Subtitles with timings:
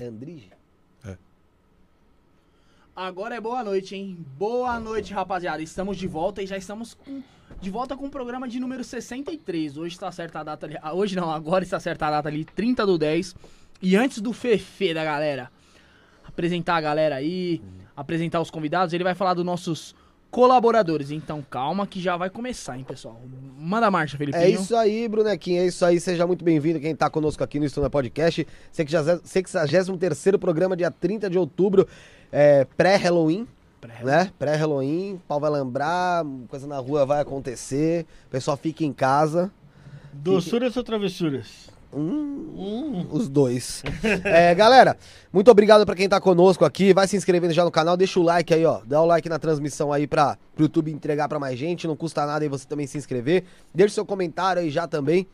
[0.00, 0.50] É Andrige?
[2.96, 4.24] Agora é boa noite, hein?
[4.38, 5.62] Boa noite, rapaziada.
[5.62, 7.22] Estamos de volta e já estamos com-
[7.60, 9.76] de volta com o programa de número 63.
[9.76, 10.76] Hoje está certa a data ali.
[10.82, 13.34] ah, Hoje não, agora está certa a data ali, 30 do 10.
[13.80, 15.50] E antes do Fefe da galera,
[16.24, 17.62] apresentar a galera aí,
[17.96, 19.94] apresentar os convidados, ele vai falar dos nossos
[20.30, 21.10] colaboradores.
[21.10, 23.20] Então calma que já vai começar, hein, pessoal?
[23.62, 24.42] Manda a marcha, Felipinho.
[24.42, 26.00] É isso aí, Brunequinho, é isso aí.
[26.00, 28.46] Seja muito bem-vindo quem tá conosco aqui no Estúdio Podcast.
[28.72, 31.86] 63º programa, dia 30 de outubro,
[32.32, 33.46] é, pré-Halloween,
[33.78, 34.32] Pré- né?
[34.38, 39.50] Pré-Halloween, o pau vai lembrar, coisa na rua vai acontecer, o pessoal fica em casa.
[40.10, 41.68] Doçuras ou travessuras?
[41.92, 43.82] Hum, Os dois.
[44.24, 44.96] É, galera,
[45.32, 46.92] muito obrigado pra quem tá conosco aqui.
[46.92, 48.80] Vai se inscrevendo já no canal, deixa o like aí, ó.
[48.84, 51.86] Dá o like na transmissão aí pra pro YouTube entregar pra mais gente.
[51.88, 53.44] Não custa nada aí você também se inscrever.
[53.74, 55.26] Deixa seu comentário aí já também.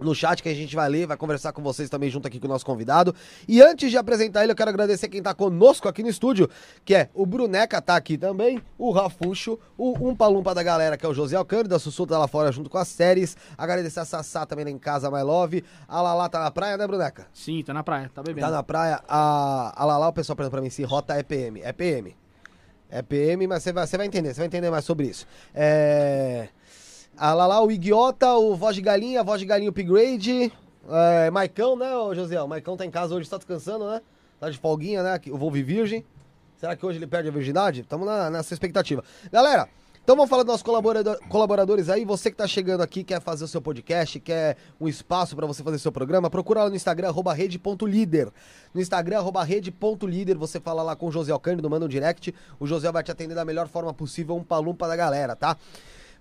[0.00, 2.46] No chat que a gente vai ler, vai conversar com vocês também junto aqui com
[2.46, 3.14] o nosso convidado.
[3.46, 6.48] E antes de apresentar ele, eu quero agradecer quem tá conosco aqui no estúdio,
[6.84, 11.06] que é o Bruneca tá aqui também, o Rafuxo, o Umpa Lumpa da galera, que
[11.06, 13.36] é o José Alcântara, a Sussu tá lá fora junto com as séries.
[13.56, 15.64] Agradecer a Sassá também lá em casa, My Love.
[15.86, 17.28] A Lala tá na praia, né, Bruneca?
[17.32, 18.46] Sim, tá na praia, tá bebendo.
[18.46, 21.60] Tá na praia, a, a Lala, o pessoal pergunta pra mim se rota é PM.
[21.62, 22.16] É PM.
[22.90, 25.26] É PM, mas você vai, você vai entender, você vai entender mais sobre isso.
[25.54, 26.48] É.
[27.16, 30.52] A Lala, o Idiota, o Voz de Galinha, Voz de Galinha Upgrade.
[30.88, 32.40] É, Maicão, né, José?
[32.42, 34.00] O Maicão tá em casa hoje, tá descansando, né?
[34.40, 35.20] Tá de folguinha, né?
[35.30, 36.04] O Volve Virgem.
[36.56, 37.82] Será que hoje ele perde a virgindade?
[37.84, 39.02] Tamo na, nessa expectativa.
[39.30, 39.68] Galera,
[40.02, 42.04] então vamos falar dos nossos colaborador- colaboradores aí.
[42.04, 45.62] Você que tá chegando aqui, quer fazer o seu podcast, quer um espaço pra você
[45.62, 48.30] fazer seu programa, procura lá no Instagram, arroba rede.líder.
[48.74, 52.34] No Instagram, arroba rede.líder, você fala lá com o José Alcântara, manda um direct.
[52.58, 55.56] O José vai te atender da melhor forma possível, um palumpa da galera, tá?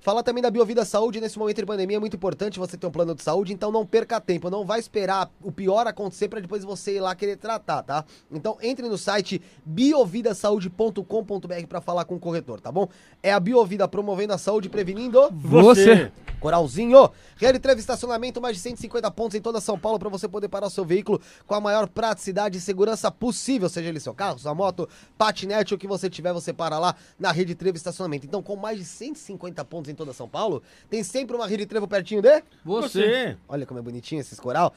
[0.03, 2.91] Falar também da Biovida Saúde, nesse momento de pandemia é muito importante você ter um
[2.91, 6.65] plano de saúde, então não perca tempo, não vai esperar o pior acontecer para depois
[6.65, 8.03] você ir lá querer tratar, tá?
[8.29, 12.89] Então entre no site biovidasaude.com.br para falar com o corretor, tá bom?
[13.23, 16.11] É a Biovida promovendo a saúde prevenindo Você.
[16.43, 17.09] Coralzinho.
[17.37, 20.67] Real Trevo Estacionamento, mais de 150 pontos em toda São Paulo para você poder parar
[20.67, 24.53] o seu veículo com a maior praticidade e segurança possível, seja ele seu carro, sua
[24.53, 28.25] moto, patinete, o que você tiver, você para lá na Rede Trevo Estacionamento.
[28.25, 31.87] Então, com mais de 150 pontos em toda São Paulo, tem sempre uma Rede Trevo
[31.87, 32.43] pertinho de...
[32.63, 33.37] Você.
[33.47, 34.73] Olha como é bonitinho esses coral.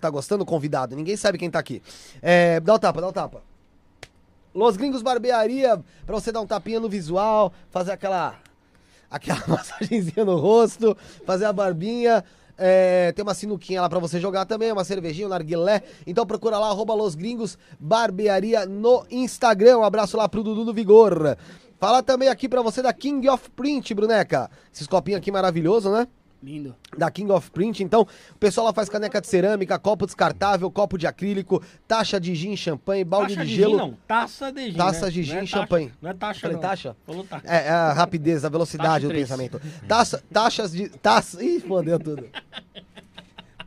[0.00, 0.44] Tá gostando?
[0.44, 0.96] Convidado.
[0.96, 1.82] Ninguém sabe quem tá aqui.
[2.22, 3.42] É, dá o tapa, dá o tapa.
[4.54, 8.36] Los Gringos Barbearia, pra você dar um tapinha no visual, fazer aquela
[9.10, 12.24] aquela massagenzinha no rosto, fazer a barbinha.
[12.58, 15.82] é, tem uma sinuquinha lá pra você jogar também, uma cervejinha, um narguilé.
[16.06, 19.78] Então procura lá, arroba Los Gringos Barbearia no Instagram.
[19.78, 21.36] Um abraço lá pro Dudu do Vigor.
[21.78, 24.50] Falar também aqui pra você da King of Print, Bruneca.
[24.72, 26.08] Esses copinhos aqui maravilhosos, né?
[26.40, 26.72] Lindo.
[26.96, 27.82] da King of Print.
[27.82, 32.32] Então, o pessoal lá faz caneca de cerâmica, copo descartável, copo de acrílico, taxa de
[32.32, 33.72] gin, champanhe, balde Taxa de de gelo.
[33.72, 33.96] gin, não.
[34.06, 34.76] Taça de gin.
[34.76, 35.10] Taça né?
[35.10, 35.92] de gin Não é e taxa- champanhe.
[36.00, 36.62] Não é taxa, Falei não.
[36.62, 36.96] taxa?
[37.04, 37.44] Falou taxa.
[37.44, 39.60] É, é a rapidez, a velocidade do pensamento.
[39.88, 40.88] Taça, taxas de.
[40.88, 42.24] Taça, ih, fodeu tudo.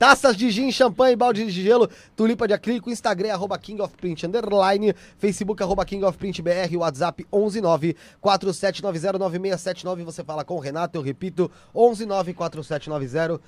[0.01, 4.25] Taças de gin, champanhe, balde de gelo, tulipa de acrílico, Instagram, arroba King of Print,
[4.25, 10.97] underline, Facebook, arroba King of Print BR, WhatsApp 119 47909679, você fala com o Renato,
[10.97, 13.39] eu repito, 119 4790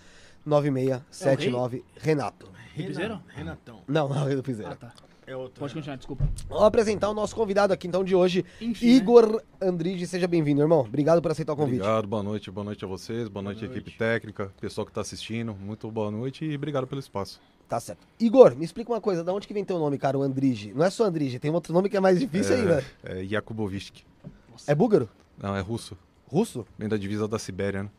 [0.46, 2.48] 9679, Renato.
[2.76, 3.20] Piseiro?
[3.30, 3.82] Renatão.
[3.88, 4.94] Não, não, eu fiz Ah, tá.
[5.26, 5.60] É outro.
[5.60, 6.28] Pode continuar, desculpa.
[6.50, 8.92] Vamos apresentar o nosso convidado aqui então de hoje, Enfim, né?
[8.94, 10.82] Igor Andrige, seja bem-vindo, irmão.
[10.82, 11.80] Obrigado por aceitar o convite.
[11.82, 13.78] Obrigado, boa noite, boa noite a vocês, boa noite, noite.
[13.80, 17.40] equipe técnica, pessoal que está assistindo, muito boa noite e obrigado pelo espaço.
[17.70, 18.06] Tá certo.
[18.20, 20.74] Igor, me explica uma coisa, da onde que vem teu nome, cara, o Andrige?
[20.74, 22.84] Não é só Andrige, tem outro nome que é mais difícil ainda.
[23.04, 24.06] É, é Yakubovich.
[24.68, 25.08] É búlgaro?
[25.38, 25.98] Não, é russo,
[26.28, 26.66] Russo?
[26.78, 27.90] vem da divisa da Sibéria, né?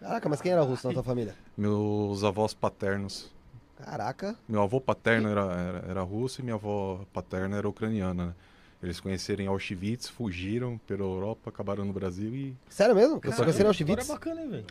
[0.00, 1.34] Caraca, mas quem era russo na tua família?
[1.56, 3.32] Meus avós paternos,
[3.76, 4.36] Caraca.
[4.48, 8.34] meu avô paterno era, era, era russo e minha avó paterna era ucraniana, né?
[8.82, 13.14] Eles conheceram Auschwitz, fugiram pela Europa, acabaram no Brasil e Sério mesmo?
[13.16, 14.08] Você Caramba, conheceu em história Auschwitz?
[14.08, 14.66] bacana, hein, velho?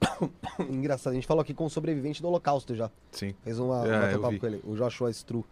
[0.70, 2.90] Engraçado, a gente falou aqui com um sobrevivente do Holocausto já.
[3.12, 3.34] sim.
[3.44, 4.38] Fez uma, É, um eu bate-papo vi.
[4.40, 5.44] com ele, o Joshua Stru.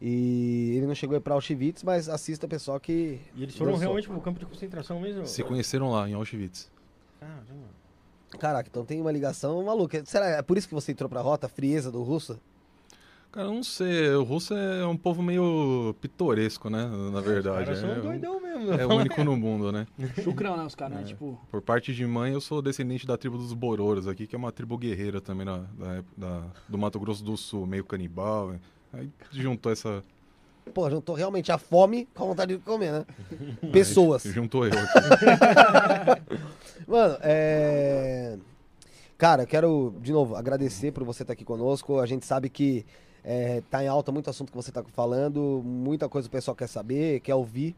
[0.00, 3.18] E ele não chegou aí pra Auschwitz, mas assista pessoal que.
[3.34, 3.80] E eles foram dançou.
[3.86, 5.26] realmente pro campo de concentração mesmo?
[5.26, 6.70] Se conheceram lá em Auschwitz.
[7.18, 7.44] Caramba.
[8.38, 10.02] Caraca, então tem uma ligação maluca.
[10.04, 12.38] Será é por isso que você entrou pra rota, a frieza do russo?
[13.32, 16.86] Cara, eu não sei, o russo é um povo meio pitoresco, né?
[17.12, 17.58] Na verdade.
[17.60, 18.72] Os caras são é, doidão mesmo.
[18.72, 19.86] é o único no mundo, né?
[20.24, 21.04] Chucrão, né, os caras, né?
[21.04, 24.38] Tipo, Por parte de mãe, eu sou descendente da tribo dos Bororos aqui, que é
[24.38, 28.52] uma tribo guerreira também na, da, da- do Mato Grosso do Sul, meio canibal.
[28.52, 28.60] né?
[28.94, 30.02] Aí juntou essa.
[30.74, 33.06] Pô, juntou realmente a fome com a vontade de comer, né?
[33.72, 34.22] Pessoas.
[34.24, 36.22] Juntou eu aqui.
[36.86, 38.36] Mano, é.
[39.16, 41.98] Cara, eu quero, de novo, agradecer por você estar aqui conosco.
[42.00, 42.84] A gente sabe que
[43.28, 46.68] É, tá em alta muito assunto que você tá falando, muita coisa o pessoal quer
[46.68, 47.74] saber, quer ouvir.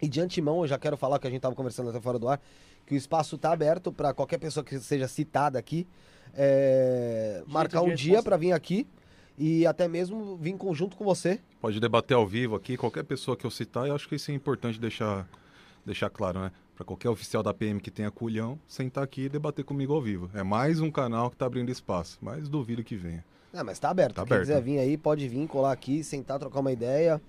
[0.00, 2.26] E de antemão, eu já quero falar que a gente tava conversando até fora do
[2.26, 2.40] ar,
[2.86, 5.86] que o espaço tá aberto para qualquer pessoa que seja citada aqui,
[6.34, 8.86] é, marcar um dia para vir aqui
[9.38, 11.40] e até mesmo vir em conjunto com você.
[11.60, 14.34] Pode debater ao vivo aqui, qualquer pessoa que eu citar, eu acho que isso é
[14.34, 15.28] importante deixar,
[15.86, 16.52] deixar claro, né?
[16.74, 20.30] Para qualquer oficial da PM que tenha culhão, sentar aqui e debater comigo ao vivo.
[20.34, 23.24] É mais um canal que tá abrindo espaço, mas duvido que venha.
[23.52, 24.14] Ah, mas tá aberto.
[24.14, 24.48] Tá Quem aberto.
[24.48, 27.20] quiser vir aí, pode vir, colar aqui, sentar, trocar uma ideia,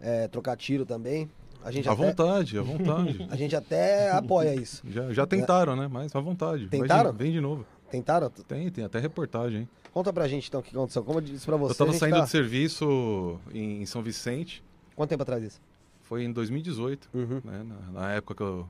[0.00, 1.28] é, trocar tiro também.
[1.64, 3.26] A gente À até, vontade, à vontade.
[3.30, 4.82] a gente até apoia isso.
[4.88, 5.88] já, já tentaram, né?
[5.90, 6.66] Mas à vontade.
[6.68, 7.12] Tentaram?
[7.12, 7.64] Vem de novo.
[7.90, 8.28] Tentaram?
[8.30, 9.68] Tem, tem até reportagem, hein?
[9.92, 11.04] Conta pra gente então o que aconteceu.
[11.04, 14.62] Como eu disse pra você, Eu tava saindo tá- de serviço em, São Vicente,
[14.96, 15.60] Quanto tempo atrás isso?
[16.02, 17.40] foi em 2018, Uhum.
[17.44, 17.62] né?
[17.62, 18.68] Na, na época que eu,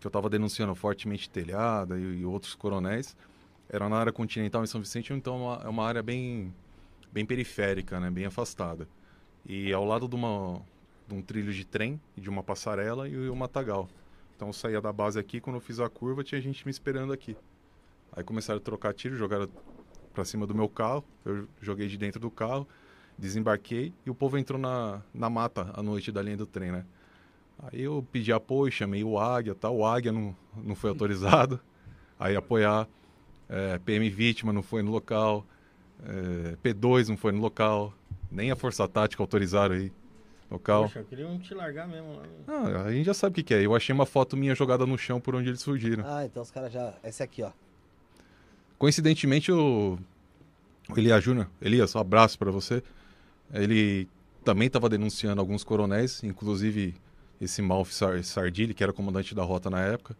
[0.00, 3.16] que eu tava denunciando fortemente telhada e, e outros coronéis.
[3.68, 6.52] Era na área continental em São Vicente, então é uma, é uma área bem,
[7.10, 8.10] bem periférica, né?
[8.10, 8.86] Bem afastada.
[9.46, 10.60] E ao lado de, uma,
[11.08, 13.88] de um trilho de trem, de uma passarela e o matagal.
[14.36, 17.12] Então eu saía da base aqui, quando eu fiz a curva, tinha gente me esperando
[17.12, 17.36] aqui.
[18.16, 19.48] Aí começaram a trocar tiro, jogaram
[20.14, 22.66] pra cima do meu carro, eu joguei de dentro do carro,
[23.18, 26.84] desembarquei e o povo entrou na, na mata à noite da linha do trem, né?
[27.58, 29.76] Aí eu pedi apoio, chamei o Águia, tal.
[29.76, 31.60] o Águia não, não foi autorizado.
[32.18, 32.88] Aí apoiar,
[33.48, 35.44] é, PM Vítima não foi no local,
[36.04, 37.92] é, P2 não foi no local,
[38.30, 39.92] nem a Força Tática autorizaram aí
[40.48, 40.84] no local.
[40.84, 42.22] Poxa, queriam te largar mesmo lá.
[42.46, 43.64] Ah, a gente já sabe o que, que é.
[43.64, 46.04] Eu achei uma foto minha jogada no chão por onde eles fugiram.
[46.06, 46.94] Ah, então os caras já.
[47.02, 47.50] Esse aqui, ó.
[48.84, 49.98] Coincidentemente, o,
[50.90, 52.82] o Elias Júnior, Elias, um abraço pra você.
[53.50, 54.06] Ele
[54.44, 56.94] também estava denunciando alguns coronéis, inclusive
[57.40, 60.14] esse Malf Sar- Sardilli, que era comandante da rota na época,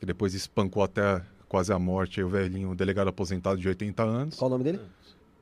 [0.00, 4.34] que depois espancou até quase a morte o velhinho, o delegado aposentado de 80 anos.
[4.34, 4.80] Qual o nome dele?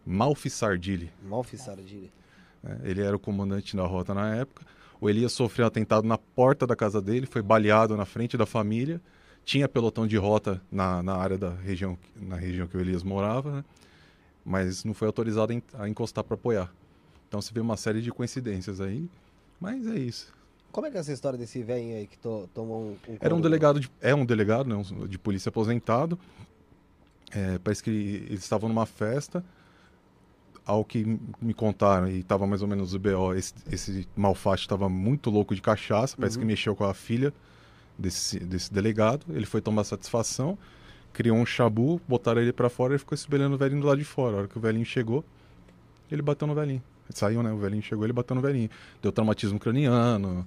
[0.05, 1.11] Malf Sardilli.
[1.27, 2.13] Malfi Sardilli.
[2.63, 2.79] né?
[2.85, 4.67] Ele era o comandante da rota na época.
[5.01, 8.45] O Elias sofreu um atentado na porta da casa dele, foi baleado na frente da
[8.45, 9.01] família.
[9.47, 13.53] Tinha pelotão de rota na, na área da região, na região que o Elias morava,
[13.59, 13.65] né?
[14.45, 16.71] mas não foi autorizado a en- a encostar para apoiar.
[17.29, 19.09] Então se vê uma série de coincidências aí,
[19.61, 20.35] mas é isso.
[20.73, 23.13] Como é que é essa história desse velho aí que to- tomou um.
[23.13, 26.19] um Era um delegado, de, é um delegado né, um- de polícia aposentado.
[27.31, 29.45] É, parece que eles estavam numa festa.
[30.65, 34.89] Ao que me contaram, e estava mais ou menos o BO, esse, esse malfate estava
[34.89, 36.41] muito louco de cachaça, parece Uhum.
[36.43, 37.33] que mexeu com a filha
[37.99, 39.27] desse, desse delegado.
[39.31, 40.59] Ele foi tomar satisfação,
[41.13, 44.05] criou um chabu, botaram ele para fora e ficou espelhando o velhinho do lado de
[44.05, 44.37] fora.
[44.37, 45.25] A hora que o velhinho chegou,
[46.11, 46.83] ele bateu no velhinho.
[47.09, 47.53] Ele saiu, né?
[47.53, 48.69] O velhinho chegou, ele bateu no velhinho.
[49.01, 50.47] Deu traumatismo craniano,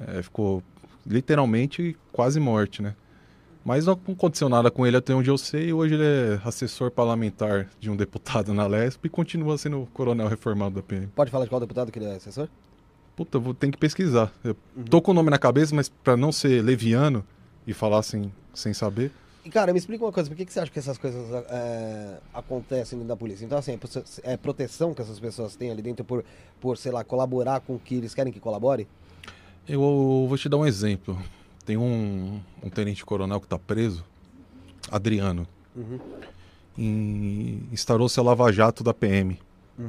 [0.00, 0.62] é, ficou
[1.06, 2.94] literalmente quase morte, né?
[3.64, 5.72] Mas não aconteceu nada com ele até onde eu sei.
[5.72, 10.74] Hoje ele é assessor parlamentar de um deputado na Lesp e continua sendo coronel reformado
[10.74, 11.06] da PM.
[11.08, 12.48] Pode falar de qual deputado que ele é assessor?
[13.14, 14.32] Puta, vou ter que pesquisar.
[14.42, 14.56] Eu
[14.88, 17.24] tô com o nome na cabeça, mas pra não ser leviano
[17.66, 19.12] e falar sem, sem saber.
[19.44, 22.18] E, cara, me explica uma coisa, por que, que você acha que essas coisas é,
[22.32, 23.44] acontecem dentro da polícia?
[23.44, 26.24] Então, assim, é é proteção que essas pessoas têm ali dentro por,
[26.60, 28.86] por, sei lá, colaborar com o que eles querem que colabore?
[29.68, 29.80] Eu
[30.28, 31.18] vou te dar um exemplo.
[31.66, 34.04] Tem um, um tenente-coronel que tá preso,
[34.90, 35.46] Adriano.
[35.74, 35.98] Uhum.
[37.72, 39.38] Instaurou-se a Lava Jato da PM.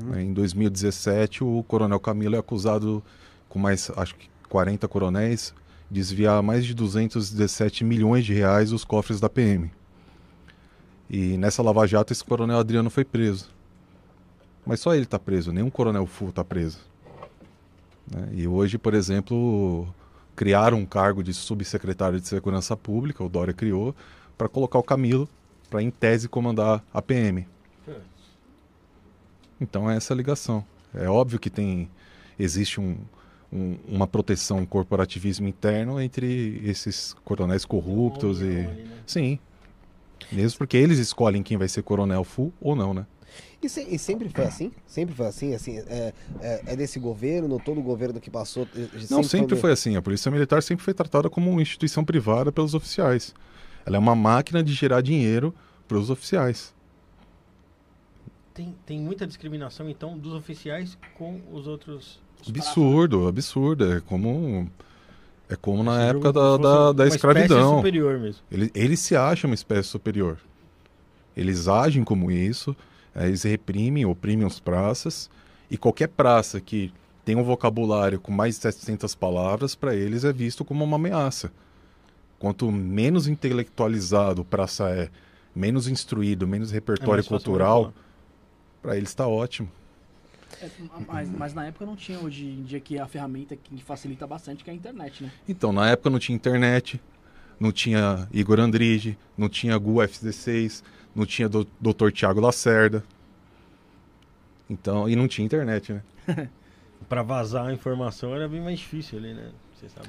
[0.01, 0.19] Uhum.
[0.19, 3.03] Em 2017, o coronel Camilo é acusado,
[3.47, 5.53] com mais, acho que 40 coronéis,
[5.89, 9.71] desviar mais de 217 milhões de reais dos cofres da PM.
[11.09, 13.49] E nessa Lava Jato, esse coronel Adriano foi preso.
[14.65, 16.79] Mas só ele está preso, nenhum coronel full está preso.
[18.09, 18.29] Né?
[18.31, 19.87] E hoje, por exemplo,
[20.35, 23.95] criaram um cargo de subsecretário de Segurança Pública, o Dória criou,
[24.37, 25.29] para colocar o Camilo
[25.69, 27.47] para, em tese, comandar a PM.
[29.63, 30.63] Então é essa a ligação.
[30.93, 31.89] É óbvio que tem
[32.37, 32.97] existe um,
[33.51, 38.97] um- uma proteção, um corporativismo interno entre esses coronéis corruptos e ali, né?
[39.07, 39.39] sim,
[40.31, 43.05] mesmo porque eles escolhem quem vai ser coronel full ou não, né?
[43.61, 44.71] E, se- e sempre foi assim?
[44.85, 45.55] Sempre foi assim?
[45.55, 48.67] assim é, é, é desse governo, todo o governo que passou?
[48.75, 49.95] eh, Não, sempre meio- foi assim.
[49.95, 53.33] A polícia militar sempre foi tratada como uma instituição privada pelos oficiais.
[53.85, 55.53] Ela é uma máquina de gerar dinheiro
[55.87, 56.72] para os oficiais.
[58.53, 62.19] Tem, tem muita discriminação, então, dos oficiais com os outros.
[62.47, 63.93] Absurdo, absurdo.
[63.93, 64.69] É como
[65.49, 67.77] é como na Esse época da, da, uma da espécie escravidão.
[67.77, 68.41] superior mesmo.
[68.51, 70.37] Ele- Eles se acham uma espécie superior.
[71.35, 72.75] Eles agem como isso,
[73.15, 75.29] eh, eles reprimem, oprimem os praças,
[75.69, 76.91] e qualquer praça que
[77.25, 81.51] tem um vocabulário com mais de 700 palavras, para eles é visto como uma ameaça.
[82.37, 85.09] Quanto menos intelectualizado o praça é,
[85.55, 87.93] menos instruído, menos É repertório fácil cultural.
[88.83, 89.71] Para eles está ótimo.
[90.61, 90.69] É,
[91.07, 94.63] mas, mas na época não tinha hoje em dia que a ferramenta que facilita bastante,
[94.63, 95.31] que é a internet, né?
[95.47, 97.01] Então, na época não tinha internet,
[97.59, 100.83] não tinha Igor Andrige, não tinha Gu FD6,
[101.15, 102.11] não tinha do, Dr.
[102.11, 103.03] Tiago Lacerda.
[104.69, 106.03] Então, e não tinha internet, né?
[107.09, 109.51] Pra vazar a informação era bem mais difícil ali, né?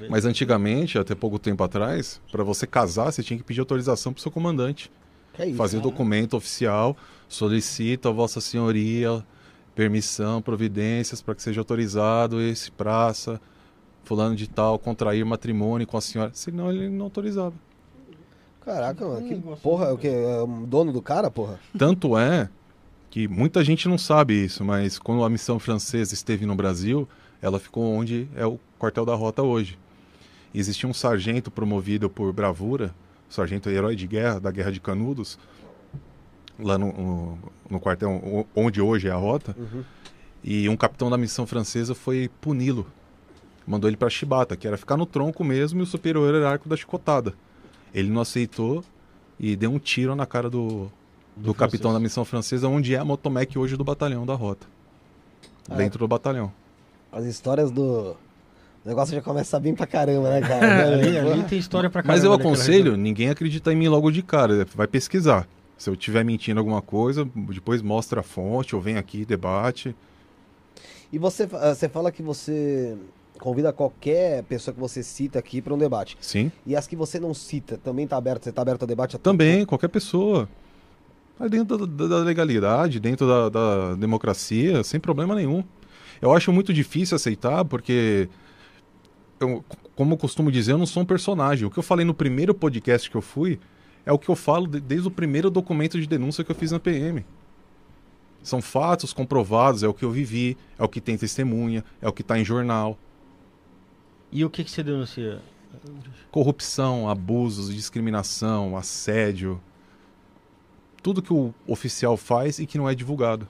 [0.08, 4.22] Mas antigamente, até pouco tempo atrás, para você casar, você tinha que pedir autorização pro
[4.22, 4.88] seu comandante.
[5.34, 5.56] Que é isso?
[5.56, 5.90] fazer cara.
[5.90, 6.96] documento oficial,
[7.28, 9.24] solicito a Vossa Senhoria
[9.74, 13.40] permissão, providências para que seja autorizado esse praça,
[14.04, 16.30] fulano de tal, contrair matrimônio com a senhora.
[16.32, 17.52] Senão ele não autorizava.
[18.64, 19.26] Caraca, mano.
[19.28, 20.08] Que porra, é de- o quê?
[20.08, 21.58] É o dono do cara, porra?
[21.76, 22.48] Tanto é
[23.10, 27.06] que muita gente não sabe isso, mas quando a missão francesa esteve no Brasil,
[27.42, 29.78] ela ficou onde é o quartel da rota hoje.
[30.54, 32.94] Existia um sargento promovido por bravura,
[33.28, 35.38] sargento herói de guerra, da Guerra de Canudos,
[36.58, 37.38] lá no, no,
[37.70, 39.82] no quartel onde hoje é a rota, Uhum.
[40.42, 42.86] e um capitão da missão francesa foi puni-lo.
[43.66, 46.76] Mandou ele para Chibata, que era ficar no tronco mesmo e o superior hierárquico da
[46.76, 47.32] chicotada.
[47.94, 48.84] Ele não aceitou
[49.40, 50.90] e deu um tiro na cara do,
[51.34, 54.66] do, Do capitão da missão francesa, onde é a motomec hoje do batalhão da rota.
[55.68, 56.52] Ah, dentro do batalhão.
[57.10, 58.14] As histórias do.
[58.84, 60.92] O negócio já começa bem pra caramba, né, cara?
[60.92, 62.96] ali, ali tem história pra Mas caramba eu naquela aconselho, região.
[62.96, 65.48] ninguém acredita em mim logo de cara, vai pesquisar.
[65.78, 69.94] Se eu estiver mentindo alguma coisa, depois mostra a fonte, ou vem aqui, debate.
[71.12, 72.96] E você, ah, você fala que você
[73.40, 76.16] convida qualquer pessoa que você cita aqui pra um debate.
[76.20, 76.52] Sim.
[76.66, 78.44] E as que você não cita, também tá aberto?
[78.44, 79.18] Você tá aberto a debate?
[79.18, 80.48] Também, qualquer pessoa.
[81.38, 85.64] Mas dentro da, da- da legalidade, dentro da, da democracia, sem problema nenhum.
[86.22, 88.28] Eu acho muito difícil aceitar, porque,
[89.40, 89.64] eu,
[89.96, 91.66] como eu costumo dizer, eu não sou um personagem.
[91.66, 93.58] O que eu falei no primeiro podcast que eu fui
[94.06, 96.70] é o que eu falo de- desde o primeiro documento de denúncia que eu fiz
[96.72, 97.24] na PM.
[98.42, 102.12] São fatos comprovados, é o que eu vivi, é o que tem testemunha, é o
[102.12, 102.98] que está em jornal.
[104.30, 105.40] E o que, que você denuncia?
[106.30, 109.60] corrupção, abusos, discriminação, assédio.
[111.02, 113.46] Tudo que o oficial faz e que não é divulgado.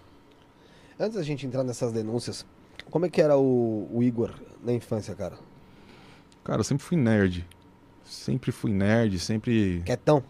[0.99, 2.45] Antes da gente entrar nessas denúncias,
[2.91, 4.31] como é que era o, o Igor
[4.63, 5.37] na infância, cara?
[6.45, 7.47] Cara, eu sempre fui nerd.
[8.05, 9.83] Sempre fui nerd, sempre.
[9.85, 10.23] Quietão?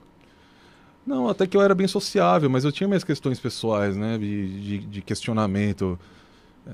[1.07, 4.17] Não, até que eu era bem sociável, mas eu tinha minhas questões pessoais, né?
[4.17, 5.99] De, de, de questionamento.
[6.67, 6.73] É,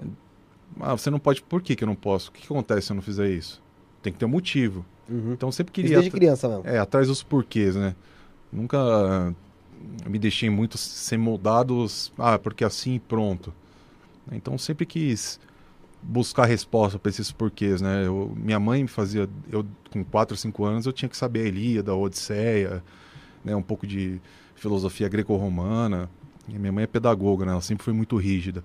[0.79, 1.43] Ah, você não pode.
[1.43, 2.31] Por que, que eu não posso?
[2.31, 3.61] O que, que acontece se eu não fizer isso?
[4.03, 4.85] Tem que ter um motivo.
[5.09, 5.33] Uhum.
[5.33, 5.97] Então eu sempre Isso queria.
[5.97, 6.63] desde criança mesmo.
[6.67, 7.97] É, atrás dos porquês, né?
[8.53, 9.35] Nunca
[10.07, 13.53] me deixei muito ser moldados, ah, porque assim e pronto.
[14.31, 15.41] Então sempre quis
[16.03, 18.07] buscar resposta para esses porquês, né?
[18.07, 21.43] Eu, minha mãe me fazia, eu com 4 ou 5 anos eu tinha que saber
[21.45, 22.83] a Ilíada, a Odisseia,
[23.45, 23.55] né?
[23.55, 24.21] Um pouco de
[24.55, 26.09] filosofia greco-romana.
[26.49, 27.53] Minha mãe é pedagoga, né?
[27.53, 28.65] Ela sempre foi muito rígida.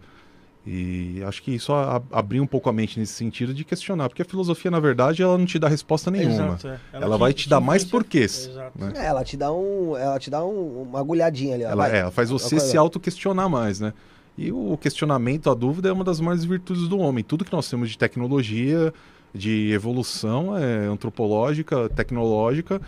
[0.67, 4.23] E acho que isso a- abriu um pouco a mente nesse sentido de questionar, porque
[4.23, 6.55] a filosofia, na verdade, ela não te dá resposta nenhuma.
[6.55, 6.79] Exato, é.
[6.91, 8.71] Ela vai te dar mais porquês, Exato.
[8.83, 8.93] né?
[8.95, 9.95] É, ela te dá um.
[9.95, 11.67] Ela te dá um- uma agulhadinha ali, ó.
[11.69, 11.95] Ela, vai.
[11.95, 13.93] é, ela faz você se auto-questionar mais, né?
[14.37, 17.23] E o questionamento, a dúvida é uma das maiores virtudes do homem.
[17.23, 18.93] Tudo que nós temos de tecnologia,
[19.33, 22.81] de evolução é, antropológica, tecnológica,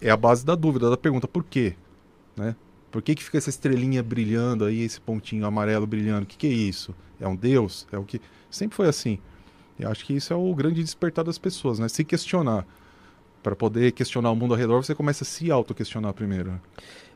[0.00, 1.74] é a base da dúvida, da pergunta por quê?
[2.36, 2.56] Né?
[2.90, 6.24] Por que, que fica essa estrelinha brilhando aí, esse pontinho amarelo brilhando?
[6.24, 6.94] O que, que é isso?
[7.20, 7.86] É um deus?
[7.92, 8.20] É o que?
[8.50, 9.18] Sempre foi assim.
[9.78, 11.88] Eu acho que isso é o grande despertar das pessoas, né?
[11.88, 12.66] Se questionar.
[13.48, 16.60] Para poder questionar o mundo ao redor, você começa a se auto-questionar primeiro.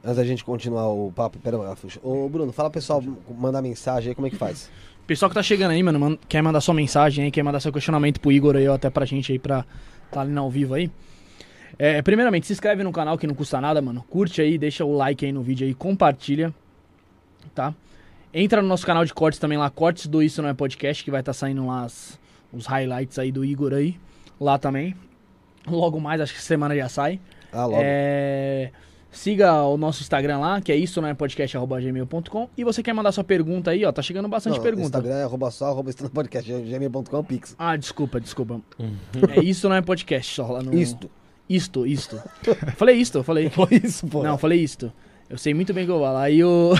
[0.03, 2.01] Antes da gente continuar o papo, pera, Afuxa.
[2.03, 3.05] Ô, Bruno, fala pro pessoal
[3.39, 4.71] mandar mensagem aí, como é que faz?
[5.07, 7.71] Pessoal que tá chegando aí, mano, man- quer mandar sua mensagem aí, quer mandar seu
[7.71, 9.67] questionamento pro Igor aí, ou até pra gente aí, pra
[10.11, 10.91] tá ali no ao vivo aí.
[11.79, 14.03] É, primeiramente, se inscreve no canal que não custa nada, mano.
[14.09, 16.55] Curte aí, deixa o like aí no vídeo aí, compartilha,
[17.55, 17.75] tá?
[18.33, 21.11] Entra no nosso canal de cortes também lá, cortes do Isso Não É Podcast, que
[21.11, 22.19] vai estar saindo lá as-
[22.51, 24.01] os highlights aí do Igor aí,
[24.41, 24.95] lá também.
[25.67, 27.21] Logo mais, acho que semana já sai.
[27.53, 27.83] Ah, logo.
[27.85, 28.71] É,
[29.13, 31.13] Siga o nosso Instagram lá, que é isso, né?
[31.13, 32.49] Podcast.gmail.com.
[32.57, 33.93] E você quer mandar sua pergunta aí, ó.
[33.93, 34.87] Tá chegando bastante Não, pergunta.
[34.87, 37.55] Instagram é arroba só, arroba estando podcast, gmail.com, pix.
[37.59, 38.63] Ah, desculpa, desculpa.
[39.37, 40.75] É isso, não é podcast, só lá no.
[40.75, 41.11] Isto.
[41.47, 42.23] Isto, isto.
[42.79, 43.51] falei isto, eu falei.
[43.53, 44.23] Foi isso, pô.
[44.23, 44.91] Não, falei isto.
[45.29, 46.23] Eu sei muito bem o que eu vou falar.
[46.23, 46.73] Aí o.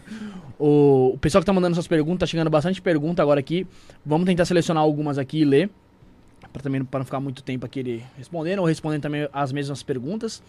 [0.58, 3.66] o o pessoal que tá mandando suas perguntas, tá chegando bastante pergunta agora aqui.
[4.04, 5.70] Vamos tentar selecionar algumas aqui e ler.
[6.56, 9.82] Pra também para não ficar muito tempo aqui ele respondendo, ou respondendo também as mesmas
[9.82, 10.42] perguntas.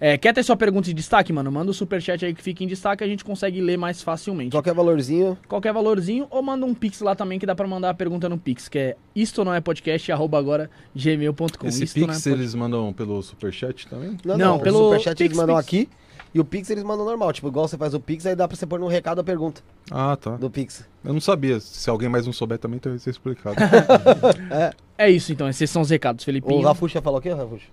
[0.00, 1.50] É, quer ter sua pergunta em destaque, mano?
[1.52, 4.50] Manda o superchat aí que fica em destaque, a gente consegue ler mais facilmente.
[4.50, 5.38] Qualquer valorzinho.
[5.48, 8.36] Qualquer valorzinho, ou manda um pix lá também, que dá pra mandar a pergunta no
[8.38, 11.66] pix, que é isto não é podcast, arroba agora gmail.com.
[11.68, 14.16] Esse Isto não é Pix pod- eles mandam pelo Superchat também?
[14.24, 15.66] Não, Não, não, pelo pelo superchat eles mandam Pix.
[15.68, 15.88] aqui.
[16.34, 17.32] E o Pix eles mandam normal.
[17.32, 19.60] Tipo, igual você faz o Pix, aí dá pra você pôr no recado a pergunta
[19.90, 20.36] Ah, tá.
[20.36, 20.84] do Pix.
[21.04, 21.60] Eu não sabia.
[21.60, 23.56] Se alguém mais não souber também, então vai ser explicado.
[24.96, 26.60] É isso então, esses são os recados, O Felipinho.
[26.62, 27.66] Rafuxa falou o quê, Rafuxa?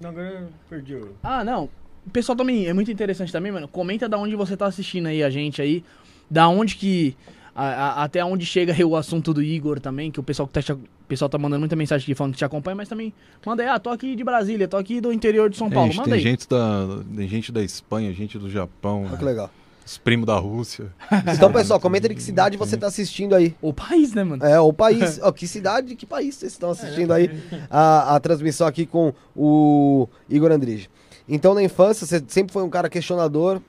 [0.00, 1.10] Não, agora eu perdi o...
[1.22, 1.68] Ah, não.
[2.06, 3.66] O pessoal também é muito interessante também, mano.
[3.66, 5.84] Comenta da onde você tá assistindo aí a gente aí.
[6.30, 7.16] Da onde que.
[7.60, 10.76] A- a- até onde chega o assunto do Igor também, que o pessoal que tá,
[11.08, 13.12] pessoal tá mandando muita mensagem aqui falando que te acompanha, mas também
[13.44, 15.88] manda aí, ah, tô aqui de Brasília, tô aqui do interior de São É, Paulo.
[15.88, 16.22] gente, manda tem aí.
[16.22, 19.50] gente, da, tem gente da Espanha, gente do Japão, Olha que legal.
[19.86, 20.86] os primos da Rússia.
[21.34, 23.54] Então, pessoal, comenta de que cidade você tá assistindo aí.
[23.62, 24.44] O país, né, mano?
[24.44, 25.18] É, o país.
[25.22, 27.30] Ó, que cidade, que país vocês estão assistindo aí
[27.70, 30.88] a, a transmissão aqui com o Igor Andrige.
[31.28, 33.60] Então, na infância, você sempre foi um cara questionador.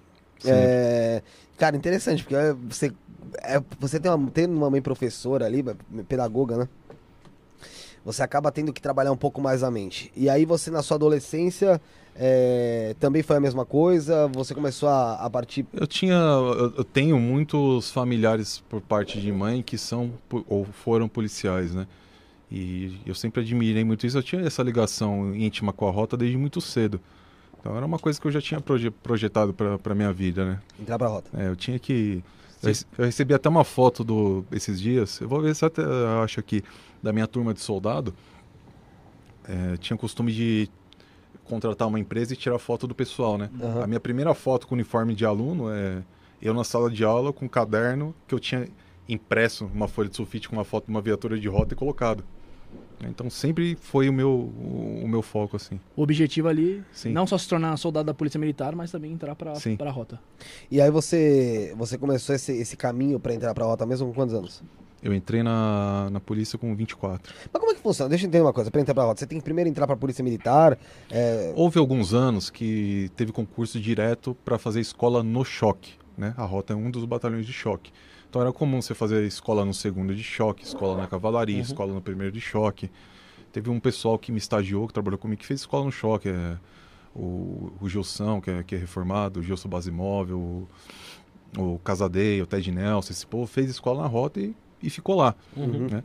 [0.45, 1.21] É,
[1.57, 2.91] cara, interessante, porque é, você,
[3.41, 5.63] é, você tem uma, tendo uma mãe professora ali,
[6.07, 6.69] pedagoga, né?
[8.05, 10.11] Você acaba tendo que trabalhar um pouco mais a mente.
[10.15, 11.81] E aí você, na sua adolescência,
[12.15, 14.27] é, também foi a mesma coisa?
[14.29, 15.65] Você começou a, a partir...
[15.73, 20.11] Eu tinha, eu, eu tenho muitos familiares por parte de mãe que são
[20.47, 21.85] ou foram policiais, né?
[22.51, 24.17] E eu sempre admirei muito isso.
[24.17, 26.99] Eu tinha essa ligação íntima com a rota desde muito cedo.
[27.59, 30.59] Então era uma coisa que eu já tinha proje- projetado para minha vida, né?
[30.79, 31.29] Entrar pra rota.
[31.37, 32.23] É, eu tinha que.
[32.61, 35.19] Eu, rece- eu recebi até uma foto do esses dias.
[35.21, 36.63] Eu vou ver se até eu acho aqui
[37.01, 38.13] da minha turma de soldado.
[39.47, 40.69] É, tinha costume de
[41.45, 43.49] contratar uma empresa e tirar foto do pessoal, né?
[43.61, 43.83] Aham.
[43.83, 46.03] A minha primeira foto com uniforme de aluno é
[46.41, 48.67] eu na sala de aula com um caderno que eu tinha
[49.07, 52.23] impresso uma folha de sulfite com uma foto de uma viatura de rota e colocado.
[53.07, 55.79] Então sempre foi o meu o, o meu foco assim.
[55.95, 57.11] O objetivo ali, Sim.
[57.13, 59.77] não só se tornar soldado da Polícia Militar, mas também entrar Sim.
[59.77, 60.19] pra rota.
[60.69, 64.35] E aí você, você começou esse, esse caminho pra entrar pra rota mesmo com quantos
[64.35, 64.61] anos?
[65.01, 67.33] Eu entrei na, na polícia com 24.
[67.53, 68.09] Mas como é que funciona?
[68.09, 68.69] Deixa eu entender uma coisa.
[68.69, 70.77] Pra entrar pra rota, você tem que primeiro entrar pra polícia militar.
[71.09, 76.33] é, Houve alguns anos que teve concurso direto para fazer escola no choque, né?
[76.35, 77.93] A rota é um dos batalhões de choque.
[78.29, 82.01] Então era comum você fazer escola no segundo de choque, escola na cavalaria, escola no
[82.01, 82.89] primeiro de choque.
[83.51, 86.29] Teve um pessoal que me estagiou, que trabalhou comigo, que fez escola no choque.
[86.29, 86.57] É,
[87.15, 90.67] o, o Gilson, que é, que é reformado, o Gilson Basimóvel, o,
[91.57, 95.35] o Casadei, o Ted Nelson, esse povo fez escola na rota e, e ficou lá.
[95.89, 96.03] né?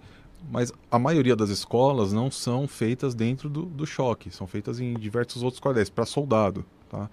[0.50, 4.94] Mas a maioria das escolas não são feitas dentro do, do choque, são feitas em
[4.94, 6.64] diversos outros quartéis, para soldado.
[6.88, 7.08] Tá?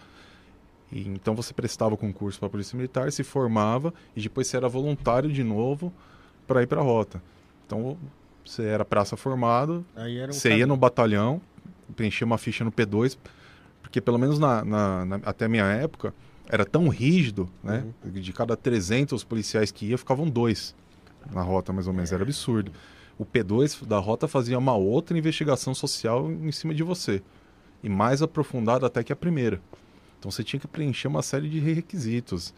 [0.92, 4.68] E, então você prestava concurso para a Polícia Militar, se formava e depois você era
[4.68, 5.92] voluntário de novo
[6.48, 7.22] para ir para a rota.
[7.66, 7.98] Então
[8.46, 9.86] você era praça formado,
[10.18, 11.42] era um você cara- ia no batalhão,
[11.96, 13.18] preenchia uma ficha no P2,
[13.82, 16.14] porque pelo menos na, na- na- até a minha época
[16.50, 17.86] era tão rígido, né?
[18.04, 20.76] De cada 300 policiais que ia, ficavam dois
[21.32, 22.12] na rota, mais ou menos.
[22.12, 22.72] Era absurdo.
[23.18, 27.22] O P2 da rota fazia uma outra investigação social em cima de você.
[27.84, 29.62] E mais aprofundada até que a primeira.
[30.22, 32.54] Então você tinha que preencher uma série de requisitos.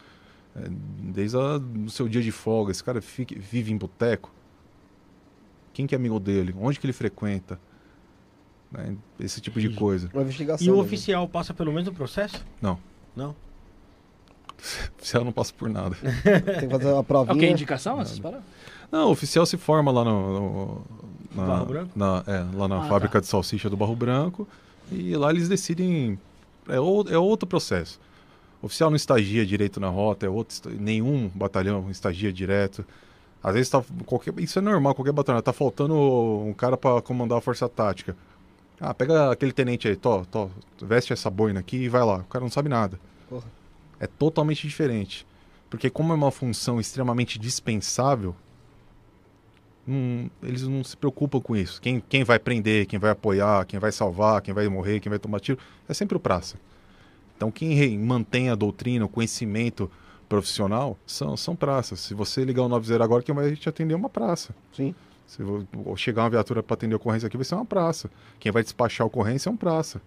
[0.54, 2.70] É, desde o seu dia de folga.
[2.70, 4.30] Esse cara fica- vive em boteco?
[5.72, 6.54] Quem que é amigo dele?
[6.60, 7.58] Onde que ele frequenta?
[8.70, 8.94] Né?
[9.18, 10.10] Esse tipo de coisa.
[10.12, 10.66] uma investigação.
[10.66, 10.82] E o né?
[10.82, 12.44] oficial passa pelo mesmo processo?
[12.60, 12.78] Não.
[13.16, 13.34] Não?
[14.98, 15.96] Oficial não passa por nada.
[16.60, 17.38] Tem que fazer uma o provinha.
[17.38, 17.46] que?
[17.50, 18.00] Indicação?
[18.00, 18.20] Essas?
[18.92, 20.82] Não, o oficial se forma lá no, no-
[21.34, 21.90] na, Barro Branco?
[21.96, 23.20] na- é, lá na Ah, fábrica tá.
[23.20, 24.46] de salsicha do Barro Branco
[24.92, 26.18] e lá eles decidem
[26.68, 28.00] é, ou- é outro processo.
[28.62, 32.84] O oficial não estagia direito na rota, é outro, nenhum batalhão estagia direto.
[33.42, 37.38] Às vezes tá qualquer, isso é normal, qualquer batalhão tá faltando um cara para comandar
[37.38, 38.16] a força tática.
[38.80, 40.48] Ah, pega aquele tenente aí, tó, tó,
[40.80, 42.18] veste essa boina aqui e vai lá.
[42.18, 42.98] O cara não sabe nada.
[43.28, 43.44] Porra.
[44.00, 45.26] É totalmente diferente.
[45.70, 48.34] Porque como é uma função extremamente dispensável,
[49.86, 51.80] não- eles não se preocupam com isso.
[51.80, 55.18] Quem, quem vai prender, quem vai apoiar, quem vai salvar, quem vai morrer, quem vai
[55.18, 56.56] tomar tiro, é sempre o praça.
[57.36, 59.90] Então quem mantém a doutrina, o conhecimento
[60.28, 62.00] profissional, são, são praças.
[62.00, 64.54] Se você ligar o 90 agora, quem vai te atender é uma praça.
[64.72, 64.94] Sim.
[65.26, 65.42] Se
[65.96, 68.10] chegar uma viatura para atender a ocorrência aqui, vai ser uma praça.
[68.38, 70.00] Quem vai despachar a ocorrência é um praça.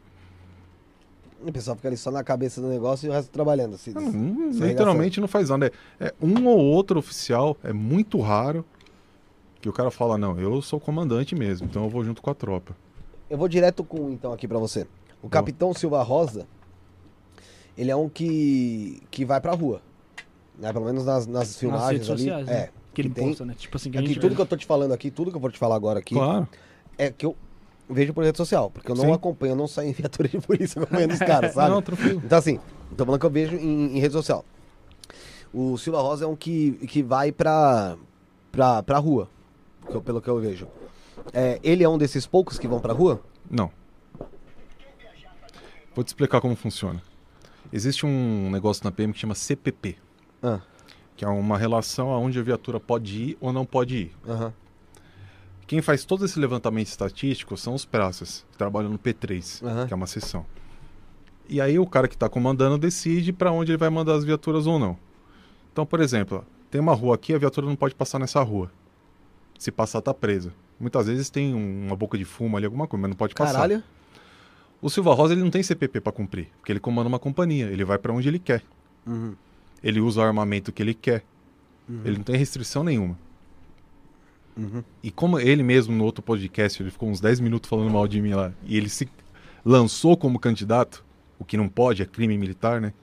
[1.42, 3.76] O pessoal fica ali só na cabeça do negócio e o resto trabalhando.
[3.76, 5.72] Assim, Não, sem literalmente não faz nada.
[6.00, 8.66] É, é um ou outro oficial, é muito raro
[9.62, 12.34] que o cara fala, não, eu sou comandante mesmo, então eu vou junto com a
[12.36, 12.76] tropa.
[13.30, 14.88] Eu vou direto com então aqui pra você.
[15.22, 16.48] O Capitão Silva Rosa,
[17.78, 19.82] ele é um que, que vai pra rua.
[20.58, 20.72] Né?
[20.72, 22.20] Pelo menos nas, nas filmagens Nas redes ali.
[22.20, 22.52] sociais, é.
[22.66, 22.70] né?
[22.94, 23.54] Que ele tem- posta, né?
[23.58, 24.36] Tipo assim, que Aqui, gente tudo vê.
[24.36, 26.48] que eu tô te falando aqui, tudo que eu vou te falar agora aqui, Claro.
[26.98, 27.36] é que eu
[27.90, 28.72] vejo por rede social.
[28.72, 29.12] Porque eu não Sim.
[29.12, 31.70] acompanho, eu não saio em viatura de polícia acompanhando os caras, sabe?
[31.72, 32.22] Não, tranquilo.
[32.26, 32.60] Então, assim,
[32.96, 34.44] tô falando que eu vejo em, em rede social.
[35.54, 37.96] O Silva Rosa é um que, que vai pra,
[38.52, 39.30] pra, pra rua,
[40.02, 40.68] pelo que eu vejo.
[41.34, 43.22] É, ele é um desses poucos que vão pra rua?
[43.50, 43.72] Não.
[45.96, 47.02] Vou te explicar como funciona.
[47.72, 49.98] Existe um negócio na PM que chama CPP,
[50.42, 50.60] Ah,
[51.16, 54.12] que é uma relação aonde a viatura pode ir ou não pode ir.
[54.28, 54.54] aham.
[55.66, 59.88] Quem faz todo esse levantamento estatístico são os praças, que trabalham no P3, Aham.
[59.88, 60.46] que é uma seção.
[61.50, 64.66] E aí o cara que está comandando decide para onde ele vai mandar as viaturas
[64.66, 64.98] ou não.
[65.74, 68.72] Então, por exemplo, tem uma rua aqui, a viatura não pode passar nessa rua.
[69.58, 70.54] Se passar, tá presa.
[70.80, 73.54] Muitas vezes tem um- uma boca de fumo ali, alguma coisa, mas não pode passar.
[73.54, 73.84] Caralho.
[74.82, 77.84] O Silva Rosa ele não tem CPP para cumprir, porque ele comanda uma companhia, ele
[77.84, 78.64] vai para onde ele quer.
[79.06, 79.34] Uhum.
[79.84, 81.24] Ele usa o armamento que ele quer.
[81.90, 82.02] Uhum.
[82.06, 83.18] Ele não tem restrição nenhuma.
[84.56, 84.84] Uhum.
[85.04, 88.22] E como ele mesmo no outro podcast, ele ficou uns 10 minutos falando mal de
[88.22, 89.08] mim lá, e ele se
[89.64, 91.04] lançou como candidato,
[91.40, 92.94] o que não pode, é crime militar, né?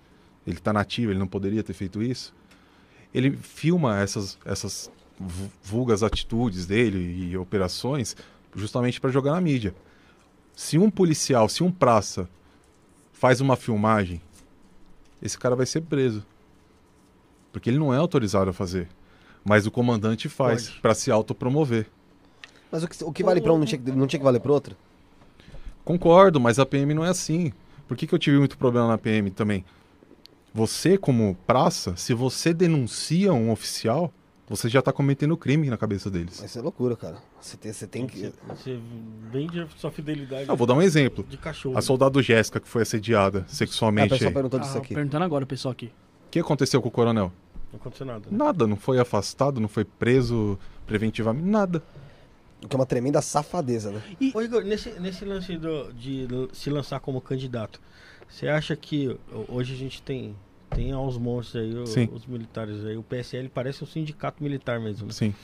[0.46, 2.34] Ele tá nativo, ele não poderia ter feito isso.
[3.12, 4.90] Ele filma essas, essas
[5.62, 6.98] vulgas atitudes dele
[7.30, 8.16] e operações
[8.54, 9.74] justamente para jogar na mídia.
[10.54, 12.28] Se um policial, se um praça
[13.12, 14.20] faz uma filmagem,
[15.22, 16.24] esse cara vai ser preso.
[17.52, 18.88] Porque ele não é autorizado a fazer.
[19.44, 21.86] Mas o comandante faz para se autopromover.
[22.70, 24.40] Mas o que, o que vale pra um não tinha, que- não tinha que valer
[24.40, 24.76] pro outro?
[25.84, 27.52] Concordo, mas a PM não é assim.
[27.86, 29.64] Por que, que eu tive muito problema na PM também?
[30.54, 34.12] Você, como praça, se você denuncia um oficial,
[34.48, 36.42] você já está cometendo crime na cabeça deles.
[36.42, 37.16] Isso é loucura, cara.
[37.40, 38.32] Você tem, você tem que.
[38.48, 38.78] Você,
[39.32, 41.24] vende a sua fidelidade Eu vou dar um exemplo.
[41.28, 41.76] de cachorro.
[41.78, 44.10] A soldado Jéssica, que foi assediada Ah, o sexualmente.
[44.10, 44.34] pessoal aí.
[44.34, 44.94] perguntou Ah, aqui.
[44.94, 45.86] perguntando agora pessoal aqui.
[46.26, 47.32] O que aconteceu com o coronel?
[47.72, 48.20] Não aconteceu nada.
[48.30, 48.36] né?
[48.36, 51.82] Nada, não foi afastado, não foi preso preventivamente, nada.
[52.62, 54.02] O que é uma tremenda safadeza, né?
[54.34, 57.80] Ô, Igor, nesse, nesse lance do- de se lançar como candidato,
[58.28, 60.34] você acha que ho- hoje a gente tem,
[60.74, 65.06] tem aos monstros aí, o- os militares aí, o PSL parece um sindicato militar mesmo,
[65.06, 65.12] né?
[65.12, 65.34] Sim.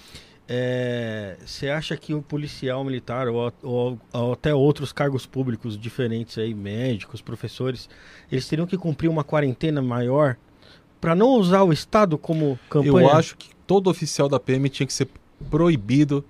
[0.52, 6.36] É, Você acha que o policial militar ou, ou- ou até outros cargos públicos diferentes
[6.38, 7.88] aí, médicos, professores,
[8.32, 10.36] eles teriam que cumprir uma quarentena maior
[11.00, 13.06] para não usar o Estado como campanha?
[13.06, 15.08] Eu acho que todo oficial da PM tinha que ser
[15.48, 16.24] proibido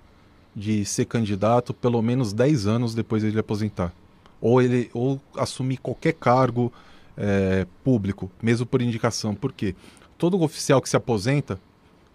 [0.55, 3.91] de ser candidato pelo menos 10 anos depois de ele aposentar.
[4.39, 6.71] Ou ele ou assumir qualquer cargo
[7.17, 9.33] é, público, mesmo por indicação.
[9.35, 9.75] Por quê?
[10.17, 11.59] Todo oficial que se aposenta,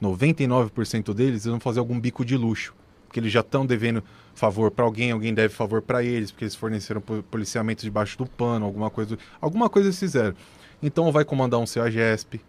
[0.03, 2.75] 99% deles vão fazer algum bico de luxo.
[3.07, 4.03] Porque eles já estão devendo
[4.35, 8.27] favor para alguém, alguém deve favor para eles, porque eles forneceram po- policiamento debaixo do
[8.27, 9.19] pano, alguma coisa.
[9.41, 10.35] Alguma coisa eles fizeram.
[10.83, 12.41] Então vai comandar um CEAGESP,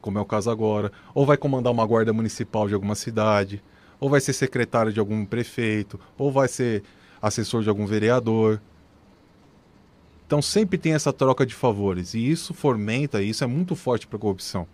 [0.00, 3.62] como é o caso agora, ou vai comandar uma guarda municipal de alguma cidade,
[4.00, 6.82] ou vai ser secretário de algum prefeito, ou vai ser
[7.22, 8.60] assessor de algum vereador.
[10.28, 14.18] Então sempre tem essa troca de favores e isso fomenta, isso é muito forte para
[14.18, 14.68] a corrupção.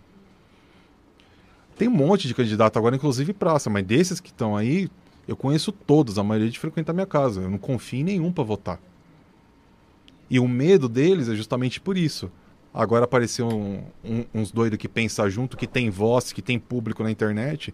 [1.77, 4.89] Tem um monte de candidato agora, inclusive praça, mas desses que estão aí,
[5.25, 7.39] eu conheço todos, a maioria de frequentar minha casa.
[7.39, 8.81] Eu não confio em nenhum para votar.
[10.29, 12.29] E o medo deles é justamente por isso.
[12.73, 17.01] Agora apareceu um- um- uns doidos que pensam junto, que tem voz, que tem público
[17.01, 17.73] na internet.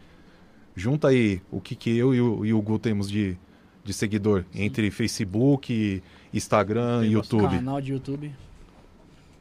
[0.76, 3.36] Junta aí o que, que eu e o, e o Gu temos de,
[3.84, 6.02] de seguidor entre Facebook,
[6.34, 7.56] Instagram Tem e YouTube.
[7.56, 8.32] Canal de YouTube.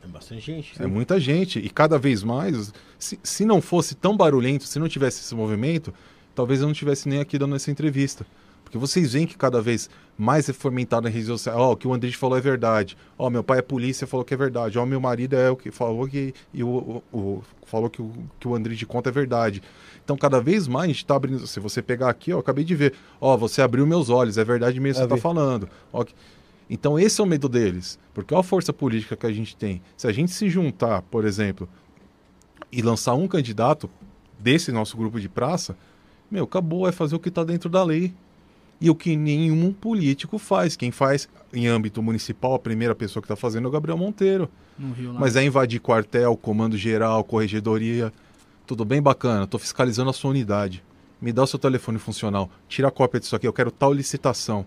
[0.03, 0.83] É bastante gente.
[0.83, 1.59] É muita gente.
[1.59, 5.93] E cada vez mais, se, se não fosse tão barulhento, se não tivesse esse movimento,
[6.35, 8.27] talvez eu não estivesse nem aqui dando essa entrevista.
[8.71, 11.59] Porque vocês veem que cada vez mais é fomentado na rede social.
[11.59, 12.97] Ó, o que o Andrés falou é verdade.
[13.19, 14.79] Ó, meu pai é polícia, falou que é verdade.
[14.79, 16.33] Ó, meu marido é o que falou que.
[16.55, 16.69] E o,
[17.13, 19.61] o- o- falou que o que o Andrés de conta é verdade.
[20.05, 21.45] Então, cada vez mais a gente tá abrindo.
[21.49, 22.95] Se você pegar aqui, ó, eu acabei de ver.
[23.21, 25.21] Ó, você abriu meus olhos, é verdade mesmo que você tá vi.
[25.21, 25.69] falando.
[25.93, 26.05] Ó,
[26.69, 29.83] então esse é o medo deles, porque olha a força política que a gente tem.
[29.97, 31.69] Se a gente se juntar, por exemplo,
[32.71, 33.91] e lançar um candidato
[34.39, 35.77] desse nosso grupo de praça,
[36.31, 38.15] meu, acabou, é fazer o que está dentro da lei.
[38.81, 40.75] E o que nenhum político faz.
[40.75, 44.49] Quem faz em âmbito municipal, a primeira pessoa que está fazendo é o Gabriel Monteiro.
[44.97, 45.13] Rio.
[45.15, 48.13] Mas é invadir quartel, comando geral, corregedoria.
[48.67, 50.83] Tudo bem bacana, tô fiscalizando a sua unidade.
[51.21, 52.51] Me dá o seu telefone funcional.
[52.69, 54.65] Tira a cópia disso aqui, eu quero tal licitação.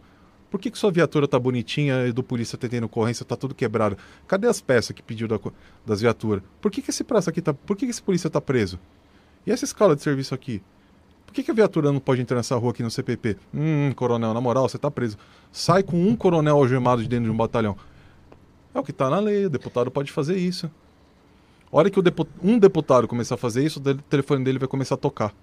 [0.52, 3.98] Por que, que sua viatura tá bonitinha e do polícia tendo ocorrência, tá tudo quebrado?
[4.28, 5.40] Cadê as peças que pediu da
[5.84, 6.44] das viaturas?
[6.62, 7.56] Por que, que esse praça aqui tá.
[7.56, 8.80] Por que, que esse polícia tá preso?
[9.48, 10.62] E essa escala de serviço aqui?
[11.34, 13.38] Por que, que a viatura não pode entrar nessa rua aqui no CPP?
[13.52, 15.18] Hum, coronel, na moral, você tá preso.
[15.52, 17.76] Sai com um coronel algemado de dentro de um batalhão.
[18.72, 20.70] É o que tá na lei, o deputado pode fazer isso.
[21.72, 24.68] A hora que o depu- um deputado começar a fazer isso, o telefone dele vai
[24.68, 25.34] começar a tocar.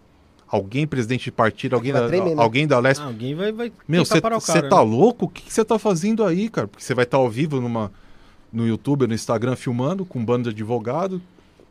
[0.47, 2.41] Alguém, presidente de partido, alguém, da, tremer, né?
[2.43, 3.03] alguém da Leste.
[3.03, 4.31] Ah, alguém vai, vai Meu, você tá
[4.63, 4.83] né?
[4.83, 5.25] louco?
[5.25, 6.69] O que você tá fazendo aí, cara?
[6.69, 7.91] Porque você vai estar ao vivo numa,
[8.53, 11.21] no YouTube, no Instagram, filmando com um bando de advogado.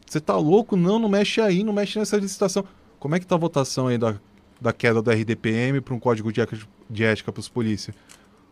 [0.05, 0.75] Você tá louco?
[0.75, 2.65] Não, não mexe aí, não mexe nessa licitação.
[2.99, 4.15] Como é que tá a votação aí da,
[4.59, 7.95] da queda do RDPM para um código de ética, para os polícia?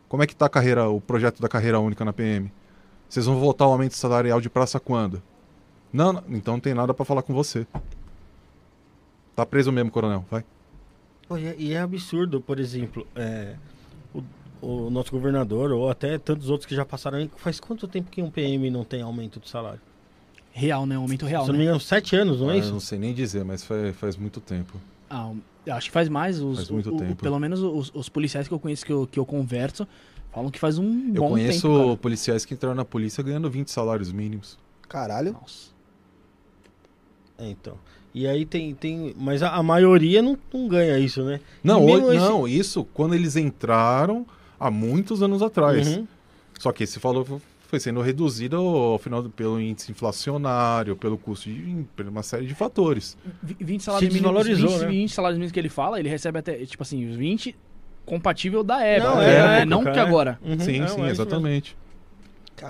[0.08, 2.52] Como é que tá a carreira, o projeto da carreira única na PM?
[3.10, 5.22] Vocês vão votar o aumento salarial de praça quando?
[5.92, 7.68] Não, não, então não tem nada pra falar com você.
[9.36, 10.26] Tá preso mesmo, coronel.
[10.32, 10.46] Vai.
[11.38, 13.56] E, é, e é absurdo, por exemplo, é,
[14.14, 14.24] o,
[14.62, 18.22] o nosso governador, ou até tantos outros que já passaram aí, faz quanto tempo que
[18.22, 19.82] um PM não tem aumento de salário?
[20.60, 20.96] Real, né?
[20.96, 21.66] Aumento real, Se eu não né?
[21.66, 22.72] me engano, sete anos, não Ah, é eu isso?
[22.72, 24.74] não sei nem dizer, mas faz, faz muito tempo.
[25.10, 25.32] Ah,
[25.66, 26.42] eu acho que faz mais.
[26.42, 27.16] Os, Faz muito o- o- tempo.
[27.18, 29.88] pelo menos os, os policiais que eu conheço, que eu, que eu converso,
[30.34, 31.84] falam que faz um Eu bom conheço tempo.
[31.86, 31.98] cara.
[31.98, 34.58] policiais que entraram na polícia ganhando 20 salários mínimos.
[34.90, 35.34] Caralho.
[35.34, 35.70] Nossa.
[37.38, 37.78] É, então.
[38.14, 38.74] E aí tem.
[38.74, 41.40] tem mas a, a maioria não, não ganha isso, né?
[41.64, 44.26] Não, hoje- esse- não, isso quando eles entraram
[44.60, 45.88] há muitos anos atrás.
[45.88, 46.08] Uhum.
[46.60, 47.28] Só que esse valor
[47.68, 52.56] foi sendo reduzido ao final pelo índice inflacionário, pelo custo de por uma série de
[52.56, 53.18] fatores.
[53.44, 54.88] Vi- 20 salários mínimos, desvalorizou, 20, né?
[54.88, 57.56] 20 salários mínimos que ele fala, ele recebe até, tipo assim, os 20
[58.06, 59.10] compatível da época.
[59.12, 59.36] Não, né?
[59.36, 60.02] é, Não, época, não que é.
[60.02, 60.40] agora.
[60.42, 61.76] Uhum, sim, não, sim, é exatamente.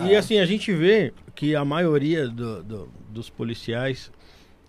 [0.01, 4.12] E assim, a gente vê que a maioria do- do- dos policiais,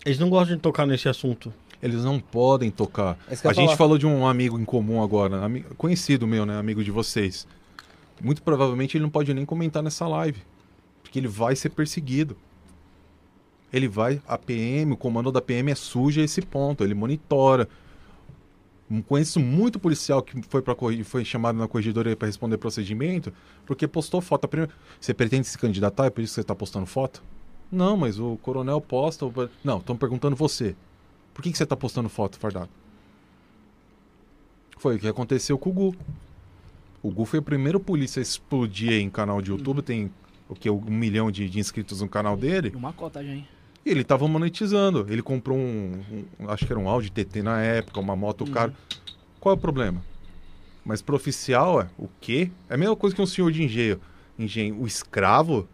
[0.05, 1.51] eles não gostam de tocar nesse assunto.
[1.81, 3.17] Eles não podem tocar.
[3.27, 3.77] É A gente falar.
[3.77, 5.39] falou de um amigo em comum agora,
[5.77, 7.47] conhecido meu, né, amigo de vocês.
[8.21, 10.41] Muito provavelmente ele não pode nem comentar nessa live,
[11.01, 12.35] porque ele vai ser perseguido.
[13.71, 17.67] Ele vai, a PM, o comando da PM é sujo a esse ponto, ele monitora.
[19.07, 23.31] Conheço muito policial que foi, corri- foi chamado na corregedoria para responder procedimento,
[23.65, 24.45] porque postou foto.
[24.45, 26.05] A primeira- Você pretende se candidatar?
[26.07, 27.21] É por isso que você está postando foto?
[27.71, 29.25] Não, mas o coronel posta.
[29.63, 30.75] Não, estão perguntando você.
[31.35, 32.69] Por que, que você está postando foto, fardado?
[34.79, 35.95] Foi o que aconteceu com o Gu.
[37.01, 39.81] O Gu foi o primeiro polícia a explodir em canal de YouTube.
[39.81, 40.11] Tem
[40.49, 40.69] o que?
[40.69, 42.71] Um milhão de, de inscritos no canal dele.
[42.73, 43.47] E uma cota já, hein?
[43.85, 45.05] E ele tava monetizando.
[45.09, 46.01] Ele comprou um,
[46.39, 48.51] um- Acho que era um Audi TT na época, uma moto Uhum.
[48.51, 48.73] cara.
[49.39, 50.03] Qual é o problema?
[50.83, 52.51] Mas pro oficial, é o quê?
[52.69, 53.99] É a mesma coisa que um senhor de engenho.
[54.37, 55.67] Engenho, o escravo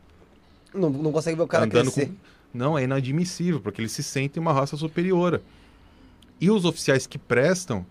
[0.73, 2.11] Não, não consegue ver o cara andando crescer.
[2.11, 2.15] com.
[2.53, 5.41] Não, é inadmissível, porque eles se sentem uma raça superior.
[6.39, 7.85] E os oficiais que prestam,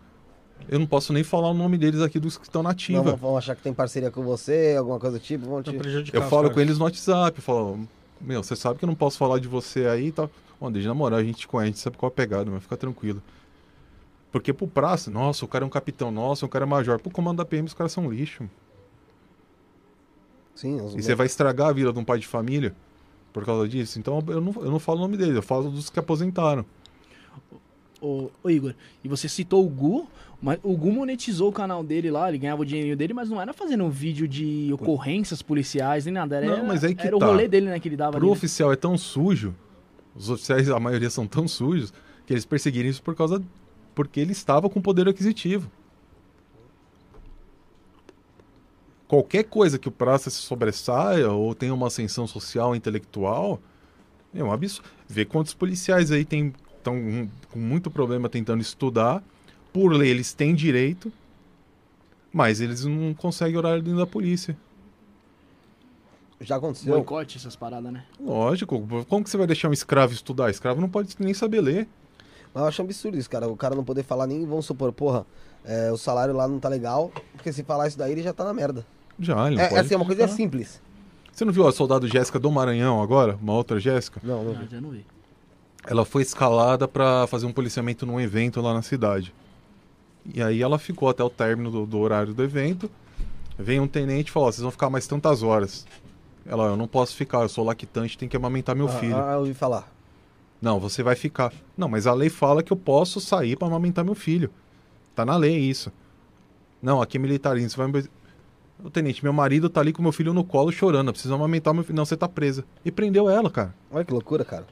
[0.68, 3.02] eu não posso nem falar o nome deles aqui dos que estão na Não, ativa.
[3.02, 5.46] vão, vão achar que tem parceria com você, alguma coisa do tipo.
[5.46, 5.76] Vão te...
[6.12, 7.86] Eu falo com eles no WhatsApp, eu falo,
[8.20, 10.30] meu, você sabe que eu não posso falar de você aí e tal.
[10.60, 12.50] Bom, desde na moral, a gente te conhece, a gente sabe qual é a pegada,
[12.50, 13.22] mas fica tranquilo.
[14.32, 16.98] Porque pro praça, nossa, o cara é um capitão, nossa, o cara é major.
[16.98, 18.48] Pro comando da PM, os caras são lixo.
[20.54, 22.74] Sim, os E você vai estragar a vida de um pai de família
[23.32, 23.98] por causa disso.
[23.98, 26.64] Então eu não, eu não falo o nome deles, eu falo dos que aposentaram.
[28.00, 30.06] Ô, ô, Igor, e você citou o Gu,
[30.44, 33.40] mas o Gu monetizou o canal dele lá, ele ganhava o dinheirinho dele, mas não
[33.40, 36.36] era fazendo um vídeo de ocorrências policiais nem nada.
[36.36, 37.24] Era, Não, mas aí que era tá.
[37.24, 38.26] o rolê dele, né, que ele dava Pro ali.
[38.26, 38.32] né?
[38.32, 39.54] oficial é tão sujo,
[40.14, 41.94] os oficiais, a maioria são tão sujos,
[42.26, 43.42] que eles perseguiram isso por causa.
[43.94, 45.70] porque ele estava com poder aquisitivo.
[49.08, 53.62] Qualquer coisa que o praça se sobressaia ou tenha uma ascensão social intelectual,
[54.34, 54.90] é um absurdo.
[55.08, 56.52] Vê quantos policiais aí estão
[57.50, 59.22] com muito problema tentando estudar.
[59.74, 61.12] Por lei, eles têm direito,
[62.32, 64.56] mas eles não conseguem horário dentro da polícia.
[66.40, 66.94] Já aconteceu.
[66.94, 68.04] Boicote, essas paradas, né?
[68.20, 70.48] Lógico, como que você vai deixar um escravo estudar?
[70.48, 71.88] Escravo não pode nem saber ler.
[72.54, 73.48] Mas eu acho um absurdo isso, cara.
[73.48, 75.26] O cara não poder falar nem, vamos supor, porra,
[75.64, 78.44] é, o salário lá não tá legal, porque se falar isso daí ele já tá
[78.44, 78.86] na merda.
[79.18, 79.80] Já, ele não É, pode.
[79.80, 80.28] assim, é uma coisa Ah.
[80.28, 80.80] simples.
[81.32, 83.36] Você não viu a soldado Jéssica do Maranhão agora?
[83.42, 84.20] Uma outra Jéssica?
[84.22, 84.52] Não, não.
[84.52, 85.04] Ah, já não vi.
[85.84, 89.34] Ela foi escalada pra fazer um policiamento num evento lá na cidade.
[90.32, 92.90] E aí ela ficou até o término do, do horário do evento.
[93.58, 95.86] Vem um tenente e falou: "Ó, vocês vão ficar mais tantas horas.
[96.46, 99.16] Ela, eu não posso ficar, eu sou lactante, tenho que amamentar meu Ah, filho.
[99.16, 99.90] Ah, eu ouvi falar.
[100.60, 101.52] Não, você vai ficar.
[101.76, 104.50] Não, mas a lei fala que eu posso sair pra amamentar meu filho.
[105.14, 105.92] Tá na lei isso.
[106.82, 107.70] Não, aqui é militarismo.
[107.70, 108.04] Você vai...
[108.84, 111.08] Ô, tenente, meu marido tá ali com meu filho no colo chorando.
[111.08, 111.96] Eu preciso amamentar meu filho.
[111.96, 112.64] Não, você tá presa.
[112.84, 113.74] E prendeu ela, cara.
[113.90, 114.66] Olha que loucura, cara.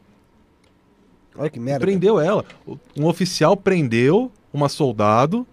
[1.36, 1.80] Olha que merda.
[1.86, 2.44] prendeu ela.
[2.66, 5.46] O- Um oficial prendeu uma soldado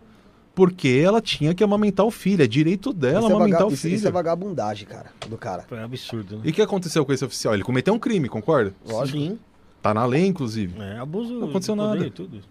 [0.56, 2.44] porque ela tinha que amamentar o filho.
[2.44, 3.72] É direito dela Isso é, amamentar vaga...
[3.72, 3.96] o isso, filho.
[3.96, 5.66] isso é vagabundagem, cara, do cara.
[5.72, 6.42] É absurdo, né?
[6.46, 7.54] E o que aconteceu com esse oficial?
[7.54, 8.74] Ele cometeu um crime, concorda?
[8.86, 9.18] Lógico.
[9.18, 9.40] Sim.
[9.82, 10.78] Tá na lei, inclusive.
[10.82, 12.10] É abuso Não aconteceu nada.
[12.12, 12.42] tudo.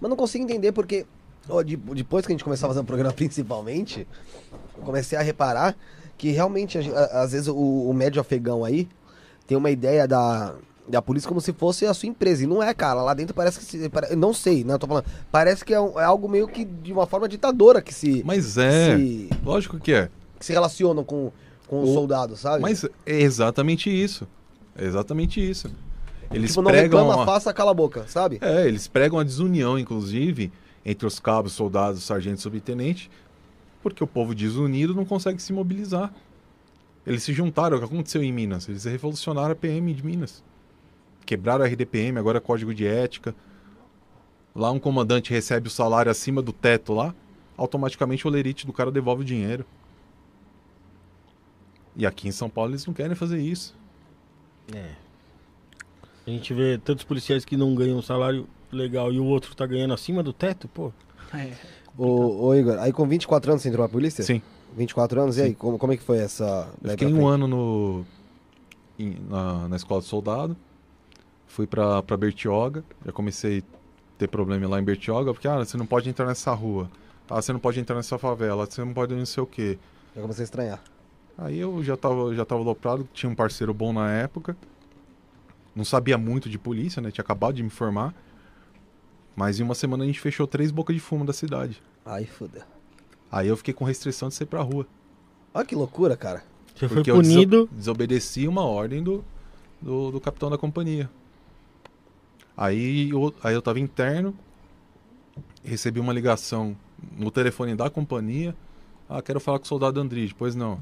[0.00, 1.04] Mas não consigo entender porque,
[1.48, 4.06] ó, de- depois que a gente começou a fazer o programa principalmente,
[4.78, 5.74] eu comecei a reparar
[6.16, 8.88] que realmente, a gen- a- às vezes, o, o médio afegão aí
[9.48, 10.54] tem uma ideia da,
[10.90, 12.44] da polícia como se fosse a sua empresa.
[12.44, 13.02] E não é, cara.
[13.02, 13.90] Lá dentro parece que se.
[14.16, 14.74] Não sei, né?
[14.74, 15.04] Eu tô falando.
[15.30, 18.22] Parece que é, um- é algo meio que de uma forma ditadora que se.
[18.24, 18.96] Mas é.
[18.96, 20.08] se, Lógico que é.
[20.38, 21.30] que se relacionam com,
[21.66, 22.60] com os soldados, sabe?
[22.62, 24.26] Mas é exatamente isso.
[24.76, 25.70] É exatamente isso.
[26.32, 27.00] Eles tipo, não pregam.
[27.00, 28.38] reclama, a- faça, cala a boca, sabe?
[28.40, 30.52] É, eles pregam a desunião, inclusive,
[30.84, 33.10] entre os cabos, soldados, sargentos e subtenentes,
[33.82, 36.12] porque o povo desunido não consegue se mobilizar.
[37.06, 38.68] Eles se juntaram, o que aconteceu em Minas?
[38.68, 40.42] Eles revolucionaram a PM de Minas.
[41.30, 43.32] Quebraram a RDPM, agora é código de ética.
[44.52, 47.14] Lá um comandante recebe o salário acima do teto lá,
[47.56, 49.64] automaticamente o lerite do cara devolve o dinheiro.
[51.94, 53.76] E aqui em São Paulo eles não querem fazer isso.
[54.74, 54.90] É.
[56.26, 59.64] A gente vê tantos policiais que não ganham um salário legal e o outro tá
[59.64, 60.92] ganhando acima do teto, pô.
[61.32, 61.52] É.
[61.96, 64.24] Ô, ô, Igor, aí com 24 anos você entrou na polícia?
[64.24, 64.42] Sim.
[64.76, 66.68] 24 anos, e aí, como, como é que foi essa...
[66.82, 68.04] Eu fiquei um ano no,
[69.28, 70.56] na, na escola de soldado.
[71.50, 72.84] Fui pra, pra Bertioga.
[73.04, 73.62] Já comecei a
[74.18, 75.32] ter problema lá em Bertioga.
[75.34, 76.88] Porque, ah, você não pode entrar nessa rua.
[77.28, 78.66] Ah, você não pode entrar nessa favela.
[78.66, 79.76] Você não pode não sei o quê.
[80.14, 80.80] Já comecei a estranhar.
[81.36, 83.08] Aí eu já tava, já tava aloprado.
[83.12, 84.56] Tinha um parceiro bom na época.
[85.74, 87.10] Não sabia muito de polícia, né?
[87.10, 88.14] Tinha acabado de me formar.
[89.34, 91.82] Mas em uma semana a gente fechou três bocas de fumo da cidade.
[92.06, 92.64] Ai, foda.
[93.30, 94.86] Aí eu fiquei com restrição de sair pra rua.
[95.52, 96.42] Olha que loucura, cara.
[96.76, 97.68] Você foi Porque eu deso- punido.
[97.72, 99.24] desobedeci uma ordem do,
[99.80, 101.08] do, do capitão da companhia.
[102.60, 104.36] Aí eu, aí eu tava interno,
[105.64, 106.76] recebi uma ligação
[107.16, 108.54] no telefone da companhia.
[109.08, 110.34] Ah, quero falar com o soldado Andrige.
[110.34, 110.78] Pois não.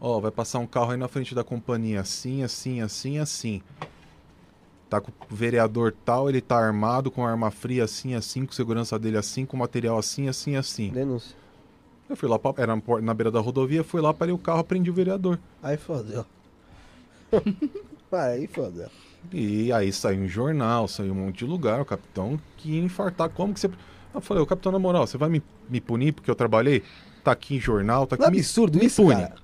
[0.00, 3.60] Ó, vai passar um carro aí na frente da companhia, assim, assim, assim, assim.
[4.88, 8.98] Tá com o vereador tal, ele tá armado com arma fria, assim, assim, com segurança
[8.98, 10.88] dele assim, com material assim, assim, assim.
[10.88, 11.36] Denúncia.
[12.08, 14.88] Eu fui lá, pra, era na beira da rodovia, fui lá, parei o carro, prendi
[14.88, 15.38] o vereador.
[15.62, 16.24] Aí fodeu.
[18.10, 18.88] aí fodeu.
[19.32, 23.28] E aí saiu um jornal, saiu um monte de lugar, o capitão que ia infartar.
[23.30, 23.68] Como que você.
[24.14, 26.82] Eu falei, ô capitão, na moral, você vai me, me punir porque eu trabalhei?
[27.24, 28.22] Tá aqui em jornal, tá aqui.
[28.22, 29.14] Não é me- absurdo me isso, pune.
[29.22, 29.34] cara?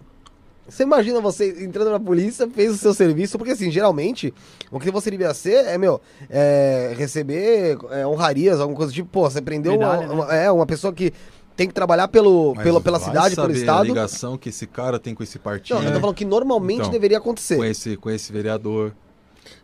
[0.69, 4.33] Você imagina você entrando na polícia, fez o seu serviço, porque assim, geralmente,
[4.71, 9.29] o que você devia ser é, meu, é, receber é, honrarias, alguma coisa tipo, pô,
[9.29, 10.15] você prendeu uma, Medalha, né?
[10.15, 11.13] uma- é, uma pessoa que
[11.57, 13.87] tem que trabalhar pelo, Mas pela, pela cidade, pelo saber A estado.
[13.87, 16.91] ligação que esse cara tem com esse partido, Não, eu tô falando que normalmente Então,
[16.93, 17.57] deveria acontecer.
[17.57, 18.95] com, esse, com esse vereador.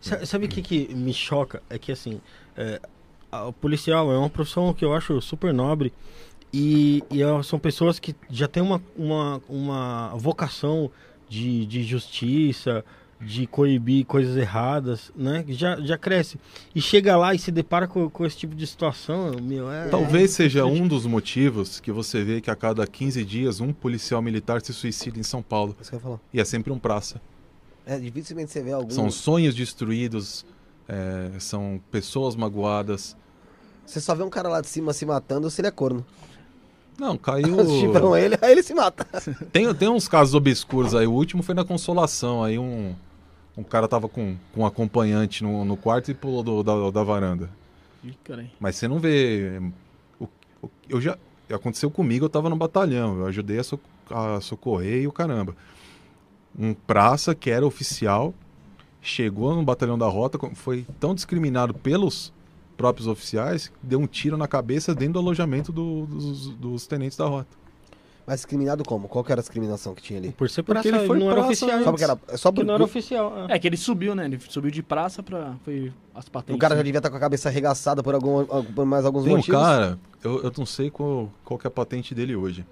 [0.00, 1.62] Sa- Sabe o que, que me choca?
[1.70, 2.20] É que assim,
[2.56, 2.80] é,
[3.30, 5.92] a- o policial é uma profissão que eu acho super nobre
[6.52, 10.90] e, e é- são pessoas que já têm uma, uma, uma vocação
[11.28, 12.84] de, de justiça,
[13.20, 15.42] de coibir coisas erradas, né?
[15.42, 16.38] Que Já, já cresce.
[16.74, 19.88] E chega lá e se depara com, com esse tipo de situação, meu, é...
[19.88, 24.20] Talvez seja um dos motivos que você vê que a cada 15 dias um policial
[24.20, 25.74] militar se suicida em São Paulo.
[25.80, 26.20] Isso que eu ia falar.
[26.32, 27.20] E é sempre um praça.
[27.86, 28.90] É, dificilmente você vê algum.
[28.90, 30.44] São sonhos destruídos,
[30.88, 33.16] é, são pessoas magoadas.
[33.86, 36.04] Você só vê um cara lá de cima se matando se ele é corno.
[36.98, 37.56] Não, caiu.
[37.80, 39.06] Chifram ele, aí ele se mata.
[39.52, 41.06] Tem, tem uns casos obscuros aí.
[41.06, 42.42] O último foi na Consolação.
[42.42, 42.94] Aí um,
[43.56, 47.02] um cara tava com, com um acompanhante no, no quarto e pulou do- da, da
[47.04, 47.48] varanda.
[48.02, 48.16] Ih.
[48.58, 49.60] Mas você não vê.
[50.18, 50.28] o-
[50.62, 51.16] o- eu já.
[51.48, 53.18] Aconteceu comigo, eu tava no batalhão.
[53.20, 53.78] Eu ajudei a, so-
[54.10, 55.54] a socorrer e o caramba.
[56.58, 58.32] Um praça que era oficial
[59.02, 62.32] chegou no batalhão da rota, foi tão discriminado pelos
[62.76, 67.16] próprios oficiais, que deu um tiro na cabeça dentro do alojamento do- dos, dos tenentes
[67.16, 67.48] da rota.
[68.26, 69.06] Mas discriminado como?
[69.06, 70.32] Qual que era a discriminação que tinha ali?
[70.32, 71.78] Por ser Porque praça, ele foi não era praça oficial.
[71.84, 72.18] Só porque era.
[72.28, 73.32] é Só Porque não era oficial.
[73.48, 73.54] é.
[73.54, 74.24] É que ele subiu, né?
[74.24, 75.54] Ele subiu de praça pra.
[75.64, 76.56] Foi as patentes.
[76.56, 76.84] o cara já né?
[76.84, 78.44] devia estar com a cabeça arregaçada por, algum,
[78.74, 79.60] por mais alguns Tem um motivos.
[79.60, 82.66] cara, eu, eu não sei qual, qual que é a patente dele hoje.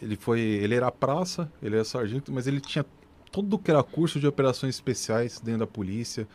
[0.00, 2.84] Ele foi, ele era praça, ele era sargento, mas ele tinha
[3.30, 6.26] tudo que era curso de operações especiais dentro da polícia,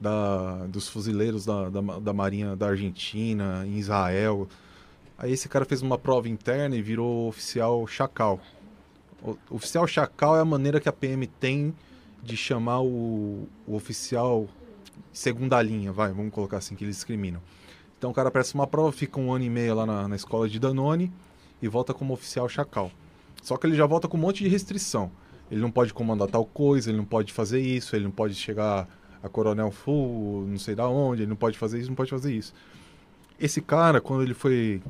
[0.00, 4.48] da, dos fuzileiros da, da, da Marinha da Argentina, em Israel.
[5.16, 8.40] Aí esse cara fez uma prova interna e virou oficial chacal.
[9.22, 11.74] O, oficial chacal é a maneira que a PM tem
[12.22, 14.46] de chamar o, o oficial
[15.12, 17.40] segunda linha, vai, vamos colocar assim, que eles discriminam.
[17.98, 20.48] Então o cara presta uma prova, fica um ano e meio lá na, na escola
[20.48, 21.12] de Danone
[21.60, 22.90] e volta como oficial chacal.
[23.48, 25.10] Só que ele já volta com um monte de restrição.
[25.50, 28.86] Ele não pode comandar tal coisa, ele não pode fazer isso, ele não pode chegar
[29.22, 32.36] a coronel full, não sei da onde, ele não pode fazer isso, não pode fazer
[32.36, 32.52] isso.
[33.40, 34.82] Esse cara, quando ele foi.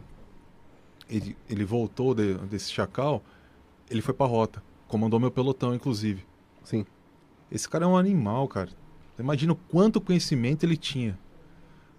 [1.08, 3.22] Ele, ele voltou de- desse chacal,
[3.88, 4.60] ele foi pra rota.
[4.88, 6.26] Comandou meu pelotão, inclusive.
[6.64, 6.84] Sim.
[7.52, 8.70] Esse cara é um animal, cara.
[9.20, 11.16] Imagina o quanto conhecimento ele tinha.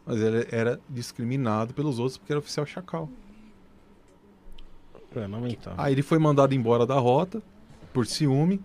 [0.06, 3.08] Mas ele era discriminado pelos outros porque era oficial chacal.
[5.16, 5.74] É, lamentável.
[5.84, 7.42] Aí ele foi mandado embora da rota,
[7.94, 8.62] por ciúme.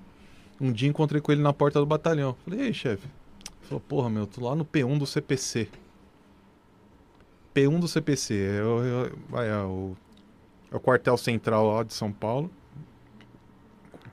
[0.61, 2.37] Um dia encontrei com ele na porta do batalhão.
[2.45, 3.07] Falei, ei, chefe.
[3.07, 5.69] Ele falou, porra, meu, tô lá no P1 do CPC.
[7.55, 9.97] P1 do CPC, é o, é o- é o,
[10.73, 12.51] é o quartel central lá de São Paulo.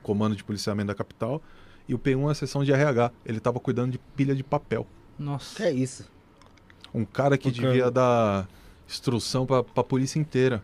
[0.02, 1.40] Comando de policiamento da capital.
[1.88, 3.10] E o P1 é a seção de RH.
[3.26, 4.86] Ele tava cuidando de pilha de papel.
[5.18, 5.56] Nossa.
[5.56, 6.08] Que é isso?
[6.94, 8.48] Um cara que O cara- devia dar
[8.88, 10.62] instrução pra, pra polícia inteira.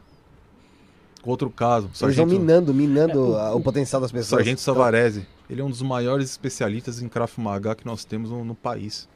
[1.25, 4.39] Outro caso, Eles vão sargento, minando, minando É, o- o, potencial das pessoas.
[4.41, 5.27] sargento Savarese.
[5.51, 9.09] Ele é um dos maiores especialistas em Krav Maga que nós temos no, no país.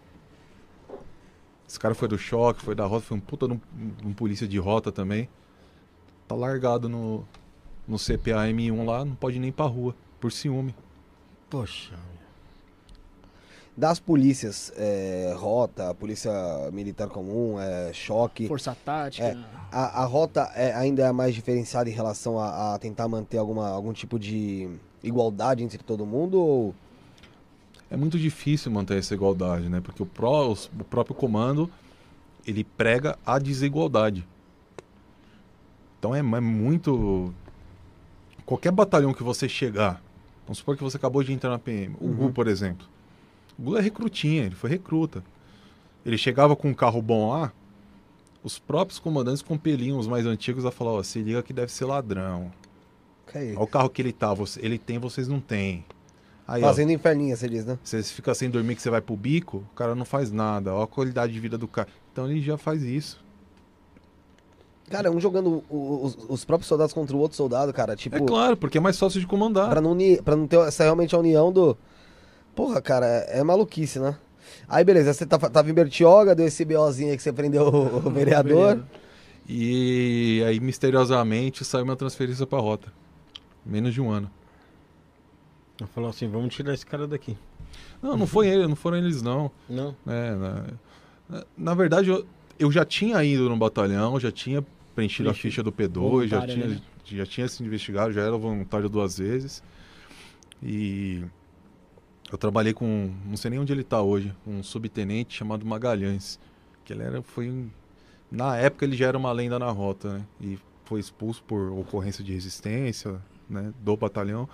[1.68, 3.61] Esse cara foi do choque, foi da rota, foi um puta de um,
[4.05, 5.28] um polícia de rota também.
[6.28, 7.24] Tá largado no,
[7.86, 10.74] no CPA M1 lá, não pode nem ir pra rua, por ciúme.
[11.48, 11.94] Poxa.
[13.75, 16.31] Das polícias, é, rota, polícia
[16.73, 18.47] militar comum, é, choque.
[18.47, 19.29] Força tática.
[19.29, 19.39] É.
[19.70, 23.70] A, a rota é, ainda é mais diferenciada em relação a, a tentar manter alguma,
[23.70, 24.68] algum tipo de
[25.03, 26.39] igualdade entre todo mundo?
[26.39, 26.75] Ou...
[27.91, 29.81] É muito difícil manter essa igualdade, né?
[29.81, 31.70] Porque o, pró, o próprio comando,
[32.47, 34.27] ele prega a desigualdade.
[35.99, 37.33] Então é, é muito...
[38.45, 40.03] Qualquer batalhão que você chegar,
[40.45, 42.87] vamos supor que você acabou de entrar na PM, o Gu, por exemplo.
[43.63, 45.23] O Gu é recrutinha, ele foi recruta.
[46.05, 47.53] Ele chegava com um carro bom lá,
[48.43, 51.85] os próprios comandantes compeliam os mais antigos a falar, ó, se liga que deve ser
[51.85, 52.51] ladrão.
[53.35, 53.39] É?
[53.53, 55.85] Olha o carro que ele tá, você- ele tem, vocês não têm.
[56.47, 57.79] Aí, ó, Fazendo inferninha, você diz, né?
[57.85, 60.75] você fica sem dormir que você vai pro bico, o cara não faz nada.
[60.75, 61.89] Olha a qualidade de vida do cara.
[62.13, 63.23] Então ele já faz isso.
[64.91, 68.17] Cara, um jogando os, os próprios soldados contra o outro soldado, cara, tipo...
[68.17, 69.71] É claro, porque é mais fácil de comandar.
[69.71, 71.79] Pra não, pra não ter essa realmente a união do.
[72.55, 74.16] Porra, cara, é, é maluquice, né?
[74.68, 78.07] Aí, beleza, você tava, tava em Bertioga, deu esse BOzinho aí que você prendeu o,
[78.07, 78.82] o vereador.
[79.48, 82.92] E aí, misteriosamente, saiu uma transferência pra rota.
[83.64, 84.30] Menos de um ano.
[85.80, 87.36] Eu falou assim, vamos tirar esse cara daqui.
[88.03, 89.50] Não, não foi ele, não foram eles, não.
[89.68, 89.96] Não.
[90.07, 92.26] É, na, na- verdade, eu,
[92.59, 96.66] eu já tinha ido no batalhão, já tinha preenchido a ficha do P2, já tinha,
[96.66, 96.80] né?
[97.05, 99.62] já tinha sido investigado, já era voluntário duas vezes.
[100.62, 101.24] E
[102.35, 106.39] eu trabalhei com, não sei nem onde ele está hoje, um subtenente chamado Magalhães,
[106.85, 107.68] que ele era, foi, um-
[108.30, 110.24] na época ele já era uma lenda na rota, né?
[110.41, 114.49] E foi expulso por ocorrência de resistência, né, do batalhão.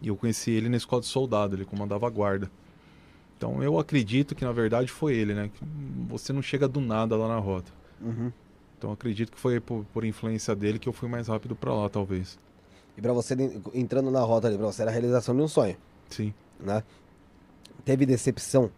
[0.00, 2.50] E eu conheci ele na escola de soldado, ele comandava a guarda.
[3.36, 5.50] Então eu acredito que na verdade foi ele, né?
[6.08, 7.72] Você não chega do nada lá na rota.
[8.00, 8.32] Uhum.
[8.78, 11.72] Então eu acredito que foi por, por influência dele que eu fui mais rápido pra
[11.72, 12.38] lá, talvez.
[12.96, 13.34] E pra você,
[13.72, 15.76] entrando na rota ali, pra você era a realização de um sonho,
[16.10, 16.34] Sim.
[16.60, 16.82] né?
[17.84, 18.70] Teve decepção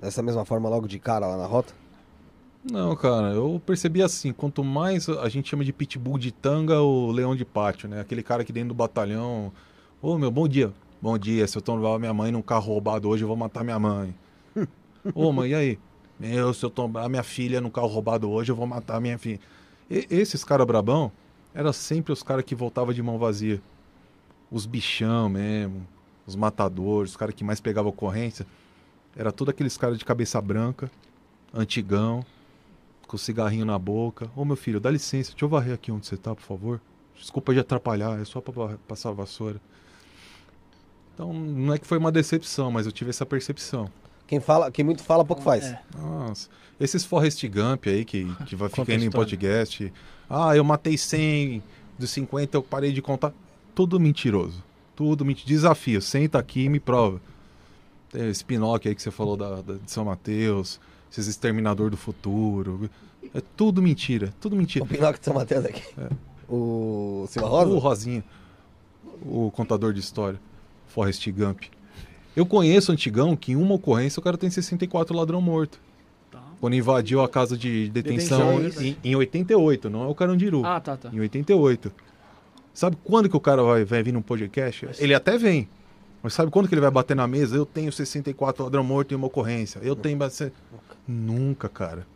[0.00, 1.74] dessa mesma forma logo de cara lá na rota?
[2.64, 7.12] Não, cara, eu percebi assim, quanto mais a gente chama de pitbull de tanga ou
[7.12, 8.00] leão de pátio, né?
[8.00, 9.52] Aquele cara que dentro do batalhão,
[10.02, 10.72] ô meu, bom dia.
[11.00, 13.78] Bom dia, se eu tomar minha mãe num carro roubado hoje, eu vou matar minha
[13.78, 14.14] mãe.
[15.14, 15.78] Ô mãe, e aí?
[16.18, 19.38] Meu, se eu tomar minha filha num carro roubado hoje, eu vou matar minha filha.
[19.88, 21.12] E- esses caras brabão,
[21.54, 23.60] eram sempre os caras que voltavam de mão vazia.
[24.50, 25.86] Os bichão mesmo,
[26.26, 28.46] os matadores, os caras que mais pegavam ocorrência.
[29.16, 30.90] Era tudo aqueles caras de cabeça branca,
[31.54, 32.24] antigão,
[33.06, 34.30] com o cigarrinho na boca.
[34.34, 36.80] Ô meu filho, dá licença, deixa eu varrer aqui onde você tá, por favor.
[37.14, 39.60] Desculpa de atrapalhar, é só pra passar a vassoura.
[41.14, 43.90] Então, não é que foi uma decepção, mas eu tive essa percepção.
[44.26, 45.64] Quem, fala, quem muito fala, pouco faz.
[45.64, 45.80] É.
[45.96, 49.90] Nossa, esses Forrest Gump aí que, que vai ficando em podcast.
[50.28, 51.62] Ah, eu matei 100,
[51.98, 53.32] dos 50 eu parei de contar.
[53.74, 54.62] Tudo mentiroso.
[54.96, 55.46] Tudo mentiroso.
[55.48, 57.20] Desafio, senta aqui e me prova.
[58.10, 60.80] Tem esse Pinóquio aí que você falou da, da- de São Mateus,
[61.12, 62.90] esses Exterminador do Futuro.
[63.34, 64.84] É tudo mentira, tudo mentira.
[64.84, 65.82] O Pinóquio de São Mateus aqui.
[66.48, 67.70] O Silva Rosa?
[67.72, 68.24] O Rosinha,
[69.22, 70.40] o contador de história,
[70.86, 71.64] Forrest Gump.
[72.34, 75.80] Eu conheço o Antigão que em uma ocorrência o cara tem 64 ladrão morto.
[76.30, 76.40] Tá.
[76.60, 80.64] Quando invadiu a casa de detenção, Detenção, em, em 88, não é o Carandiru.
[80.64, 81.10] Ah, tá, tá.
[81.12, 81.90] Em 88.
[82.76, 84.86] Sabe quando que o cara vai, vai vir num podcast?
[84.98, 85.66] Ele até vem.
[86.22, 87.56] Mas sabe quando que ele vai bater na mesa?
[87.56, 89.78] Eu tenho 64 ladrão morto em uma ocorrência.
[89.82, 90.54] Eu tenho bastante.
[91.08, 92.06] Nunca, cara.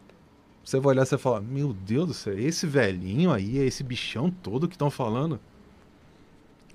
[0.63, 4.31] Você vai olhar e falar: Meu Deus do céu, esse velhinho aí, é esse bichão
[4.31, 5.41] todo que estão falando.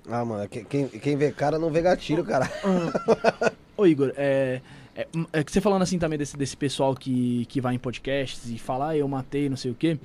[0.08, 2.50] Ah, mano, que- quem, quem vê cara não vê gatilho, cara.
[3.76, 4.60] Ô Igor, é,
[4.96, 8.50] é, é que você falando assim também desse, desse pessoal que, que vai em podcasts
[8.50, 9.96] e fala, ah, eu matei, não sei o quê.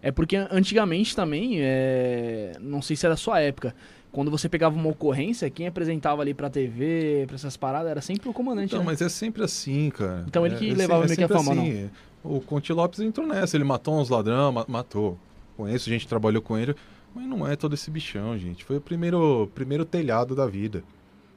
[0.00, 3.74] É porque antigamente também, é, não sei se era a sua época,
[4.12, 8.28] quando você pegava uma ocorrência, quem apresentava ali pra TV, pra essas paradas, era sempre
[8.28, 8.84] o comandante, Então, né?
[8.86, 10.24] mas é sempre assim, cara.
[10.26, 11.90] Então ele É- que é levava se- meio que a fama, assim.
[12.22, 15.18] O Conte Lopes entrou nessa, ele matou uns ladrão, ma- matou.
[15.56, 16.74] Conheço, a gente trabalhou com ele,
[17.14, 18.64] mas não é todo esse bichão, gente.
[18.64, 20.82] Foi o primeiro, primeiro telhado da vida.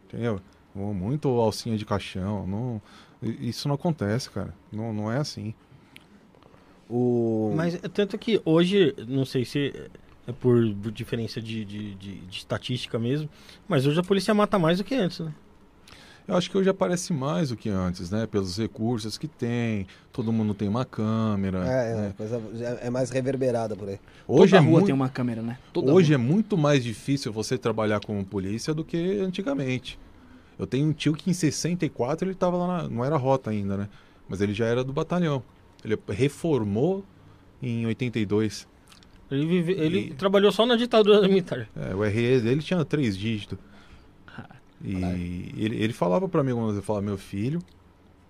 [0.08, 0.40] Entendeu?
[0.76, 2.46] Muito alcinha de caixão.
[2.48, 2.82] Não,
[3.22, 4.54] isso não acontece, cara.
[4.72, 5.54] Não, não é assim.
[6.92, 7.54] O...
[7.56, 9.74] Mas é tanto que hoje, não sei se
[10.28, 13.30] é por, por diferença de, de, de- de estatística mesmo,
[13.68, 15.34] mas hoje a polícia mata mais do que antes, né?
[16.28, 18.28] Eu acho que hoje aparece mais do que antes, né?
[18.28, 21.60] Pelos recursos que tem, todo mundo tem uma câmera.
[21.60, 22.08] É, né?
[22.10, 22.42] é, coisa,
[22.82, 24.00] é mais reverberada por aí.
[24.28, 25.58] Hoje, Toda é, rua muito, tem uma câmera, né?
[25.74, 26.16] Toda hoje rua.
[26.16, 29.98] é muito mais difícil você trabalhar como polícia do que antigamente.
[30.60, 33.76] Eu tenho um tio que em 64 ele tava lá, na, não era rota ainda,
[33.76, 33.90] né?
[34.30, 35.44] Mas ele já era do batalhão.
[35.84, 37.04] Ele reformou
[37.62, 38.68] em 82.
[39.30, 41.68] Ele, vive, ele E- trabalhou só na ditadura militar.
[41.76, 43.58] É, o RE dele tinha três dígitos.
[44.84, 47.60] E ele, ele falava pra mim quando eu falava, meu filho,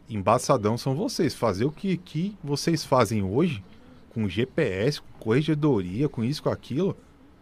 [0.10, 1.34] embaçadão são vocês.
[1.34, 3.64] Fazer o que, que vocês fazem hoje,
[4.14, 6.96] com GPS, com corregedoria, com isso, com aquilo.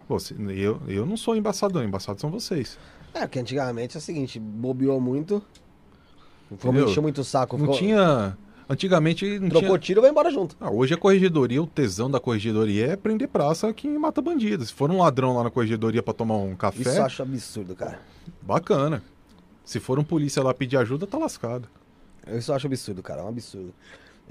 [0.08, 2.78] Você, eu, eu não sou embaçadão, embaçados são vocês.
[3.14, 5.42] É, porque antigamente é o seguinte, bobeou muito.
[6.56, 7.58] Ficou encheu muito o saco.
[7.58, 8.38] Não ficou- tinha.
[8.70, 9.80] Antigamente não Trocou tinha.
[9.80, 10.56] tiro, vai embora junto.
[10.60, 14.64] Ah, hoje a corregedoria, o tesão da corregedoria é prender praça que mata bandido.
[14.64, 17.76] Se for um ladrão lá na corregedoria pra tomar um café, Isso eu acho absurdo,
[17.76, 18.00] cara.
[18.44, 19.02] bacana.
[19.66, 21.68] Se for um polícia lá pedir ajuda, tá lascado.
[22.28, 23.22] Eu acho absurdo, cara.
[23.22, 23.74] É um absurdo.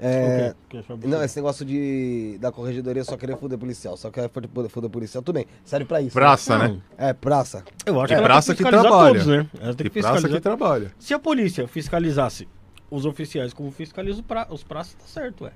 [0.01, 0.81] É, O quê?
[0.87, 4.89] Que é Não, esse negócio de da corregedoria só querer foder policial, só quer foder,
[4.89, 5.45] policial, tudo bem.
[5.65, 6.13] Serve pra isso.
[6.13, 6.81] Praça, Não, né?
[6.97, 7.65] É, praça.
[7.85, 9.09] Eu acho É que praça que fiscalizar trabalha.
[9.11, 9.47] todos, né?
[9.59, 10.93] Ela tem E que praça que trabalha.
[10.97, 12.47] Se a polícia fiscalizasse
[12.91, 15.51] os oficiais como fiscaliza o pra- os praças, tá certo, ué.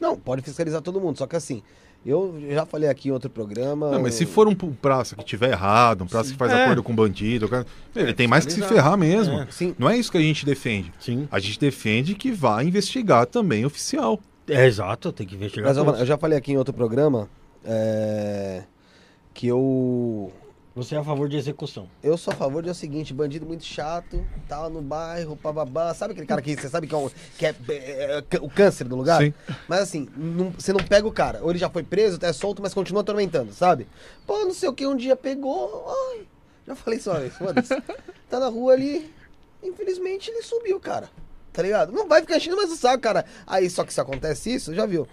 [0.00, 1.62] Não, pode fiscalizar todo mundo, só que assim,
[2.04, 3.90] eu já falei aqui em outro programa.
[3.92, 6.64] Não, mas se for um praça que tiver errado, um praça que faz É.
[6.64, 9.40] acordo com bandido, cara, ele tem mais que se ferrar mesmo.
[9.40, 9.46] É.
[9.50, 10.92] Sim, Não é isso que a gente defende.
[10.98, 11.28] Sim.
[11.30, 14.18] A gente defende que vá investigar também oficial.
[14.48, 17.28] É exato, tem que investigar mas eu, eu já falei aqui em outro programa
[17.64, 18.64] é,
[19.32, 20.32] que eu
[20.74, 21.86] Você é a favor de execução.
[22.02, 25.92] Eu sou a favor de é o seguinte, bandido muito chato, tá no bairro, bababá.
[25.92, 28.84] Sabe aquele cara que você sabe que é, um- que é, é, é o câncer
[28.88, 29.20] do lugar?
[29.20, 29.34] Sim.
[29.68, 31.40] Mas assim, não- você não pega o cara.
[31.42, 33.86] Ou ele já foi preso, tá solto, mas continua atormentando, sabe?
[34.26, 35.86] Pô, não sei o que, um dia pegou.
[36.14, 36.26] Ai,
[36.66, 37.74] já falei isso uma vez, foda-se.
[38.30, 39.12] Tá na rua ali,
[39.62, 41.10] infelizmente ele subiu, cara.
[41.52, 41.92] Tá ligado?
[41.92, 43.26] Não vai ficar enchendo mais o saco, cara.
[43.46, 45.06] Aí só que se acontece isso, já viu?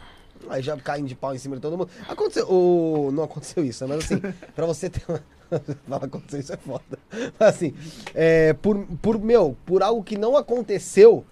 [0.49, 1.89] Aí já caem de pau em cima de todo mundo.
[2.07, 2.47] Aconteceu.
[2.49, 3.86] Ou não aconteceu isso?
[3.89, 4.22] Mas assim,
[4.55, 5.22] pra você ter uma.
[5.88, 6.84] Fala, aconteceu isso é foda.
[7.39, 7.74] Mas assim,
[8.14, 11.26] é, por, por, meu, por algo que não aconteceu,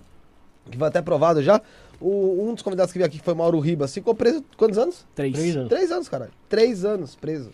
[0.69, 1.61] que foi até provado já,
[1.99, 5.05] o- um dos convidados que veio aqui, que foi Mauro Ribas, ficou preso quantos anos?
[5.15, 5.33] Três.
[5.33, 5.69] Três anos.
[5.69, 6.31] Três anos, caralho.
[6.49, 7.51] Três anos preso.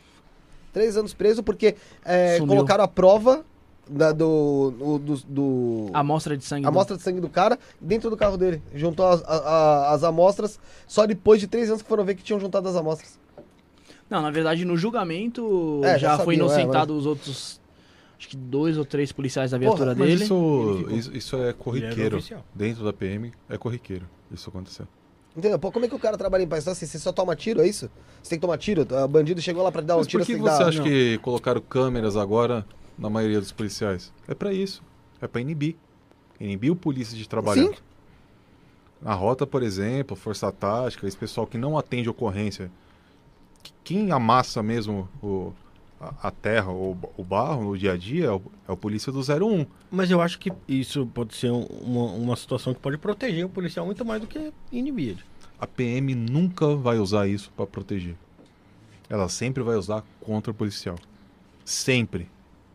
[0.72, 3.46] Três anos preso porque é, colocaram a prova
[3.88, 6.66] da- do, do, do, do- Amostra de sangue.
[6.66, 8.62] a amostra de sangue do cara dentro do carro dele.
[8.74, 12.24] Juntou as, a- a- as amostras só depois de três anos que foram ver que
[12.24, 13.20] tinham juntado as amostras.
[14.14, 17.60] Não, na verdade, no julgamento É, já, já foi sabiam, é, inocentado os outros.
[18.20, 20.24] Acho que dois ou três policiais da viatura Porra, Mas dele.
[20.24, 22.20] isso, isso, isso é corriqueiro.
[22.54, 24.08] Dentro da PM é corriqueiro.
[24.32, 24.88] Isso aconteceu.
[25.36, 25.58] Entendeu?
[25.58, 26.64] Pô, como é que o cara trabalha em paz?
[26.64, 27.90] Então, assim, você só toma tiro, é isso?
[28.22, 28.84] Você tem que tomar tiro?
[28.88, 30.68] O bandido chegou lá pra dar um Mas tiro, por que você dar...
[30.68, 30.86] acha Não.
[30.86, 32.64] que colocaram câmeras agora
[32.96, 34.14] na maioria dos policiais?
[34.28, 34.84] É pra isso.
[35.20, 35.76] É pra inibir.
[36.40, 37.64] Inibir o polícia de trabalhar.
[37.64, 37.74] Sim.
[39.02, 42.72] Na rota, por exemplo, força tática, esse pessoal que não atende ocorrência,
[43.84, 45.54] quem amassa mesmo o,
[46.02, 49.12] a, a terra ou o barro no dia a dia é o, é o polícia
[49.12, 49.66] do 01.
[49.92, 53.50] Mas eu acho que isso pode ser um- uma, uma situação que pode proteger o
[53.50, 55.24] policial muito mais do que inibir ele.
[55.60, 58.16] A PM nunca vai usar isso pra proteger.
[59.10, 60.98] Ela sempre vai usar contra o policial.
[61.64, 62.28] Sempre.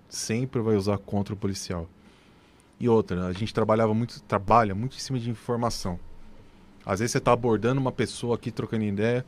[0.08, 1.86] Sempre vai usar contra o policial.
[2.80, 5.98] E outra, a gente trabalhava muito, trabalha muito em cima de informação.
[6.86, 9.26] Às vezes você tá abordando uma pessoa aqui trocando ideia.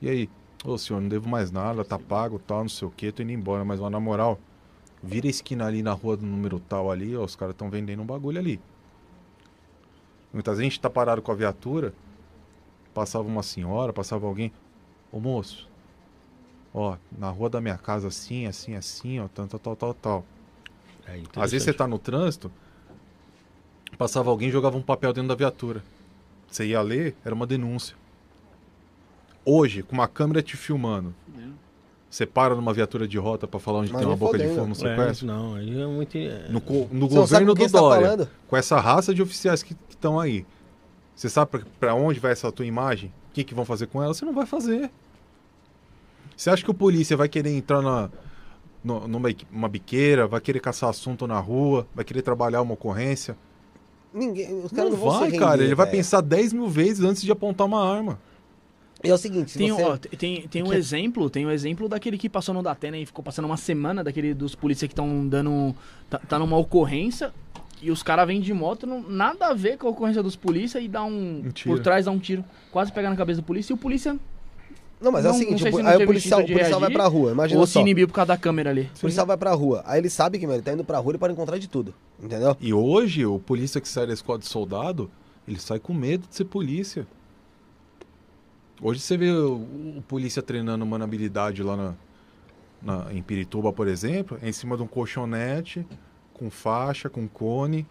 [0.00, 0.30] E aí?
[0.64, 3.32] Ô senhor, não devo mais nada, tá pago, tal, não sei o que, tô indo
[3.32, 4.38] embora, mas ó, na moral,
[5.02, 8.02] vira a esquina ali na rua do número tal ali, ó, os caras estão vendendo
[8.02, 8.60] um bagulho ali.
[10.32, 11.94] Muitas vezes a gente tá parado com a viatura,
[12.92, 14.52] passava uma senhora, passava alguém,
[15.12, 15.68] ô moço,
[16.74, 20.24] ó, na rua da minha casa assim, assim, assim, ó, tal, tal, tal, tal.
[21.06, 22.50] É Às vezes você tá no trânsito,
[23.96, 25.82] passava alguém e jogava um papel dentro da viatura.
[26.48, 27.96] Você ia ler, era uma denúncia.
[29.48, 31.14] Hoje, com uma câmera te filmando,
[32.10, 34.48] você para numa viatura de rota pra falar onde Mas tem uma nem boca de
[34.48, 36.18] fogo no É, não, aí é muito.
[36.18, 39.76] é- No, no Você governo do você tá Dória, com essa raça de oficiais que
[39.88, 40.44] estão aí,
[41.14, 43.12] você sabe pra- pra onde vai essa tua imagem?
[43.30, 44.12] O que, que vão fazer com ela?
[44.14, 44.90] Você não vai fazer.
[46.36, 48.10] Você acha que o polícia vai querer entrar na,
[48.82, 53.36] no- numa uma biqueira, vai querer caçar assunto na rua, vai querer trabalhar uma ocorrência?
[54.12, 55.52] Ninguém, os caras Não, não, vão vai, se cara.
[55.52, 55.98] render, Ele vai velho.
[55.98, 58.18] pensar 10 mil vezes antes de apontar uma arma.
[59.06, 59.82] E é o seguinte, se Tem, você...
[59.82, 63.06] ó, tem, tem um Que- exemplo, tem um exemplo daquele que passou no Datena e
[63.06, 65.74] ficou passando uma semana, daquele dos polícias que estão dando.
[66.10, 67.32] Tá, tá numa ocorrência
[67.82, 70.82] e os caras vêm de moto, não, nada a ver com a ocorrência dos polícias
[70.82, 71.42] e dá um.
[71.46, 72.44] Um por trás dá um tiro.
[72.72, 74.16] Quase pega na cabeça do polícia e o polícia.
[74.98, 76.80] Não, mas é o Não- seguinte, não o se não aí o policial, o policial
[76.80, 77.74] vai reagir, pra rua, imagina ou só.
[77.74, 78.88] se inibiu por causa da câmera ali.
[78.96, 81.10] O policial vai pra rua, aí ele sabe que, meu, ele tá indo pra rua,
[81.12, 81.92] ele pode encontrar de tudo,
[82.22, 82.56] entendeu?
[82.58, 85.10] E hoje, o polícia que sai da escola de soldado,
[85.46, 87.06] ele sai com medo de ser polícia.
[88.80, 89.54] Hoje você vê o,
[89.98, 91.94] o polícia treinando manabilidade lá na,
[92.82, 95.86] na- em Pirituba, por exemplo, em cima de um colchonete,
[96.34, 97.86] com faixa, com cone.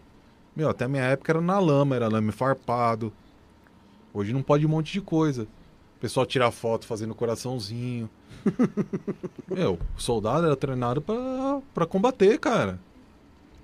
[0.54, 3.12] Meu, até minha época era na lama, era lame farpado.
[4.14, 5.42] Hoje não pode um monte de coisa.
[5.42, 8.08] O pessoal tirar foto fazendo coraçãozinho.
[9.48, 12.78] Meu, o soldado era treinado pra, pra combater, cara.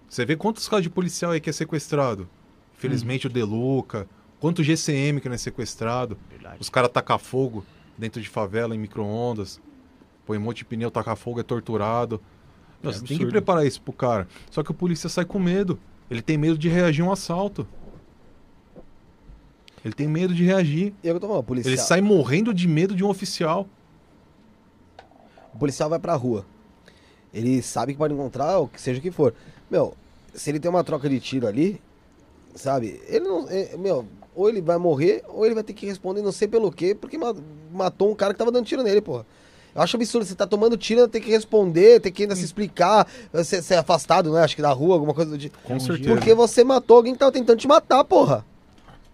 [0.09, 2.29] Você vê quantos casos de policial aí que é sequestrado?
[2.77, 4.07] Infelizmente o Deluca.
[4.43, 6.19] Quanto GCM que não é sequestrado?
[6.29, 6.57] Verdade.
[6.59, 7.65] Os caras tacam fogo
[7.97, 9.61] dentro de favela em micro-ondas.
[10.27, 12.21] Põe um monte de pneu, taca fogo, é torturado.
[12.83, 14.27] É você tem que preparar isso pro cara.
[14.51, 15.79] Só que o polícia sai com medo.
[16.11, 17.65] Ele tem medo de reagir a um assalto.
[19.85, 20.93] Ele tem medo de reagir.
[21.05, 23.69] E eu tô falando, policial, Ele sai morrendo de medo de um oficial.
[25.55, 26.45] o policial vai pra rua.
[27.33, 29.33] Ele sabe que pode encontrar o que seja o que for.
[29.71, 29.97] Meu,
[30.35, 31.81] se ele tem uma troca de tiro ali,
[32.57, 33.01] sabe?
[33.07, 33.49] Ele não.
[33.49, 34.05] é, meu,
[34.35, 37.19] ou ele vai morrer, ou ele vai ter que responder não sei pelo quê, porque
[37.19, 37.35] ma-
[37.73, 39.27] matou um cara que tava dando tiro nele, porra.
[39.75, 43.07] Eu acho absurdo, você tá tomando tiro, tem que responder, tem que ainda se explicar,
[43.43, 44.43] ser, ser afastado, né?
[44.43, 45.57] Acho que da rua, alguma coisa do tipo.
[45.65, 46.11] Com certeza.
[46.11, 48.45] Porque você matou alguém que tava tentando te matar, porra.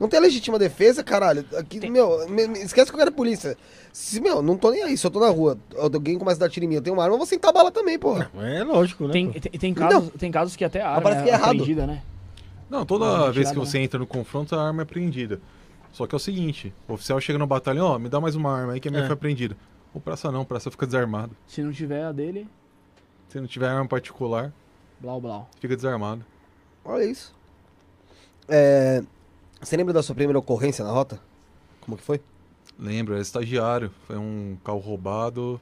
[0.00, 1.44] Não tem legítima defesa, caralho.
[1.56, 3.56] Aqui, Tem- meu, me- me- esquece que eu quero polícia.
[3.92, 6.48] Se, meu, não tô nem aí, se eu tô na rua, alguém começa a dar
[6.48, 8.30] tiro em mim, eu tenho uma arma, eu vou sentar a bala também, porra.
[8.40, 9.12] É lógico, né?
[9.12, 11.44] Tem, tem, tem casos, tem casos que até a arma parece é que é errado.
[11.50, 12.02] apreendida, né?
[12.70, 15.40] Não, toda vez que você entra no confronto, a arma é apreendida.
[15.92, 18.54] Só que é o seguinte, o oficial chega no batalhão, ó, me dá mais uma
[18.54, 19.06] arma aí que a minha É.
[19.06, 19.56] foi apreendida.
[19.94, 21.34] O praça não, o praça fica desarmado.
[21.46, 22.46] Se não tiver a dele,
[23.28, 24.52] Se não tiver arma particular,
[25.00, 25.48] blau blau.
[25.60, 26.24] fica desarmado.
[26.84, 27.34] Olha isso.
[28.46, 29.02] É,
[29.60, 31.20] você lembra da sua primeira ocorrência na rota?
[31.80, 32.20] Como que foi?
[32.78, 33.90] Lembro, era estagiário.
[34.06, 35.60] Foi um carro roubado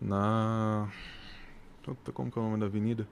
[0.00, 0.88] na.
[1.82, 3.06] Puta, como que é o nome da avenida?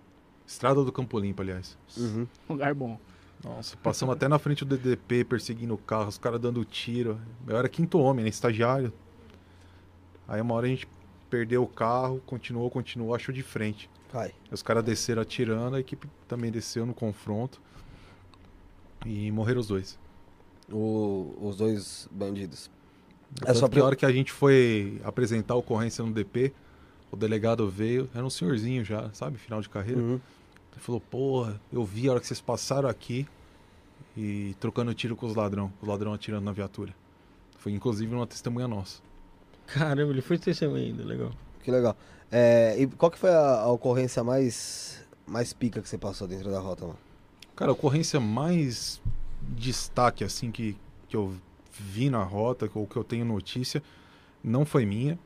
[0.49, 1.77] Estrada do Campo Limpo, aliás.
[1.95, 2.27] Uhum.
[2.49, 2.99] Lugar bom.
[3.45, 7.21] Nossa, passamos até na frente do DDP perseguindo o carro, os caras dando tiro.
[7.47, 8.31] Eu era quinto homem, né?
[8.31, 8.91] Estagiário.
[10.27, 10.89] Aí uma hora a gente
[11.29, 13.91] perdeu o carro, continuou, continuou, achou de frente.
[14.11, 14.33] Vai.
[14.51, 17.61] Os caras desceram atirando, a equipe também desceu no confronto.
[19.05, 19.99] E morreram os dois.
[20.73, 22.71] O- os dois bandidos.
[23.45, 26.53] É só que a hora que a gente foi apresentar a ocorrência no DP,
[27.13, 29.37] o delegado veio, era um senhorzinho já, sabe?
[29.39, 30.01] Final de carreira.
[30.01, 30.21] Uhum.
[30.79, 33.27] Ele falou, porra, eu vi a hora que vocês passaram aqui
[34.17, 36.95] e trocando tiro com os ladrão, os ladrão atirando na viatura.
[37.59, 39.03] Foi inclusive uma testemunha nossa.
[39.67, 41.33] Caramba, ele foi testemunha ainda, legal.
[41.65, 41.97] Que legal.
[42.31, 46.49] É, e qual que foi a, a ocorrência mais, mais pica que você passou dentro
[46.49, 46.99] da rota, mano?
[47.57, 49.03] Cara, a ocorrência mais
[49.43, 50.77] destaque, assim, que,
[51.09, 51.35] que eu
[51.73, 53.83] vi na rota, ou que eu tenho notícia,
[54.45, 55.19] não foi minha.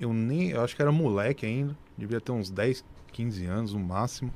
[0.00, 0.52] Eu nem.
[0.52, 1.76] Eu acho que era moleque ainda.
[1.98, 4.32] Devia ter uns 10, 15 anos no máximo.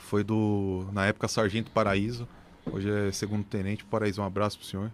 [0.00, 0.86] Foi do.
[0.92, 2.28] Na época, Sargento Paraíso.
[2.70, 3.84] Hoje é segundo tenente.
[3.84, 4.92] Paraíso, um abraço pro senhor.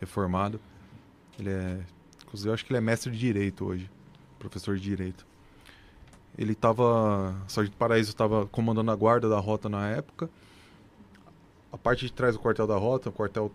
[0.00, 0.60] Reformado.
[1.38, 1.80] Ele é.
[2.24, 3.90] Inclusive, eu acho que ele é mestre de direito hoje.
[4.38, 5.26] Professor de direito.
[6.36, 7.34] Ele tava.
[7.48, 10.30] Sargento Paraíso estava comandando a guarda da rota na época.
[11.70, 13.50] A parte de trás do quartel da rota, o quartel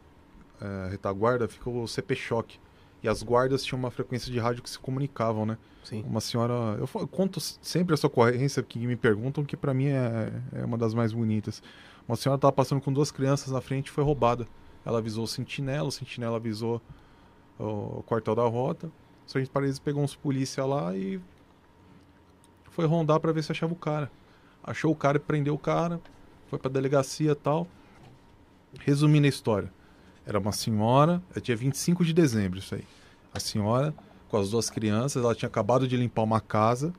[0.59, 2.59] eh, retaguarda, ficou o CP Choque.
[3.03, 5.57] E as guardas tinham uma frequência de rádio que se comunicavam, né?
[5.83, 6.03] Sim.
[6.07, 6.53] Uma senhora.
[6.79, 10.77] Eu, eu conto sempre essa ocorrência que me perguntam, que pra mim é, é uma
[10.77, 11.61] das mais bonitas.
[12.07, 14.47] Uma senhora estava passando com duas crianças na frente e foi roubada.
[14.85, 16.81] Ela avisou o sentinela, o sentinela avisou
[17.59, 18.87] o, quartel da rota.
[18.87, 21.19] O sargento Paraíso pegou uns polícia lá e
[22.71, 24.11] foi rondar pra ver se achava o cara.
[24.63, 25.99] Achou o cara e prendeu o cara.
[26.47, 27.67] Foi pra delegacia e tal.
[28.79, 29.71] Resumindo a história.
[30.27, 32.83] Era uma senhora, é dia 25 de dezembro isso aí.
[33.33, 33.93] A senhora,
[34.29, 36.93] com as duas crianças, ela tinha acabado de limpar uma casa.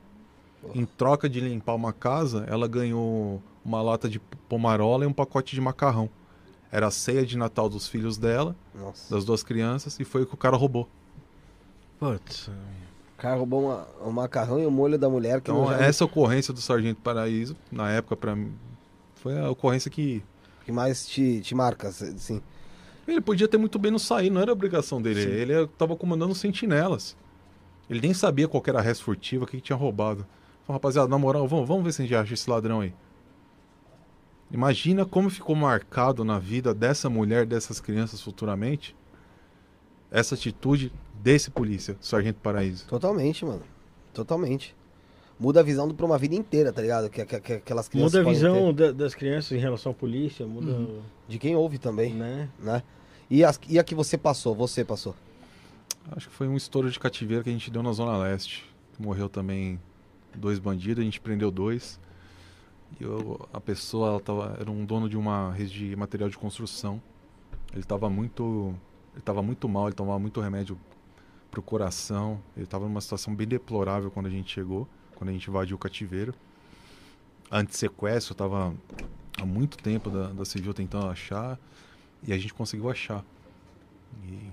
[0.73, 4.19] Em troca de limpar uma casa, ela ganhou uma lata de
[4.49, 6.09] pomarola e um pacote de macarrão.
[6.71, 9.13] Era a ceia de Natal dos filhos dela, Nossa.
[9.13, 10.89] das duas crianças, e foi o que o cara roubou.
[11.99, 12.47] Putz.
[12.47, 15.81] O cara roubou uma- um macarrão e o molho da mulher que Então, não já-
[15.83, 18.53] essa ocorrência do Sargento Paraíso, na época, pra mim,
[19.15, 20.23] foi a ocorrência que.
[20.65, 22.41] que mais te, te marca, assim.
[23.13, 25.21] Ele podia ter muito bem não sair, não era obrigação dele.
[25.23, 25.29] Sim.
[25.29, 27.15] Ele estava comandando sentinelas.
[27.89, 30.25] Ele nem sabia qual que era a res furtiva, o que, que tinha roubado.
[30.63, 32.93] Falou, rapaziada, na moral, vamos, vamos ver se a gente acha esse ladrão aí.
[34.51, 38.95] Imagina como ficou marcado na vida dessa mulher, dessas crianças futuramente,
[40.11, 40.91] essa atitude
[41.21, 42.87] desse polícia, Sargento Paraíso.
[42.87, 43.61] Totalmente, mano.
[44.13, 44.75] Totalmente.
[45.39, 47.09] Muda a visão do- pra uma vida inteira, tá ligado?
[47.09, 50.45] Que, que- que aquelas crianças Muda a visão da- das crianças em relação à polícia,
[50.47, 50.73] muda.
[50.73, 50.99] ter.
[51.27, 52.49] De quem ouve também, Né?
[52.59, 52.81] né?
[53.29, 55.15] E, as, e a que você passou, você passou.
[56.11, 58.65] Acho que foi um estouro de cativeiro que a gente deu na Zona Leste.
[58.97, 59.79] Morreu também
[60.35, 61.99] dois bandidos, a gente prendeu dois.
[62.99, 66.37] E eu- a pessoa ela tava, era um dono de uma rede de material de
[66.37, 67.01] construção.
[67.71, 68.73] Ele estava muito,
[69.13, 70.77] ele muito mal, ele tomava muito remédio
[71.51, 72.41] pro coração.
[72.55, 75.79] Ele estava numa situação bem deplorável quando a gente chegou, quando a gente invadiu o
[75.79, 76.33] cativeiro.
[77.51, 78.73] Antes-sequestro, estava
[79.39, 81.59] há muito tempo da, da civil tentando achar
[82.27, 83.23] e a gente conseguiu achar.
[84.23, 84.49] E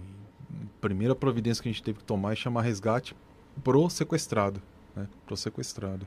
[0.53, 3.15] a primeira providência que a gente teve que tomar é chamar resgate
[3.63, 4.63] pro sequestrado.
[4.95, 5.09] Né?
[5.27, 6.07] Pro sequestrado.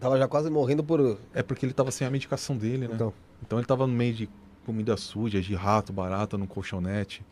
[0.00, 1.18] Tava já quase morrendo por.
[1.34, 2.94] É porque ele tava sem a medicação dele, né?
[2.94, 3.12] Então.
[3.44, 4.30] Então ele tava no meio de
[4.64, 7.24] comida suja, de rato, barata, no colchonete,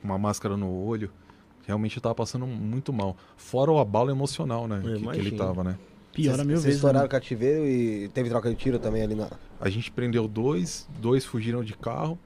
[0.00, 1.10] com uma máscara no olho.
[1.66, 3.16] Realmente ele tava passando muito mal.
[3.36, 4.80] Fora o abalo emocional, né?
[4.80, 5.76] Que, que ele tava, né?
[6.12, 6.76] Piora Vocês- mil vocês vezes.
[6.76, 7.06] estouraram né?
[7.06, 9.28] o cativeiro e teve troca de tiro também ali na.
[9.60, 12.18] A gente prendeu dois, dois fugiram de carro,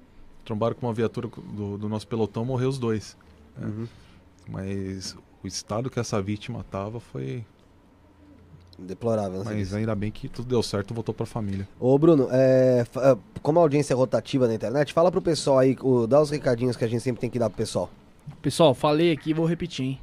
[0.51, 3.17] trombaram com uma viatura do, do nosso pelotão, morreu os dois.
[3.61, 3.65] É.
[3.65, 3.87] Uhum.
[4.49, 7.45] Mas o estado que essa vítima tava foi.
[8.77, 9.53] Deplorável, né?
[9.55, 11.69] Mas ainda bem que tudo deu certo, voltou pra família.
[11.79, 15.77] Ô, Bruno, é, é, como a audiência é rotativa na internet, fala pro pessoal aí,
[15.83, 17.91] o- dá os recadinhos que a gente sempre tem que dar pro pessoal.
[18.43, 20.01] Pessoal, falei aqui, vou repetir, hein?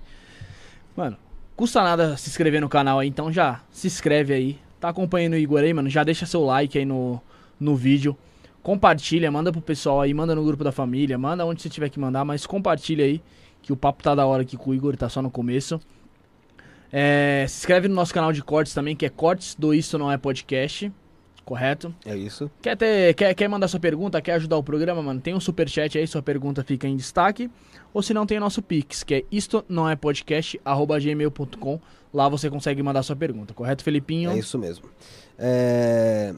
[0.95, 1.17] Mano,
[1.55, 4.59] custa nada se inscrever no canal aí, então já se inscreve aí.
[4.79, 5.89] Tá acompanhando o Igor aí, mano?
[5.89, 7.19] Já deixa seu like aí no,
[7.59, 8.15] no vídeo.
[8.67, 11.97] Compartilha, manda pro pessoal aí, manda no grupo da família, manda onde você tiver que
[11.97, 13.23] mandar, mas compartilha aí,
[13.61, 15.79] que o papo tá da hora aqui com o Igor, tá só no começo.
[16.91, 20.11] É, se inscreve no nosso canal de cortes também, que é Cortes do Isso Não
[20.11, 20.91] É Podcast,
[21.45, 21.95] correto?
[22.05, 22.51] É isso.
[22.61, 25.21] Quer, ter, quer, quer mandar sua pergunta, quer ajudar o programa, mano?
[25.21, 27.49] Tem um superchat aí, sua pergunta fica em destaque.
[27.93, 31.79] Ou se não, tem o nosso Pix, que é isto não é podcast, arroba gmail.com.
[32.13, 34.29] Lá você consegue mandar sua pergunta, correto, Felipinho?
[34.31, 34.89] É isso mesmo.
[35.39, 36.35] É,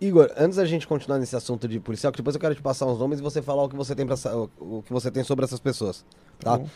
[0.00, 2.86] Igor, antes da gente continuar nesse assunto de policial, que depois eu quero te passar
[2.86, 4.14] uns nomes e você falar o que você tem, pra,
[4.60, 6.04] o- que você tem sobre essas pessoas.
[6.38, 6.56] Tá?
[6.58, 6.68] Bom.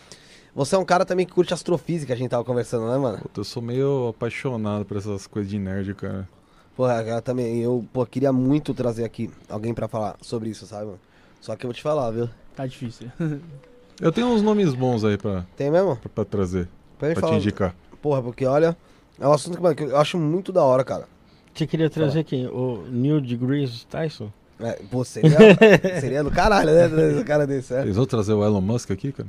[0.54, 3.18] Você é um cara também que curte astrofísica, a gente tava conversando, né, mano?
[3.18, 6.28] Puta, eu sou meio apaixonado por essas coisas de nerd, cara.
[6.76, 10.86] Porra, cara, também, eu pô, queria muito trazer aqui alguém pra falar sobre isso, sabe?
[10.86, 11.00] mano?
[11.40, 12.28] Só que eu vou te falar, viu?
[12.56, 13.10] Tá difícil.
[14.00, 15.96] Eu tenho uns nomes bons aí pra, Tem mesmo?
[15.96, 16.68] pra, pra trazer,
[16.98, 17.36] Pra pra te falar.
[17.36, 17.74] indicar.
[18.02, 18.76] Porra, porque olha,
[19.20, 21.06] é um assunto que, mano, que eu acho muito da hora, cara.
[21.54, 22.46] Você queria trazer quem?
[22.46, 24.30] O Neil deGrasse Tyson?
[24.60, 25.36] É, pô, seria,
[26.00, 26.86] seria do caralho, né?
[27.20, 27.82] um cara desse, é.
[27.82, 29.28] Eles vão trazer o Elon Musk aqui, cara?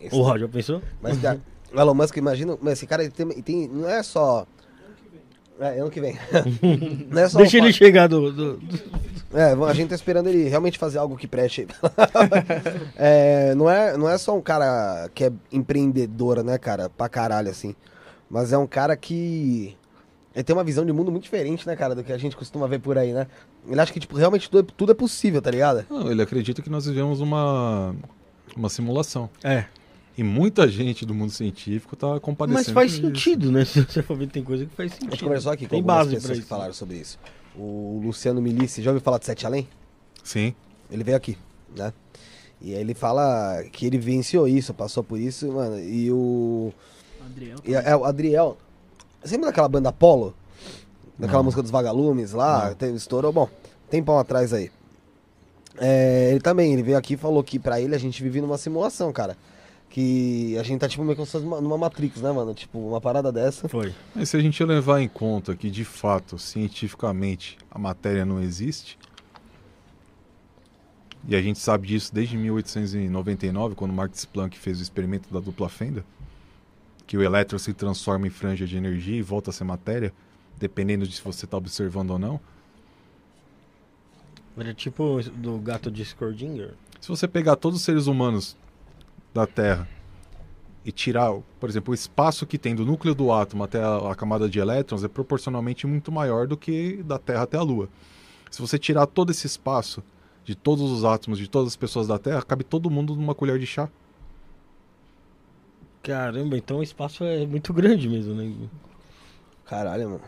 [0.00, 0.80] Esse- O Roger pensou?
[1.02, 1.38] Mas cara,
[1.74, 4.46] o Elon Musk, imagina, mas esse cara ele tem, ele tem- não é só.
[5.60, 6.16] É, ano que vem.
[7.10, 8.78] não é só Deixa um ele chegar do, do- do-
[9.34, 11.66] É, a gente tá esperando ele realmente fazer algo que preste.
[12.96, 16.88] é, não, é, não é só um cara que é empreendedor, né, cara?
[16.88, 17.74] Pra caralho, assim.
[18.30, 19.76] Mas é um cara que.
[20.38, 22.68] Ele tem uma visão de mundo muito diferente, né, cara, do que a gente costuma
[22.68, 23.26] ver por aí, né?
[23.68, 25.84] Ele acha que, tipo, realmente tudo é, tudo é possível, tá ligado?
[25.90, 27.92] Não, ele acredita que nós vivemos uma,
[28.56, 29.28] uma simulação.
[29.42, 29.64] É.
[30.16, 32.66] E muita gente do mundo científico tá compadecendo.
[32.66, 33.16] Mas faz com isso.
[33.16, 33.64] sentido, né?
[33.66, 35.10] Se você for ver, tem coisa que faz A sentido.
[35.10, 37.18] gente conversou aqui com Tem algumas base pessoas que falaram sobre isso.
[37.56, 39.66] O Luciano Milici, já ouviu falar de Sete Além?
[40.22, 40.54] Sim.
[40.88, 41.36] Ele veio aqui,
[41.76, 41.92] né?
[42.60, 45.80] E aí ele fala que ele venceu isso, passou por isso, mano.
[45.80, 46.72] E o.
[47.26, 47.58] Adriel.
[47.64, 48.56] E é, o Adriel.
[49.22, 50.34] Você lembra daquela banda Polo?
[51.18, 51.44] Daquela Não.
[51.44, 52.74] música dos Vagalumes lá?
[52.74, 53.48] Teve, estourou, bom,
[53.90, 54.70] tempão atrás aí.
[55.80, 58.58] É, ele também, ele veio aqui e falou que pra ele a gente vive numa
[58.58, 59.36] simulação, cara.
[59.90, 62.52] Que a gente tá tipo meio numa, numa Matrix, né, mano?
[62.54, 63.68] Tipo, uma parada dessa.
[63.68, 63.94] Foi.
[64.14, 68.98] Mas se a gente levar em conta que, de fato, cientificamente, a matéria não existe,
[71.26, 75.68] e a gente sabe disso desde 1899, quando Max Planck fez o experimento da dupla
[75.68, 76.04] fenda,
[77.08, 80.12] que o elétron se transforma em franja de energia e volta a ser matéria,
[80.58, 82.38] dependendo de se você está observando ou não.
[84.58, 86.74] Era tipo do gato de Schrödinger.
[87.00, 88.56] Se você pegar todos os seres humanos
[89.32, 89.88] da Terra
[90.84, 94.14] e tirar, por exemplo, o espaço que tem do núcleo do átomo até a, a
[94.14, 97.88] camada de elétrons é proporcionalmente muito maior do que da Terra até a Lua.
[98.50, 100.02] Se você tirar todo esse espaço
[100.44, 103.58] de todos os átomos de todas as pessoas da Terra, cabe todo mundo numa colher
[103.58, 103.88] de chá.
[106.02, 108.52] Caramba, então o espaço é muito grande mesmo, né?
[109.64, 110.20] Caralho, mano.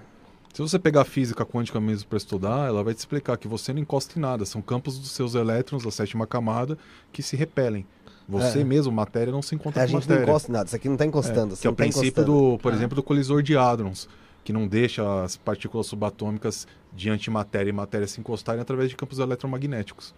[0.52, 3.72] Se você pegar a física quântica mesmo para estudar, ela vai te explicar que você
[3.72, 6.76] não encosta em nada, são campos dos seus elétrons da sétima camada
[7.12, 7.86] que se repelem.
[8.28, 8.64] Você É.
[8.64, 10.30] mesmo, matéria, não se encontra É, a com gente não matéria.
[10.30, 11.54] encosta em nada, isso aqui não tá encostando.
[11.54, 12.52] É, que é o não tá princípio encostando.
[12.52, 12.76] do, por Ah.
[12.76, 14.08] exemplo, do colisor de hadrons,
[14.44, 19.18] que não deixa as partículas subatômicas de antimatéria e matéria se encostarem através de campos
[19.20, 20.14] eletromagnéticos.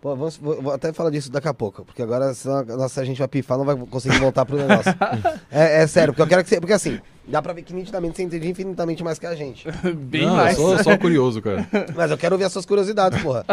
[0.00, 3.04] Pô, vamos, vou, vou até falar disso daqui a pouco, porque agora senão, nossa, a
[3.04, 4.94] gente vai pifar, não vai conseguir voltar pro negócio.
[5.50, 6.60] é, é sério, porque eu quero que você.
[6.60, 9.66] Porque assim, dá pra ver que nitidamente você entende infinitamente mais que a gente.
[9.92, 10.56] Bem não, mais.
[10.56, 11.66] Eu sou só curioso, cara.
[11.96, 13.44] Mas eu quero ouvir as suas curiosidades, porra.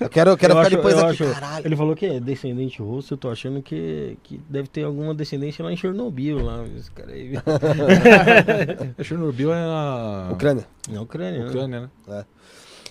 [0.00, 1.22] Eu quero, eu quero Eu ficar acho- depois eu aqui.
[1.22, 1.66] acho- Caralho.
[1.66, 5.62] Ele falou que é descendente russo, eu tô achando que, que deve ter alguma descendência
[5.62, 6.64] lá em Chernobyl, lá.
[6.78, 7.34] Esse cara aí.
[8.98, 10.64] É, Chernobyl é a Ucrânia.
[10.88, 11.46] Na Ucrânia, né?
[11.50, 12.24] Ucrânia, né?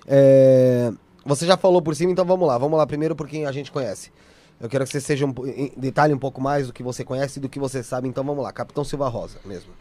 [0.07, 0.91] É,
[1.25, 2.57] Você já falou por cima, então vamos lá.
[2.57, 4.11] Vamos lá primeiro por quem a gente conhece.
[4.59, 5.33] Eu quero que você seja um,
[5.77, 8.43] detalhe um pouco mais do que você conhece e do que você sabe, então vamos
[8.43, 8.51] lá.
[8.51, 9.71] Capitão Silva Rosa mesmo.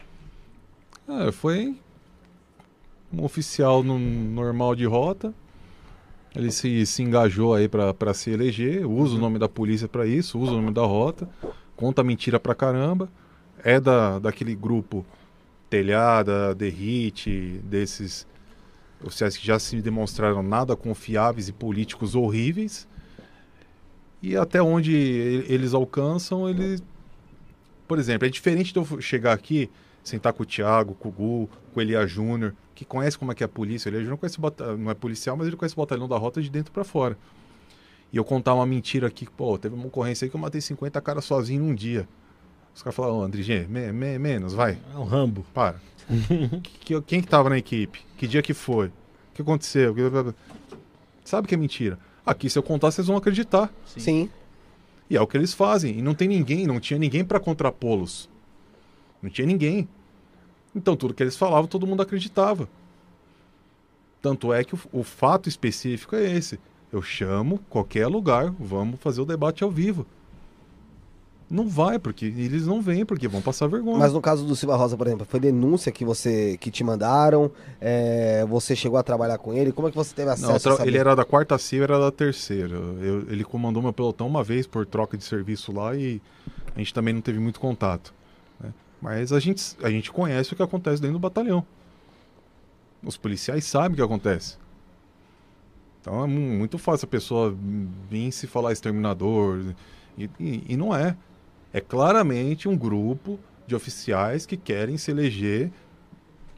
[1.07, 1.75] É, foi
[3.11, 5.33] um oficial no normal de rota.
[6.35, 10.39] Ele se, se engajou aí para se eleger, usa o nome da polícia para isso,
[10.39, 11.27] usa o nome da rota,
[11.75, 13.09] conta mentira pra caramba,
[13.63, 15.03] é da, daquele grupo
[15.69, 18.27] Telhada, Derrite, desses
[19.03, 22.87] oficiais que já se demonstraram nada confiáveis e políticos horríveis.
[24.21, 24.93] E até onde
[25.47, 26.83] eles alcançam, eles.
[27.87, 29.69] Por exemplo, é diferente de eu chegar aqui,
[30.03, 33.35] sentar com o Thiago, com o Gu, com o Elia Júnior, que conhece como é
[33.35, 33.89] que é a polícia.
[33.89, 34.37] O Elia Júnior conhece,
[34.77, 37.17] não é policial, mas ele conhece o batalhão da rota de dentro para fora.
[38.11, 40.99] E eu contar uma mentira aqui, pô, teve uma ocorrência aí que eu matei 50
[41.01, 42.07] caras sozinho num dia.
[42.75, 44.77] Os caras falaram, ô, André me, me, menos, vai.
[44.93, 45.45] É um Rambo.
[45.53, 45.81] Para.
[46.81, 48.01] Que, quem que tava na equipe?
[48.17, 48.87] Que dia que foi?
[48.87, 48.91] O
[49.35, 49.95] que aconteceu?
[51.23, 51.99] Sabe que é mentira.
[52.25, 53.71] Aqui, se eu contar, vocês vão acreditar.
[53.85, 53.99] Sim.
[53.99, 54.29] Sim.
[55.09, 55.97] E é o que eles fazem.
[55.97, 58.29] E não tem ninguém, não tinha ninguém para contrapô-los.
[59.21, 59.87] Não tinha ninguém.
[60.75, 62.69] Então, tudo que eles falavam, todo mundo acreditava.
[64.21, 66.59] Tanto é que o, o fato específico é esse.
[66.91, 70.05] Eu chamo qualquer lugar, vamos fazer o debate ao vivo.
[71.49, 73.97] Não vai, porque eles não vêm, porque vão passar vergonha.
[73.97, 77.51] Mas no caso do Silva Rosa, por exemplo, foi denúncia que você que te mandaram,
[77.81, 80.85] é, você chegou a trabalhar com ele, como é que você teve acesso não, tra...
[80.85, 82.75] Ele era da quarta CIL, era da terceira.
[82.75, 86.21] Eu, ele comandou meu pelotão uma vez por troca de serviço lá e
[86.75, 88.13] a gente também não teve muito contato.
[88.59, 88.71] Né?
[89.01, 91.65] Mas a gente, a gente conhece o que acontece dentro do batalhão.
[93.03, 94.55] Os policiais sabem o que acontece.
[95.99, 97.57] Então é muito fácil a pessoa
[98.07, 99.73] vir se falar exterminador.
[100.15, 101.17] E, e, e não é.
[101.73, 105.71] É claramente um grupo de oficiais que querem se eleger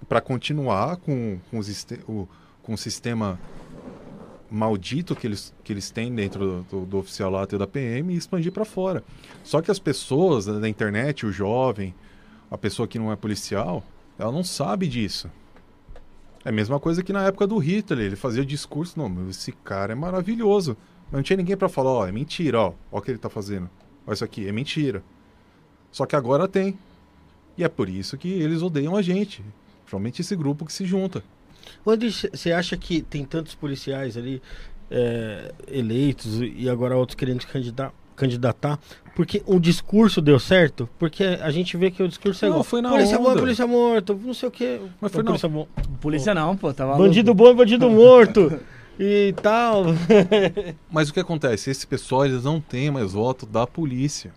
[0.07, 1.59] para continuar com, com,
[2.07, 2.27] o,
[2.63, 3.39] com o sistema
[4.49, 8.51] maldito que eles, que eles têm dentro do, do oficialato e da PM e expandir
[8.51, 9.03] para fora.
[9.43, 11.95] Só que as pessoas da internet, o jovem,
[12.49, 13.83] a pessoa que não é policial,
[14.19, 15.29] ela não sabe disso.
[16.43, 19.93] É a mesma coisa que na época do Hitler, ele fazia discurso, não, esse cara
[19.93, 20.75] é maravilhoso.
[21.05, 23.29] Mas não tinha ninguém para falar, ó, é mentira, ó, ó o que ele tá
[23.29, 23.69] fazendo.
[24.05, 25.03] Olha isso aqui, é mentira.
[25.91, 26.77] Só que agora tem.
[27.57, 29.43] E é por isso que eles odeiam a gente.
[29.81, 31.23] Principalmente esse grupo que se junta.
[31.85, 34.41] Onde você acha que tem tantos policiais ali
[34.89, 38.79] é, eleitos e agora outros querendo candidatar, candidatar?
[39.15, 40.89] Porque o discurso deu certo?
[40.97, 42.63] Porque a gente vê que o discurso é não, igual.
[42.63, 43.23] Foi na polícia onda.
[43.29, 44.79] boa, polícia morto, não sei o quê.
[44.99, 45.67] Mas foi polícia bom.
[45.99, 47.43] Polícia não, pô, tava Bandido louco.
[47.43, 48.59] bom e bandido morto.
[48.99, 49.85] e tal.
[50.89, 51.69] Mas o que acontece?
[51.69, 54.33] Esse pessoal, eles não têm mais voto da polícia.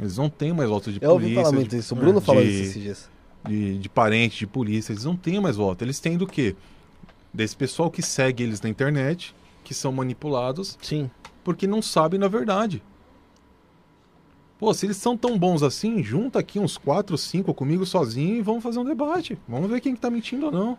[0.00, 1.26] Eles não têm mais voto de Eu polícia.
[1.26, 1.94] Eu ouvi falar muito de, isso.
[1.94, 3.10] O Bruno de, falou isso esses dias.
[3.46, 4.92] De, de parente, de polícia.
[4.92, 5.82] Eles não têm mais voto.
[5.82, 6.54] Eles têm do quê?
[7.32, 10.78] Desse pessoal que segue eles na internet, que são manipulados.
[10.80, 11.10] Sim.
[11.42, 12.82] Porque não sabem na verdade.
[14.58, 18.42] Pô, se eles são tão bons assim, junta aqui uns 4, 5 comigo sozinho e
[18.42, 19.38] vamos fazer um debate.
[19.48, 20.78] Vamos ver quem que tá mentindo ou não.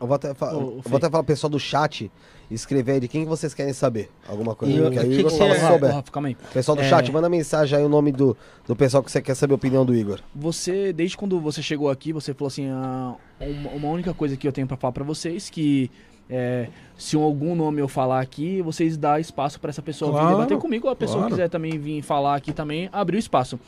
[0.00, 2.10] Eu vou até, fa Ô, vou até falar pro pessoal do chat
[2.50, 4.10] escrever aí de quem vocês querem saber.
[4.28, 4.88] Alguma coisa.
[4.88, 5.96] E, que aí o Igor fala se souber.
[5.96, 6.36] Ah, calma aí.
[6.52, 6.88] Pessoal do é...
[6.88, 8.36] chat, manda mensagem aí o nome do,
[8.66, 10.20] do pessoal que você quer saber a opinião do Igor.
[10.34, 14.46] Você, desde quando você chegou aqui, você falou assim, ah, uma, uma, única coisa que
[14.46, 15.90] eu tenho para falar para vocês, que
[16.28, 20.34] é, se algum nome eu falar aqui, vocês dá espaço para essa pessoa claro, vir
[20.34, 21.34] debater comigo, a pessoa claro.
[21.34, 23.58] quiser também vir falar aqui também, abrir o espaço.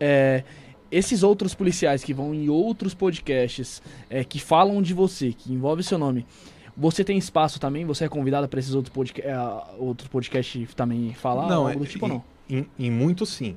[0.00, 0.42] É,
[0.90, 5.82] esses outros policiais que vão em outros podcasts, é, que falam de você, que envolve
[5.82, 6.26] seu nome,
[6.76, 7.84] você tem espaço também?
[7.84, 11.48] Você é convidado para esses outros, podca uh, outros podcasts também falar?
[11.48, 12.24] Não, algo do tipo em, não?
[12.48, 13.56] Em, em muito sim.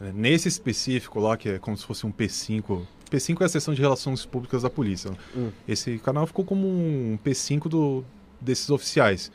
[0.00, 2.82] É, nesse específico lá, que é como se fosse um P5.
[3.10, 5.12] P5 é a seção de relações públicas da polícia.
[5.34, 5.50] Hum.
[5.66, 8.04] Esse canal ficou como um P5 do,
[8.40, 9.32] desses oficiais.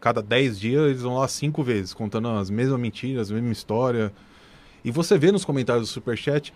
[0.00, 4.12] Cada 10 dias eles vão lá cinco vezes, contando as mesmas mentiras, a mesma história.
[4.84, 6.52] E você vê nos comentários do Superchat,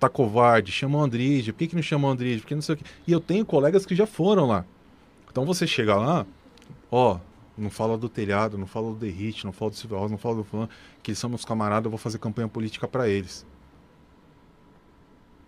[0.00, 2.40] tá covarde, chama o Andrige, por que, que não chama o Andrige?
[2.40, 2.84] Porque não sei o quê.
[3.06, 4.64] E eu tenho colegas que já foram lá.
[5.30, 6.26] Então você chega lá,
[6.90, 7.18] ó,
[7.56, 10.36] não fala do telhado, não fala do Derrite, não fala do Silvio Rosa, não fala
[10.36, 10.68] do Fulano,
[11.02, 13.46] que eles são meus camaradas, eu vou fazer campanha política para eles.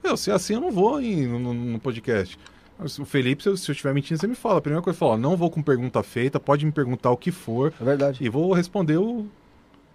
[0.03, 2.39] Eu, se é assim, eu não vou ir no, no, no podcast.
[2.79, 4.59] O Felipe, se eu, se eu estiver mentindo, você me fala.
[4.59, 7.73] A primeira coisa, fala, não vou com pergunta feita, pode me perguntar o que for.
[7.81, 8.23] É verdade.
[8.23, 9.27] E vou responder o,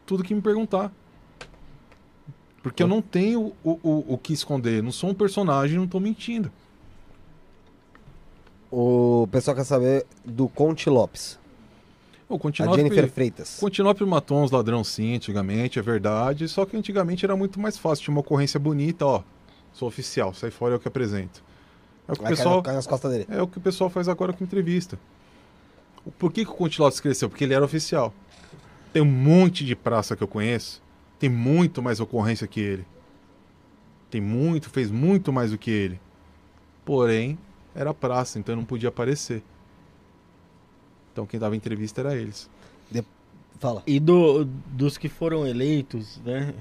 [0.06, 0.92] tudo que me perguntar.
[2.62, 4.84] Porque eu não tenho o, o, o que esconder.
[4.84, 6.52] Não sou um personagem, não estou mentindo.
[8.72, 11.40] O pessoal quer saber do Conte Lopes.
[12.28, 13.58] O a Jennifer Freitas.
[13.60, 16.48] Conte matou uns ladrão sim, antigamente, é verdade.
[16.48, 18.04] Só que antigamente era muito mais fácil.
[18.04, 19.24] Tinha uma ocorrência bonita, ó.
[19.74, 21.44] Sou oficial, sai fora é o que apresento.
[22.08, 22.62] É o que o pessoal.
[22.62, 23.26] Cai nas costas dele.
[23.30, 25.00] É o que o pessoal faz agora com entrevista.
[26.20, 27.30] Por que, que o Conte Lopes cresceu?
[27.30, 28.14] Porque ele era oficial.
[28.94, 30.82] Tem um monte de praça que eu conheço.
[31.20, 32.86] Tem muito mais ocorrência que ele.
[34.10, 36.00] Tem muito, fez muito mais do que ele.
[36.84, 37.38] Porém,
[37.76, 39.44] era praça, então não podia aparecer.
[41.12, 42.50] Então quem dava entrevista era eles.
[43.60, 43.84] Fala.
[43.86, 46.54] E do, dos que foram eleitos, né?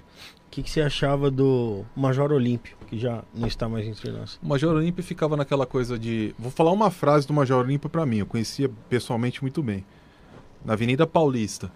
[0.46, 4.40] O que, que você achava do Major Olímpio, que já não está mais entre nós?
[4.42, 6.34] O Major Olímpio ficava naquela coisa de.
[6.36, 9.84] Vou falar uma frase do Major Olímpio pra mim, eu conhecia pessoalmente muito bem.
[10.64, 11.70] Na Avenida Paulista.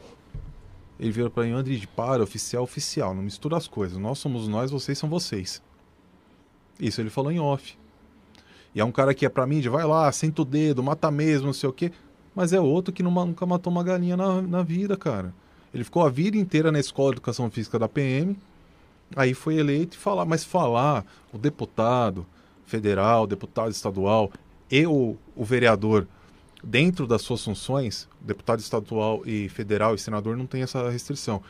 [1.03, 3.99] Ele virou pra mim, André, de para, oficial, oficial, não mistura as coisas.
[3.99, 5.61] Nós somos nós, vocês são vocês.
[6.79, 7.77] Isso ele falou em off.
[8.73, 11.47] E é um cara que é pra mídia, vai lá, senta o dedo, mata mesmo,
[11.47, 11.91] não sei o quê.
[12.37, 15.35] Mas é outro que nunca matou uma galinha na, na vida, cara.
[15.75, 18.39] Ele ficou a vida inteira na escola de educação física da PM.
[19.17, 22.25] Aí foi eleito e falar, mas falar o deputado
[22.65, 24.31] federal, deputado estadual
[24.71, 26.07] e o, o vereador
[26.63, 31.43] dentro das suas funções, deputado estadual e federal e senador não tem essa restrição.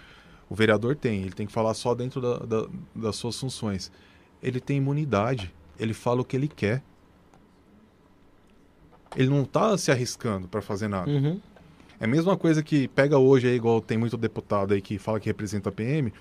[0.48, 3.90] O vereador tem, ele tem que falar só dentro da- da- das suas funções.
[4.42, 6.82] Ele tem imunidade, ele fala o que ele quer.
[9.14, 11.10] Ele não tá se arriscando para fazer nada.
[11.10, 11.40] Uhum.
[12.00, 15.20] É a mesma coisa que pega hoje aí, igual tem muito deputado aí que fala
[15.20, 16.12] que representa a PM,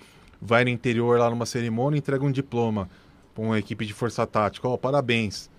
[0.41, 2.89] vai no interior lá numa cerimônia e entrega um diploma
[3.33, 4.67] pra uma equipe de força tática.
[4.67, 5.49] Ó, parabéns.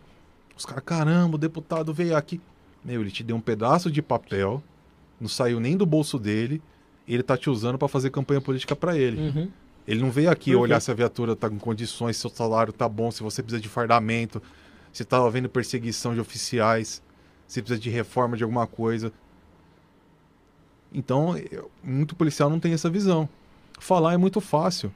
[0.56, 2.40] Os caras, caramba, o deputado veio aqui.
[2.84, 4.62] Meu, ele te deu um pedaço de papel,
[5.20, 6.60] não saiu nem do bolso dele,
[7.06, 9.20] e ele tá te usando para fazer campanha política para ele.
[9.20, 9.48] Uhum.
[9.86, 12.88] Ele não veio aqui olhar se a viatura tá em condições, se o salário tá
[12.88, 14.40] bom, se você precisa de fardamento,
[14.92, 17.02] se tá havendo perseguição de oficiais,
[17.46, 19.12] se precisa de reforma de alguma coisa.
[20.92, 21.34] Então,
[21.82, 23.28] muito policial não tem essa visão.
[23.80, 24.92] Falar é muito fácil.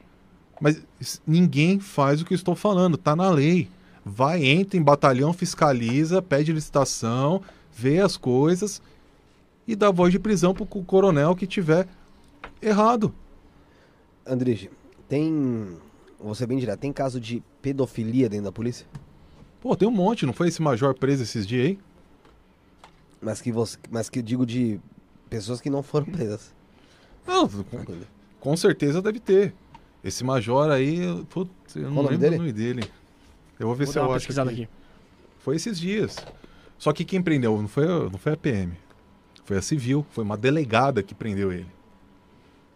[0.60, 0.82] Mas
[1.26, 3.68] ninguém faz o que eu estou falando, tá na lei.
[4.04, 7.42] Vai, entra em batalhão, fiscaliza, pede licitação,
[7.76, 8.80] vê as coisas
[9.68, 11.86] e dá voz de prisão pro co- coronel que tiver
[12.62, 13.14] errado.
[14.26, 14.70] Andrige,
[15.08, 15.76] tem.
[16.18, 18.86] Vou ser bem direto, tem caso de pedofilia dentro da polícia?
[19.60, 21.78] Pô, tem um monte, não foi esse major preso esses dias aí?
[23.20, 23.76] Mas que você.
[23.90, 24.80] Mas que eu digo de
[25.28, 26.54] pessoas que não foram presas.
[27.26, 27.84] Não, com,
[28.40, 29.54] com certeza deve ter.
[30.02, 32.34] Esse major aí, eu- putz, eu não Qual o lembro dele?
[32.36, 32.90] o nome dele.
[33.58, 34.62] Eu vou ver Vou se dar eu uma acho aqui.
[34.62, 34.68] aqui.
[35.40, 36.16] Foi esses dias.
[36.78, 38.72] Só que quem prendeu não foi, a- não foi a PM.
[39.44, 40.04] Foi a civil.
[40.10, 41.66] Foi uma delegada que prendeu ele.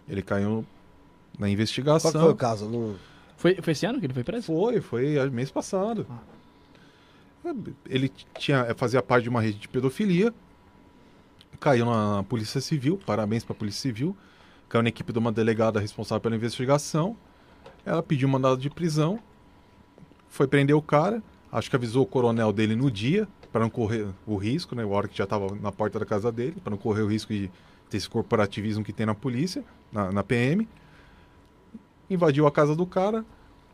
[0.08, 0.64] Ele caiu
[1.34, 2.10] na Qual investigação.
[2.12, 2.68] que foi o caso?
[2.68, 2.96] Não...
[3.36, 4.46] Foi, foi esse ano que ele foi preso?
[4.46, 6.06] Foi, foi a- mês passado.
[7.88, 10.32] Ele tinha, fazia parte de uma rede de pedofilia.
[11.58, 14.16] Caiu na Polícia Civil, parabéns para a Polícia Civil.
[14.68, 17.16] Caiu na equipe de uma delegada responsável pela investigação.
[17.84, 19.18] Ela pediu um mandado de prisão.
[20.28, 21.22] Foi prender o cara.
[21.50, 24.84] Acho que avisou o coronel dele no dia, para não correr o risco, né?
[24.84, 27.50] Hora que já estava na porta da casa dele, para não correr o risco de
[27.88, 30.68] ter esse corporativismo que tem na polícia, na, na PM.
[32.08, 33.24] Invadiu a casa do cara,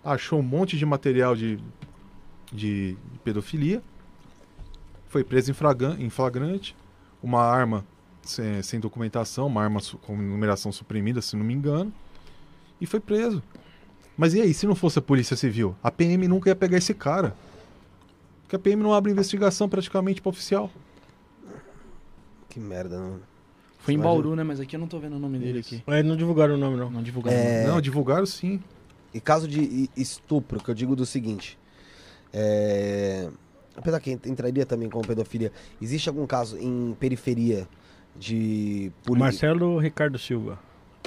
[0.05, 1.59] achou um monte de material de,
[2.53, 3.83] de, de pedofilia,
[5.09, 6.77] foi preso em, fragan- em flagrante,
[7.23, 7.85] uma arma
[8.23, 11.93] sem, sem documentação, uma arma su- com numeração suprimida, se não me engano,
[12.81, 13.43] e foi preso.
[14.19, 15.75] Mas e aí, se não fosse a Polícia Civil?
[15.83, 17.35] A PM nunca ia pegar esse cara.
[18.47, 20.71] Porque a PM não abre investigação praticamente para oficial.
[22.49, 23.21] Que merda, não.
[23.79, 23.99] Foi em.
[23.99, 24.43] Bauru, né?
[24.43, 25.83] Mas aqui eu não tô vendo o nome dele aqui.
[25.87, 26.91] É, não divulgaram o nome, não.
[26.91, 27.37] Não divulgaram.
[27.37, 27.67] É.
[27.67, 28.63] Não, divulgaram sim.
[29.13, 31.59] E caso de i- estupro, que eu digo do seguinte.
[32.33, 33.29] É...
[33.77, 35.53] Apesar que ent- entraria também com pedofilia.
[35.81, 37.69] Existe algum caso em periferia
[38.17, 40.59] de poli- Marcelo Ricardo Silva.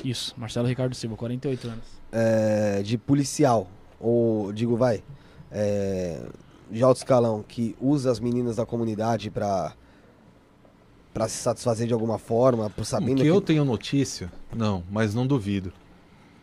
[0.04, 1.84] Isso, Marcelo Ricardo Silva, 48 anos.
[2.12, 3.70] é, de policial,
[4.00, 5.04] ou digo, vai,
[5.52, 6.22] é,
[6.70, 9.74] de alto escalão, que usa as meninas da comunidade pra,
[11.14, 13.28] pra se satisfazer de alguma forma, por O sabendo que que...
[13.28, 15.74] eu tenho notícia, não, mas não duvido.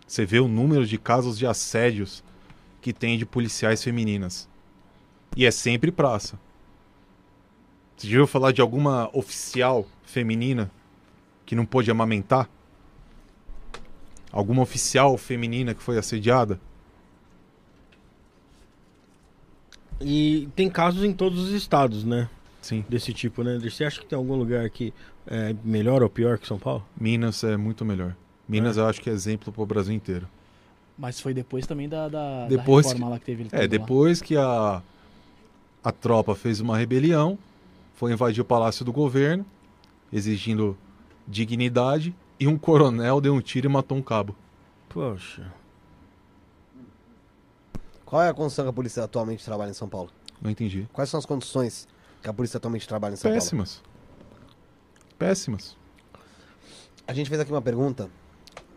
[0.07, 2.23] Você vê o número de casos de assédios
[2.81, 4.49] que tem de policiais femininas.
[5.37, 6.39] E é sempre praça.
[7.97, 10.71] Você já ouviu falar de alguma oficial feminina
[11.45, 12.49] que não pôde amamentar?
[14.31, 16.61] Alguma oficial feminina que foi assediada?
[20.01, 22.29] E tem casos em todos os estados, né?
[22.61, 22.85] Sim.
[22.89, 23.59] Desse tipo, né?
[23.59, 24.93] Você acha que tem algum lugar que
[25.27, 26.85] é melhor ou pior que São Paulo?
[27.01, 28.15] Minas é muito melhor.
[28.49, 28.81] Minas É.
[28.81, 30.27] eu acho que é exemplo pro Brasil inteiro.
[30.99, 33.43] Mas foi depois também da, da, Depois da reforma lá que teve.
[33.43, 33.67] ele É, tendo lá.
[33.79, 34.83] depois que a,
[35.85, 37.39] a tropa fez uma rebelião,
[37.95, 39.45] foi invadir o palácio do governo,
[40.13, 40.77] exigindo
[41.29, 44.35] dignidade, e um coronel deu um tiro e matou um cabo.
[44.89, 45.53] Poxa.
[48.07, 50.11] Qual é a condição que a polícia atualmente trabalha em São Paulo?
[50.41, 50.89] Não entendi.
[50.93, 51.87] Quais são as condições
[52.23, 53.39] que a polícia atualmente trabalha em São Paulo?
[53.39, 53.83] Péssimas.
[55.19, 55.77] Péssimas.
[57.07, 58.09] A gente fez aqui uma pergunta,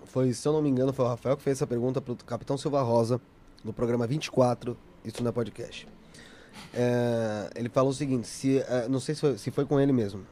[0.05, 2.57] foi, se eu não me engano, foi o Rafael que fez essa pergunta pro Capitão
[2.57, 3.19] Silva Rosa,
[3.63, 5.87] no programa 24, isso não é podcast.
[6.73, 9.91] É, ele falou o seguinte, se, é, não sei se foi, se foi com ele
[9.91, 10.25] mesmo.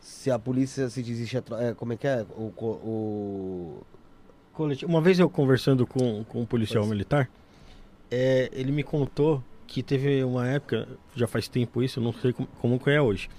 [0.00, 2.24] Se a polícia se desiste, tro- é, como é que é?
[2.36, 3.82] O, o...
[4.86, 6.90] Uma vez eu conversando com, com um policial Pois.
[6.90, 7.28] militar,
[8.14, 10.86] é, ele me contou que teve uma época,
[11.16, 13.30] já faz tempo isso, eu não sei como, como que é hoje,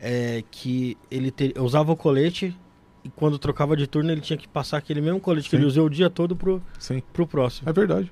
[0.00, 2.56] é, que ele te- usava o colete
[3.04, 5.56] e quando trocava de turno ele tinha que passar aquele mesmo colete que Sim.
[5.58, 7.68] ele usou o dia todo pro, Sim, pro próximo.
[7.68, 8.10] é verdade.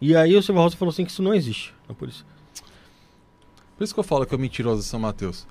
[0.00, 2.24] E aí o Silva Rosa falou assim que isso não existe na polícia.
[3.76, 5.46] Por isso que eu falo que é o mentiroso de São Mateus.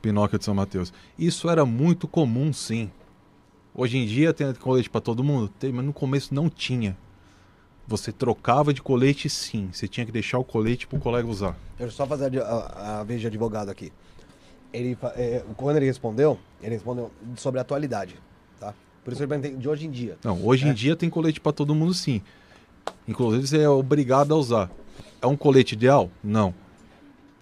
[0.00, 0.92] Pinóquio de São Mateus.
[1.18, 2.90] Isso era muito comum, sim.
[3.74, 5.48] Hoje em dia tem colete pra todo mundo?
[5.58, 6.96] Tem, mas no começo não tinha.
[7.90, 9.68] Você trocava de colete, sim.
[9.72, 11.56] Você tinha que deixar o colete pro colega usar.
[11.76, 13.92] Deixa eu só fazer a, a- a vez de advogado aqui.
[14.72, 18.14] Ele, é, quando ele respondeu, ele respondeu sobre a atualidade,
[18.60, 18.72] tá?
[19.04, 20.16] Por isso eu perguntei de hoje em dia.
[20.22, 22.22] Não, hoje em dia tem colete pra todo mundo, sim.
[23.08, 24.70] Inclusive você é obrigado a usar.
[25.20, 26.08] É um colete ideal?
[26.22, 26.54] Não.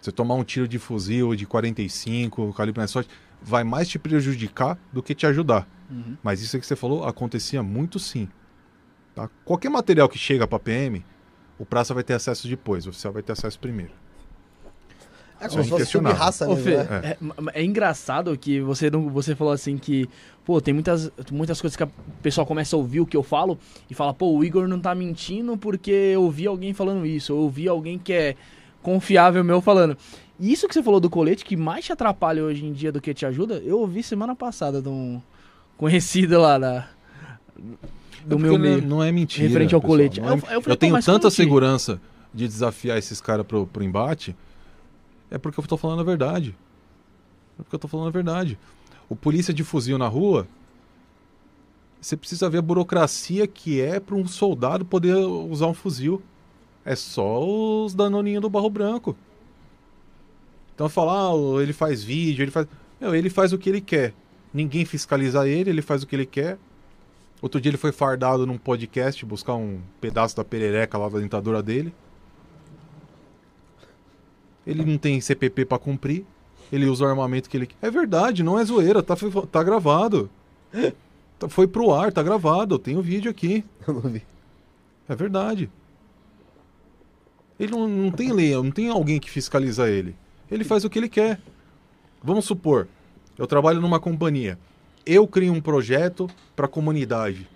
[0.01, 3.11] Você tomar um tiro de fuzil de 45, calibre mais forte,
[3.43, 5.69] vai mais te prejudicar do que te ajudar.
[6.23, 8.27] Mas isso aí que você falou acontecia muito sim.
[9.19, 9.29] Tá?
[9.45, 11.05] Qualquer material que chega para PM,
[11.59, 13.91] o praça vai ter acesso depois, o oficial vai ter acesso primeiro.
[15.41, 16.89] É Isso como é se fosse sub-raça Ô, mesmo, Fê, né?
[17.03, 20.09] é, ma- é engraçado que você não, você falou assim que,
[20.45, 21.91] pô, tem muitas, muitas coisas que o
[22.23, 23.59] pessoal começa a ouvir o que eu falo
[23.91, 27.39] e fala, pô, o Igor não tá mentindo porque eu ouvi alguém falando isso, eu
[27.39, 28.37] ouvi alguém que é
[28.83, 29.97] confiável meu falando.
[30.39, 33.01] E isso que você falou do colete, que mais te atrapalha hoje em dia do
[33.01, 35.21] que te ajuda, eu ouvi semana passada de um
[35.77, 36.89] conhecido lá da,
[38.29, 38.87] do É meu é- meio.
[38.87, 39.47] Não é mentira.
[39.49, 40.21] referente ao pessoal, colete.
[40.21, 42.01] não é- Eu- eu falei, eu tenho tanta segurança
[42.33, 44.37] de desafiar esses caras pro, pro embate,
[45.31, 46.55] é porque eu tô falando a verdade.
[47.59, 48.59] É porque eu tô falando a verdade.
[49.09, 50.47] O polícia de fuzil na rua,
[52.01, 56.23] você precisa ver a burocracia que é para um soldado poder usar um fuzil.
[56.85, 57.45] É só
[57.85, 59.17] os danoninhos do barro branco.
[60.75, 62.67] Então falar, ah, ele faz vídeo, ele faz.
[63.01, 64.15] Meu, ele faz o que ele quer.
[64.55, 66.59] Ninguém fiscaliza ele, ele faz o que ele quer.
[67.41, 71.63] Outro dia ele foi fardado num podcast buscar um pedaço da perereca lá da dentadura
[71.63, 71.93] dele.
[74.67, 76.25] Ele não tem CPP pra cumprir.
[76.71, 77.77] Ele usa o armamento que ele quer.
[77.81, 79.15] É verdade, não é zoeira, tá,
[79.51, 80.29] tá gravado.
[81.39, 82.75] Tá- Foi pro ar, tá gravado.
[82.75, 83.65] Eu tenho vídeo aqui.
[83.87, 84.23] Eu não vi.
[85.09, 85.71] É verdade.
[87.59, 90.15] Ele não, não tem lei, não tem alguém que fiscaliza ele.
[90.51, 91.41] Ele faz o que ele quer.
[92.23, 92.87] Vamos supor,
[93.37, 94.57] eu trabalho numa companhia.
[95.11, 97.49] Eu crio um projeto para a comunidade.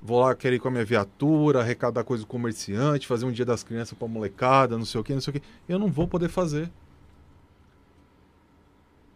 [0.00, 3.44] Vou lá querer ir com a minha viatura, arrecadar coisa do comerciante, fazer um dia
[3.44, 5.42] das crianças para molecada, não sei o que, não sei o que.
[5.68, 6.70] Eu não vou poder fazer.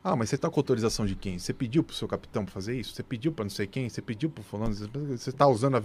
[0.03, 1.39] Ah, mas você tá com autorização de quem?
[1.39, 2.93] Você pediu pro seu capitão fazer isso?
[2.93, 3.89] Você pediu para não sei quem?
[3.89, 4.75] Você pediu pro fulano?
[4.75, 5.83] Você tá usando a,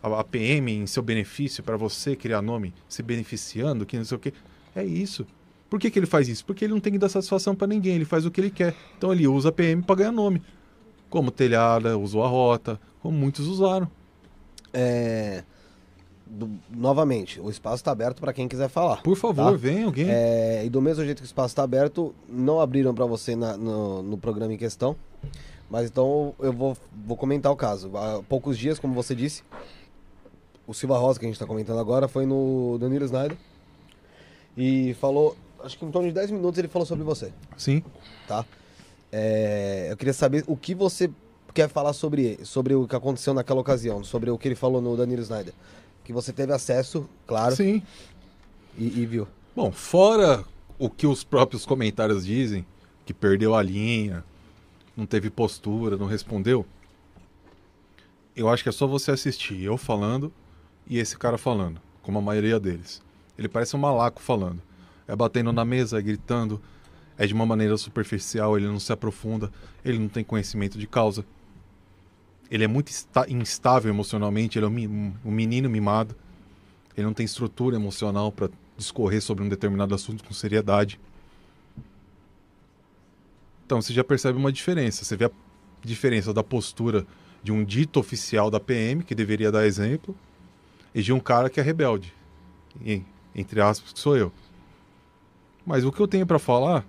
[0.00, 4.16] a, a PM em seu benefício para você criar nome, se beneficiando, que não sei
[4.16, 4.32] o que.
[4.72, 5.26] É isso.
[5.68, 6.44] Por que, que ele faz isso?
[6.44, 8.72] Porque ele não tem que dar satisfação para ninguém, ele faz o que ele quer.
[8.96, 10.40] Então ele usa a PM para ganhar nome.
[11.10, 13.88] Como telhada, usou a rota, como muitos usaram.
[14.72, 15.42] É,
[16.26, 19.02] do- novamente, o espaço está aberto para quem quiser falar.
[19.02, 19.56] Por favor, Tá.
[19.56, 20.06] vem alguém.
[20.10, 23.56] É, e do mesmo jeito que o espaço está aberto, não abriram para você na-
[23.56, 24.94] no, no programa em questão.
[25.70, 26.76] Mas então eu vou,
[27.06, 27.90] vou comentar o caso.
[27.96, 29.42] Há poucos dias, como você disse,
[30.66, 33.36] o Silva Rosa, que a gente está comentando agora, foi no Danilo Snyder.
[34.56, 37.82] E falou, acho que em torno de 10 minutos ele falou sobre você, Sim.
[38.26, 38.44] tá?
[39.10, 41.10] É, eu queria saber o que você
[41.54, 44.96] quer falar sobre, sobre o que aconteceu naquela ocasião, sobre o que ele falou no
[44.96, 45.54] Danilo Snyder.
[46.04, 47.82] Que você teve acesso, claro, Sim.
[48.76, 49.26] e, e viu.
[49.54, 50.44] Bom, fora
[50.78, 52.64] o que os próprios comentários dizem,
[53.04, 54.24] que perdeu a linha,
[54.96, 56.64] não teve postura, não respondeu,
[58.36, 60.32] eu acho que é só você assistir eu falando
[60.86, 63.02] e esse cara falando, como a maioria deles.
[63.36, 64.62] Ele parece um malaco falando.
[65.08, 66.60] É batendo na mesa, é gritando,
[67.18, 69.50] é de uma maneira superficial, ele não se aprofunda,
[69.84, 71.24] ele não tem conhecimento de causa.
[72.50, 72.90] Ele é muito
[73.28, 76.14] instável emocionalmente, ele é um menino mimado.
[76.96, 80.98] Ele não tem estrutura emocional para discorrer sobre um determinado assunto com seriedade.
[83.66, 85.04] Então você já percebe uma diferença.
[85.04, 85.30] Você vê a
[85.82, 87.06] diferença da postura
[87.42, 90.16] de um dito oficial da PM, que deveria dar exemplo,
[90.94, 92.14] e de um cara que é rebelde.
[92.82, 93.02] E,
[93.34, 94.32] entre aspas, que sou eu.
[95.66, 96.84] Mas o que eu tenho para falar,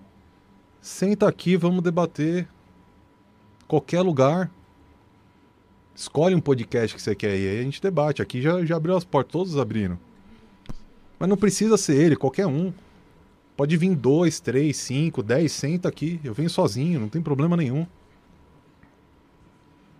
[0.81, 2.47] senta aqui, vamos debater.
[3.67, 4.51] Qualquer lugar.
[5.95, 8.21] Escolhe um podcast que você quer ir, aí a gente debate.
[8.21, 9.99] Aqui já, já abriu as portas, todos abriram.
[11.19, 12.73] Mas não precisa ser ele, qualquer um.
[13.57, 16.19] Pode vir dois, três, cinco, dez, senta aqui.
[16.23, 17.85] Eu venho sozinho, não tem problema nenhum.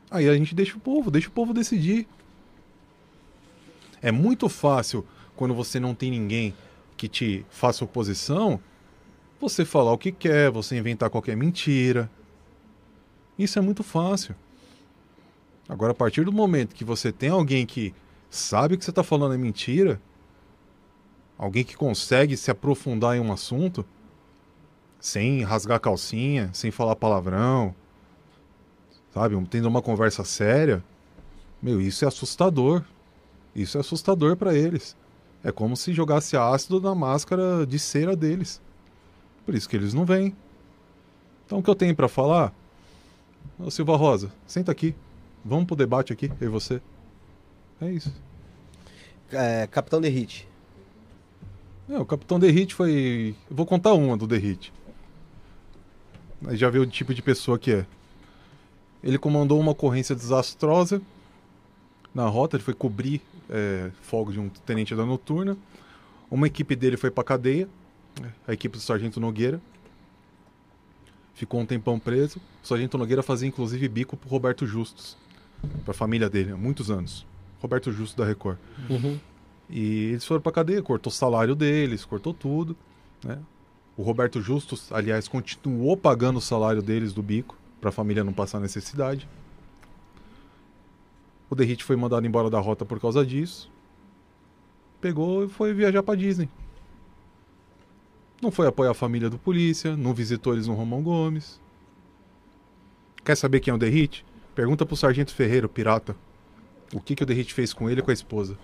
[0.10, 2.08] Aí a gente deixa o povo, deixa o povo decidir.
[4.02, 6.54] É muito fácil quando você não tem ninguém
[6.96, 8.60] que te faça oposição,
[9.40, 12.10] você falar o que quer, você inventar qualquer mentira.
[13.38, 14.36] Isso é muito fácil.
[15.68, 17.94] Agora, a partir do momento que você tem alguém que
[18.30, 20.02] sabe que você está falando é mentira,
[21.38, 23.86] alguém que consegue se aprofundar em um assunto,
[25.00, 27.74] sem rasgar a calcinha, sem falar palavrão,
[29.14, 29.42] sabe?
[29.48, 30.84] Tendo uma conversa séria,
[31.62, 32.84] meu, isso é assustador.
[33.56, 34.96] Isso é assustador para eles.
[35.44, 38.62] É como se jogasse ácido na máscara de cera deles.
[39.50, 40.36] Por isso que eles não vêm.
[41.44, 42.54] Então o que eu tenho para falar?
[43.58, 44.94] Ô Silva Rosa, senta aqui.
[45.44, 46.80] Vamos pro debate aqui, eu e você.
[47.82, 48.14] É isso.
[49.32, 50.48] É, Capitão Derrite.
[51.90, 53.36] É, o Capitão Derrite foi.
[53.50, 54.72] Eu vou contar uma do Derrite.
[56.46, 57.88] Aí já vê o tipo de pessoa que é.
[59.04, 61.02] Ele comandou uma ocorrência desastrosa
[62.14, 63.20] na rota, ele foi cobrir
[63.50, 65.58] é, fogo de um tenente da noturna.
[66.30, 67.68] Uma equipe dele foi pra cadeia,
[68.48, 69.62] a equipe do Sargento Nogueira.
[71.34, 72.40] Ficou um tempão preso.
[72.64, 75.18] O Sargento Nogueira fazia inclusive bico pro Roberto Justus,
[75.86, 77.26] pra família dele, há muitos anos.
[77.62, 78.58] Roberto Justus da Record.
[78.90, 79.20] Uhum.
[79.70, 82.76] E eles foram pra cadeia, cortou o salário deles, cortou tudo.
[83.24, 83.38] Né?
[83.96, 88.60] O Roberto Justus, aliás, continuou pagando o salário deles do bico, pra família não passar
[88.60, 89.28] necessidade.
[91.50, 93.72] O Derrite foi mandado embora da rota por causa disso.
[95.02, 96.50] Pegou e foi viajar pra Disney.
[98.42, 101.60] Não foi apoiar a família do polícia, não visitou eles no Romão Gomes.
[103.24, 104.26] Quer saber quem é o Derrite?
[104.56, 106.16] Pergunta pro Sargento Ferreira, o pirata.
[106.94, 108.58] O que, que o Derrite fez com ele e com a esposa.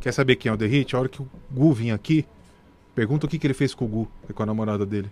[0.00, 0.96] Quer saber quem é o Derrite?
[0.96, 2.26] A hora que o Gu vinha aqui,
[2.94, 5.10] pergunta o que, que ele fez com o Gu e com a namorada dele.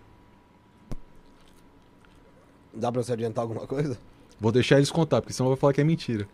[2.73, 3.99] Dá pra você adiantar alguma coisa?
[4.41, 6.29] Vou deixar eles contar, porque senão vai falar que é mentira.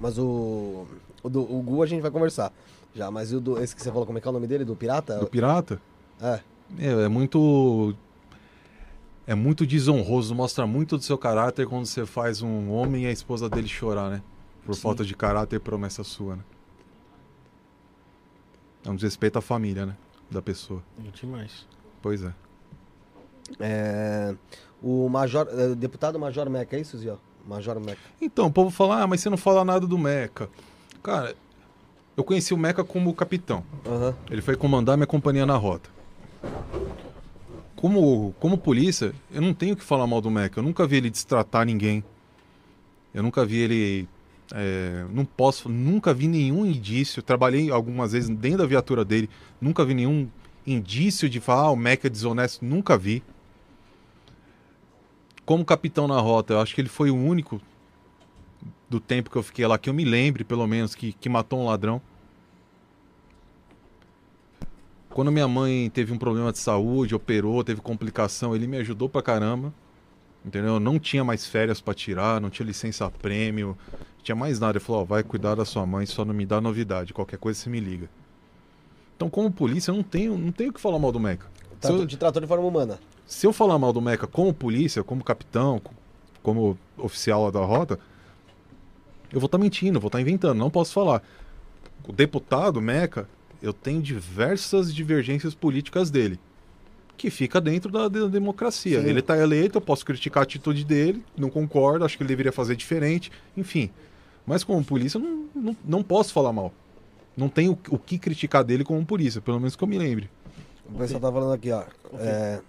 [0.00, 0.86] Mas o.
[1.22, 2.52] O, do, o Gu a gente vai conversar.
[2.94, 4.64] Já, mas o do, esse que você falou, como é que é o nome dele?
[4.64, 5.18] Do Pirata?
[5.18, 5.80] Do pirata?
[6.20, 6.40] É.
[6.78, 7.94] É, é muito.
[9.26, 13.12] É muito desonroso, mostra muito do seu caráter quando você faz um homem e a
[13.12, 14.22] esposa dele chorar, né?
[14.64, 14.80] Por Sim.
[14.80, 16.42] falta de caráter e promessa sua, né?
[18.86, 19.94] É um desrespeito à família, né?
[20.30, 20.82] Da pessoa.
[21.12, 21.66] Demais.
[22.00, 22.32] Pois é.
[23.60, 24.34] É,
[24.82, 25.46] o Major.
[25.50, 27.18] é, deputado Major Meca, é isso, Zio?
[27.46, 28.00] Major Meca.
[28.20, 30.48] Então, o povo fala, ah, mas você não fala nada do Meca.
[31.02, 31.34] Cara,
[32.16, 33.62] eu conheci o Meca como capitão.
[33.86, 34.14] Aham.
[34.30, 35.97] Ele foi comandar minha companhia na rota.
[37.76, 40.58] Como, como polícia, eu não tenho que falar mal do Meca.
[40.58, 42.02] Eu nunca vi ele destratar ninguém.
[43.14, 44.08] Eu nunca vi ele.
[44.52, 45.68] é, não posso.
[45.68, 47.22] Nunca vi nenhum indício.
[47.22, 49.30] Trabalhei algumas vezes dentro da viatura dele.
[49.60, 50.28] Nunca vi nenhum
[50.66, 52.64] indício de falar, ah, o Meca é desonesto.
[52.64, 53.22] Nunca vi.
[55.44, 57.60] Como capitão na rota, eu acho que ele foi o único
[58.88, 61.60] do tempo que eu fiquei lá, que eu me lembre, pelo menos, que, que matou
[61.60, 62.02] um ladrão.
[65.18, 69.20] Quando minha mãe teve um problema de saúde, operou, teve complicação, ele me ajudou pra
[69.20, 69.74] caramba.
[70.46, 70.74] Entendeu?
[70.74, 74.78] Eu não tinha mais férias pra tirar, não tinha licença prêmio, não tinha mais nada.
[74.78, 77.12] Ele falou: ó, vai cuidar da sua mãe, só não me dá novidade.
[77.12, 78.08] Qualquer coisa você me liga.
[79.16, 81.46] Então, como polícia, eu não tenho, não tenho o que falar mal do Meca.
[81.80, 83.00] Trato- eu, De trator de forma humana.
[83.26, 85.94] se eu falar mal do Meca como polícia, como capitão, co-
[86.44, 87.98] como oficial lá da rota,
[89.32, 91.24] eu vou estar mentindo, vou estar inventando, não posso falar.
[92.06, 93.28] O deputado Meca,
[93.62, 96.38] eu tenho diversas divergências políticas dele,
[97.16, 99.00] que fica dentro da, da democracia.
[99.02, 99.08] Sim.
[99.08, 102.52] Ele está eleito, eu posso criticar a atitude dele, não concordo, acho que ele deveria
[102.52, 103.90] fazer diferente, enfim.
[104.46, 106.72] Mas como polícia, eu não, não, não posso falar mal.
[107.36, 110.30] Não tenho o que criticar dele como polícia, pelo menos que eu me lembre.
[110.86, 111.84] O pessoal tá falando aqui, ó.
[112.18, 112.60] É...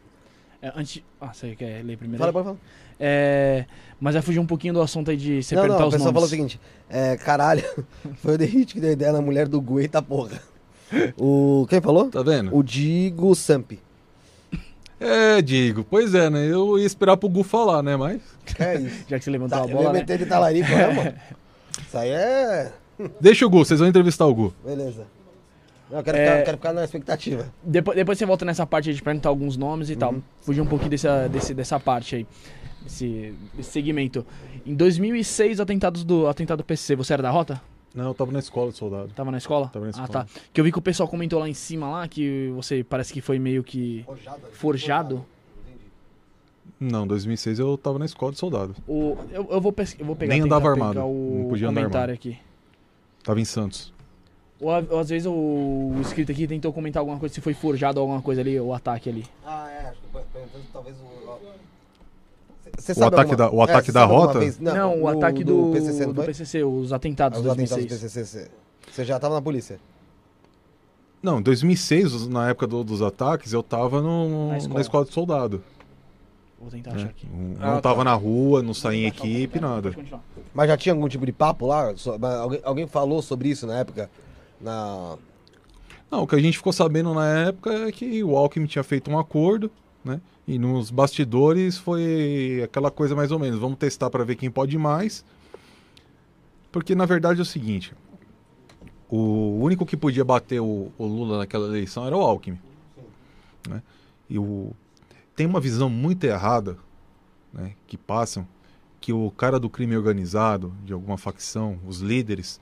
[0.62, 1.02] É, antes...
[1.22, 2.20] Ah, você quer ler primeiro?
[2.20, 2.58] Fala, pode falar.
[3.00, 3.66] É,
[3.98, 5.96] mas vai fugir um pouquinho do assunto aí de você não, perguntar não, o os
[5.96, 6.14] pessoal nomes.
[6.14, 6.60] falou o seguinte:
[6.90, 7.64] é, caralho,
[8.22, 10.42] foi o Derrite que deu ideia na mulher do Gu, eita porra.
[11.18, 11.66] O.
[11.70, 12.10] Quem falou?
[12.10, 12.56] Tá vendo?
[12.56, 13.74] O Digo Samp.
[15.00, 16.46] É, digo, pois é, né?
[16.46, 17.96] Eu ia esperar pro Gu falar, né?
[17.96, 18.22] Mas.
[18.60, 19.06] É isso?
[19.08, 20.00] Já que você levantou Tá, a eu ia bola, né?
[20.00, 21.14] meter de talarico, né, mano?
[21.88, 22.74] Isso aí é.
[23.22, 24.54] Deixa o Gu, vocês vão entrevistar o Gu.
[24.66, 25.08] Beleza.
[25.90, 26.26] Não, eu quero, É.
[26.26, 27.46] ficar, eu quero ficar na expectativa.
[27.64, 30.12] Depois, depois você volta nessa parte aí de perguntar alguns nomes e tal.
[30.14, 30.22] Uhum.
[30.42, 32.28] Fugir um pouquinho dessa, desse, dessa parte aí.
[32.84, 34.26] Desse, desse segmento.
[34.66, 37.62] Em 2006, atentados do atentado PCC, você era da rota?
[37.94, 39.10] Não, eu tava na escola de soldado.
[39.16, 39.68] Tava na escola?
[39.70, 40.26] Tava na Ah, escola.
[40.26, 40.28] tá.
[40.54, 43.20] Que eu vi que o pessoal comentou lá em cima lá que você parece que
[43.22, 44.06] foi meio que
[44.54, 45.26] forjado.
[46.80, 48.76] Não, 2006 eu tava na escola de soldado.
[48.88, 51.68] O, eu, eu, vou pes- eu vou pegar Nem andava pegar armado, o não podia
[51.68, 52.38] andar comentário aqui.
[53.24, 53.92] Tava em Santos.
[54.62, 58.22] Ou, ou às vezes o, inscrito aqui tentou comentar alguma coisa, se foi forjado alguma
[58.22, 59.26] coisa ali, o ataque ali.
[59.46, 61.40] Ah, é, acho que talvez o.
[62.78, 64.40] Você O ataque da- o ataque você da alguma rota?
[64.40, 66.24] vez- Não, o ataque do, PCC, não do?
[66.24, 68.14] PCC, os atentados Os de atentados do 2006.
[68.26, 68.52] PCC.
[68.92, 69.80] Você já tava na polícia?
[71.22, 75.06] Não, em 2006, na época do- dos ataques, eu tava no, Na na, escola.
[75.06, 75.62] de soldado.
[76.60, 77.28] Vou tentar achar aqui.
[77.28, 78.04] Não, Ah, não tava tá.
[78.06, 79.94] na rua, não saía em equipe, nada.
[80.54, 81.94] Mas já tinha algum tipo de papo lá?
[81.96, 84.10] So- mas Alguém, alguém falou sobre isso na época?
[84.60, 85.16] Na...
[86.12, 89.10] Não, o que a gente ficou sabendo na época é que o Alckmin tinha feito
[89.12, 89.72] um acordo,
[90.04, 90.20] né?
[90.50, 94.76] E nos bastidores foi aquela coisa mais ou menos, vamos testar para ver quem pode
[94.80, 95.24] mais.
[96.72, 97.94] Porque na verdade é o seguinte,
[99.08, 102.60] o único que podia bater o, o Lula naquela eleição era o Alckmin.
[103.70, 103.84] Né?
[104.28, 104.72] E o,
[105.36, 106.80] tem uma visão muito errada
[107.54, 108.48] né, que passam,
[109.00, 112.60] que o cara do crime organizado, de alguma facção, os líderes,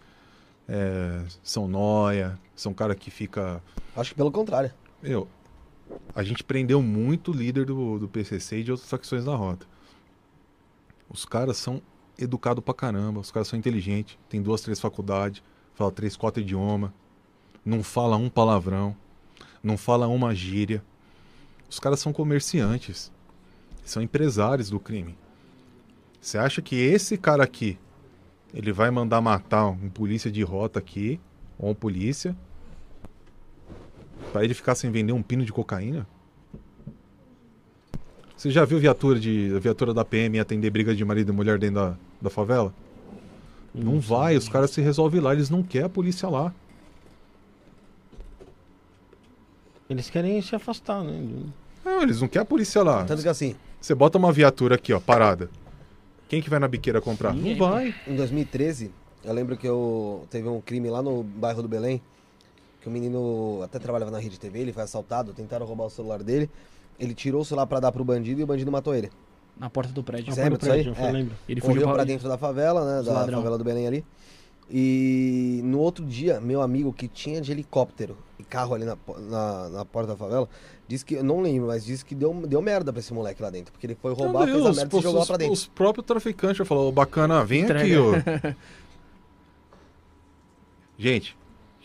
[0.68, 3.64] é, são noia, são cara que fica.
[3.96, 4.72] Acho que pelo contrário.
[5.02, 5.26] Meu,
[6.14, 9.68] a gente prendeu muito líder do, do PCC e de outras facções da rota.
[11.10, 11.82] Os caras são
[12.18, 15.44] educados pra caramba, os caras são inteligentes, tem duas, três faculdades,
[15.76, 16.92] fala três, quatro idiomas,
[17.64, 18.96] não fala um palavrão,
[19.62, 20.84] não fala uma gíria.
[21.70, 23.12] Os caras são comerciantes,
[23.84, 25.18] são empresários do crime.
[26.20, 27.78] Você acha que esse cara aqui,
[28.54, 31.20] ele vai mandar matar um polícia de rota aqui,
[31.60, 32.36] ou um polícia,
[34.32, 36.08] Pra ele ficar sem vender um pino de cocaína?
[38.36, 41.58] Você já viu viatura de a viatura da PM atender briga de marido e mulher
[41.58, 42.74] dentro da, da favela?
[43.74, 46.54] Não vai, os caras se resolvem lá, eles não querem a polícia lá.
[49.90, 51.44] Eles querem se afastar, né?
[51.84, 53.06] Não, eles não querem a polícia lá.
[53.06, 55.50] Tanto que assim, Você bota uma viatura aqui, ó, parada.
[56.28, 57.34] Quem que vai na biqueira comprar?
[57.34, 57.56] Ninguém.
[57.58, 57.96] Não vai.
[58.06, 58.92] em 2013,
[59.24, 62.02] eu lembro que eu teve um crime lá no bairro do Belém,
[62.88, 66.24] que o menino até trabalhava na rede TV, ele foi assaltado, tentaram roubar o celular
[66.24, 66.50] dele,
[66.98, 69.12] ele tirou o celular pra dar pro bandido e o bandido matou ele.
[69.60, 70.34] Na porta do prédio.
[70.34, 70.86] Você lembra disso aí?
[70.86, 71.12] Eu É.
[71.12, 71.36] lembro.
[71.50, 73.40] Ele fugiu pra, pra dentro da favela, né, da ladrão.
[73.40, 74.06] favela do Belém ali.
[74.70, 78.98] E no outro dia, meu amigo que tinha de helicóptero e carro ali na,
[79.30, 80.48] na, na porta da favela,
[80.88, 83.50] disse que, eu não lembro, mas disse que deu, deu merda pra esse moleque lá
[83.50, 85.38] dentro, porque ele foi roubar, Meu fez a Deus, merda e jogou lá os, pra
[85.38, 85.54] dentro.
[85.54, 88.02] os próprios traficantes falaram, "Ô, bacana, vem aqui, Entrega.
[88.02, 88.54] ó.
[91.00, 91.38] Gente,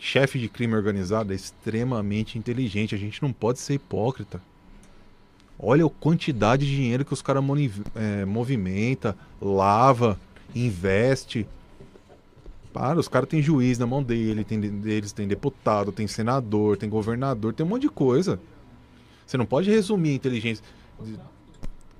[0.03, 2.93] chefe de crime organizado é extremamente inteligente.
[2.93, 4.41] A gente não pode ser hipócrita.
[5.57, 7.41] Olha a quantidade de dinheiro que os caras
[7.95, 10.19] é, movimenta, lava,
[10.53, 11.47] investe.
[12.73, 16.89] Para, os caras têm juiz na mão dele, tem, deles tem deputado, tem senador, tem
[16.89, 18.37] governador, tem um monte de coisa.
[19.25, 20.65] Você não pode resumir a inteligência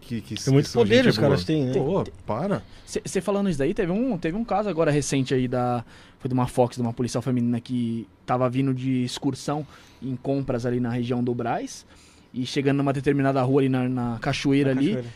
[0.03, 1.73] que, que, Tem muito que são poder gente os caras têm, né?
[1.73, 2.61] Pô, para.
[2.85, 5.83] Você falando isso daí, teve um, teve um caso agora recente aí da.
[6.19, 9.65] Foi de uma Fox, de uma policial feminina que tava vindo de excursão
[10.01, 11.85] em compras ali na região do Brás.
[12.33, 15.09] E chegando numa determinada rua ali na, na cachoeira Na ali, cachoeira.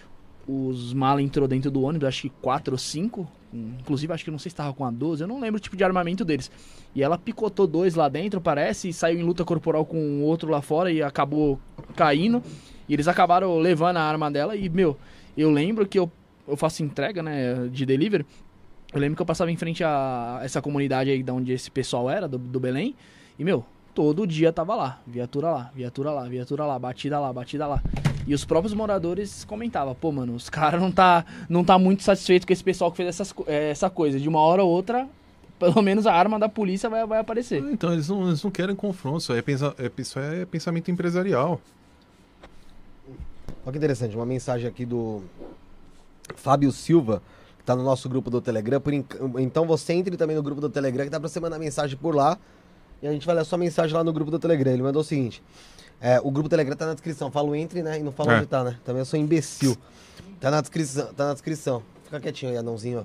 [0.47, 3.29] os malas entrou dentro do ônibus, acho que quatro ou cinco.
[3.53, 5.77] Inclusive, acho que não sei se tava com a 12, eu não lembro o tipo
[5.77, 6.51] de armamento deles.
[6.93, 10.51] E ela picotou dois lá dentro, parece, e saiu em luta corporal com o outro
[10.51, 11.59] lá fora e acabou
[11.95, 12.43] caindo.
[12.87, 14.55] E eles acabaram levando a arma dela.
[14.55, 14.97] E, meu,
[15.37, 16.11] eu lembro que eu,
[16.47, 18.25] eu faço entrega, né, de delivery.
[18.93, 22.09] Eu lembro que eu passava em frente a essa comunidade aí de onde esse pessoal
[22.09, 22.95] era, do, do Belém.
[23.37, 24.99] E, meu, todo dia tava lá.
[25.05, 27.81] Viatura lá, viatura lá, viatura lá, batida lá, batida lá.
[28.27, 32.45] E os próprios moradores comentavam, pô, mano, os caras não tá, não tá muito satisfeito
[32.45, 34.19] com esse pessoal que fez essas, eh, essa coisa.
[34.19, 35.07] De uma hora ou outra,
[35.57, 37.63] pelo menos a arma da polícia vai, vai aparecer.
[37.71, 41.61] Então, eles não, eles não querem confronto, isso é, pensa, é, isso é pensamento empresarial.
[43.67, 45.21] Olha que interessante, uma mensagem aqui do
[46.37, 47.21] Fábio Silva,
[47.57, 48.81] que tá no nosso grupo do Telegram.
[48.93, 51.97] Enc- Então você entre também no grupo do Telegram, que dá pra você mandar mensagem
[51.97, 52.37] por lá.
[53.01, 54.71] E a gente vai ler a sua mensagem lá no grupo do Telegram.
[54.71, 55.43] Ele mandou o seguinte:
[55.99, 57.29] é, o grupo do Telegram tá na descrição.
[57.29, 57.99] Falo entre, né?
[57.99, 58.37] E não falo É.
[58.37, 58.77] onde tá, né?
[58.85, 59.75] Também eu sou imbecil.
[60.39, 61.83] Tá na descrição, tá na descrição.
[62.05, 63.03] Fica quietinho aí, anãozinho, ó.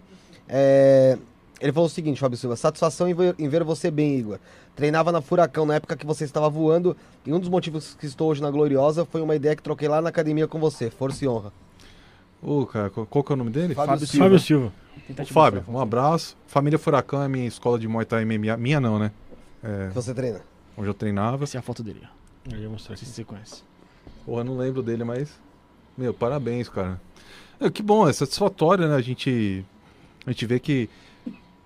[0.49, 1.19] É,
[1.63, 4.39] ele falou o seguinte, Fábio Silva: satisfação em ver, em ver você bem, Igor.
[4.75, 6.97] Treinava na Furacão na época que você estava voando.
[7.25, 10.03] E um dos motivos que estou hoje na Gloriosa foi uma ideia que troquei lá
[10.03, 10.91] na academia com você.
[10.91, 11.53] Força e honra.
[12.43, 13.75] Ô, cara, qual, que é o nome dele?
[13.75, 14.25] Fábio Fábio Silva.
[14.25, 14.73] Fábio Silva.
[15.27, 16.37] Fábio, um abraço.
[16.47, 18.57] Família Furacão é minha escola de Muay Thai MMA.
[18.57, 19.13] Minha não, né?
[19.63, 20.41] É, você treina.
[20.77, 21.45] onde eu treinava.
[21.45, 22.53] Essa é a foto dele, ó.
[22.53, 23.63] Eu ia mostrar se você conhece.
[24.27, 25.31] Porra, não lembro dele, mas.
[25.97, 27.01] Meu, parabéns, cara.
[27.61, 28.97] É, que bom, é satisfatório, né?
[28.97, 29.65] A gente.
[30.27, 30.91] A gente vê que.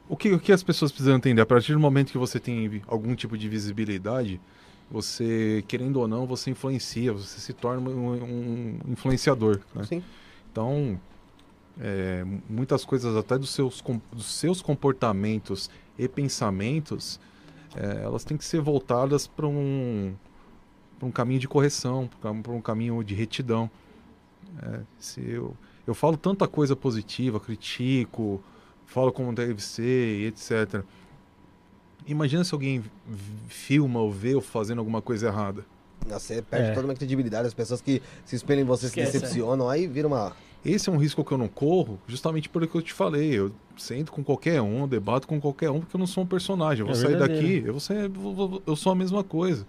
[0.09, 1.41] O que, o que as pessoas precisam entender?
[1.41, 4.41] A partir do momento que você tem algum tipo de visibilidade,
[4.91, 9.61] você, querendo ou não, você influencia, você se torna um, um influenciador.
[9.74, 9.85] Né?
[9.85, 10.05] Sim.
[10.53, 11.01] Então,
[11.81, 15.69] é, mu- muitas coisas até dos seus, dos seus comportamentos
[15.99, 17.19] e pensamentos,
[17.74, 20.15] é, elas têm que ser voltadas para um,
[21.01, 23.69] pra um caminho de correção, para um caminho de retidão.
[24.62, 28.41] É, se eu, eu falo tanta coisa positiva, critico,
[28.87, 30.83] falo como deve ser, e etc.
[32.07, 32.85] Imagina se alguém
[33.49, 35.65] filma ou vê eu fazendo alguma coisa errada.
[36.07, 36.75] Você perde É.
[36.75, 37.49] toda uma credibilidade.
[37.49, 39.69] As pessoas que se espelham em você Esquece, se decepcionam.
[39.69, 40.33] Aí vira uma.
[40.65, 43.33] Esse é um risco que eu não corro, justamente pelo que eu te falei.
[43.35, 46.81] Eu sento com qualquer um, debato com qualquer um, porque eu não sou um personagem.
[46.83, 47.43] Eu vou É sair verdadeiro.
[47.43, 49.67] daqui, eu, vou ser, vou- vou- eu sou a mesma coisa.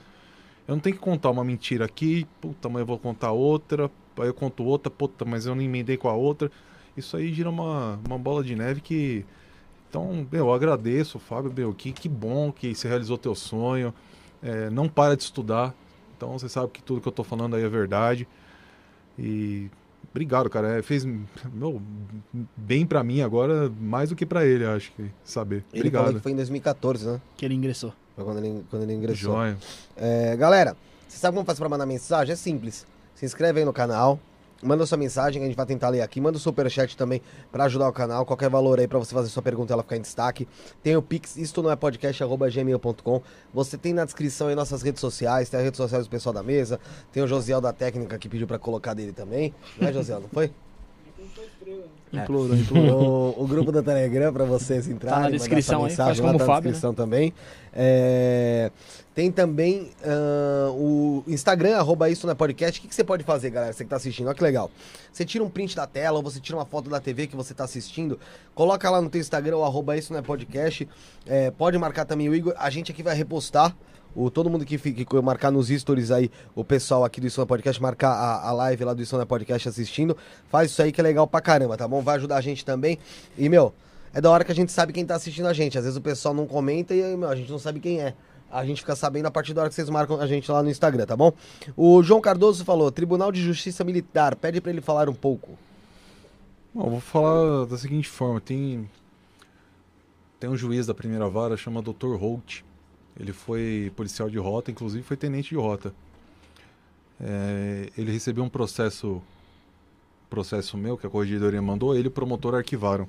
[0.68, 3.90] Eu não tenho que contar uma mentira aqui, puta, mas eu vou contar outra,
[4.20, 6.52] aí eu conto outra, puta, mas eu não emendei com a outra.
[6.98, 9.24] Isso aí gira uma, uma bola de neve que.
[9.90, 13.94] Então, meu, eu agradeço, Fábio, meu, que, que bom que você realizou teu sonho.
[14.42, 15.74] É, não para de estudar.
[16.16, 18.28] Então você sabe que tudo que eu tô falando aí é verdade.
[19.18, 19.70] E
[20.12, 20.80] obrigado, cara.
[20.80, 21.82] É, fez meu,
[22.56, 25.64] bem pra mim agora, mais do que pra ele, acho que saber.
[25.72, 26.16] Ele falou obrigado.
[26.16, 27.22] que foi em 2014, né?
[27.38, 27.94] Que ele ingressou.
[28.16, 29.34] Foi quando ele, quando ele ingressou.
[29.34, 29.58] Joia.
[29.96, 30.76] É, galera,
[31.08, 32.34] você sabe como faz pra mandar mensagem?
[32.34, 32.86] É simples.
[33.16, 34.20] Se inscreve aí no canal,
[34.68, 36.20] manda sua mensagem a gente vai tentar ler aqui.
[36.20, 37.22] Manda o superchat também
[37.52, 38.26] pra ajudar o canal.
[38.26, 40.48] Qualquer valor aí pra você fazer sua pergunta ela ficar em destaque.
[40.84, 43.22] Tem o Pix, isto não é podcast, arroba gmail.com.
[43.54, 46.44] Você tem na descrição aí nossas redes sociais, tem as redes sociais do pessoal da
[46.44, 46.80] mesa.
[47.12, 49.54] Tem o Josiel da técnica que pediu pra colocar dele também.
[49.80, 50.20] Não é, Josiel?
[50.20, 50.52] Não foi?
[52.12, 53.36] Implorou, implorou.
[53.38, 55.18] o, o grupo do Telegram para vocês entrarem.
[55.18, 57.34] Tá na descrição mensagem faz lá, como tá o na Fábio, descrição também.
[57.74, 58.72] É,
[59.14, 62.80] tem também ah, o Instagram, arroba isso na podcast.
[62.80, 64.28] O que, que você pode fazer, galera, você que tá assistindo?
[64.28, 64.72] Olha que legal.
[65.12, 67.54] Você tira um print da tela ou você tira uma foto da TV que você
[67.54, 68.20] tá assistindo,
[68.56, 70.88] coloca lá no teu Instagram, o arroba isso na podcast.
[71.26, 72.54] É, pode marcar também o Igor.
[72.58, 73.76] A gente aqui vai repostar.
[74.18, 77.40] O, todo mundo que, fique, que marcar nos stories aí, o pessoal aqui do Isso
[77.40, 80.18] na Podcast, marcar a, a live lá do Isso na Podcast assistindo.
[80.50, 82.02] Faz isso aí que é legal pra caramba, tá bom?
[82.02, 82.98] Vai ajudar a gente também.
[83.38, 83.72] E, meu,
[84.12, 85.78] é da hora que a gente sabe quem tá assistindo a gente.
[85.78, 88.16] Às vezes o pessoal não comenta e, meu, a gente não sabe quem é.
[88.52, 90.70] A gente fica sabendo a partir da hora que vocês marcam a gente lá no
[90.72, 91.32] Instagram, tá bom?
[91.76, 95.52] O João Cardoso falou: Tribunal de Justiça Militar, pede pra ele falar um pouco.
[96.74, 98.90] Bom, vou falar da seguinte forma: tem,
[100.40, 102.16] tem um juiz da primeira vara chama Dr.
[102.16, 102.66] Holt.
[103.20, 105.94] Ele foi policial de rota, inclusive foi tenente de rota.
[107.20, 109.22] É, ele recebeu um processo
[110.30, 113.08] processo meu que a corregedoria mandou, ele e o promotor arquivaram.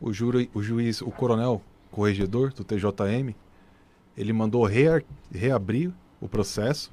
[0.00, 3.34] O, júri, o juiz, o coronel corregedor do TJM,
[4.16, 5.02] ele mandou rear-
[5.32, 5.90] reabrir
[6.20, 6.92] o processo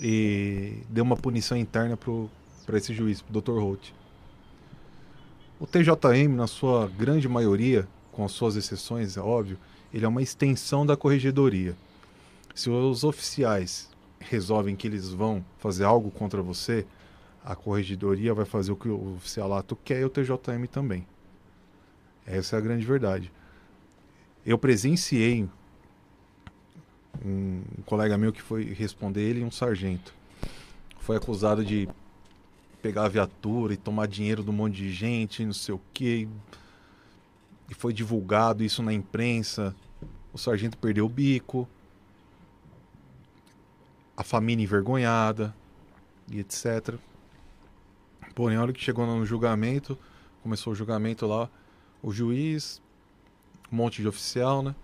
[0.00, 1.98] e deu uma punição interna
[2.64, 3.58] para esse juiz, pro Dr.
[3.58, 3.92] Holt.
[5.58, 9.58] O TJM, na sua grande maioria, com as suas exceções, é óbvio,
[9.96, 11.74] ele é uma extensão da corregedoria.
[12.54, 13.88] Se os oficiais
[14.20, 16.84] resolvem que eles vão fazer algo contra você,
[17.42, 21.06] a corregedoria vai fazer o que o oficialato quer e o TJM também.
[22.26, 23.32] Essa é a grande verdade.
[24.44, 25.48] Eu presenciei
[27.24, 30.12] um colega meu que foi responder ele, um sargento.
[30.98, 31.88] Foi acusado de
[32.82, 36.28] pegar a viatura e tomar dinheiro de um monte de gente, não sei o quê.
[37.70, 39.74] E foi divulgado isso na imprensa.
[40.36, 41.66] O sargento perdeu o bico.
[44.14, 45.56] A família envergonhada
[46.30, 46.96] e etc.
[48.34, 49.98] Porém, a hora que chegou no julgamento,
[50.42, 51.48] começou o julgamento lá,
[52.02, 52.82] o juiz,
[53.72, 54.74] um monte de oficial, né?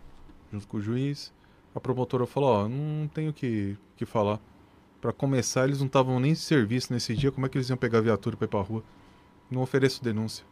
[0.51, 1.31] Junto com o juiz.
[1.74, 4.41] A promotora falou, ó, não tenho o que, que falar.
[5.03, 7.77] Pra começar, eles não estavam nem de serviço nesse dia, como é que eles iam
[7.77, 8.83] pegar a viatura pra ir pra rua?
[9.51, 10.47] Não ofereço denúncia.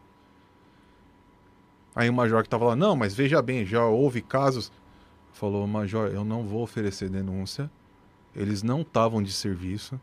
[1.94, 4.70] Aí o major que tava lá, não, mas veja bem, já houve casos.
[5.32, 7.70] Falou, major, eu não vou oferecer denúncia.
[8.34, 10.00] Eles não estavam de serviço.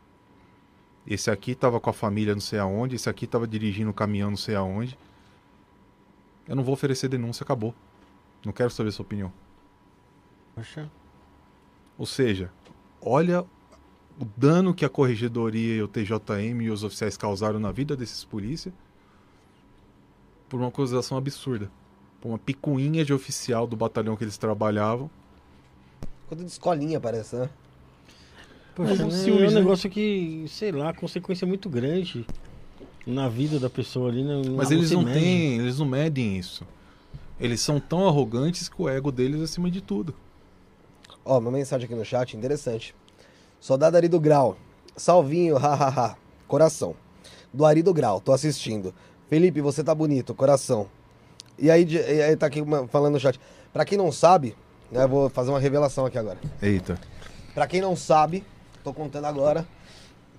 [1.06, 4.30] Esse aqui tava com a família não sei aonde, esse aqui tava dirigindo o caminhão
[4.30, 4.98] não sei aonde.
[6.46, 7.74] Eu não vou oferecer denúncia, acabou.
[8.44, 9.32] Não quero saber sua opinião.
[10.54, 10.90] Poxa.
[11.96, 12.50] Ou seja,
[13.00, 13.44] olha
[14.20, 18.24] o dano que a corregedoria e o TJM e os oficiais causaram na vida desses
[18.24, 18.72] polícia
[20.48, 21.70] por uma acusação absurda.
[22.20, 25.10] Por uma picuinha de oficial do batalhão que eles trabalhavam.
[26.28, 27.48] Coisa de escolinha, parece, né?
[28.74, 29.60] Poxa, Mas um né, ciúmes, é um né?
[29.60, 32.26] negócio que, sei lá, consequência muito grande
[33.06, 34.22] na vida da pessoa ali.
[34.22, 34.42] Né?
[34.54, 35.18] Mas Ah, eles não mede.
[35.18, 36.64] têm, eles não medem isso.
[37.40, 40.14] Eles são tão arrogantes que o ego deles é acima de tudo.
[41.24, 42.94] Ó, uma mensagem aqui no chat, interessante.
[43.60, 44.56] Soldado Ari do Grau.
[44.96, 46.16] Salvinho, hahaha.
[46.46, 46.94] Coração.
[47.52, 48.94] Do Ari do Grau, tô assistindo.
[49.28, 50.88] Felipe, você tá bonito, coração.
[51.58, 53.38] E aí, e aí tá aqui uma- falando no chat.
[53.72, 54.54] Pra quem não sabe,
[54.90, 56.38] né, eu vou fazer uma revelação aqui agora.
[56.62, 56.98] Eita.
[57.54, 58.44] Pra quem não sabe,
[58.84, 59.66] tô contando agora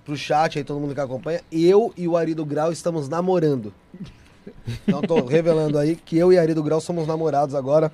[0.04, 3.72] pro chat aí, todo mundo que acompanha, eu e o Ari do Grau estamos namorando.
[4.86, 7.92] Então tô revelando aí que eu e Ari do Grau somos namorados agora.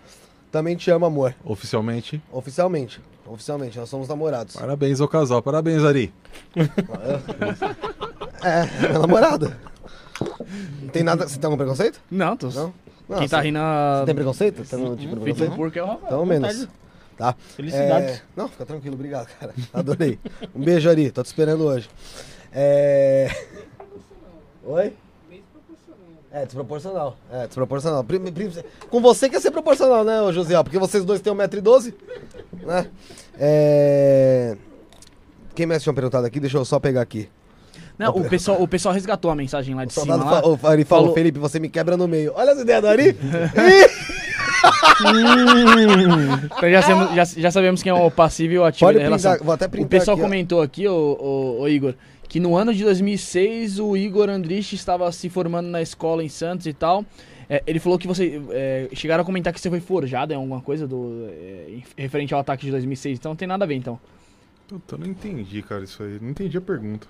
[0.51, 1.35] Também te amo, amor.
[1.45, 3.01] Oficialmente, Oficialmente.
[3.27, 4.55] Oficialmente, nós somos namorados.
[4.55, 5.43] parabéns ao casal.
[5.43, 6.15] Parabéns, Ari.
[8.43, 9.53] É, meu namorado.
[10.81, 11.27] Não tem nada.
[11.27, 12.01] Você tem algum preconceito?
[12.09, 12.49] Não, tô...
[12.51, 12.73] Não?
[13.09, 13.59] Não, Quem tá você- rindo...
[13.59, 14.65] a- Você tem preconceito?
[14.65, 15.57] Tem algum tipo de Feito preconceito?
[15.57, 16.07] por que é o Rafael.
[16.07, 16.69] Então, menos.
[17.17, 17.35] tá?
[17.55, 18.17] Felicidades.
[18.17, 19.55] É, Não, fica tranquilo, obrigado, cara.
[19.73, 20.19] Adorei.
[20.55, 21.89] Um beijo, Ari, tô te esperando hoje.
[22.53, 23.29] É...
[24.65, 24.93] Oi?
[26.33, 27.17] É, desproporcional.
[27.33, 28.05] É, desproporcional.
[28.91, 30.63] Com você quer ser proporcional, né, Josiel?
[30.65, 31.95] Porque vocês dois têm 1,12m,
[32.63, 32.91] né?
[33.39, 34.57] É...
[35.55, 36.39] Quem mais tinha perguntado aqui?
[36.39, 37.31] Deixa eu só pegar aqui.
[37.99, 40.05] Não, o pessoal, o pessoal resgatou a mensagem lá O de cima.
[40.07, 40.43] soldado Lá.
[40.43, 42.33] fa- o Ari falou, Falou- Felipe, você me quebra no meio.
[42.35, 43.17] Olha as ideias do Ari.
[46.57, 49.05] Então já, sabemos- já- já sabemos quem é o passivo e o ativo Pode da
[49.05, 49.31] relação.
[49.33, 50.27] printar, vou até printar O pessoal aqui, ó.
[50.27, 51.95] comentou aqui, ô, ô, ô, Igor,
[52.29, 56.67] que no ano de 2006 o Igor Andrich estava se formando na escola em Santos
[56.67, 57.05] e tal.
[57.49, 58.41] É, ele falou que você.
[58.51, 62.41] é, chegaram a comentar que você foi forjado em alguma coisa do, é, referente ao
[62.41, 64.01] ataque de 2006, então não tem nada a ver então.
[64.67, 66.19] Puta, eu não entendi, cara, isso aí.
[66.21, 67.07] Não entendi a pergunta.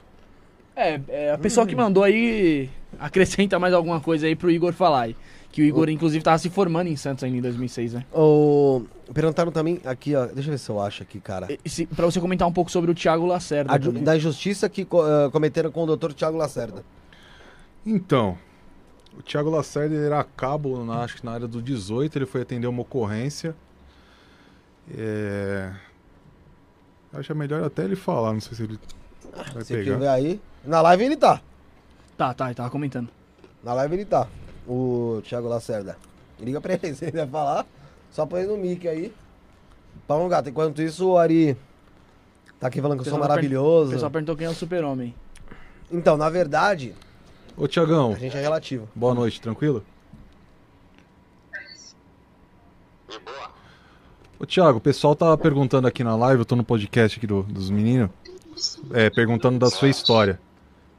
[0.76, 2.68] É, é, a pessoa que mandou aí
[3.00, 5.02] acrescenta mais alguma coisa aí pro Igor falar.
[5.02, 5.16] aí.
[5.50, 8.04] Que o Igor, inclusive, tava se formando em Santos ainda em 2006, né?
[8.12, 8.82] O...
[9.14, 10.26] Perguntaram também aqui, ó.
[10.26, 11.48] Deixa eu ver se eu acho aqui, cara.
[11.64, 13.72] Se, pra você comentar um pouco sobre o Thiago Lacerda.
[13.72, 14.04] A também.
[14.04, 16.12] da injustiça que eh, cometeram com o Dr.
[16.12, 16.84] Tiago Lacerda.
[17.86, 18.36] Então,
[19.18, 22.42] o Thiago Lacerda ele era cabo, na, acho que na área do 18, ele foi
[22.42, 23.56] atender uma ocorrência.
[24.94, 25.72] É...
[27.14, 28.78] Acho é melhor até ele falar, não sei se ele
[29.34, 29.96] vai Você pegar.
[29.96, 30.40] ver aí.
[30.66, 31.40] Na live ele tá.
[32.16, 33.08] Tá, tá, ele tava comentando.
[33.62, 34.26] Na live ele tá.
[34.66, 35.96] O Thiago Lacerda.
[36.40, 37.66] Liga pra ele, se ele vai falar.
[38.10, 39.12] Só põe no mic aí.
[40.06, 40.48] Pão gato.
[40.48, 41.56] Enquanto isso, o Ari
[42.58, 43.90] tá aqui falando que eu sou maravilhoso.
[43.90, 45.14] O pessoal perguntou quem é o super-homem.
[45.90, 46.94] Então, na verdade,
[47.56, 48.88] Ô, Tiagão, a gente é relativo.
[48.94, 49.84] boa noite, tranquilo?
[53.08, 53.50] De boa.
[54.38, 57.44] Ô, Thiago, o pessoal tá perguntando aqui na live, eu tô no podcast aqui do-
[57.44, 58.10] dos meninos,
[58.92, 60.40] é, perguntando da sua história.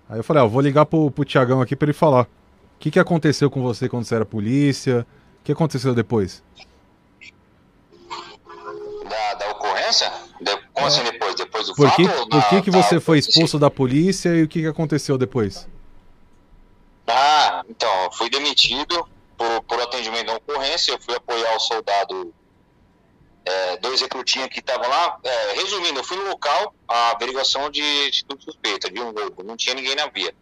[0.09, 2.23] Aí eu falei, ah, eu vou ligar pro, pro Tiagão aqui pra ele falar.
[2.23, 5.05] O que, que aconteceu com você quando você era polícia?
[5.41, 6.43] O que aconteceu depois?
[9.09, 10.11] Da, da ocorrência?
[10.41, 11.35] De- como assim depois?
[11.35, 12.29] Depois do Por que, fato?
[12.29, 15.67] por que, que da- você foi expulso da polícia e o que, que aconteceu depois?
[17.07, 19.07] Ah, então, fui demitido
[19.37, 20.91] por, por atendimento à ocorrência.
[20.93, 22.33] Eu fui apoiar o soldado,
[23.47, 25.17] é, dois recrutinhas que estavam lá.
[25.23, 29.43] É, resumindo, eu fui no local, a averiguação de atitude suspeita, de um roubo.
[29.43, 30.33] Não tinha ninguém na via.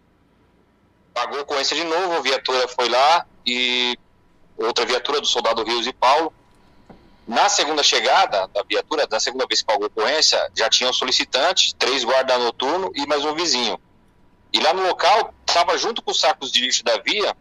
[1.14, 3.98] Pagou a ocorrência de novo, a viatura foi lá e
[4.58, 6.34] outra viatura do soldado Rios e Paulo.
[7.28, 11.74] Na segunda chegada da viatura, da segunda vez que pagou ocorrência, já tinha um solicitante,
[11.76, 13.80] três guardas noturnos e mais um vizinho.
[14.52, 17.36] E lá no local, estava junto com os sacos de lixo da via,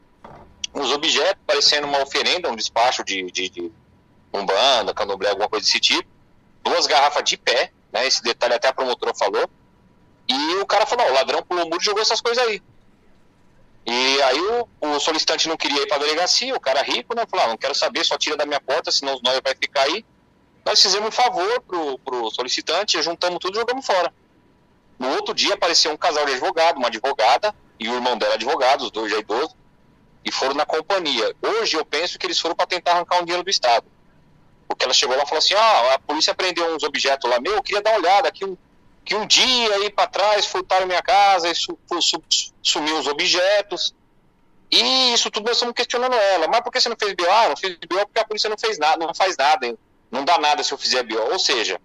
[0.75, 3.73] uns objetos parecendo uma oferenda, um despacho de, de, de
[4.41, 6.09] umbanda, candomblé, alguma coisa desse tipo.
[6.63, 8.07] Duas garrafas de pé, né?
[8.07, 9.49] Esse detalhe até a promotora falou.
[10.29, 12.63] E o cara falou, o ladrão pulou o muro e jogou essas coisas aí.
[13.87, 17.25] E aí o, o solicitante não queria ir para a delegacia, o cara rico, né?
[17.31, 19.83] Falou, ah, não quero saber, só tira da minha porta, senão os nós vai ficar
[19.83, 20.05] aí.
[20.65, 24.13] Nós fizemos um favor pro, pro solicitante, juntamos tudo e jogamos fora.
[24.99, 28.83] No outro dia apareceu um casal de advogado, uma advogada e o irmão dela advogado,
[28.83, 29.55] os dois já idosos,
[30.25, 31.35] e foram na companhia.
[31.43, 33.85] Hoje eu penso que eles foram para tentar arrancar um dinheiro do Estado.
[34.69, 37.55] Porque ela chegou lá e falou assim: ah, a polícia prendeu uns objetos lá, meu,
[37.55, 38.57] eu queria dar uma olhada, que um,
[39.05, 42.23] que um dia aí para trás furtaram minha casa e su, su,
[42.63, 43.95] sumiu os objetos.
[44.71, 46.49] E isso tudo nós estamos questionando ela.
[46.49, 47.25] Mas por que você não fez BO?
[47.31, 49.79] Ah, não fiz BO porque a polícia não fez nada, não faz nada, hein?
[50.15, 51.33] não dá nada se eu fizer BO.
[51.33, 51.81] Ou seja,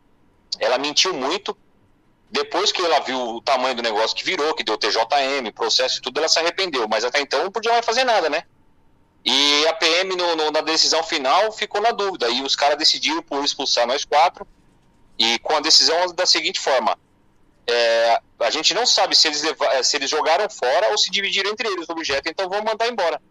[0.60, 1.58] ela mentiu muito.
[2.32, 6.02] Depois que ela viu o tamanho do negócio que virou, que deu TJM, processo e
[6.02, 6.88] tudo, ela se arrependeu.
[6.88, 8.44] Mas até então não podia mais fazer nada, né?
[9.26, 12.30] E a PM, no, no, na decisão final, ficou na dúvida.
[12.30, 14.48] E os caras decidiram por expulsar nós quatro.
[15.18, 16.98] E com a decisão da seguinte forma:
[17.68, 21.52] é, a gente não sabe se eles, leva, se eles jogaram fora ou se dividiram
[21.52, 23.22] entre eles o objeto, então vamos mandar embora.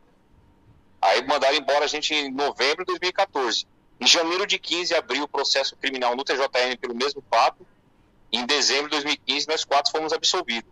[1.00, 3.66] Aí mandaram embora a gente em novembro de 2014.
[4.00, 7.66] Em janeiro de 15 abriu o processo criminal no TJM pelo mesmo fato.
[8.30, 10.70] Em dezembro de 2015 nós quatro fomos absolvidos.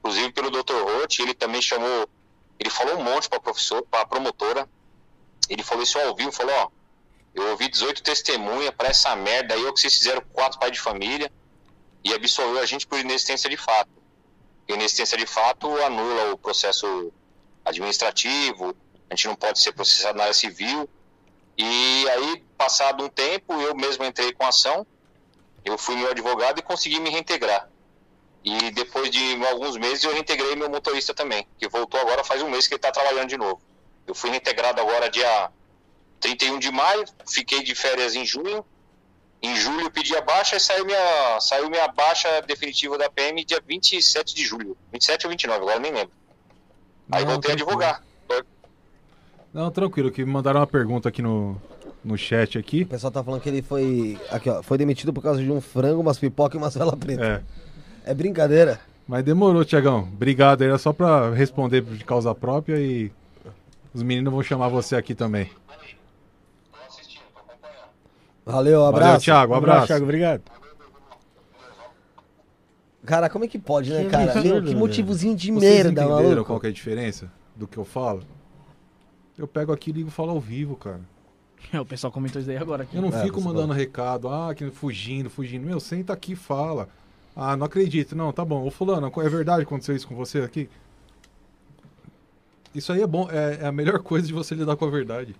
[0.00, 0.74] Inclusive pelo Dr.
[0.74, 2.08] Roth, ele também chamou,
[2.58, 4.68] ele falou um monte para professor, para promotora.
[5.48, 6.68] Ele falou isso ao vivo, falou, ó,
[7.34, 10.80] eu ouvi 18 testemunhas para essa merda aí, o que vocês fizeram quatro pais de
[10.80, 11.30] família
[12.04, 13.90] e absolveu a gente por inexistência de fato.
[14.66, 17.12] Inexistência de fato anula o processo
[17.64, 18.76] administrativo,
[19.08, 20.88] a gente não pode ser processado na área civil.
[21.56, 24.86] E aí, passado um tempo, eu mesmo entrei com ação,
[25.64, 27.68] eu fui meu advogado e consegui me reintegrar.
[28.48, 32.48] E depois de alguns meses eu reintegrei meu motorista também, que voltou agora faz um
[32.48, 33.60] mês que ele está trabalhando de novo.
[34.06, 35.50] Eu fui reintegrado agora dia
[36.18, 38.64] 31 de maio, fiquei de férias em junho,
[39.42, 43.62] em julho pedi a baixa e saiu minha, saiu minha baixa definitiva da PM dia
[43.64, 44.74] 27 de julho.
[44.92, 46.12] 27 ou 29, agora nem lembro.
[47.12, 48.02] Aí Não, voltei a advogar.
[49.52, 51.60] Não, tranquilo, que me mandaram uma pergunta aqui no,
[52.02, 52.82] no chat aqui.
[52.82, 54.18] O pessoal tá falando que ele foi.
[54.30, 54.62] Aqui, ó.
[54.62, 57.24] Foi demitido por causa de um frango, umas pipoca e uma vela preta.
[57.24, 57.57] É.
[58.08, 58.80] É brincadeira.
[59.06, 60.00] Mas demorou, Tiagão.
[60.00, 60.62] Obrigado.
[60.62, 63.10] Era só pra responder de causa própria e
[63.92, 65.50] os meninos vão chamar você aqui também.
[68.46, 69.04] Valeu, abraço.
[69.06, 69.52] Valeu, Thiago.
[69.52, 69.86] Um abraço.
[69.88, 70.42] Thiago, obrigado.
[73.04, 74.32] Cara, como é que pode, né, Que cara?
[74.32, 76.44] absurdo, que motivozinho de Vocês merda, entenderam maluco.
[76.44, 78.22] qual que é a diferença do que eu falo?
[79.36, 81.00] Eu pego aqui e ligo e falo ao vivo, cara.
[81.80, 82.96] O pessoal comentou isso aí agora aqui.
[82.96, 85.66] Eu não É, fico mandando recado, ah, fugindo, fugindo.
[85.66, 86.88] Meu, senta aqui e fala.
[87.40, 88.16] Ah, não acredito.
[88.16, 88.66] Não, tá bom.
[88.66, 90.68] Ô, fulano, é verdade que aconteceu isso com você aqui?
[92.74, 95.36] Isso aí é bom, é, é a melhor coisa de você lidar com a verdade.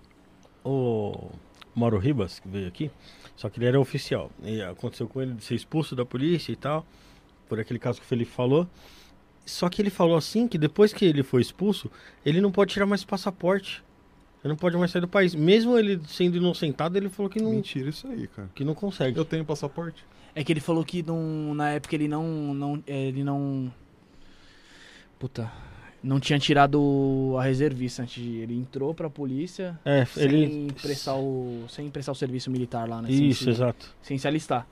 [0.63, 1.29] O
[1.75, 2.89] Mauro Ribas, que veio aqui,
[3.35, 4.31] só que ele era oficial.
[4.41, 6.85] E aconteceu com ele de ser expulso da polícia e tal,
[7.49, 8.65] por aquele caso que o Felipe falou.
[9.45, 11.91] Só que ele falou assim que depois que ele foi expulso,
[12.25, 13.83] ele não pode tirar mais passaporte.
[14.43, 15.35] Ele não pode mais sair do país.
[15.35, 18.49] Mesmo ele sendo inocentado, ele falou que não, Mentira isso aí, cara.
[18.55, 19.17] que não consegue.
[19.17, 20.03] Eu tenho passaporte.
[20.33, 22.83] É que ele falou que não, na época ele não, não.
[22.87, 23.71] é, Ele não.
[25.17, 25.51] Puta.
[26.01, 28.37] Não tinha tirado a reservista antes de.
[28.37, 30.71] Ele entrou pra polícia É, sem, ele.
[30.81, 33.09] prestar o, sem prestar o serviço militar lá, né?
[33.09, 33.93] Sem Isso, se, exato.
[34.01, 34.65] sem se alistar.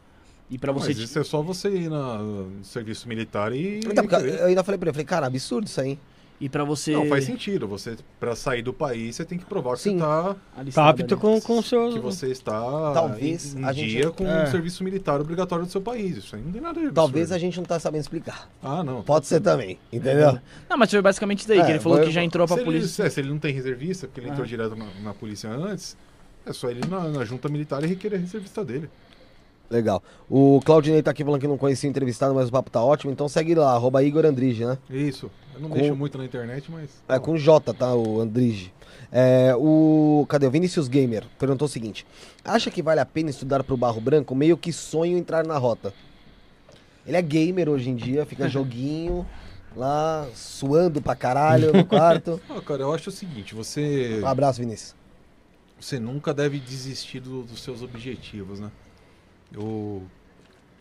[0.49, 0.88] E pra você.
[0.89, 3.80] Mas isso é só você ir na- no serviço militar e.
[3.80, 5.99] Então, eu ainda falei pra ele, falei, cara, absurdo isso aí.
[6.39, 6.91] E pra você.
[6.93, 7.68] Não, faz sentido.
[7.68, 9.93] Você, pra sair do país, você tem que provar que Sim.
[9.97, 11.91] você tá Tá alistado apto com, com o seu.
[11.91, 14.43] que você está Talvez em, em a gente- dia com É.
[14.43, 16.15] o serviço militar obrigatório do seu país.
[16.18, 16.91] Isso aí não tem nada a ver.
[16.93, 18.47] Talvez a gente não tá sabendo explicar.
[18.61, 19.01] Ah, não.
[19.01, 20.38] Pode ser também, entendeu?
[20.69, 22.55] Não, mas foi basicamente isso daí, que É, ele falou foi- que já entrou pra
[22.55, 23.03] se, ele, polícia.
[23.03, 24.47] é, se ele não tem reservista, porque ele entrou Ah.
[24.47, 25.97] direto na, na polícia antes,
[26.45, 28.88] é só ele ir na, na junta militar e requerer a reservista dele.
[29.69, 30.01] Legal.
[30.30, 33.11] O Claudinei tá aqui falando que não conhecia o entrevistado, mas o papo tá ótimo,
[33.11, 34.77] então segue lá, arroba Igor Andrige, né?
[34.89, 35.30] Isso.
[35.57, 36.89] Eu não Com- mexo muito na internet, mas.
[37.09, 37.95] É com J, tá?
[37.95, 38.71] O Andrige.
[39.11, 40.25] É, o.
[40.29, 40.45] Cadê?
[40.45, 42.05] O Vinicius Gamer perguntou o seguinte:
[42.45, 44.35] Acha que vale a pena estudar pro Barro Branco?
[44.35, 45.91] Meio que sonho entrar na rota.
[47.05, 49.25] Ele é gamer hoje em dia, fica joguinho
[49.75, 52.39] lá, suando pra caralho no quarto.
[52.49, 54.95] Ah, cara, eu acho o seguinte: você, Um abraço, Vinícius.
[55.79, 58.69] você nunca deve desistir do- dos seus objetivos, né?
[59.51, 60.03] Eu,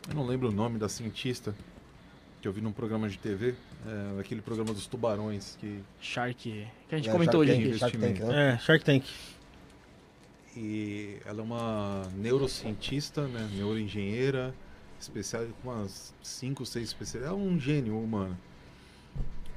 [0.09, 1.55] eu não lembro o nome da cientista
[2.47, 6.37] que eu vi num programa de TV, é, aquele programa dos tubarões que Shark.
[6.89, 7.79] Que a gente É, comentou Shark hoje Tank, aqui.
[7.81, 8.53] Shark Tank, né?
[8.55, 9.05] É, Shark Tank.
[10.57, 13.51] E ela é uma neurocientista, né?
[13.53, 14.55] Neuroengenheira,
[15.01, 17.37] especial com umas 5, 6 especialidades.
[17.37, 18.39] É um gênio humano.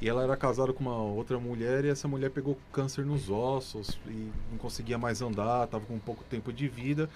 [0.01, 3.99] E ela era casada com uma outra mulher e essa mulher pegou câncer nos ossos
[4.07, 7.07] e não conseguia mais andar, estava com pouco tempo de vida.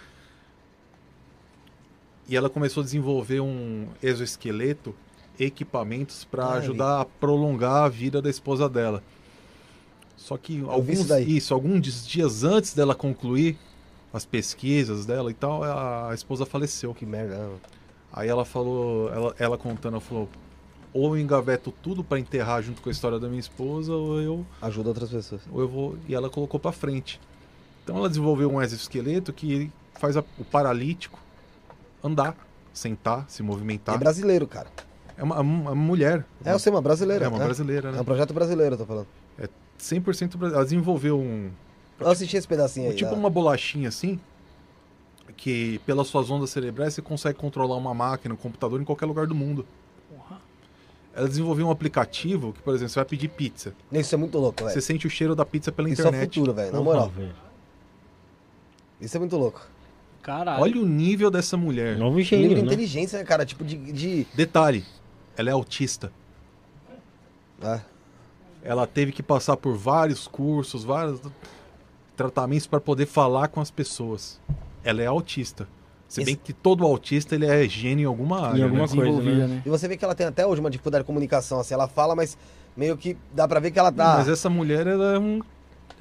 [2.29, 4.95] E ela começou a desenvolver um exoesqueleto,
[5.39, 9.01] equipamentos para Ah, ajudar a prolongar a vida da esposa dela.
[10.15, 13.57] Só que alguns, isso isso, alguns dias antes dela concluir
[14.13, 16.93] as pesquisas dela e tal, a, a esposa faleceu.
[16.93, 17.49] Que merda.
[18.11, 20.29] Aí ela falou, ela, ela contando, ela falou:
[20.93, 24.45] ou eu engaveto tudo para enterrar junto com a história da minha esposa, ou eu,
[24.61, 25.41] Ajuda outras pessoas.
[25.51, 25.97] ou eu vou.
[26.07, 27.19] E ela colocou para frente.
[27.83, 31.19] Então ela desenvolveu um exoesqueleto que faz a- o paralítico
[32.03, 32.37] andar,
[32.71, 33.95] sentar, se movimentar.
[33.95, 34.67] É brasileiro, cara.
[35.17, 36.25] É uma, uma mulher.
[36.43, 37.25] É, eu sei, uma brasileira.
[37.25, 37.45] É uma né?
[37.45, 38.01] brasileira, É né?
[38.01, 39.07] um projeto brasileiro, eu tô falando.
[39.79, 40.55] 100% brasileira.
[40.55, 41.49] Ela desenvolveu um,
[41.99, 42.95] Eu assisti esse pedacinho aí.
[42.95, 43.17] tipo né?
[43.17, 44.19] uma bolachinha assim,
[45.35, 49.27] que pelas suas ondas cerebrais você consegue controlar uma máquina, um computador em qualquer lugar
[49.27, 49.65] do mundo.
[50.09, 50.39] Porra.
[51.13, 53.73] Ela desenvolveu um aplicativo que, por exemplo, você vai pedir pizza.
[53.91, 54.81] Isso é muito louco, Você velho.
[54.81, 56.33] sente o cheiro da pizza pela Isso é o internet.
[56.35, 56.71] futuro, velho.
[56.71, 57.11] Na moral.
[59.01, 59.61] Isso é muito louco.
[60.21, 60.61] Caralho.
[60.63, 61.97] Olha o nível dessa mulher.
[61.97, 62.67] Novo Nível engenho, de né?
[62.67, 63.45] inteligência, né, cara?
[63.45, 63.75] Tipo de.
[63.75, 64.25] de...
[64.33, 64.85] Detalhe,
[65.37, 66.11] ela é autista.
[67.61, 67.79] Ah,
[68.61, 71.21] Ela teve que passar por vários cursos, vários
[72.15, 74.39] tratamentos para poder falar com as pessoas.
[74.83, 75.67] Ela é autista.
[76.07, 78.65] Se bem que todo autista ele é gênio em alguma área.
[78.65, 78.95] alguma né?
[78.95, 79.47] coisa, né?
[79.47, 79.61] né?
[79.65, 81.73] E você vê que ela tem até hoje uma dificuldade de comunicação, assim.
[81.73, 82.37] Ela fala, mas
[82.77, 84.17] meio que dá pra ver que ela tá.
[84.17, 85.41] Mas essa mulher ela é um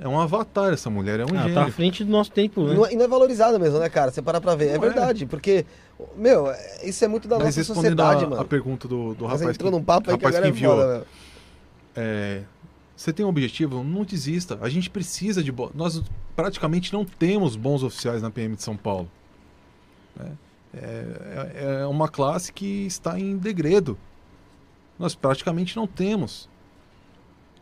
[0.00, 1.54] é um avatar, essa mulher é um Ah, gênio.
[1.54, 2.74] tá à frente do nosso tempo, né?
[2.88, 4.10] É- e não é valorizada mesmo, né, cara?
[4.10, 4.68] Você parar pra ver.
[4.68, 4.88] é Não é.
[4.88, 5.64] verdade, porque,
[6.16, 8.42] meu, é- isso é muito da Mas nossa sociedade, a, mano.
[8.42, 10.56] a pergunta do, do Mas rapaz entrou que, num papo aí que rapaz agora que
[10.56, 11.06] é enviou, foda, velho.
[11.96, 12.42] é,
[12.96, 14.58] você tem um objetivo, não desista.
[14.60, 15.70] A gente precisa de bo...
[15.74, 16.02] nós
[16.36, 19.10] praticamente não temos bons oficiais na PM de São Paulo.
[20.16, 20.32] né?
[20.74, 21.06] É,
[21.54, 23.98] é- é uma classe que está em degredo.
[24.98, 26.48] Nós praticamente não temos.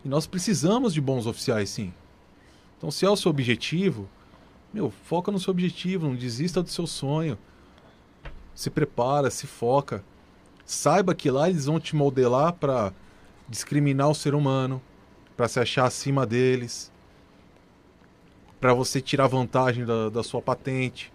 [0.04, 1.92] E nós precisamos de bons oficiais, sim.
[2.80, 4.08] Então, se é o seu objetivo,
[4.72, 7.36] meu, foca no seu objetivo, não desista do seu sonho.
[8.54, 10.02] Se prepara, se foca.
[10.64, 12.94] Saiba que lá eles vão te modelar para
[13.46, 14.80] discriminar o ser humano,
[15.36, 16.90] para se achar acima deles.
[18.60, 21.10] para você tirar vantagem da, da sua patente.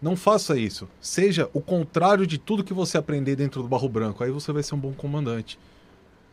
[0.00, 0.88] Não faça isso.
[1.00, 4.24] Seja o contrário de tudo que você aprender dentro do barro branco.
[4.24, 5.58] Aí você vai ser um bom comandante.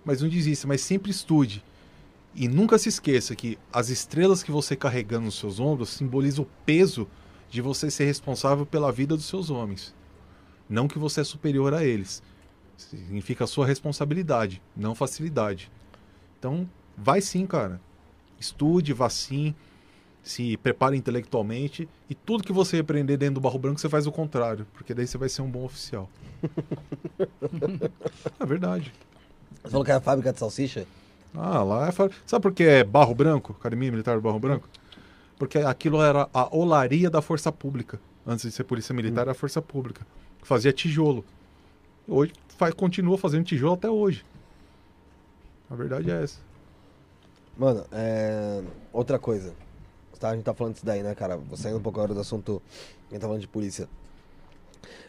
[0.04, 1.64] Mas não desista, mas sempre estude.
[2.36, 6.66] E nunca se esqueça que as estrelas que você carregando nos seus ombros simbolizam o
[6.66, 7.08] peso
[7.50, 9.94] de você ser responsável pela vida dos seus homens.
[10.70, 12.22] Não que você é superior a eles.
[12.78, 15.72] Significa a sua responsabilidade, não facilidade.
[16.38, 17.82] Então, vai sim, cara.
[18.40, 19.54] Estude, vá sim,
[20.24, 24.12] se prepare intelectualmente e tudo que você aprender dentro do barro branco você faz o
[24.12, 26.10] contrário, porque daí você vai ser um bom oficial.
[28.40, 28.94] é verdade.
[29.64, 30.86] Você falou que era a fábrica de salsicha?
[31.34, 31.92] Ah, lá é.
[31.92, 33.56] fa- Sabe por que é barro branco?
[33.60, 34.68] Academia Militar do Barro Branco?
[35.38, 38.00] Porque aquilo era a olaria da Força Pública.
[38.26, 40.06] Antes de ser Polícia Militar, era a Força Pública.
[40.44, 41.24] Fazia tijolo.
[42.08, 44.26] Hoje faz, continua fazendo tijolo até hoje.
[45.70, 46.40] A verdade é essa.
[47.58, 48.62] Mano, é...
[48.92, 49.54] outra coisa.
[50.20, 51.38] Tá, a gente tá falando disso daí, né, cara?
[51.38, 52.62] Vou saindo um pouco agora do assunto.
[53.10, 53.88] A gente tá falando de polícia.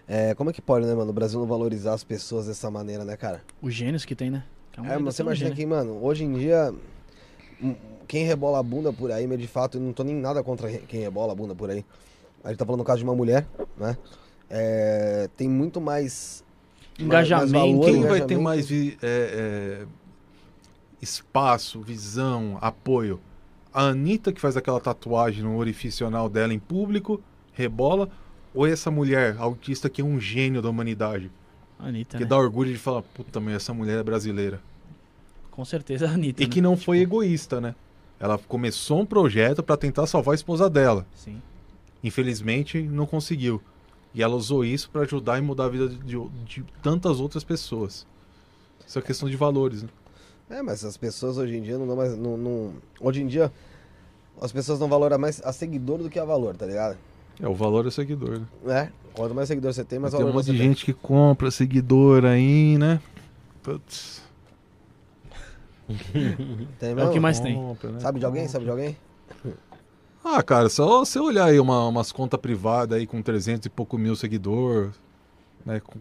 [0.07, 1.11] É, como é que pode, né, mano?
[1.11, 3.43] O Brasil não valorizar as pessoas dessa maneira, né, cara?
[3.61, 4.45] Os gênios que tem, né?
[4.79, 5.59] É, maioria mas você imagina gênios.
[5.59, 6.75] que, mano, hoje em dia,
[7.63, 7.75] hum,
[8.09, 10.71] quem rebola a bunda por aí, mas de fato, eu não tô nem nada contra
[10.71, 11.85] quem rebola a bunda por aí.
[12.43, 13.97] A gente tá falando no caso de uma mulher, né?
[14.49, 16.43] É, tem muito mais.
[16.99, 17.53] Engajamento.
[17.53, 18.27] mais valor, Quem vai engajamento.
[18.29, 19.87] ter mais vi- é, é,
[21.01, 23.21] espaço, visão, apoio?
[23.73, 27.23] A Anitta, que faz aquela tatuagem no orifício anal dela em público,
[27.53, 28.09] rebola,
[28.53, 31.31] ou essa mulher autista que é um gênio da humanidade?
[31.89, 32.29] Anitta, Que né?
[32.31, 34.61] dá orgulho de falar, puta, mas essa mulher é brasileira.
[35.51, 36.43] Com certeza a Anitta.
[36.43, 36.53] E né?
[36.53, 37.75] que não foi egoísta, né?
[38.19, 41.07] Ela começou um projeto para tentar salvar a esposa dela.
[41.15, 41.41] Sim.
[42.05, 43.61] Infelizmente, não conseguiu.
[44.15, 48.07] E ela usou isso para ajudar e mudar a vida de, de tantas outras pessoas.
[48.87, 49.89] Isso é questão de valores, né?
[50.51, 52.17] É, mas as pessoas hoje em dia não dão mais.
[52.17, 53.53] Não, não- Hoje em dia,
[54.41, 56.99] as pessoas não valoram mais a seguidor do que a valor, tá ligado?
[57.43, 58.47] É, o valor é seguidor, né?
[58.67, 58.89] É.
[59.15, 60.69] Quanto mais seguidor você tem, mais Tem um valor monte você de tem.
[60.69, 63.01] gente que compra seguidor aí, né?
[63.63, 64.23] Putz.
[66.79, 67.13] Tem É o mesmo?
[67.13, 67.55] que mais tem.
[67.57, 68.01] Compra, né?
[68.01, 68.47] Sabe de alguém?
[68.47, 68.97] Sabe de alguém?
[70.25, 73.99] Ah, cara, só você olhar aí uma, umas contas privadas aí com 300 e pouco
[73.99, 74.93] mil seguidores,
[75.67, 75.81] né?
[75.81, 75.99] Com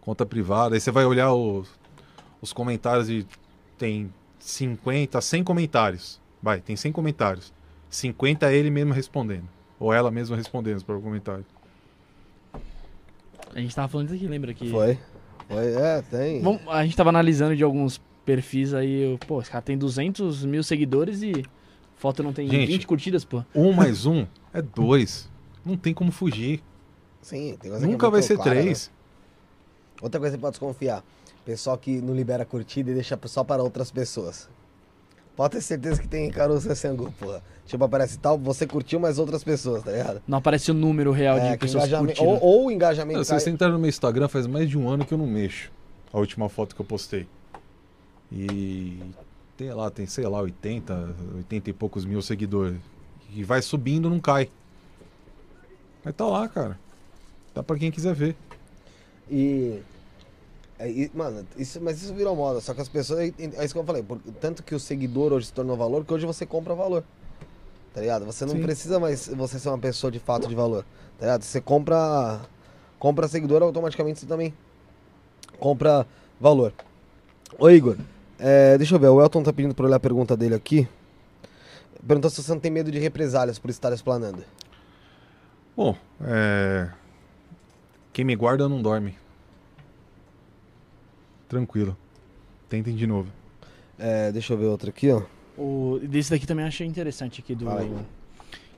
[0.00, 0.74] conta privada.
[0.74, 1.68] Aí você vai olhar os,
[2.40, 3.24] os comentários e
[3.78, 6.20] tem 50, 100 comentários.
[6.42, 7.52] Vai, tem 100 comentários.
[7.90, 9.44] 50 é ele mesmo respondendo.
[9.82, 11.44] Ou ela mesma respondendo para o comentário.
[13.52, 14.70] A gente tava falando isso aqui, lembra que.
[14.70, 14.96] Foi.
[15.48, 16.40] Foi, é, tem.
[16.40, 19.10] Bom, a gente tava analisando de alguns perfis aí.
[19.12, 21.44] eu- Pô, esse cara tem 200 mil seguidores e
[21.96, 22.68] foto não tem Gente.
[22.68, 23.42] 20 curtidas, pô.
[23.52, 25.28] Um mais um é dois.
[25.64, 26.62] Não tem como fugir.
[27.20, 28.86] Sim, tem coisa que é Nunca vai muito ser clara, três.
[28.88, 28.94] né?
[30.00, 31.04] Outra coisa que você pode desconfiar.
[31.44, 34.48] Pessoal que não libera curtida e deixa só para outras pessoas.
[35.36, 37.42] Pode ter certeza que tem caroço sem angu, porra.
[37.66, 40.22] Tipo, aparece tal, você curtiu, mas outras pessoas, tá ligado?
[40.28, 42.44] Não aparece o número real É, de que pessoas engajamento- curtindo.
[42.44, 44.88] ou, ou o engajamento Não, cai- vocês entraram no meu Instagram faz mais de um
[44.88, 45.70] ano que eu não mexo.
[46.12, 47.26] A última foto que eu postei.
[48.30, 48.98] E
[49.56, 52.76] tem lá, tem, sei lá, 80, 80 e poucos mil seguidores.
[53.34, 54.50] E vai subindo, não cai.
[56.04, 56.78] Mas tá lá, cara.
[57.54, 58.36] Dá pra quem quiser ver.
[59.30, 59.80] E,
[60.90, 62.60] e, mano, isso, mas isso virou moda.
[62.60, 63.20] Só que as pessoas.
[63.20, 64.02] É, é isso que eu falei.
[64.02, 67.04] por- tanto que o seguidor hoje se tornou valor, que hoje você compra valor.
[67.94, 68.24] Tá ligado?
[68.24, 68.62] Você não Sim.
[68.62, 70.84] precisa mais você ser uma pessoa de fato de valor.
[71.18, 71.42] Tá ligado?
[71.42, 72.40] Você compra.
[72.98, 74.54] Compra seguidor, automaticamente você também
[75.58, 76.06] compra
[76.40, 76.72] valor.
[77.58, 77.96] Ô Igor,
[78.38, 79.08] é, deixa eu ver.
[79.08, 80.88] O Elton tá pedindo pra olhar a pergunta dele aqui.
[82.06, 84.42] Perguntou se você não tem medo de represálias por estar explanando.
[85.76, 86.88] Bom, é.
[88.12, 89.16] Quem me guarda não dorme.
[91.52, 91.94] Tranquilo.
[92.66, 93.30] Tentem de novo.
[93.98, 95.20] É, deixa eu ver outra aqui, ó.
[95.58, 97.92] O, desse daqui também achei interessante aqui do Fala aí.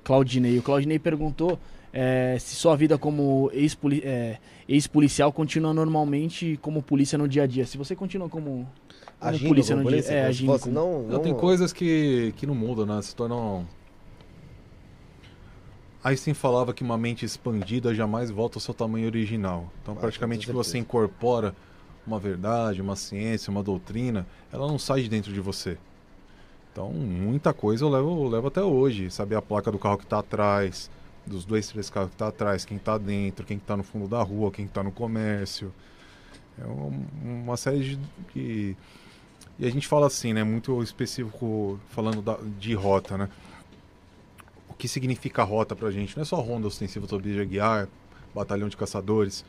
[0.03, 0.59] Claudinei.
[0.59, 1.57] O Claudinei perguntou
[1.93, 3.49] é, se sua vida como
[4.03, 4.39] é,
[4.69, 7.65] ex-policial continua normalmente como polícia no dia a dia.
[7.65, 8.67] Se você continua como, como
[9.21, 11.73] Agindo polícia como no polícia, dia é, agindo fosse, como- não, Não, não, tem coisas
[11.73, 13.01] que, que não mudam, né?
[13.03, 13.69] Se tornam.
[16.03, 19.73] Einstein falava que uma mente expandida jamais volta ao seu tamanho original.
[19.81, 21.55] Então, Ah, praticamente, que você incorpora
[22.06, 25.78] uma verdade, uma ciência, uma doutrina, ela não sai de dentro de você.
[26.72, 29.10] Então, muita coisa eu levo, eu levo até hoje.
[29.10, 30.90] Saber a placa do carro que está atrás,
[31.26, 34.22] dos dois, três carros que está atrás, quem está dentro, quem está no fundo da
[34.22, 35.72] rua, quem está no comércio.
[36.59, 37.98] É um- uma série
[38.35, 38.76] de.
[39.56, 40.43] E a gente fala assim, né?
[40.43, 43.28] Muito específico, falando da- de rota, né?
[44.68, 46.16] O que significa rota pra gente?
[46.16, 47.89] Não é só ronda ostensiva autonomia de Aguiar,
[48.35, 49.44] batalhão de caçadores.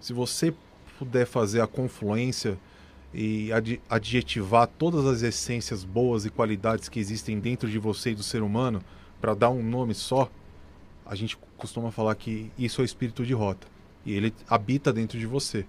[0.00, 0.54] Se você
[1.00, 2.58] puder fazer a confluência
[3.12, 8.14] e ad- adjetivar todas as essências boas e qualidades que existem dentro de você e
[8.14, 8.82] do ser humano
[9.18, 10.30] para dar um nome só,
[11.06, 13.66] a gente costuma falar que isso é o espírito de rota.
[14.04, 15.64] E ele habita dentro de você.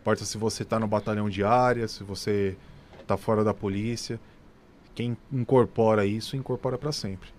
[0.00, 2.56] Importa se você está no batalhão de área, se você
[3.00, 4.20] está fora da polícia.
[4.94, 7.30] Quem incorpora isso, incorpora para sempre.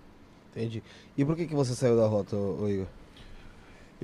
[0.50, 0.82] Entendi.
[1.16, 2.36] E por que, que você saiu da rota,
[2.68, 2.86] Igor?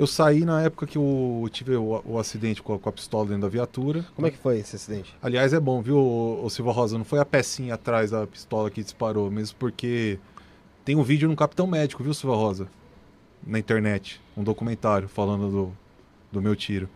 [0.00, 3.26] Eu saí na época que eu tive o, o acidente com a, com a pistola
[3.26, 4.02] dentro da viatura.
[4.16, 5.14] Como é que foi esse acidente?
[5.20, 6.96] Aliás, é bom, viu, o, Silva Rosa?
[6.96, 10.18] Não foi a pecinha atrás da pistola que disparou, mesmo porque
[10.86, 12.66] tem um vídeo no Capitão Médico, viu, Silva Rosa?
[13.46, 15.72] Na internet, um documentário falando do,
[16.32, 16.88] do meu tiro.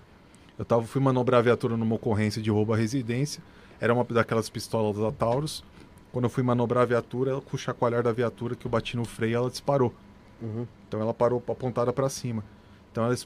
[0.58, 3.42] Eu tava, fui manobrar a viatura numa ocorrência de roubo à residência.
[3.78, 5.62] Era uma daquelas pistolas da Taurus.
[6.10, 9.04] Quando eu fui manobrar a viatura, com o chacoalhar da viatura que eu bati no
[9.04, 9.92] freio, ela disparou.
[10.40, 10.66] Uhum.
[10.88, 12.42] Então ela parou apontada para cima.
[12.94, 13.16] Então ela,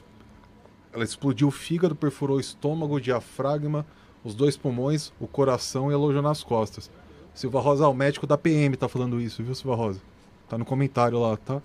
[0.91, 3.85] ela explodiu o fígado, perfurou o estômago, o diafragma,
[4.23, 6.89] os dois pulmões, o coração e alojou nas costas.
[7.35, 10.01] Silva Rosa, ah, o médico da PM tá falando isso, viu, Silva Rosa?
[10.49, 11.61] Tá no comentário lá, tá?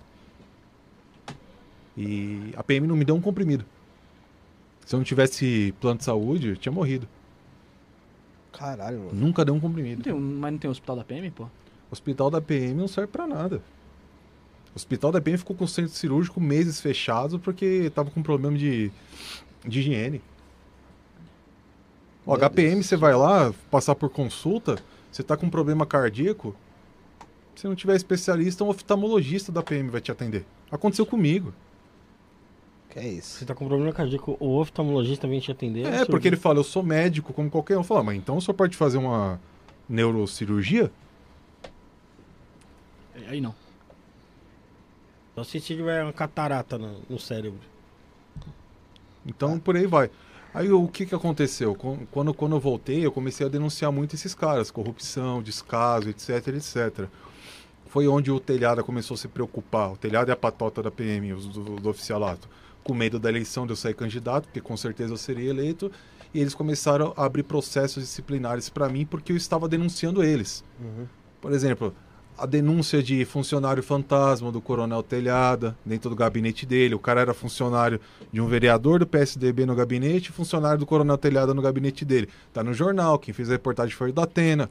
[1.97, 3.65] E a PM não me deu um comprimido.
[4.85, 7.07] Se eu não tivesse plano de saúde, eu tinha morrido.
[8.51, 9.13] Caralho, mano.
[9.13, 10.03] Nunca deu um Não comprimido.
[10.03, 11.47] tem, um- mas não tem hospital da PM, pô?
[11.89, 13.63] Hospital da PM não serve pra nada.
[14.75, 18.57] O hospital da PM ficou com o centro cirúrgico meses fechado porque tava com problema
[18.57, 18.91] de,
[19.65, 20.21] de higiene.
[22.25, 22.85] O Meu HPM, Deus.
[22.87, 24.77] você vai lá passar por consulta,
[25.09, 26.53] você tá com problema cardíaco,
[27.55, 30.45] se não tiver especialista, um oftalmologista da PM vai te atender.
[30.69, 31.53] Aconteceu comigo.
[32.89, 33.39] Que é isso?
[33.39, 35.85] Você tá com problema cardíaco, o oftalmologista vem te atender?
[35.85, 37.83] É, porque ele fala, eu sou médico, como qualquer um.
[37.83, 39.39] Fala, mas então o senhor pode fazer uma
[39.87, 40.91] neurocirurgia?
[43.29, 43.55] Aí não.
[45.35, 47.59] Só se tiver uma catarata no, no cérebro.
[49.25, 50.09] Então por aí vai.
[50.53, 51.75] Aí o que, que aconteceu?
[51.75, 56.47] Quan- Quando, quando eu voltei, eu comecei a denunciar muito esses caras, corrupção, descaso, etc,
[56.49, 57.07] etc.
[57.87, 59.91] Foi onde o telhado começou a se preocupar.
[59.93, 62.47] O telhado é a patota da PM, do, do oficialato.
[62.83, 65.91] Com medo da eleição de eu sair candidato, porque com certeza eu seria eleito.
[66.33, 70.63] E eles começaram a abrir processos disciplinares para mim porque eu estava denunciando eles.
[70.79, 71.05] Uhum.
[71.41, 71.93] Por exemplo,
[72.37, 76.95] a denúncia de funcionário fantasma do Coronel Telhada dentro do gabinete dele.
[76.95, 77.99] O cara era funcionário
[78.31, 82.29] de um vereador do PSDB no gabinete funcionário do Coronel Telhada no gabinete dele.
[82.53, 84.69] Tá no jornal, quem fez a reportagem foi o da Atena.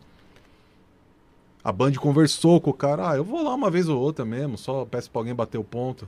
[1.62, 4.58] A Band conversou com o cara, ah, eu vou lá uma vez ou outra mesmo,
[4.58, 6.06] só peço pra alguém bater o ponto.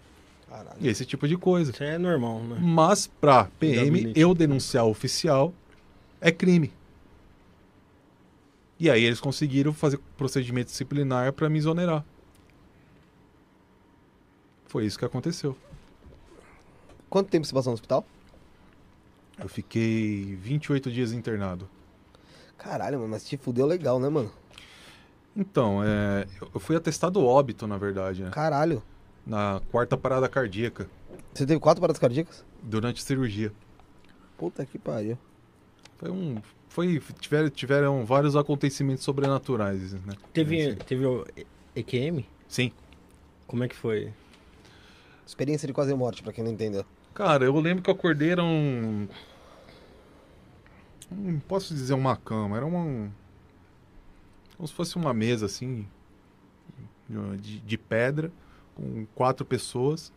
[0.51, 0.77] Caralho.
[0.79, 1.71] E esse tipo de coisa.
[1.71, 2.59] Isso é normal, né?
[2.61, 5.53] Mas pra PM, eu denunciar o oficial
[6.21, 6.71] é crime.
[8.79, 12.05] E aí eles conseguiram fazer procedimento disciplinar pra me exonerar.
[14.67, 15.57] Foi isso que aconteceu.
[17.09, 18.05] Quanto tempo você passou no hospital?
[19.39, 21.69] Eu fiquei 28 dias internado.
[22.59, 24.31] Caralho, mano, mas te fudeu legal, né, mano?
[25.37, 28.31] Então, é, eu- eu fui atestado óbito, na verdade, né?
[28.31, 28.83] Caralho.
[29.27, 30.89] na quarta parada cardíaca,
[31.35, 32.45] Você teve quatro paradas cardíacas?
[32.63, 33.53] durante a cirurgia.
[34.39, 35.19] Puta que pariu.
[35.99, 36.41] Foi um.
[36.77, 40.13] Foi, tiveram, tiveram vários acontecimentos sobrenaturais, né?
[40.35, 41.25] Teve, É, teve o
[41.75, 42.23] EQM?
[42.47, 42.71] Sim.
[43.47, 44.13] Como é que foi?
[45.27, 46.85] Experiência de quase morte, pra quem não entendeu.
[47.15, 49.09] Cara, eu lembro que eu acordei era um.
[51.11, 53.11] Não posso dizer uma cama, era uma.
[54.59, 55.89] Como se fosse uma mesa assim.
[57.41, 58.31] De, de pedra,
[58.75, 60.13] com quatro pessoas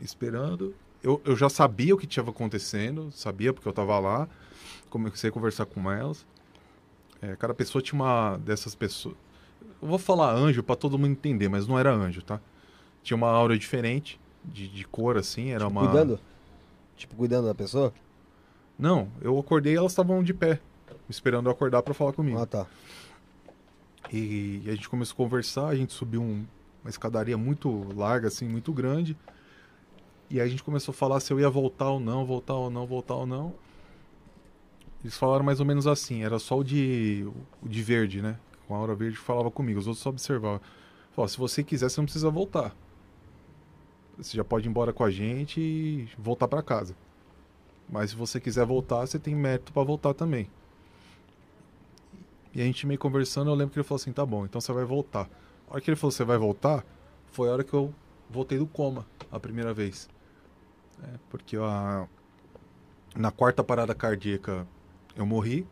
[0.00, 0.74] esperando.
[1.02, 4.28] Eu, eu já sabia o que estava acontecendo, sabia porque eu estava lá.
[4.90, 6.26] Comecei a conversar com elas.
[7.20, 9.16] É, cada pessoa tinha uma dessas pessoas.
[9.80, 12.40] Eu vou falar anjo para todo mundo entender, mas não era anjo, tá?
[13.02, 15.80] Tinha uma aura diferente, de, de cor assim, era uma.
[15.86, 16.20] Cuidando?
[16.96, 17.92] Tipo, cuidando da pessoa?
[18.78, 20.60] Não, eu acordei e elas estavam de pé,
[21.08, 22.38] esperando eu acordar para falar comigo.
[22.38, 22.66] Ah, tá.
[24.12, 26.46] E, a gente começou a conversar, a gente subiu um-
[26.82, 29.16] uma escadaria muito larga, assim, muito grande.
[30.30, 32.70] E aí a gente começou a falar se eu ia voltar ou não, voltar ou
[32.70, 33.54] não, voltar ou não.
[35.02, 37.26] Eles falaram mais ou menos assim, era só o de,
[37.62, 38.38] o de verde, né?
[38.66, 40.60] Com a aura verde falava comigo, os outros só observavam.
[41.12, 42.74] Falou, se você quiser, você não precisa voltar.
[44.18, 46.94] Você já pode ir embora com a gente e voltar para casa.
[47.88, 50.50] Mas se você quiser voltar, você tem mérito para voltar também.
[52.54, 54.72] E a gente meio conversando, eu lembro que ele falou assim, tá bom, então você
[54.72, 55.30] vai voltar.
[55.68, 56.84] A hora que ele falou, você vai voltar,
[57.26, 57.94] foi a hora que eu
[58.28, 60.08] voltei do coma, a primeira vez.
[61.02, 62.06] É, porque a...
[63.14, 64.66] na quarta parada cardíaca
[65.16, 65.66] eu morri.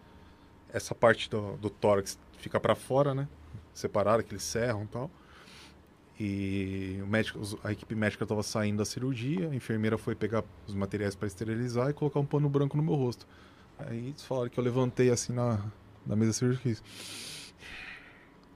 [0.73, 3.29] Essa parte do, do tórax fica para fora, né?
[3.73, 5.11] Separada, que eles serram e tal.
[6.19, 10.75] E o médico, a equipe médica estava saindo da cirurgia, a enfermeira foi pegar os
[10.75, 13.27] materiais para esterilizar e colocar um pano branco no meu rosto.
[13.79, 15.61] Aí eles falaram que eu levantei assim na,
[16.07, 16.83] na mesa cirúrgica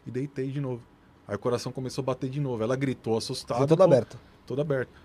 [0.07, 0.83] e deitei de novo.
[1.29, 2.63] Aí o coração começou a bater de novo.
[2.63, 3.59] Ela gritou assustada.
[3.59, 3.85] Foi todo pô,
[4.65, 4.99] aberto.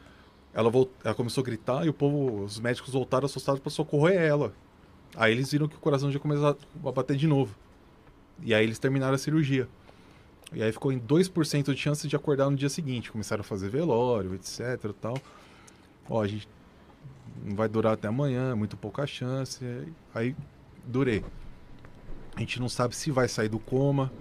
[0.56, 0.90] Ela, volt...
[1.04, 4.54] ela começou a gritar e o povo, os médicos voltaram assustados para socorrer ela.
[5.16, 7.54] Aí eles viram que o coração já começou a bater de novo.
[8.42, 9.68] E aí eles terminaram a cirurgia.
[10.54, 13.12] E aí ficou em 2% de chance de acordar no dia seguinte.
[13.12, 15.18] Começaram a fazer velório, etc tal.
[16.10, 16.48] Ó, a gente
[17.44, 19.64] não vai durar até amanhã, é muito pouca chance.
[20.14, 20.36] Aí
[20.86, 21.22] durei.
[22.36, 24.12] A gente não sabe se vai sair do coma,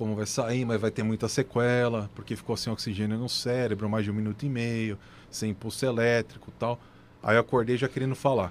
[0.00, 4.02] como vai sair, mas vai ter muita sequela, porque ficou sem oxigênio no cérebro, mais
[4.02, 4.98] de um minuto e meio,
[5.30, 6.80] sem impulso elétrico tal.
[7.22, 8.50] Aí eu acordei já querendo falar.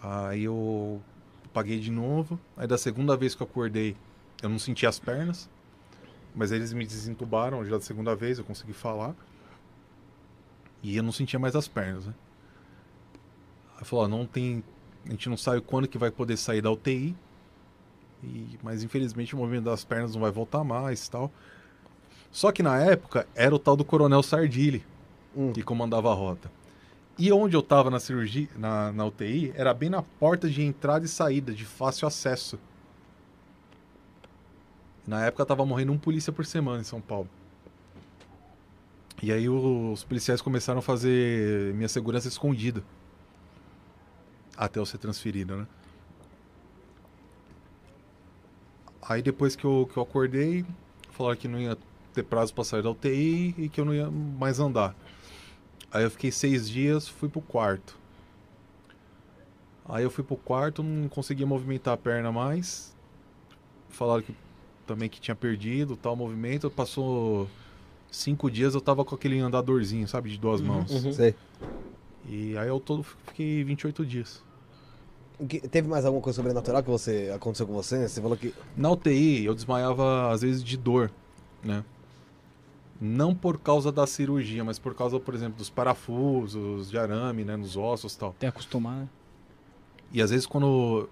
[0.00, 1.02] Aí eu
[1.52, 2.38] paguei de novo.
[2.56, 3.96] Aí da segunda vez que eu acordei,
[4.40, 5.50] eu não senti as pernas.
[6.32, 9.12] Mas eles me desentubaram já da segunda vez, eu consegui falar.
[10.84, 12.14] E eu não sentia mais as pernas, né?
[13.76, 14.62] Aí falou, não tem.
[15.04, 17.16] A gente não sabe quando que vai poder sair da UTI.
[18.22, 21.30] E, mas infelizmente o movimento das pernas não vai voltar mais tal.
[22.30, 24.84] Só que na época era o tal do Coronel Sardilli
[25.36, 25.52] Hum.
[25.52, 26.50] que comandava a rota.
[27.18, 31.04] E onde eu tava na cirurgia, na, na UTI, era bem na porta de entrada
[31.04, 32.58] e saída, de fácil acesso.
[35.06, 37.28] Na época tava morrendo um polícia por semana em São Paulo.
[39.22, 42.82] E aí os policiais começaram a fazer minha segurança escondida.
[44.56, 45.66] Até eu ser transferido, né?
[49.08, 50.64] Aí depois que eu, que eu acordei,
[51.12, 51.76] falaram que não ia
[52.12, 54.94] ter prazo pra sair da UTI e que eu não ia mais andar.
[55.90, 57.96] Aí eu fiquei seis dias, fui pro quarto.
[59.88, 62.94] Aí eu fui pro quarto, não conseguia movimentar a perna mais.
[63.88, 64.34] Falaram que
[64.86, 66.68] também que tinha perdido tal movimento.
[66.68, 67.48] Passou
[68.10, 70.90] cinco dias, eu tava com aquele andadorzinho, sabe, de duas mãos.
[70.90, 71.12] uhum.
[71.12, 71.34] Sei.
[72.28, 74.42] E aí eu todo fiquei 28 dias.
[75.48, 78.08] Que- Teve mais alguma coisa sobrenatural que você aconteceu com você?
[78.08, 78.54] Você falou que.
[78.76, 81.10] Na UTI, eu desmaiava às vezes de dor,
[81.62, 81.84] né?
[83.00, 87.54] Não por causa da cirurgia, mas por causa, por exemplo, dos parafusos, de arame, né,
[87.54, 88.34] nos ossos e tal.
[88.38, 89.08] Tem acostumar, né?
[90.10, 91.06] E às vezes quando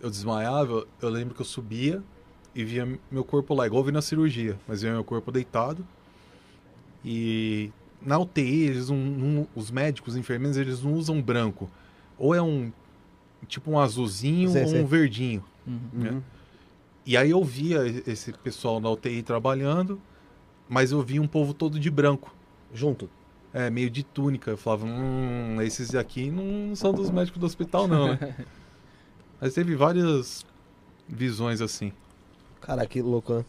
[0.00, 2.00] eu desmaiava, eu lembro que eu subia
[2.54, 5.84] e via meu corpo lá, igual eu vi na cirurgia, mas via meu corpo deitado.
[7.04, 11.68] E na UTI, eles não, não- os médicos, os enfermeiros, eles não usam branco.
[12.18, 12.70] Ou é um
[13.46, 14.82] tipo um azulzinho Sei, ou sei.
[14.82, 15.44] um verdinho.
[15.66, 15.80] Uhum.
[15.94, 16.22] né?
[17.06, 20.00] E aí eu via esse pessoal na UTI trabalhando,
[20.68, 22.34] mas eu via um povo todo de branco.
[22.72, 23.08] Junto.
[23.52, 24.52] É, meio de túnica.
[24.52, 28.34] Eu falava, hum, esses aqui não são dos médicos do hospital, não, né?
[29.40, 30.44] Mas teve várias
[31.08, 31.92] visões assim.
[32.60, 33.44] Cara, que louco, né?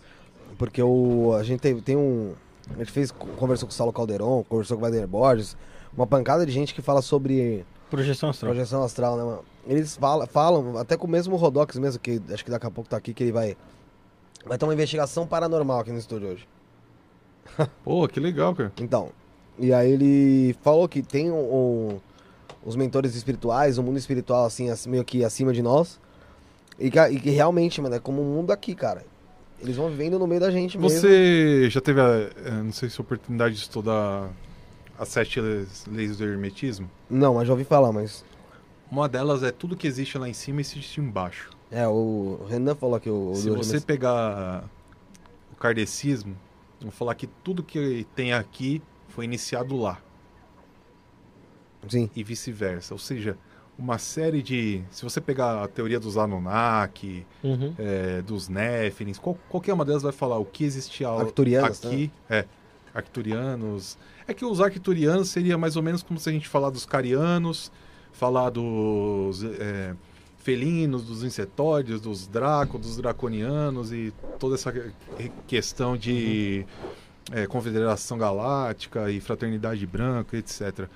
[0.57, 2.33] Porque o, a gente tem, tem um.
[2.73, 5.55] A gente fez, conversou com o Saulo Calderon, conversou com o Wagner Borges,
[5.95, 8.51] uma pancada de gente que fala sobre Projeção astral.
[8.53, 9.43] projeção astral, né, mano?
[9.67, 12.89] Eles falam, falam, até com o mesmo Rodox mesmo, que acho que daqui a pouco
[12.89, 13.55] tá aqui, que ele vai.
[14.45, 16.47] Vai ter uma investigação paranormal aqui no estúdio hoje.
[17.83, 18.71] Pô, que legal, cara.
[18.79, 19.09] Então,
[19.59, 21.99] e aí ele falou que tem um, um-
[22.65, 25.99] os mentores espirituais, o mundo espiritual, assim, assim, meio que acima de nós.
[26.79, 29.05] E que, e que realmente, mano, é como um mundo aqui, cara.
[29.59, 30.99] Eles vão vivendo no meio da gente mesmo.
[30.99, 34.27] Você já teve a, eh, não sei se a oportunidade de estudar
[34.97, 36.89] as sete leis do hermetismo?
[37.07, 38.25] Não, mas já ouvi falar, mas.
[38.91, 41.49] Uma delas é tudo que existe lá em cima existe embaixo.
[41.71, 43.31] É, o Renan falou que o.
[43.31, 44.65] o Se você pegar
[45.51, 46.35] o kardecismo,
[46.81, 49.97] vou falar que tudo que tem aqui foi iniciado lá.
[51.89, 52.09] Sim.
[52.15, 52.93] e vice-versa.
[52.93, 53.37] Ou seja,
[53.77, 54.83] uma série de.
[54.91, 57.73] Se você pegar a teoria dos Anunnaki, Uhum.
[57.79, 62.11] é, dos Néfilins, qual- qualquer uma delas vai falar o que existia Arcturianos, aqui.
[62.29, 62.45] É,
[62.93, 63.97] Arcturianos.
[64.27, 67.71] É que os Arcturianos seria mais ou menos como se a gente falar dos Carianos,
[68.13, 69.95] falar dos é,
[70.37, 76.65] felinos, dos insetóides, dos Draco, dos Draconianos e toda essa que- questão de
[77.31, 80.87] é, confederação galáctica e fraternidade branca, etc.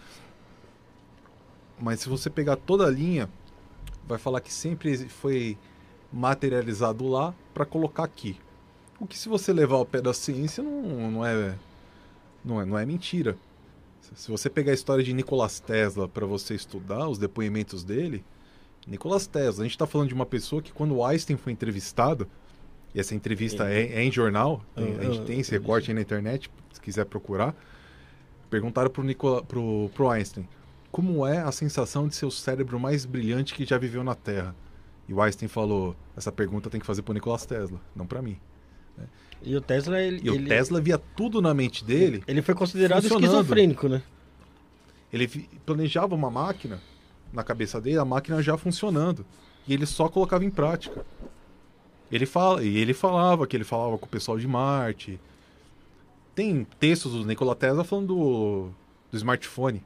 [1.80, 3.30] Mas se você pegar toda a linha,
[4.08, 5.58] vai falar que sempre foi
[6.12, 8.38] materializado lá para colocar aqui.
[9.00, 11.56] O que se você levar ao pé da ciência não, não, é,
[12.44, 13.38] não é não é mentira.
[14.15, 18.23] Se- você pegar a história de Nikola Tesla para você estudar os depoimentos dele,
[18.88, 22.27] Nikola Tesla, a gente está falando de uma pessoa que quando o Einstein foi entrevistado,
[22.94, 25.90] e essa entrevista é, é em jornal, tem- a gente Ah, tem esse ah, recorte
[25.91, 27.56] aí na internet, se quiser procurar,
[28.49, 30.48] perguntaram pro, Nicola, pro, pro Einstein,
[30.91, 34.56] como é a sensação de ser o cérebro mais brilhante que já viveu na Terra?
[35.10, 38.38] E o Einstein falou, essa pergunta tem que fazer pro Nikola Tesla, não para mim.
[39.46, 42.56] E o Tesla, ele, E ele, o Tesla via tudo na mente dele, ele foi
[42.56, 44.02] considerado esquizofrênico, né?
[45.16, 45.28] ele
[45.66, 46.82] planejava uma máquina
[47.32, 49.26] na cabeça dele a máquina já funcionando.
[49.68, 51.06] E ele só colocava em prática.
[52.12, 55.20] Ele fala, e ele falava que ele falava com o pessoal de Marte.
[56.36, 58.70] Tem textos do Nikola Tesla falando do,
[59.10, 59.82] do smartphone.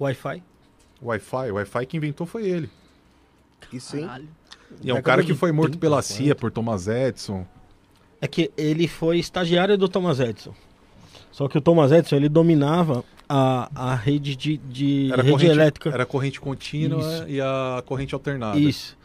[0.00, 0.42] Wi-Fi.
[1.02, 1.50] Wi-Fi.
[1.50, 2.70] O Wi-Fi que inventou foi ele.
[3.72, 4.06] Isso, hein?
[4.06, 4.28] Caralho.
[4.82, 6.14] E é um cara que foi morto 30, pela 40.
[6.14, 7.46] CIA, por Thomas Edison.
[8.20, 10.52] É que ele foi estagiário do Thomas Edison.
[11.30, 15.50] Só que o Thomas Edison, ele dominava a, a rede de, de Era rede corrente,
[15.52, 15.90] elétrica.
[15.90, 17.28] era corrente contínua Isso.
[17.28, 18.58] e a corrente alternada.
[18.58, 18.96] Isso.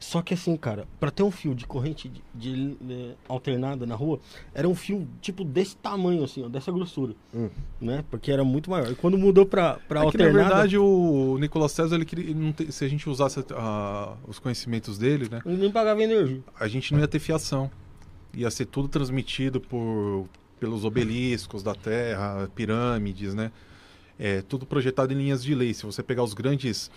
[0.00, 3.94] Só que assim, cara, pra ter um fio de corrente de, de, eh, alternada na
[3.94, 4.18] rua,
[4.52, 7.14] era um fio tipo desse tamanho, assim, ó, dessa grossura.
[7.32, 7.48] Hum.
[7.80, 8.02] Né?
[8.10, 8.90] Porque era muito maior.
[8.90, 12.24] E quando mudou pra, pra É que, na alternada, verdade, o Nicolas Tesla, ele queria,
[12.24, 16.02] ele não te- se a gente usasse ah, os conhecimentos dele, né, ele nem pagava
[16.02, 16.40] energia.
[16.58, 17.70] a gente não ia ter fiação.
[18.34, 20.26] Ia ser tudo transmitido por,
[20.58, 23.52] pelos obeliscos da Terra, pirâmides, né?
[24.18, 25.74] É, tudo projetado em linhas de lei.
[25.74, 26.90] Se você pegar os grandes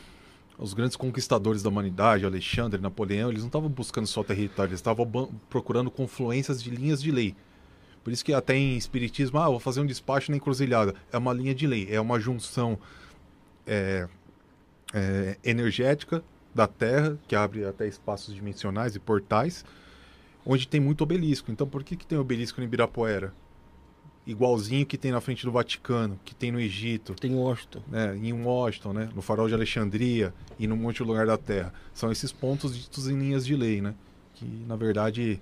[0.57, 5.05] os grandes conquistadores da humanidade, Alexandre, Napoleão, eles não estavam buscando só território, eles estavam
[5.49, 7.35] procurando confluências de linhas de lei.
[8.03, 10.93] Por isso que até em espiritismo, ah, vou fazer um despacho na encruzilhada.
[11.11, 12.77] É uma linha de lei, é uma junção
[13.65, 14.07] é,
[14.93, 19.65] é, energética da Terra, que abre até espaços dimensionais e portais,
[20.45, 21.51] onde tem muito obelisco.
[21.51, 23.33] Então, por que, que tem obelisco em Ibirapuera?
[24.27, 27.81] Igualzinho que tem na frente do Vaticano, que tem no Egito, Tem Washington.
[27.87, 31.71] né, em Washington, né, no Farol de Alexandria e num monte de lugar da Terra.
[31.93, 33.93] São esses pontos ditos em linhas de lei, né?
[34.33, 35.39] Que, na verdade,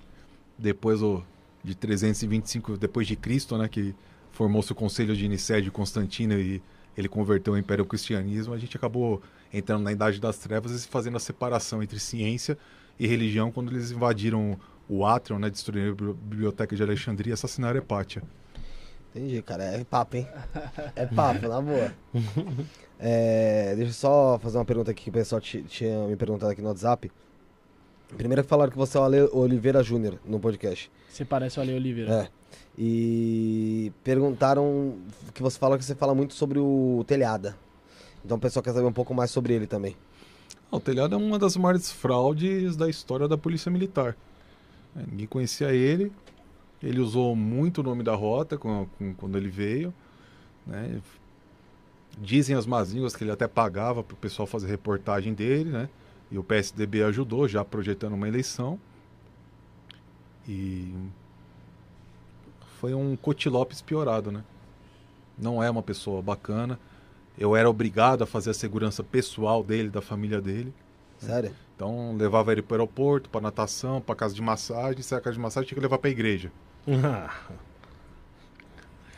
[0.57, 1.23] depois o,
[1.63, 3.95] de 325 depois de Cristo, né, que
[4.33, 6.61] formou-se o Conselho de Nicéia de Constantino e
[6.97, 9.21] ele converteu o Império ao Cristianismo, a gente acabou
[9.53, 12.57] entrando na Idade das Trevas e fazendo a separação entre ciência
[12.99, 14.59] e religião quando eles invadiram
[14.89, 18.21] o átrio, né, destruíram a bibli- biblioteca de Alexandria e assassinaram Hepátia.
[19.15, 19.63] Entendi, cara.
[19.63, 20.27] É papo, hein?
[20.95, 21.93] É papo, na boa.
[23.05, 26.51] É, deixa eu só fazer uma pergunta aqui que o pessoal ti- tinha me perguntado
[26.53, 27.11] aqui no WhatsApp.
[28.15, 30.89] Primeiro que falaram que você é o Ale Oliveira Júnior no podcast.
[31.09, 32.13] Você parece o Ale Oliveira.
[32.13, 32.29] É.
[32.77, 34.95] E perguntaram
[35.33, 37.57] que você fala que você fala muito sobre o telhada.
[38.23, 39.97] Então o pessoal quer saber um pouco mais sobre ele também.
[40.71, 44.15] Ah, O telhado é uma das maiores fraudes da história da Polícia Militar.
[44.95, 46.11] Ninguém conhecia ele.
[46.81, 49.93] Ele usou muito o nome da rota com- com- quando ele veio.
[50.65, 51.01] né?
[52.21, 55.89] Dizem as más línguas que ele até pagava para o pessoal fazer reportagem dele, né?
[56.31, 58.79] E o PSDB ajudou, já projetando uma eleição.
[60.47, 60.93] E
[62.79, 64.43] foi um Cotilopes piorado, né?
[65.37, 66.79] Não é uma pessoa bacana.
[67.37, 70.73] Eu era obrigado a fazer a segurança pessoal dele, da família dele.
[71.17, 71.51] Sério?
[71.75, 75.35] Então levava ele para o aeroporto, para natação, para casa de massagem, se era casa
[75.35, 76.51] de massagem tinha que levar para a igreja.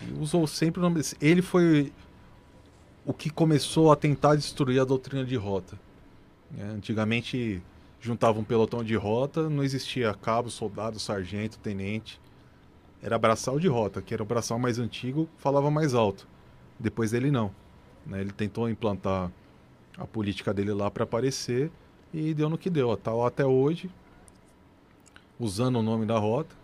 [0.02, 1.16] E usou sempre o nome desse.
[1.22, 1.92] Ele foi
[3.06, 5.80] o que começou a tentar destruir a doutrina de rota.
[6.52, 6.66] né?
[6.76, 7.62] Antigamente
[8.00, 12.20] juntava um pelotão de rota, não existia cabo, soldado, sargento, tenente.
[13.02, 16.28] Era braçal de rota, que era o braçal mais antigo, falava mais alto.
[16.80, 17.52] Depois dele não.
[18.06, 18.22] né?
[18.22, 19.32] Ele tentou implantar
[19.98, 21.72] a política dele lá para aparecer
[22.16, 22.96] e deu no que deu.
[22.96, 23.90] Tá lá até hoje,
[25.40, 26.56] usando o nome da rota.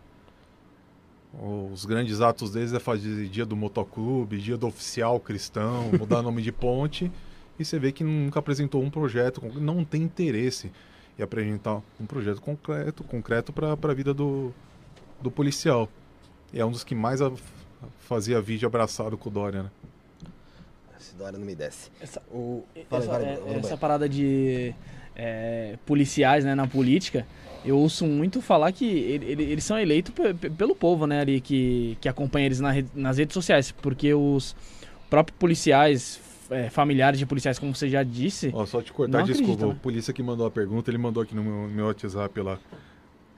[1.74, 6.42] Os grandes atos deles é fazer dia do motoclube, dia do oficial cristão, mudar nome
[6.42, 7.12] de ponte.
[7.60, 10.72] E você vê que nunca apresentou um projeto, não tem interesse
[11.18, 14.52] em apresentar um projeto concreto, concreto para a vida do,
[15.22, 15.90] do policial.
[16.54, 17.32] E é um dos que mais a-
[18.00, 19.72] fazia vídeo abraçado com o Dória, né?
[21.00, 21.90] Esse Dória não me desce.
[22.02, 22.64] Essa, O...
[22.90, 24.74] Essa, é- essa parada de
[25.16, 27.26] é, policiais né, na política,
[27.64, 31.22] eu ouço muito falar que ele- ele- eles são eleitos pe- pe- pelo povo, né,
[31.22, 34.56] ali, que, que acompanha eles na nas redes sociais, porque os
[35.10, 36.20] próprios policiais,
[36.50, 39.52] é, familiares de policiais, como você já disse, Ó, só te cortar, desculpa.
[39.52, 39.80] acredito, O né?
[39.82, 42.58] polícia que mandou a pergunta, ele mandou aqui no meu, meu WhatsApp lá.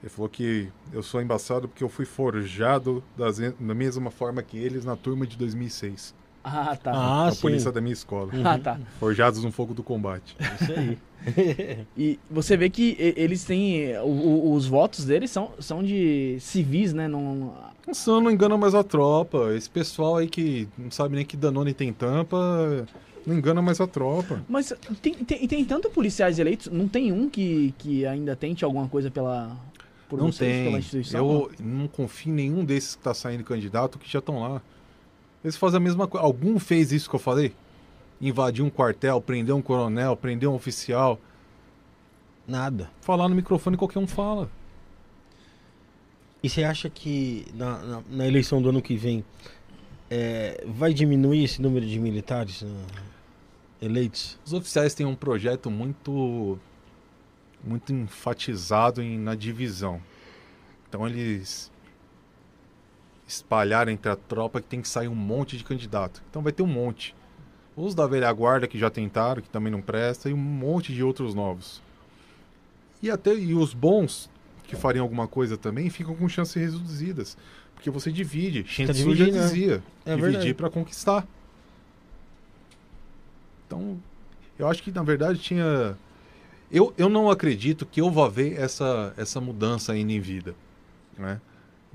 [0.02, 4.56] Ele falou que eu sou embaçado porque eu fui forjado das, da mesma forma que
[4.58, 6.14] eles na turma de 2006.
[6.44, 6.92] Ah, tá.
[6.92, 7.40] Ah, a sim.
[7.40, 8.30] polícia da minha escola.
[8.44, 8.78] Ah, tá.
[9.00, 10.36] Forjados no fogo do combate.
[10.60, 10.98] Isso aí.
[11.96, 13.96] E você vê que eles têm.
[13.96, 17.08] o- o- os votos deles são, são de civis, né?
[17.08, 17.54] Não,
[17.94, 19.54] Se eu não engano mais a tropa.
[19.56, 22.86] Esse pessoal aí que não sabe nem que Danone tem tampa,
[23.26, 24.42] não engana mais a tropa.
[24.46, 28.86] mas tem, tem, tem tanto policiais eleitos, não tem um que, que ainda tente alguma
[28.86, 29.56] coisa pela.
[30.10, 30.64] Por não vocês, tem.
[30.66, 31.20] pela instituição?
[31.26, 34.60] Eu não confio em nenhum desses que tá saindo candidato que já estão lá.
[35.44, 36.26] Eles fazem a mesma coisa.
[36.26, 37.54] Algum fez isso que eu falei?
[38.18, 41.20] Invadir um quartel, prender um coronel, prender um oficial.
[42.48, 42.90] Nada.
[43.02, 44.50] Falar no microfone qualquer um fala.
[46.42, 49.22] E você acha que na, na, na eleição do ano que vem
[50.10, 53.14] é, vai diminuir esse número de militares na
[53.80, 54.38] eleitos?
[54.44, 56.58] Os oficiais têm um projeto muito
[57.62, 60.00] muito enfatizado em, na divisão.
[60.88, 61.70] Então eles
[63.26, 66.22] espalharam entre a tropa que tem que sair um monte de candidato.
[66.30, 67.14] Então vai ter um monte.
[67.76, 71.02] Os da velha guarda que já tentaram, que também não presta, e um monte de
[71.02, 71.82] outros novos.
[73.02, 74.30] E até e os bons
[74.64, 77.36] que fariam alguma coisa também ficam com chances reduzidas,
[77.74, 78.64] porque você divide.
[78.66, 79.30] Shen Tzu já né?
[79.30, 81.26] dizia, É dividir para conquistar.
[83.66, 83.98] Então,
[84.58, 85.96] eu acho que na verdade tinha
[86.70, 90.54] eu, eu não acredito que eu vá ver essa, essa mudança ainda em vida.
[91.16, 91.40] Né?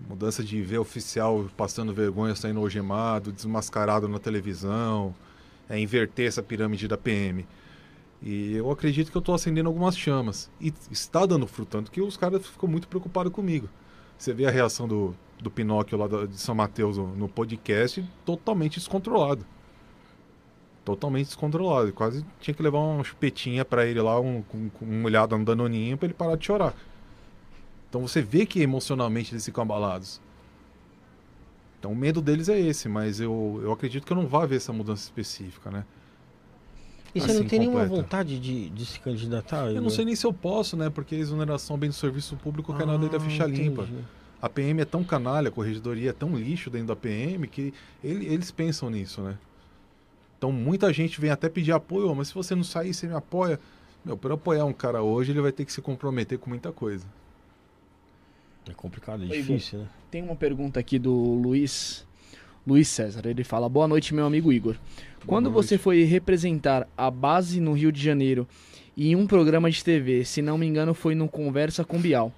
[0.08, 5.14] Mudança de ver oficial passando vergonha, saindo algemado, desmascarado na televisão,
[5.70, 7.46] é, inverter essa pirâmide da PM.
[8.22, 10.52] E eu acredito que eu estou acendendo algumas chamas.
[10.60, 13.70] E está dando fruto, tanto que os caras ficam muito preocupados comigo.
[14.18, 19.46] Você vê a reação do, do Pinóquio lá de São Mateus no, podcast, totalmente descontrolado.
[20.84, 21.94] Totalmente descontrolado.
[21.94, 26.08] Quase tinha que levar uma chupetinha para ele lá, um, um molhado no danoninho, para
[26.08, 26.74] ele parar de chorar.
[27.90, 30.22] Então você vê que emocionalmente eles ficam abalados.
[31.80, 34.58] Então o medo deles é esse, mas eu, eu acredito que eu não vá ver
[34.58, 35.86] essa mudança específica, né?
[37.16, 38.02] E você Assim, não tem nenhuma completa.
[38.02, 39.72] vontade de, de se candidatar?
[39.72, 40.90] Eu não sei nem se eu posso, né?
[40.90, 43.88] Porque a exoneração bem do serviço público quer nada da ficha limpa.
[44.42, 48.28] A PM é tão canalha, a corregedoria é tão lixo dentro da PM que ele-
[48.28, 49.38] eles pensam nisso, né?
[50.38, 53.14] Então muita gente vem até pedir apoio, "Ô, mas se você não sair, você me
[53.16, 53.60] apoia.
[54.06, 57.06] Meu, para apoiar um cara hoje, ele vai ter que se comprometer com muita coisa.
[58.68, 59.88] É complicado, é Oi, difícil, né?
[60.12, 62.06] Tem uma pergunta aqui do Luiz,
[62.66, 63.26] Luiz César.
[63.26, 64.76] Ele fala: Boa noite, meu amigo Igor.
[65.26, 65.68] Quando noite.
[65.68, 68.48] você foi representar a base no Rio de Janeiro
[68.98, 72.32] em um programa de TV, se não me engano, foi no Conversa com Bial.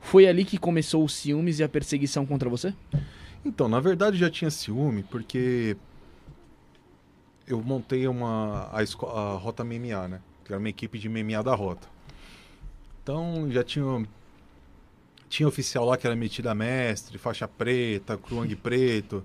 [0.00, 2.72] Foi ali que começou os ciúmes e a perseguição contra você?
[3.44, 5.76] Então, na verdade já tinha ciúme, porque
[7.46, 10.20] eu montei uma a, esco- a Rota MMA, né?
[10.44, 11.88] Que era uma equipe de MMA da Rota.
[13.02, 14.06] Então já tinha
[15.28, 19.24] tinha oficial lá que era metido a mestre, faixa preta, cruang preto.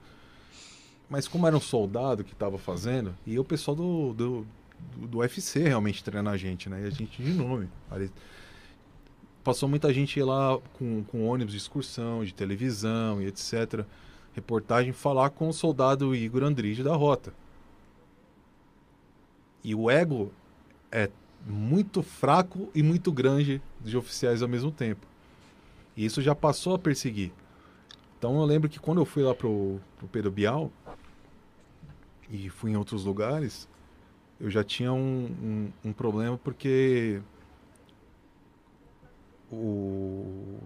[1.09, 4.47] Mas como era um soldado que estava fazendo, e o pessoal do, do,
[4.97, 6.81] do, do UFC realmente treina a gente, né?
[6.84, 7.69] E a gente de nome.
[9.43, 13.85] Passou muita gente lá com, com ônibus de excursão, de televisão e etc.
[14.34, 17.34] Reportagem falar com o soldado Igor Andrige da Rota.
[19.63, 20.31] E o ego
[20.91, 21.09] é
[21.45, 25.12] muito fraco e muito grande de oficiais ao mesmo tempo.
[25.95, 27.32] E isso já passou a perseguir.
[28.18, 30.72] Então eu lembro que quando eu fui lá pro, pro Pedro Bial
[32.30, 33.68] e fui em outros lugares,
[34.40, 35.26] eu já tinha um,
[35.84, 37.22] um, um problema porque
[39.52, 40.57] o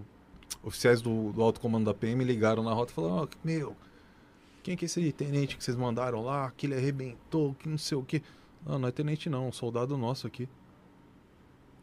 [0.64, 3.76] oficiais do, do alto comando da PM ligaram na rota e falaram, "Ó, meu,
[4.68, 7.98] quem que é esse tenente que vocês mandaram lá, que ele arrebentou, que não sei
[7.98, 8.22] o que.
[8.66, 10.50] Não, não é tenente não, um soldado nosso aqui.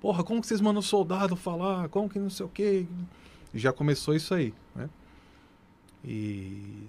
[0.03, 1.89] Porra, como que vocês mandam soldado falar?
[1.89, 2.87] Como que não sei o que?
[3.55, 4.91] Já começou isso aí, né?
[6.05, 6.89] E,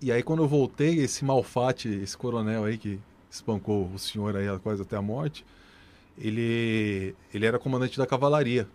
[0.00, 4.46] e aí quando eu voltei, esse Malfate, esse coronel aí que espancou o senhor aí
[4.60, 5.44] quase até a morte,
[6.16, 8.68] ele, ele era comandante da cavalaria.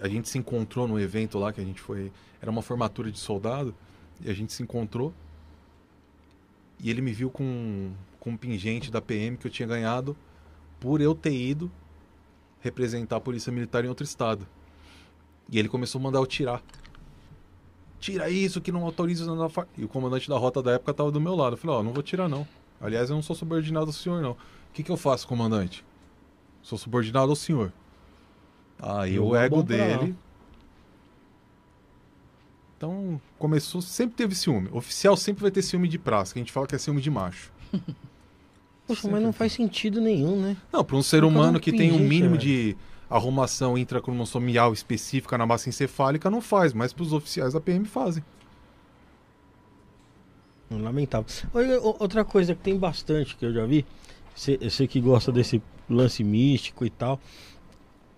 [0.00, 2.10] A gente se encontrou no evento lá que a gente foi.
[2.40, 3.72] Era uma formatura de soldado.
[4.20, 5.14] E a gente se encontrou.
[6.80, 10.16] E ele me viu com, com um pingente da PM que eu tinha ganhado
[10.80, 11.70] por eu ter ido
[12.60, 14.46] representar a Polícia Militar em outro estado.
[15.52, 16.62] E ele começou a mandar eu tirar.
[18.00, 19.66] Tira isso que não autoriza na fa...
[19.76, 21.52] E o comandante da rota da época estava do meu lado.
[21.52, 22.48] Eu falei, ó, não vou tirar não.
[22.80, 24.32] Aliás, eu não sou subordinado ao senhor não.
[24.32, 24.36] O
[24.72, 25.84] que, que eu faço, comandante?
[26.62, 27.70] Sou subordinado ao senhor.
[28.80, 30.16] Aí o ego dele.
[32.76, 34.68] Então, começou, sempre teve ciúme.
[34.72, 37.10] Oficial sempre vai ter ciúme de praça, que a gente fala que é ciúme de
[37.10, 37.52] macho.
[38.86, 40.56] Poxa, mas não faz sentido nenhum, né?
[40.72, 42.38] Não, para um ser humano que tem um mínimo velho.
[42.38, 42.76] de
[43.12, 48.24] arrumação intracromossomial específica na massa encefálica, não faz, mas para os oficiais da PM fazem.
[50.70, 51.26] Lamentável.
[51.98, 53.84] Outra coisa que tem bastante que eu já vi,
[54.34, 57.20] você, você que gosta desse lance místico e tal,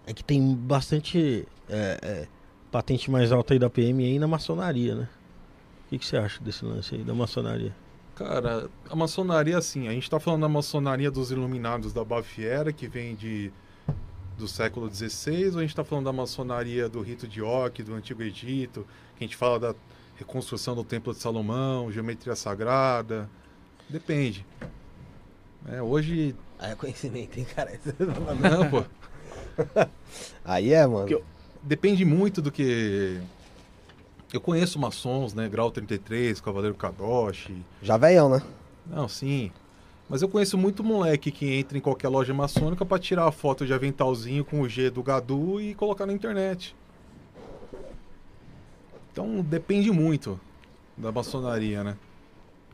[0.07, 2.29] é que tem bastante é, é,
[2.71, 5.09] patente mais alta aí da PM aí na maçonaria, né?
[5.87, 7.75] O que, que você acha desse lance aí da maçonaria?
[8.15, 12.87] Cara, a maçonaria, assim, a gente tá falando da maçonaria dos iluminados da Baviera, que
[12.87, 13.53] vem de
[14.37, 17.95] do século XVI, ou a gente tá falando da maçonaria do rito de Oque, do
[17.95, 18.87] Antigo Egito,
[19.17, 19.75] que a gente fala da
[20.17, 23.29] reconstrução do Templo de Salomão, geometria sagrada,
[23.89, 24.45] depende.
[25.69, 27.73] É, hoje, Aí é conhecimento, hein, cara?
[28.41, 28.85] não, pô,
[30.45, 31.09] Aí é, mano.
[31.09, 31.25] Eu-
[31.63, 33.21] depende muito do que...
[34.33, 38.43] Eu conheço maçons, né, Grau 33, Cavaleiro Kadoshi, Já velhão, né?
[38.85, 39.53] Não, sim.
[40.15, 43.67] Mas eu conheço muito moleque que entra em qualquer loja maçônica pra tirar a foto
[43.67, 46.73] de aventalzinho com o G do Gadu e colocar na internet.
[49.11, 50.39] Então depende muito
[50.97, 51.97] da maçonaria, né?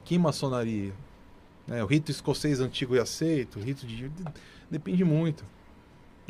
[0.04, 0.92] Que maçonaria?
[1.66, 4.12] É, o rito escocês antigo e aceito, o rito de.
[4.70, 5.42] Depende muito.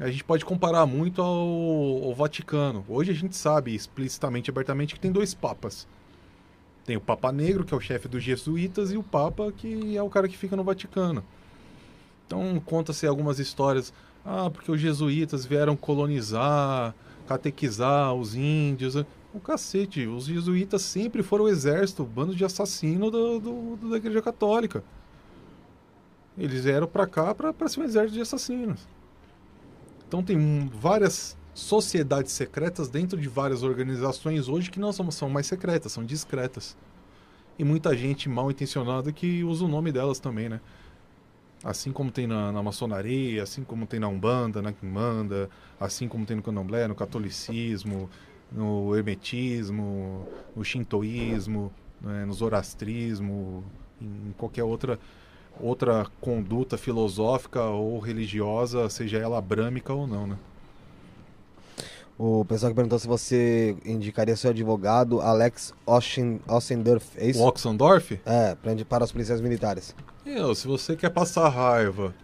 [0.01, 2.85] A gente pode comparar muito ao, ao Vaticano.
[2.89, 5.89] Hoje a gente sabe explicitamente, abertamente, que tem dois papas.
[6.85, 10.03] Tem o Papa Negro, que é o chefe dos jesuítas, e o Papa, que é
[10.03, 11.23] o cara que fica no Vaticano.
[12.27, 13.93] Então, conta-se algumas histórias.
[14.25, 16.95] Ah, porque os jesuítas vieram colonizar,
[17.27, 18.95] catequizar os índios.
[19.33, 23.97] O cacete, os jesuítas sempre foram o exército, o bando de assassino do, do, da
[23.97, 24.83] Igreja Católica.
[26.37, 28.87] Eles vieram para cá para ser um exército de assassinos.
[30.07, 35.47] Então tem várias sociedades secretas dentro de várias organizações hoje que não são, são mais
[35.47, 36.77] secretas, são discretas.
[37.59, 40.61] E muita gente mal intencionada que usa o nome delas também, né?
[41.63, 46.25] Assim como tem na, na maçonaria, assim como tem na Umbanda, na Quimbanda, assim como
[46.25, 48.09] tem no Candomblé, no catolicismo,
[48.51, 51.71] no hermetismo, no shintoísmo,
[52.01, 53.63] né, no zoroastrismo,
[54.01, 54.99] em qualquer outra
[55.59, 60.39] outra conduta filosófica ou religiosa, seja ela brâmica ou não, né?
[62.23, 67.41] O pessoal que perguntou se você indicaria seu advogado, Alex Ossendorf, é isso?
[67.41, 68.21] O Oxendorf?
[68.27, 68.55] É,
[68.87, 69.97] para os policiais militares.
[70.27, 72.15] Eu, se você quer passar raiva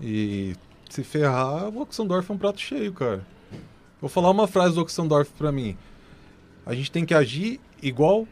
[0.00, 0.54] e
[0.88, 3.26] se ferrar, o Oxendorf é um prato cheio, cara.
[4.00, 5.76] Vou falar uma frase do Oxendorf para mim.
[6.64, 8.24] A gente tem que agir igual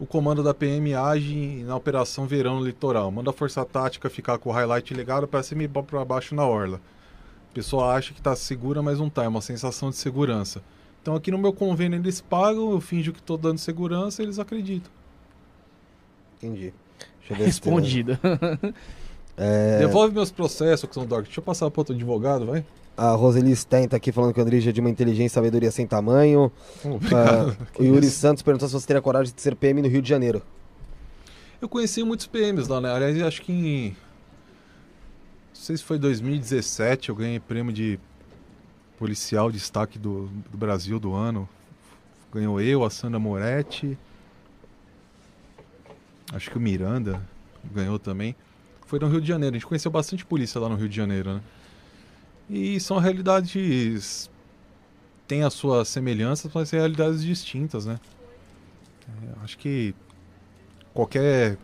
[0.00, 3.10] o comando da PM age na Operação Verão Litoral.
[3.10, 6.46] Manda a Força Tática ficar com o highlight ligado para cima e para baixo na
[6.46, 6.80] orla.
[7.52, 9.24] A pessoa acha que está segura, mas não está.
[9.24, 10.62] É uma sensação de segurança.
[11.02, 14.38] Então aqui no meu convênio eles pagam, eu finjo que estou dando segurança e eles
[14.38, 14.90] acreditam.
[16.38, 16.72] Entendi.
[17.28, 18.18] Respondida.
[19.36, 19.80] é...
[19.80, 21.24] Devolve meus processos, Oxendorf.
[21.24, 22.64] Deixa eu passar para outro advogado, vai.
[22.96, 25.70] A Roseli Sten tá aqui falando que o André é de uma inteligência e sabedoria
[25.70, 26.50] sem tamanho.
[26.84, 27.50] Obrigado.
[27.78, 30.08] Uh, o Yuri Santos perguntou se você teria coragem de ser PM no Rio de
[30.08, 30.42] Janeiro.
[31.60, 32.92] Eu conheci muitos PMs lá, né?
[32.92, 33.96] Aliás, acho que em.
[35.62, 37.96] Sei se foi 2017 eu ganhei prêmio de
[38.98, 41.48] policial destaque do, do Brasil do ano.
[42.34, 43.96] Ganhou eu, a Sandra Moretti.
[46.32, 47.22] Acho que o Miranda
[47.72, 48.34] ganhou também.
[48.86, 49.54] Foi no Rio de Janeiro.
[49.54, 51.40] A gente conheceu bastante polícia lá no Rio de Janeiro, né?
[52.50, 54.28] E são realidades.
[55.28, 58.00] têm as suas semelhanças, mas realidades distintas, né?
[59.06, 59.94] É, acho que
[60.92, 61.56] qualquer.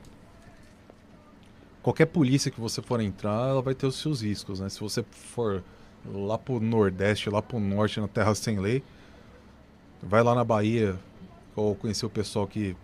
[1.83, 4.69] Qualquer polícia que você for entrar, ela vai ter os seus riscos, né?
[4.69, 5.63] Se você for
[6.05, 8.83] lá pro Nordeste, lá pro Norte, na Terra Sem Lei,
[10.03, 10.99] vai lá na Bahia,
[11.55, 12.77] ou conhecer o pessoal que.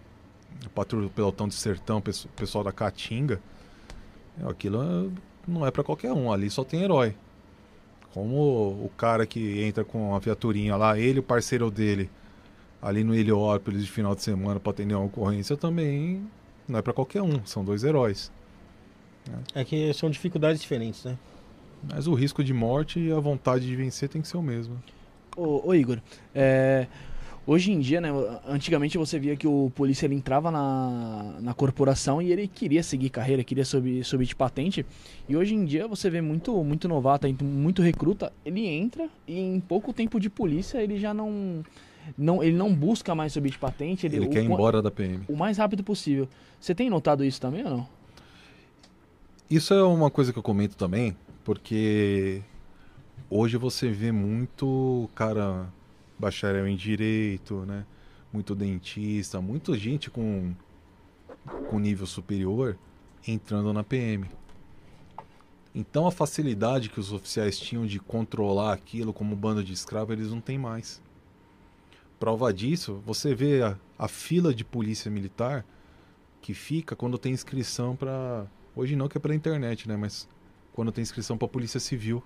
[0.74, 2.02] patrulha o pelotão de sertão, o
[2.36, 3.40] pessoal da Caatinga.
[4.48, 5.12] Aquilo
[5.46, 7.14] não é para qualquer um, ali só tem herói.
[8.12, 12.10] Como o cara que entra com a viaturinha lá, ele o parceiro dele,
[12.80, 16.24] ali no Heliópolis de final de semana para atender uma ocorrência, também
[16.68, 18.30] não é para qualquer um, são dois heróis.
[19.54, 21.18] É que são dificuldades diferentes, né?
[21.82, 24.82] Mas o risco de morte e a vontade de vencer tem que ser o mesmo.
[25.36, 26.00] Ô, ô Igor,
[26.34, 26.86] é,
[27.46, 28.08] Hoje em dia, né,
[28.48, 33.10] antigamente você via que o polícia ele entrava na, na corporação e ele queria seguir
[33.10, 34.86] carreira, queria subir, subir de patente.
[35.28, 39.60] E hoje em dia você vê muito, muito novato, muito recruta, ele entra e em
[39.60, 41.62] pouco tempo de polícia ele já não,
[42.16, 44.06] não ele não busca mais subir de patente.
[44.06, 45.24] Ele, ele quer ir embora da PM.
[45.28, 46.26] O mais rápido possível.
[46.58, 47.88] Você tem notado isso também ou não?
[49.50, 51.14] Isso é uma coisa que eu comento também,
[51.44, 52.42] porque
[53.28, 55.70] hoje você vê muito cara
[56.18, 57.84] bacharel em direito, né?
[58.32, 60.54] Muito dentista, muita gente com,
[61.68, 62.78] com nível superior
[63.28, 64.26] entrando na PM.
[65.74, 70.30] Então a facilidade que os oficiais tinham de controlar aquilo como bando de escravo, eles
[70.30, 71.02] não têm mais.
[72.18, 75.66] Prova disso, você vê a, a fila de polícia militar
[76.40, 80.28] que fica quando tem inscrição para hoje não que é pela internet, né, mas
[80.72, 82.22] quando tem inscrição para polícia civil.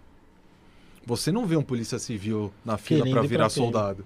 [1.06, 4.04] Você não vê um polícia civil na fila para virar soldado.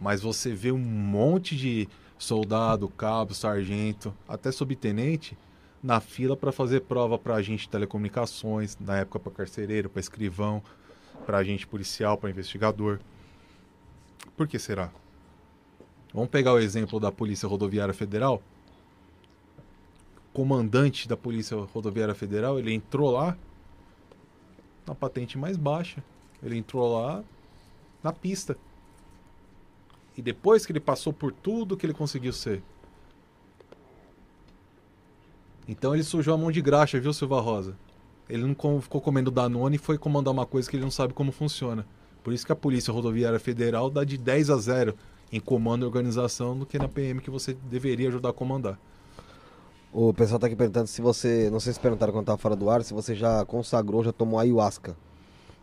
[0.00, 1.88] Mas você vê um monte de
[2.18, 5.36] soldado, cabo, sargento, até subtenente
[5.82, 10.62] na fila para fazer prova para agente de telecomunicações, na época para carcereiro, para escrivão,
[11.26, 13.00] para agente policial, para investigador.
[14.36, 14.90] Por que será?
[16.14, 18.42] Vamos pegar o exemplo da Polícia Rodoviária Federal.
[20.32, 23.36] Comandante da Polícia Rodoviária Federal, ele entrou lá
[24.86, 26.02] na patente mais baixa.
[26.42, 27.22] Ele entrou lá
[28.02, 28.56] na pista.
[30.16, 32.62] E depois que ele passou por tudo que ele conseguiu ser.
[35.66, 37.76] Então ele sujou a mão de graxa, viu, Silva Rosa?
[38.28, 41.30] Ele não ficou comendo Danone e foi comandar uma coisa que ele não sabe como
[41.30, 41.86] funciona.
[42.22, 44.94] Por isso que a Polícia Rodoviária Federal dá de 10 a 0
[45.30, 48.78] em comando e organização do que na PM que você deveria ajudar a comandar.
[49.92, 51.50] O pessoal tá aqui perguntando se você.
[51.50, 54.40] Não sei se perguntaram quando tava fora do ar, se você já consagrou, já tomou
[54.40, 54.96] ayahuasca.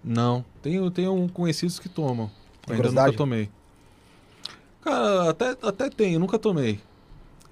[0.04, 2.30] Não, tenho, tenho conhecidos que tomam.
[2.66, 3.50] Tem Ainda nunca tomei.
[4.82, 6.80] Cara, até, até tenho, nunca tomei.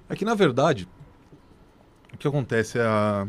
[0.08, 0.88] É que na verdade,
[2.14, 3.26] o que acontece é a.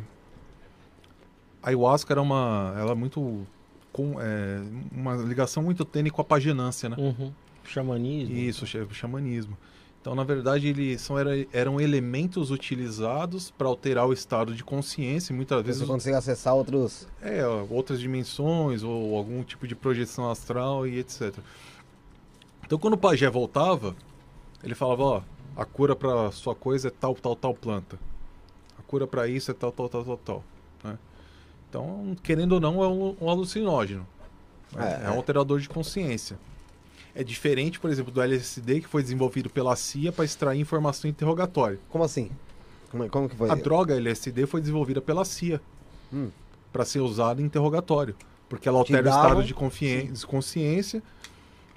[1.62, 2.76] A ayahuasca era uma.
[2.78, 3.48] Ela é muito.
[3.92, 4.62] Com, é,
[4.92, 6.96] uma ligação muito tênue com a paginância, né?
[7.00, 7.34] Uhum.
[7.64, 8.36] Xamanismo.
[8.36, 9.58] Isso, xamanismo.
[10.02, 15.36] Então, na verdade, eles são, era, eram elementos utilizados para alterar o estado de consciência.
[15.36, 17.06] Muitas Você vezes consegue acessar outros.
[17.22, 21.36] é, outras dimensões ou algum tipo de projeção astral e etc.
[22.66, 23.94] Então, quando o pajé voltava,
[24.64, 25.22] ele falava, ó,
[25.56, 28.00] a cura para sua coisa é tal, tal, tal planta.
[28.78, 30.44] A cura para isso é tal, tal, tal, tal, tal.
[30.84, 30.98] né?
[31.70, 34.08] Então, querendo ou não, é um, um alucinógeno.
[34.74, 35.00] né?
[35.02, 35.18] É, É, um é.
[35.18, 36.40] alterador de consciência.
[37.16, 41.12] É diferente, por exemplo, do LSD, que foi desenvolvido pela CIA para extrair informação em
[41.12, 41.80] interrogatório.
[41.90, 42.30] Como assim?
[42.92, 43.50] Como, como que foi?
[43.50, 45.62] A droga LSD foi desenvolvida pela CIA
[46.12, 46.30] Hum.
[46.74, 48.16] para ser usada em interrogatório,
[48.48, 49.54] porque ela Te altera o estado de
[50.14, 51.04] de consciência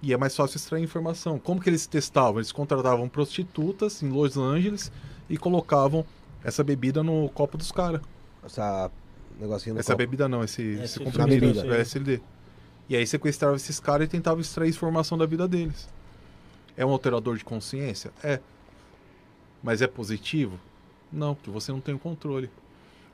[0.03, 1.39] e é mais fácil extrair informação.
[1.39, 2.39] Como que eles testavam?
[2.39, 4.91] Eles contratavam prostitutas em Los Angeles
[5.29, 6.05] e colocavam
[6.43, 8.01] essa bebida no copo dos caras.
[8.45, 8.91] Essa
[9.39, 9.99] negocinho no Essa copo.
[9.99, 11.67] bebida não, esse, esse Esse comprimido, bebida.
[11.67, 12.21] o LSD.
[12.93, 15.89] E aí sequestrava esses caras e tentava extrair informação da vida deles.
[16.77, 18.13] É um alterador de consciência?
[18.23, 18.39] É.
[19.63, 20.61] Mas é positivo?
[21.11, 22.51] Não, porque você não tem o controle.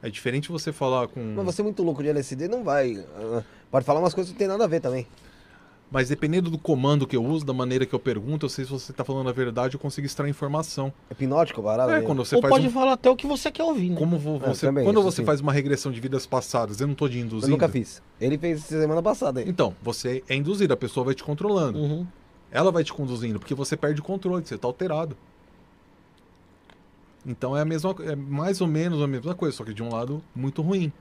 [0.02, 1.20] É diferente você falar com.
[1.20, 3.06] Mas você é muito louco de LSD, não vai.
[3.14, 5.06] ah, pode falar umas coisas que não tem nada a ver também.
[5.90, 8.70] Mas dependendo do comando que eu uso, da maneira que eu pergunto, eu sei se
[8.70, 10.92] você está falando a verdade, eu consigo extrair informação.
[11.08, 11.96] É hipnótico, parada?
[11.96, 13.96] É, quando você Ou faz pode um- falar até o que você quer ouvir, né?
[13.96, 15.24] como É, você, também, quando isso você sim.
[15.24, 17.50] faz uma regressão de vidas passadas, eu não estou Eu induzindo.
[17.50, 18.02] nunca fiz.
[18.20, 19.48] Ele fez semana passada aí.
[19.48, 21.78] Então, você é induzido, a pessoa vai te controlando.
[21.78, 22.06] Uhum.
[22.50, 25.16] Ela vai te conduzindo, porque você perde o controle, você está alterado.
[27.26, 29.90] Então é a mesma, é mais ou menos a mesma coisa, só que de um
[29.92, 30.92] lado muito ruim.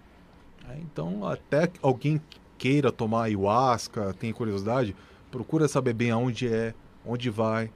[0.70, 2.20] É, então, até alguém
[2.58, 4.96] queira tomar ayahuasca, tem curiosidade,
[5.32, 6.74] procura saber bem aonde é,
[7.06, 7.72] onde vai,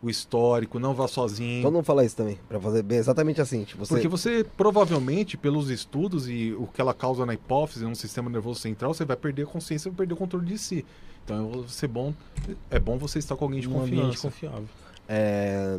[0.00, 1.62] o histórico, não vá sozinho.
[1.62, 3.64] Todo mundo fala isso também, pra fazer bem exatamente assim.
[3.64, 3.94] Tipo, você...
[3.94, 8.60] Porque você, provavelmente, pelos estudos e o que ela causa na hipófise, no sistema nervoso
[8.60, 10.84] central, você vai perder a consciência e vai perder o controle de si.
[11.24, 12.14] Então é bom,
[12.70, 14.28] é bom você estar com alguém de Um ambiente confiança.
[14.28, 14.68] confiável.
[15.08, 15.78] É,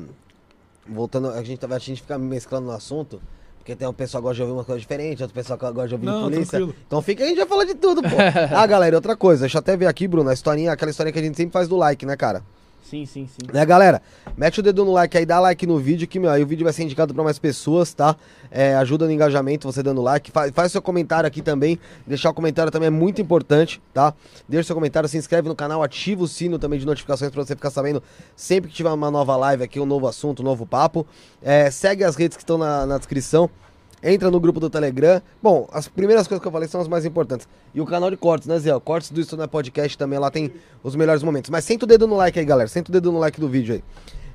[0.88, 3.22] Voltando, a gente, a gente fica mesclando no assunto,
[3.70, 5.88] porque tem um pessoal que gosta de ouvir uma coisa diferente, outro pessoal que gosta
[5.90, 6.58] de ouvir Não, polícia.
[6.58, 6.76] tranquilo.
[6.88, 8.08] Então fica, a gente vai falar de tudo, pô.
[8.56, 11.20] ah, galera, outra coisa, deixa eu até ver aqui, Bruno, a historinha, aquela historinha que
[11.20, 12.44] a gente sempre faz do like, né, cara?
[12.90, 13.53] Sim, sim, sim.
[13.53, 14.02] Né, galera?
[14.36, 16.64] Mete o dedo no like aí, dá like no vídeo, que, meu, aí o vídeo
[16.64, 18.16] vai ser indicado pra mais pessoas, tá?
[18.49, 20.32] É, ajuda no engajamento, você dando like.
[20.32, 21.78] Faz, faz seu comentário aqui também.
[22.07, 24.11] Deixar o comentário também é muito importante, tá?
[24.48, 27.56] Deixa seu comentário, se inscreve no canal, ativa o sino também de notificações pra você
[27.56, 28.02] ficar sabendo
[28.36, 31.06] sempre que tiver uma nova live aqui, um novo assunto, um novo papo.
[31.44, 33.52] É, segue as redes que estão na, na descrição.
[34.01, 35.21] Entra no grupo do Telegram.
[35.43, 37.47] Bom, as primeiras coisas que eu falei são as mais importantes.
[37.73, 38.73] E o canal de cortes, né, Zé?
[38.73, 40.51] O Cortes do Isso Não é Podcast também, lá tem
[40.84, 41.49] os melhores momentos.
[41.49, 42.69] Mas senta o dedo no like aí, galera.
[42.69, 43.84] Senta o dedo no like do vídeo aí.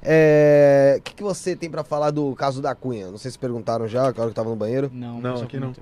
[0.03, 3.11] É, O que, que você tem pra falar do caso da Cunha?
[3.11, 4.91] Não sei se perguntaram já, que hora que tava no banheiro.
[4.93, 5.73] Não, Não, aqui não.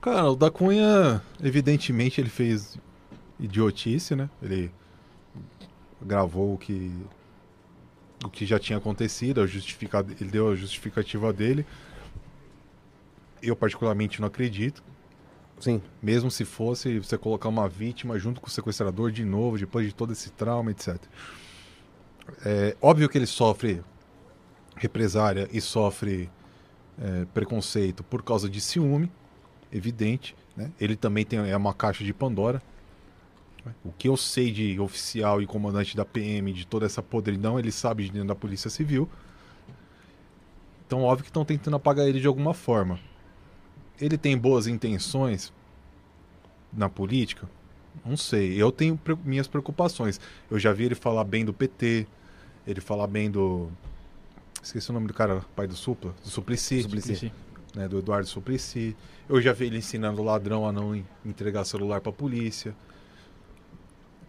[0.00, 2.76] Cara, o da Cunha, evidentemente, ele fez
[3.38, 4.28] idiotice, né?
[4.42, 4.68] Ele
[6.04, 6.92] gravou o que
[8.24, 11.66] o que já tinha acontecido, a justifica- ele deu a justificativa dele.
[13.42, 14.82] Eu particularmente não acredito.
[15.58, 15.80] Sim.
[16.02, 19.94] Mesmo se fosse você colocar uma vítima junto com o sequestrador de novo, depois de
[19.94, 20.96] todo esse trauma, etc.
[22.44, 23.82] É óbvio que ele sofre
[24.76, 26.30] represária e sofre
[27.00, 29.10] é, preconceito por causa de ciúme,
[29.72, 30.34] evidente.
[30.56, 30.70] Né?
[30.80, 32.62] Ele também tem, é uma caixa de Pandora.
[33.84, 37.70] O que eu sei de oficial e comandante da PM, de toda essa podridão, ele
[37.70, 39.08] sabe de dentro da Polícia Civil.
[40.84, 42.98] Então, óbvio que estão tentando apagar ele de alguma forma.
[44.04, 45.52] Ele tem boas intenções
[46.72, 47.48] na política?
[48.04, 48.60] Não sei.
[48.60, 50.20] Eu tenho pre- minhas preocupações.
[50.50, 52.06] Eu já vi ele falar bem do PT,
[52.66, 53.68] ele falar bem do.
[54.62, 57.32] Esqueci o nome do cara, pai do Supla, do Suplicy, Suplicy.
[57.74, 58.96] né, do Eduardo Suplicy.
[59.28, 62.74] Eu já vi ele ensinando o ladrão a não en- entregar celular pra polícia.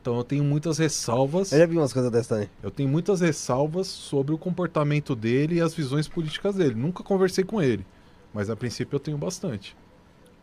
[0.02, 1.52] Então eu tenho muitas ressalvas.
[1.52, 2.50] Eu já vi umas coisas dessas também.
[2.62, 6.76] Eu tenho muitas ressalvas sobre o comportamento dele e as visões políticas dele.
[6.76, 7.86] Nunca conversei com ele,
[8.34, 9.76] mas a princípio eu tenho bastante.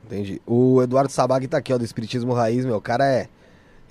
[0.07, 0.41] Entendi.
[0.47, 2.77] O Eduardo Sabag tá aqui, ó, do Espiritismo Raiz, meu.
[2.77, 3.29] O cara é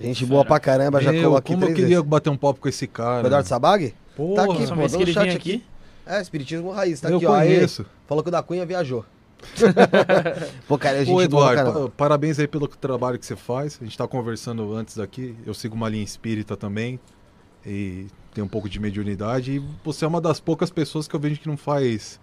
[0.00, 0.30] gente Fera.
[0.30, 2.02] boa pra caramba, já Meu, colou aqui como eu queria vezes.
[2.04, 3.22] bater um papo com esse cara.
[3.24, 3.94] O Eduardo Sabag?
[4.16, 4.34] Porra.
[4.46, 5.36] Tá aqui, pô, que ele chat aqui.
[5.36, 5.64] aqui.
[6.06, 7.34] É, espiritismo raiz, tá eu aqui, ó.
[7.34, 7.86] Aí, conheço.
[8.08, 9.04] falou que o da Cunha viajou.
[10.68, 13.78] Pô, cara, a gente Ô, boa Eduardo, pa- parabéns aí pelo trabalho que você faz.
[13.80, 15.34] A gente tá conversando antes aqui.
[15.46, 16.98] Eu sigo uma linha espírita também.
[17.64, 19.52] E tem um pouco de mediunidade.
[19.52, 22.20] E você é uma das poucas pessoas que eu vejo que não faz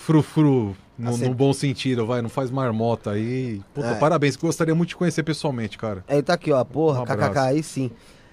[0.00, 2.20] frufru no, Assim- no bom sentido, vai.
[2.22, 3.60] Não faz marmota aí.
[3.74, 3.94] Puta, É.
[3.94, 4.36] parabéns.
[4.36, 6.04] Gostaria muito de conhecer pessoalmente, cara.
[6.08, 6.64] Ele tá aqui, ó.
[6.64, 7.90] Porra, Um kkk, aí sim.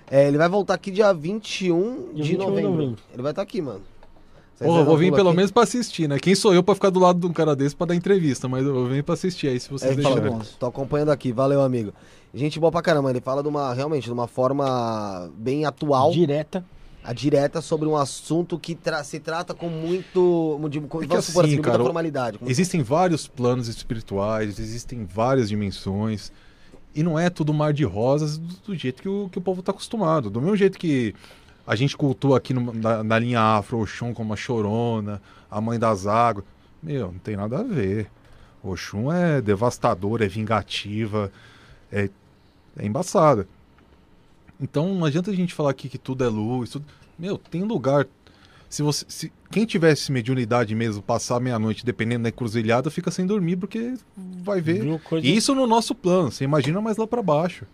[0.09, 2.71] É, ele vai voltar aqui dia 21 Dia de 21 de novembro.
[2.71, 2.97] novembro.
[3.13, 3.81] Ele vai estar aqui, mano.
[4.55, 5.35] Vocês Porra, eu vou vir pelo aqui?
[5.37, 6.17] menos pra assistir, né?
[6.17, 8.47] Quem sou eu pra ficar do lado de um cara desse pra dar entrevista?
[8.47, 10.41] Mas eu venho pra assistir aí, se vocês fala, deixarem.
[10.59, 11.93] tô acompanhando aqui, valeu, amigo.
[12.33, 16.65] Gente boa pra caramba, ele fala de uma, realmente, de uma forma bem atual, Direta.
[17.07, 21.15] A direta, sobre um assunto que tra- se trata com muito, de, com, É que
[21.15, 22.37] assim, assim, cara, formalidade.
[22.37, 26.33] com- Existem vários planos espirituais, existem várias dimensões.
[26.93, 29.61] E não é tudo mar de rosas do, do jeito que o, que o povo
[29.61, 30.29] tá acostumado.
[30.29, 31.15] Do mesmo jeito que
[31.65, 35.79] a gente cultua aqui no- na, na linha afro, Oxum como a Chorona, a Mãe
[35.79, 36.43] das Águas.
[36.83, 38.09] Meu, não tem nada a ver.
[38.61, 41.31] Oxum é devastadora, é vingativa,
[41.89, 42.09] é,
[42.77, 43.47] é embaçada.
[44.59, 46.71] Então não adianta a gente falar aqui que tudo é luz.
[46.71, 46.85] Tudo...
[47.17, 48.07] Meu, tem lugar.
[48.69, 53.55] Se você, se quem tivesse mediunidade mesmo, passar meia-noite dependendo da encruzilhada, fica sem dormir
[53.55, 54.99] porque vai ver.
[55.01, 55.25] Coisa...
[55.25, 56.31] E Isso no nosso plano.
[56.31, 57.65] Você imagina mais lá pra baixo.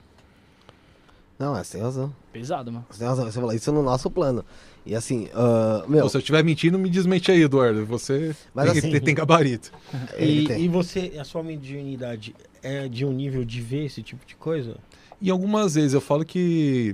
[1.40, 2.16] Não, é, você tem razão.
[2.32, 2.86] Pesado, mano.
[2.90, 4.46] Você tem razão, você falou isso no nosso plano.
[4.86, 7.86] E assim, ah, meu, Pô, se eu estiver mentindo, me desmente aí, Eduardo.
[7.86, 9.72] Você Mas tem, assim- tem, tem gabarito.
[10.20, 10.64] E, tem.
[10.64, 14.78] e você, a sua mediunidade é de um nível de ver esse tipo de coisa?
[15.24, 16.94] E algumas vezes eu falo que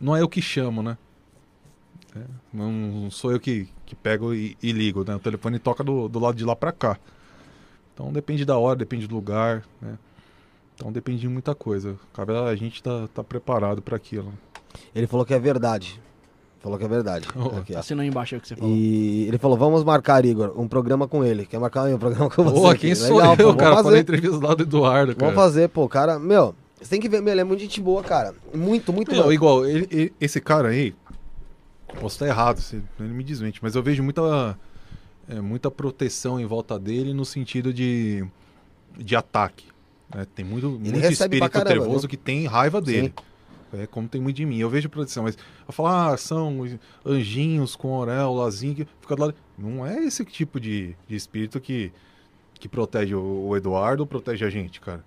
[0.00, 0.96] não é eu que chamo, né?
[2.14, 2.20] É,
[2.52, 5.16] não sou eu que, que pego e, e ligo, né?
[5.16, 6.96] O telefone toca do, do lado de lá pra cá.
[7.92, 9.98] Então depende da hora, depende do lugar, né?
[10.76, 11.96] Então depende de muita coisa.
[12.12, 14.32] Cabe a gente tá, tá preparado pra aquilo.
[14.94, 16.00] ele falou que é verdade.
[16.60, 17.26] Falou que é verdade.
[17.36, 17.58] Oh.
[17.58, 17.74] Aqui.
[17.74, 18.72] Assinou embaixo aí o que você falou.
[18.72, 21.44] E ele falou, vamos marcar, Igor, um programa com ele.
[21.44, 22.60] Quer marcar um programa com você?
[22.60, 22.80] Pô, aqui?
[22.82, 23.74] quem sou Legal, pô, eu, vamos cara?
[23.74, 23.88] fazer.
[23.88, 25.32] Falei entrevista lá do Eduardo, cara.
[25.32, 26.20] Vamos fazer, pô, cara.
[26.20, 26.54] Meu,
[26.84, 28.34] você tem que ver, meu, ele é muito gente boa, cara.
[28.54, 29.32] Muito, muito bom.
[29.32, 30.94] igual, ele- ele- esse cara aí,
[32.00, 34.58] posso estar errado, se ele me desmente, mas eu vejo muita,
[35.28, 38.24] é, muita proteção em volta dele no sentido de,
[38.96, 39.66] de ataque.
[40.14, 40.26] né?
[40.34, 42.08] Tem muito, muito recebe pra espírito caramba, viu?
[42.08, 43.12] que tem raiva dele.
[43.72, 44.58] É, como tem muito de mim.
[44.58, 45.36] Eu vejo proteção, mas
[45.66, 46.64] eu falo, ah, são
[47.04, 49.34] anjinhos com auréolazinho, que fica do lado.
[49.58, 51.90] Não é esse tipo de, de espírito que,
[52.54, 55.04] que protege o, o Eduardo ou protege a gente, cara.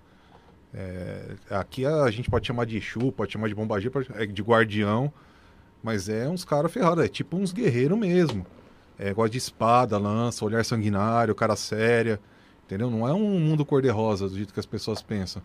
[0.73, 4.41] É, aqui a gente pode chamar de Exu, pode chamar de bombageiro, pode- é, de
[4.41, 5.11] guardião,
[5.81, 8.45] mas é uns caras ferrados, é tipo uns guerreiros mesmo.
[8.99, 12.19] É, gosta de espada, lança, olhar sanguinário, cara séria,
[12.65, 12.89] entendeu?
[12.89, 15.41] Não é um mundo cor-de-rosa do jeito que as pessoas pensam.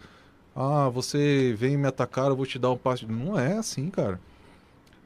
[0.56, 3.06] Ah, você vem me atacar, eu vou te dar um passo.
[3.10, 4.18] Não é assim, cara.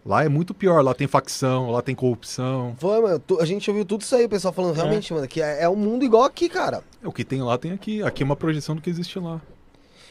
[0.05, 2.77] Lá é muito pior, lá tem facção, lá tem corrupção.
[2.79, 5.63] Foi, mano, a gente ouviu tudo isso aí, o pessoal falando realmente, mano, que é,
[5.65, 6.83] é um mundo igual aqui, cara.
[7.03, 8.03] É, O que tem lá tem aqui.
[8.03, 9.41] Aqui é uma projeção do que existe lá.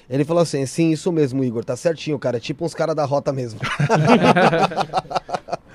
[0.10, 2.38] Ele falou assim, sim, isso mesmo, Igor, tá certinho, cara.
[2.38, 3.60] É tipo uns caras da rota mesmo.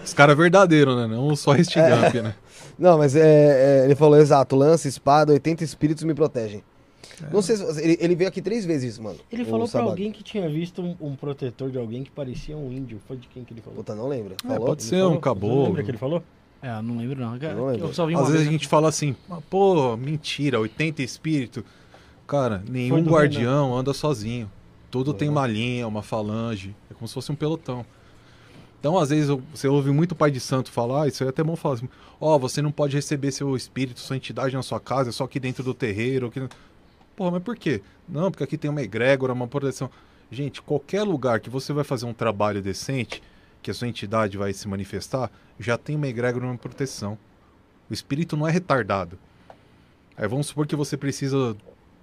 [0.05, 1.07] Os caras verdadeiros, né?
[1.07, 2.35] Não só este Gump, né?
[2.79, 6.63] Não, mas é, é, ele falou exato, lança, espada, 80 espíritos me protegem.
[7.31, 9.19] Não sei se ele, ele veio aqui três vezes, mano.
[9.31, 12.73] Ele falou pra alguém que tinha visto um, um protetor de alguém que parecia um
[12.73, 12.99] índio.
[13.07, 13.77] Foi de quem que ele falou?
[13.77, 14.35] Puta, não lembro.
[14.49, 15.13] É, pode Ele ser falou?
[15.13, 15.65] um caboclo.
[15.65, 16.23] Lembra que ele falou?
[16.63, 17.37] É, eu não lembro não.
[17.37, 17.89] Não lembro.
[17.89, 18.59] Eu só vi uma Às vezes vez, a né?
[18.59, 21.63] gente fala assim, "Ah, pô, mentira, 80 espírito.
[22.31, 24.49] Cara, nenhum do guardião anda sozinho.
[24.89, 26.77] Tudo tem uma linha, uma falange.
[26.89, 27.85] É como se fosse um pelotão.
[28.79, 31.57] Então, às vezes, você ouve muito pai de santo falar, isso aí é até bom
[31.57, 31.89] falar assim,
[32.21, 35.41] ó, você não pode receber seu espírito, sua entidade na sua casa, é só aqui
[35.41, 36.29] dentro do terreiro.
[36.29, 36.49] Aqui...
[37.17, 37.83] Porra, mas por quê?
[38.09, 39.91] Não, porque aqui tem uma egrégora, uma proteção.
[40.31, 43.21] Gente, qualquer lugar que você vai fazer um trabalho decente,
[43.61, 47.19] que a sua entidade vai se manifestar, já tem uma egrégora, uma proteção.
[47.91, 49.19] O espírito não é retardado.
[50.17, 51.57] Aí vamos supor que você precisa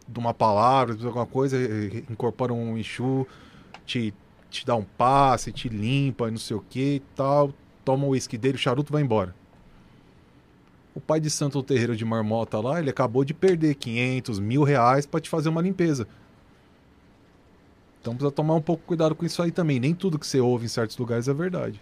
[0.08, 1.58] de uma palavra, de alguma coisa,
[2.10, 3.28] incorpora um Exu,
[3.86, 4.14] te,
[4.50, 7.52] te dá um passe, te limpa, não sei o que e tal,
[7.84, 9.36] toma o uísque dele, o charuto vai embora.
[10.96, 15.06] O pai de santo terreiro de marmota lá, ele acabou de perder 500, mil reais
[15.06, 16.08] para te fazer uma limpeza.
[18.02, 19.80] Então precisa tomar um pouco cuidado com isso aí também.
[19.80, 21.82] Nem tudo que você ouve em certos lugares é verdade.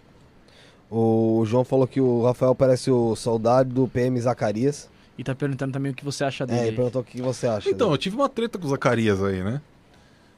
[0.90, 4.90] O João falou que o Rafael parece o soldado do PM Zacarias.
[5.18, 6.60] E tá perguntando também o que você acha É, dele.
[6.68, 7.68] ele perguntou o que você acha.
[7.70, 8.02] Então, eu dele.
[8.02, 9.60] tive uma treta com o Zacarias aí, né?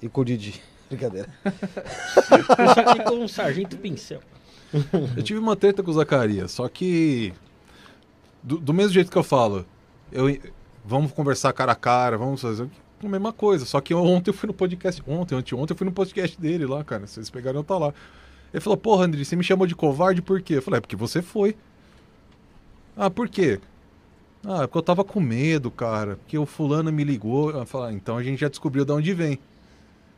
[0.01, 0.61] E com o Didi.
[0.89, 1.29] Brincadeira.
[1.45, 4.21] Eu só que com um sargento pincel.
[5.17, 7.33] Eu tive uma treta com o Zacarias, só que.
[8.43, 9.67] Do, do mesmo jeito que eu falo,
[10.13, 10.39] eu,
[10.85, 12.69] vamos conversar cara a cara, vamos fazer
[13.03, 13.65] a mesma coisa.
[13.67, 15.03] Só que ontem eu fui no podcast.
[15.07, 17.07] Ontem, anteontem eu fui no podcast dele lá, cara.
[17.07, 17.93] Se vocês pegaram, eu tá lá.
[18.55, 20.55] Ele falou, porra, André, você me chamou de covarde por quê?
[20.55, 21.55] Eu falei, é porque você foi.
[22.97, 23.61] Ah, por quê?
[24.51, 26.17] Ah, porque eu tava com medo, cara.
[26.17, 27.51] Porque o fulano me ligou.
[27.51, 29.39] Eu falei, ah, então a gente já descobriu de onde vem.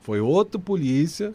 [0.02, 1.34] Foi outro polícia,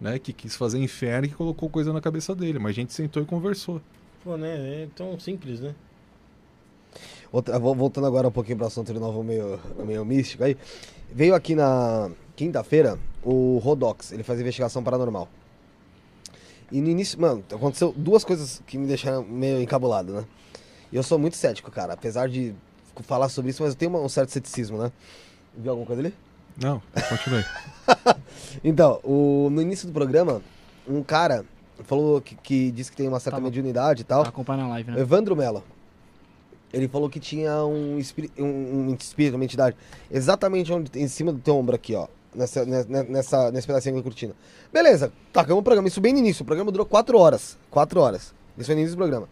[0.00, 2.58] né, que quis fazer inferno e que colocou coisa na cabeça dele.
[2.58, 3.82] Mas a gente sentou e conversou.
[4.24, 4.84] Pô, né?
[4.84, 5.74] É tão simples, né?
[7.30, 10.56] Outra- vol- voltando agora um pouquinho pro assunto de novo meio, meio místico aí.
[11.12, 15.28] Veio aqui na quinta-feira o Rodox, ele faz investigação paranormal.
[16.72, 20.24] E no início, mano, aconteceu duas coisas que me deixaram meio encabulado, né?
[20.92, 22.54] E eu sou muito cético, cara, apesar de
[23.02, 24.92] falar sobre isso, mas eu tenho um certo ceticismo, né?
[25.56, 26.14] Viu alguma coisa ali?
[26.60, 27.44] Não, continue.
[28.64, 30.42] Então, o- no início do programa,
[30.86, 31.44] um cara
[31.84, 34.22] falou que, que disse que tem uma certa Tava- mediunidade e tal.
[34.24, 35.00] Tá acompanhando a live, né?
[35.00, 35.62] Evandro Mello.
[36.72, 39.76] Ele falou que tinha um espírito, um, um espírito, uma entidade,
[40.10, 42.06] exatamente onde, em cima do teu ombro aqui, ó.
[42.34, 44.34] Nessa, ne- ne- nessa, nesse pedacinho da cortina.
[44.72, 45.88] Beleza, tacamos o programa.
[45.88, 46.42] Isso bem no início.
[46.42, 47.56] O programa durou 4 horas.
[47.70, 48.32] 4 horas.
[48.56, 49.28] Isso foi no início do programa.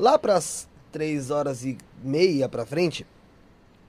[0.00, 3.06] Lá pras 3 horas e meia pra frente,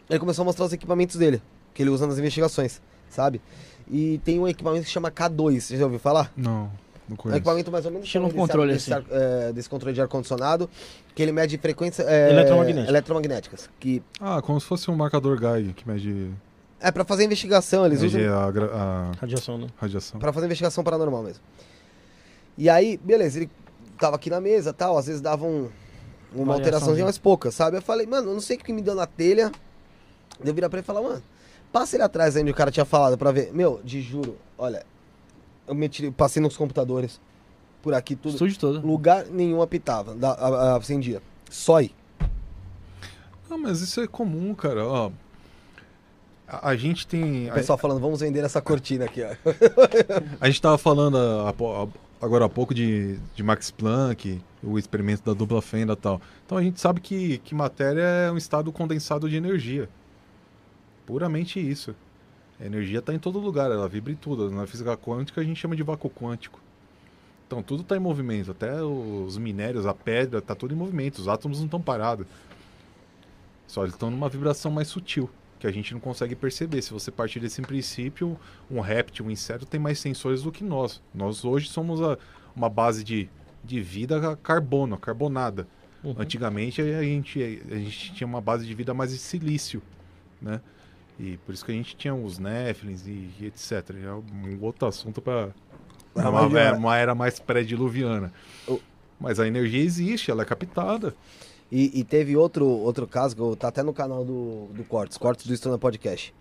[0.10, 1.42] ele começou a mostrar os equipamentos dele,
[1.74, 3.42] que ele usa nas investigações, sabe?
[3.90, 6.30] E tem um equipamento que chama K2, você já ouviu falar?
[6.36, 6.70] Não,
[7.08, 9.06] não É um equipamento mais ou menos Estilo um desse controle, ar- desse, assim.
[9.10, 9.18] ar-
[9.50, 10.70] é, desse controle de ar-condicionado,
[11.16, 12.90] que ele mede frequência é, Eletromagnética.
[12.92, 13.70] eletromagnéticas.
[13.80, 16.30] Que Ah, como se fosse um marcador Geiger que mede,
[16.82, 19.68] é pra fazer investigação, eles mede usam a, a Radiação, né?
[19.78, 20.20] radiação.
[20.20, 21.42] Pra fazer investigação paranormal mesmo.
[22.58, 23.50] E aí, beleza, ele
[23.98, 25.70] tava aqui na mesa tal, às vezes dava um,
[26.34, 27.78] uma alteraçãozinha, mas pouca, sabe?
[27.78, 29.52] Eu falei, mano, eu não sei o que me deu na telha.
[30.44, 31.22] Eu virar pra ele e falar, mano,
[31.72, 33.54] passa ele atrás aí onde o cara tinha falado pra ver.
[33.54, 34.86] Meu, de juro, olha,
[35.68, 37.20] eu meti, passei nos computadores,
[37.82, 38.34] por aqui tudo.
[38.34, 38.86] Estúdio todo.
[38.86, 41.22] Lugar nenhum apitava, da, a, a, acendia.
[41.50, 41.92] Só aí.
[43.50, 44.86] Ah, mas isso é comum, cara.
[44.88, 45.12] Ó,
[46.48, 47.50] a, a gente tem.
[47.50, 49.30] O pessoal falando, vamos vender essa cortina aqui, ó.
[50.40, 51.88] A gente tava falando há-
[52.22, 56.22] agora há pouco de, de Max Planck, o experimento da dupla fenda e tal.
[56.46, 59.90] Então a gente sabe que, que matéria é um estado condensado de energia.
[61.06, 61.96] Puramente isso.
[62.60, 64.52] A energia está em todo lugar, ela vibra em tudo.
[64.52, 66.60] Na física quântica a gente chama de vácuo quântico.
[67.48, 71.18] Então tudo está em movimento, até os minérios, a pedra, está tudo em movimento.
[71.20, 72.26] Os átomos não estão parados.
[73.68, 76.82] Só eles estão numa vibração mais sutil, que a gente não consegue perceber.
[76.82, 78.38] Se você partir desse princípio,
[78.70, 81.02] um réptil, um inseto tem mais sensores do que nós.
[81.14, 82.18] Nós hoje somos a-
[82.56, 83.30] uma base de,
[83.64, 85.68] de vida carbono, carbonada.
[86.04, 86.16] Uhum.
[86.18, 89.82] Antigamente a gente, a gente tinha uma base de vida mais de silício,
[90.42, 90.60] né?
[91.20, 93.92] E por isso que a gente tinha os Néflins e, e etc.
[94.04, 95.50] É um outro assunto para
[96.16, 98.34] uma, era- uma era mais pré-diluviana.
[98.68, 98.80] O-
[99.20, 101.14] Mas a energia existe, ela é captada.
[101.72, 105.46] E, e teve outro, outro caso, que tá até no canal do, do Cortes, Cortes
[105.46, 106.34] do Estona Podcast.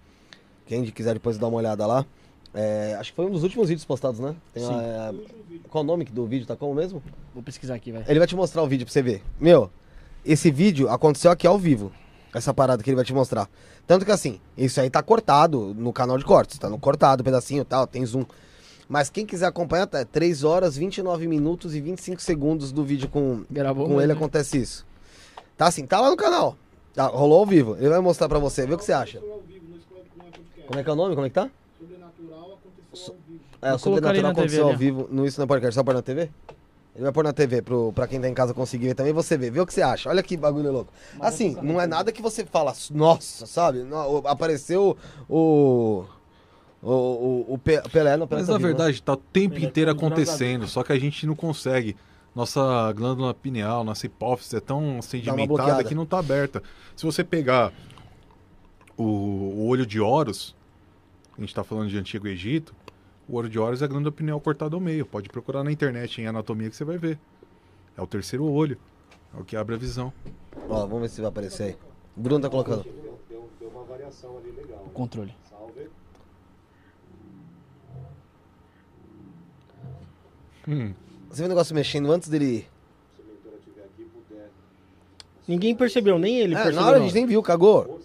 [0.66, 2.06] Quem quiser depois dar uma olhada lá.
[2.52, 4.34] É, acho que foi um dos últimos vídeos postados, né?
[4.52, 4.70] Tem Sim.
[4.70, 5.14] lá, é,
[5.68, 6.46] qual o nome do vídeo?
[6.46, 7.02] Tá como mesmo?
[7.32, 8.04] Vou pesquisar aqui, vai.
[8.08, 9.22] Ele vai te mostrar o vídeo pra você ver.
[9.38, 9.70] Meu,
[10.24, 11.92] esse vídeo aconteceu aqui ao vivo.
[12.34, 13.48] Essa parada que ele vai te mostrar.
[13.86, 16.58] Tanto que assim, isso aí tá cortado no canal de cortes.
[16.58, 18.24] Tá no cortado, pedacinho e tal, tem zoom.
[18.88, 23.44] Mas quem quiser acompanhar, tá 3 horas, 29 minutos e 25 segundos do vídeo com,
[23.48, 24.18] Gravou com mesmo, ele né?
[24.18, 24.86] acontece isso.
[25.56, 26.56] Tá assim, tá lá no canal.
[26.94, 27.76] Tá, rolou ao vivo.
[27.76, 28.66] Ele vai mostrar pra você.
[28.66, 29.20] Vê o que você acha.
[30.66, 31.14] Como é que é o nome?
[31.14, 31.50] Como é que tá?
[33.62, 35.74] É, o Sobrenatural na aconteceu TV ao vivo no Isso na Podcast.
[35.74, 36.30] Só pôr na TV?
[36.94, 39.12] Ele vai pôr na TV pro, pra quem tá em casa conseguir ver também.
[39.12, 40.08] Você vê, vê o que você acha.
[40.08, 40.92] Olha que bagulho louco.
[41.20, 43.84] Assim, não é nada que você fala, nossa, sabe?
[43.84, 44.96] Não, apareceu
[45.28, 46.04] o.
[46.82, 48.74] O, o, o Pe- Pelé no Pelé Mas tá na vivo, né?
[48.74, 51.94] verdade, tá o tempo é inteiro acontecendo, só que a gente não consegue.
[52.34, 56.62] Nossa glândula pineal, nossa hipófise é tão sedimentada que não tá aberta.
[56.96, 57.70] Se você pegar
[58.96, 60.54] o, o olho de Horus,
[61.36, 62.74] a gente tá falando de Antigo Egito,
[63.30, 65.06] o olho de Horus é a glândula pineal cortada ao meio.
[65.06, 67.18] Pode procurar na internet em anatomia que você vai ver.
[67.96, 68.76] É o terceiro olho.
[69.36, 70.12] É o que abre a visão.
[70.68, 71.76] Ó, vamos ver se vai aparecer aí.
[72.16, 72.84] O Bruno tá colocando.
[74.86, 75.34] O controle.
[80.68, 80.92] Hum,
[81.30, 82.66] Você vê o negócio mexendo antes dele.
[85.48, 86.80] Ninguém percebeu, nem ele É, percebeu.
[86.80, 88.00] na hora a gente nem viu, cagou.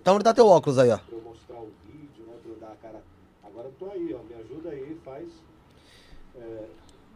[0.00, 0.98] Então onde tá teu óculos aí, ó?
[0.98, 2.34] pra eu mostrar o vídeo, né?
[2.42, 3.02] Pra eu dar a cara.
[3.44, 4.18] Agora eu tô aí, ó.
[4.18, 4.37] Faz.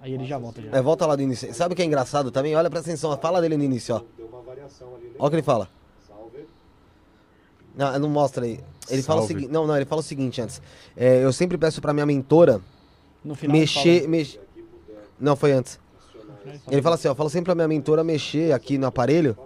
[0.02, 0.70] Aí ele já volta já.
[0.76, 1.54] É, volta lá do início.
[1.54, 2.54] Sabe o que é engraçado também?
[2.56, 3.16] Olha, presta atenção.
[3.18, 4.02] Fala dele no início, ó.
[4.16, 5.12] Deu uma variação ali.
[5.16, 5.68] Olha o que ele fala.
[6.08, 6.44] Salve.
[7.74, 8.58] Não, não mostra aí.
[8.90, 9.48] Ele fala o seguinte.
[9.48, 10.60] Não, não, ele fala o seguinte antes.
[10.96, 12.60] É, eu sempre peço pra minha mentora
[13.24, 14.08] No final mexer.
[14.08, 14.38] mex-
[15.20, 15.78] Não, foi antes.
[16.68, 19.38] Ele fala assim, ó, fala sempre pra minha mentora mexer aqui no aparelho.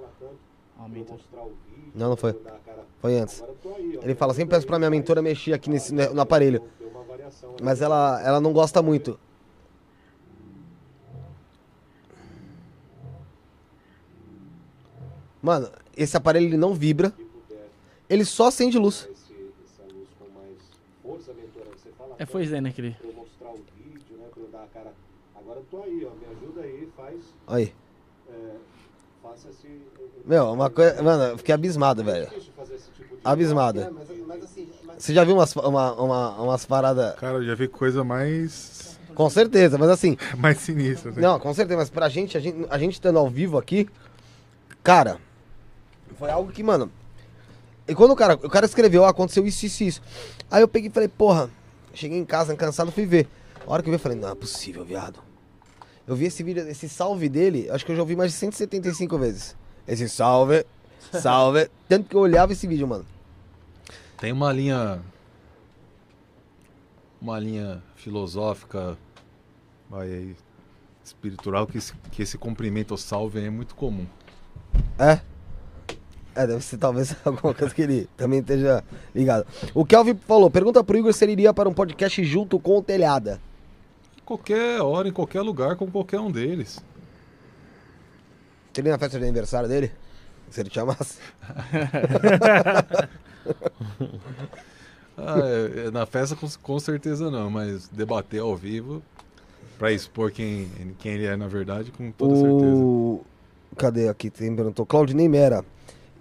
[1.95, 2.31] Não, não foi.
[2.31, 2.57] A.
[2.99, 3.45] Foi antes.
[4.03, 6.63] Ele fala sempre peço pra minha mentora mexer aqui nesse, né, no aparelho.
[7.63, 9.19] Mas ela, ela não gosta muito.
[15.47, 17.13] Mano, esse aparelho ele não vibra,
[18.11, 19.09] ele só acende luz.
[22.19, 22.97] É, foi isso aí, né, que ele...
[22.99, 24.25] Pra eu mostrar o vídeo, né?
[25.37, 26.11] Agora tô aí, ó.
[26.11, 27.21] Me ajuda aí, faz.
[27.47, 27.73] Aí.
[28.29, 28.55] É,
[29.23, 29.69] faça esse.
[30.25, 31.01] Meu, uma coisa.
[31.01, 32.27] Mano, eu fiquei abismado, velho.
[32.27, 32.57] É tipo.
[33.23, 33.81] Abismado.
[33.83, 37.15] É, mas, mas assim, mas Você já viu umas, uma, uma, umas paradas.
[37.21, 40.17] Cara, eu já vi coisa mais, Com certeza, mas assim.
[40.37, 41.13] mais sinistra.
[41.13, 41.21] assim.
[41.21, 43.89] Não, com certeza, mas pra gente, a gente, a gente estando ao vivo aqui,
[44.83, 45.21] cara,
[46.15, 46.91] foi algo que, mano.
[47.89, 50.03] E quando o cara, o cara escreveu, ó, aconteceu isso, isso, isso.
[50.51, 51.51] Aí eu peguei e falei, porra,
[51.95, 53.29] cheguei em casa cansado, fui ver.
[53.67, 55.21] A hora que eu vi, eu falei, não é possível, viado.
[56.07, 59.19] Eu vi esse vídeo, esse salve dele, acho que eu já ouvi mais de 175
[59.19, 59.57] vezes.
[59.87, 60.65] Esse salve,
[61.13, 61.69] salve.
[61.89, 63.05] Tanto que eu olhava esse vídeo, mano.
[64.19, 65.01] Tem uma linha.
[67.21, 68.97] Uma linha filosófica.
[69.91, 70.37] Vai aí.
[71.05, 74.07] Espiritual que esse, que esse cumprimento ou salve aí é muito comum.
[74.99, 75.21] É?
[76.37, 78.85] É, deve ser talvez alguma coisa que ele também esteja
[79.15, 79.47] ligado.
[79.75, 82.83] O Kelvin falou, pergunta pro Igor se ele iria para um podcast junto com o
[82.83, 83.41] Telhada.
[84.25, 86.79] Qualquer hora, em qualquer lugar, com qualquer um deles.
[88.75, 89.91] Seria na festa de aniversário dele?
[90.51, 91.19] Se ele te chamasse?
[95.19, 99.03] Ah, é- é na festa com, com certeza não, mas debater ao vivo
[99.79, 102.55] pra expor quem, quem ele é na verdade, com toda certeza.
[102.77, 103.25] o...
[103.79, 104.29] Cadê aqui?
[104.29, 104.85] Tem perguntou.
[104.85, 105.65] Claudinei Mera.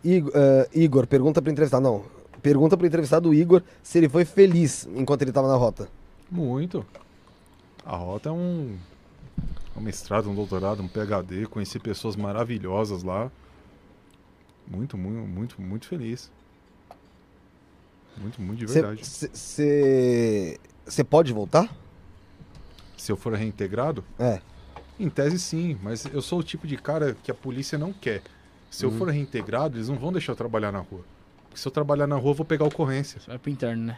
[0.06, 1.84] Igor, eh, Igor, pergunta pro entrevistado.
[1.84, 2.04] Não.
[2.42, 5.90] Pergunta pro entrevistado Igor se ele foi feliz enquanto ele tava na rota.
[6.30, 6.86] Muito.
[7.84, 8.78] A rota é um,
[9.76, 11.48] um mestrado, um doutorado, um PhD.
[11.48, 13.32] Conheci pessoas maravilhosas lá.
[14.68, 16.32] Muito, muito, muito, muito feliz.
[18.18, 19.02] Muito, muito de verdade.
[19.04, 20.58] Você
[21.10, 21.70] pode voltar?
[22.98, 24.40] Se eu for reintegrado, É.
[25.00, 28.22] em tese sim, mas eu sou o tipo de cara que a polícia não quer.
[28.78, 31.02] Se eu for reintegrado, eles não vão deixar eu trabalhar na rua.
[31.44, 33.20] Porque se eu trabalhar na rua, eu vou pegar ocorrência.
[33.28, 33.98] Vai pro interno, né?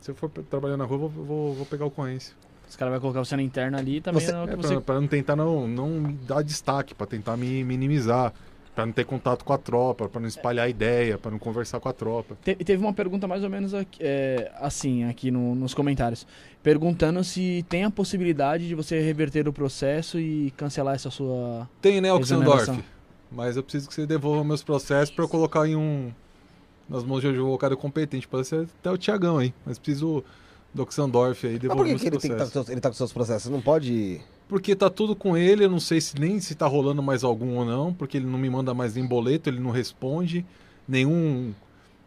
[0.00, 2.34] Se eu for trabalhar na rua, eu vou, vou, vou pegar ocorrência.
[2.68, 4.20] Os caras vão colocar você na interna ali também.
[4.24, 4.80] Você- É, pra, você...
[4.80, 8.32] pra não tentar não, não dar destaque, pra tentar me minimizar,
[8.74, 11.88] pra não ter contato com a tropa, pra não espalhar ideia, pra não conversar com
[11.88, 12.36] a tropa.
[12.44, 16.26] Te- teve uma pergunta mais ou menos aqui, é, assim, aqui no- nos comentários.
[16.62, 21.68] Perguntando se tem a possibilidade de você reverter o processo e cancelar essa sua.
[21.80, 22.82] Tem, né, Oxendorf?
[23.30, 26.12] Mas eu preciso que você devolva meus processos pra eu colocar em um.
[26.88, 28.28] Nas mãos de um advogado competente.
[28.28, 29.52] Pode ser até o Tiagão aí.
[29.64, 30.22] Mas preciso
[30.72, 32.52] do Oxendorf aí Mas por devolver que, meus que ele, tem que tá com processos.
[32.52, 33.50] seus, ele tá com seus processos?
[33.50, 34.20] Não pode.
[34.48, 37.56] Porque tá tudo com ele, eu não sei se nem se tá rolando mais algum
[37.56, 40.46] ou não, porque ele não me manda mais nem boleto, ele não responde,
[40.86, 41.52] nenhum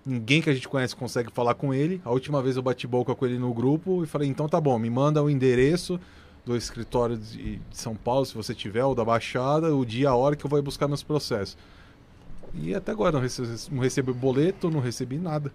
[0.06, 2.02] ninguém que a gente conhece consegue falar com ele.
[2.06, 4.80] A última vez eu bati boca com ele no grupo e falei: "Então tá bom,
[4.80, 6.00] me manda o endereço
[6.50, 10.16] do escritório de de São Paulo, se você tiver, ou da Baixada, o dia, a
[10.16, 11.56] hora que eu vou buscar meus processos".
[12.56, 15.52] E até agora não recebi, não recebi boleto, não recebi nada.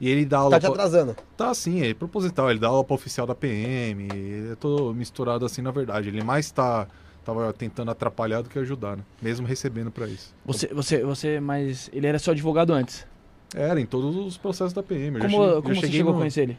[0.00, 1.14] E ele dá aula Tá te pra- atrasando.
[1.36, 4.08] Tá assim, é proposital, ele dá aula pra oficial da PM,
[4.48, 6.08] eu tô misturado assim na verdade.
[6.08, 6.88] Ele mais tá
[7.24, 9.04] tava tentando atrapalhar do que ajudar, né?
[9.20, 10.34] Mesmo recebendo pra isso.
[10.44, 13.06] Você, você, você, mas ele era seu advogado antes.
[13.54, 15.16] Era em todos os processos da PM.
[15.18, 16.58] eu já Como, eu como você cheguei chegou a no- conhecer ele?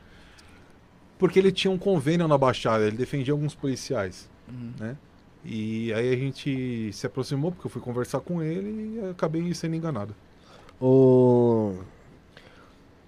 [1.23, 4.73] Porque ele tinha um convênio na Baixada, ele defendia alguns policiais, Uhum.
[4.77, 4.97] né?
[5.45, 9.73] E aí a gente se aproximou porque eu fui conversar com ele e acabei sendo
[9.73, 10.13] enganado.
[10.81, 11.75] O.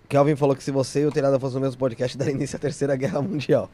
[0.08, 2.60] Kelvin falou que se você e o Telhada fossem no mesmo podcast, daria início à
[2.60, 3.70] Terceira Guerra Mundial.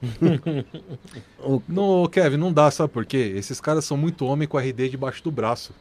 [1.44, 1.60] o...
[1.68, 3.34] No, Kevin, não dá, sabe por quê?
[3.36, 5.74] Esses caras são muito homem com RD debaixo do braço.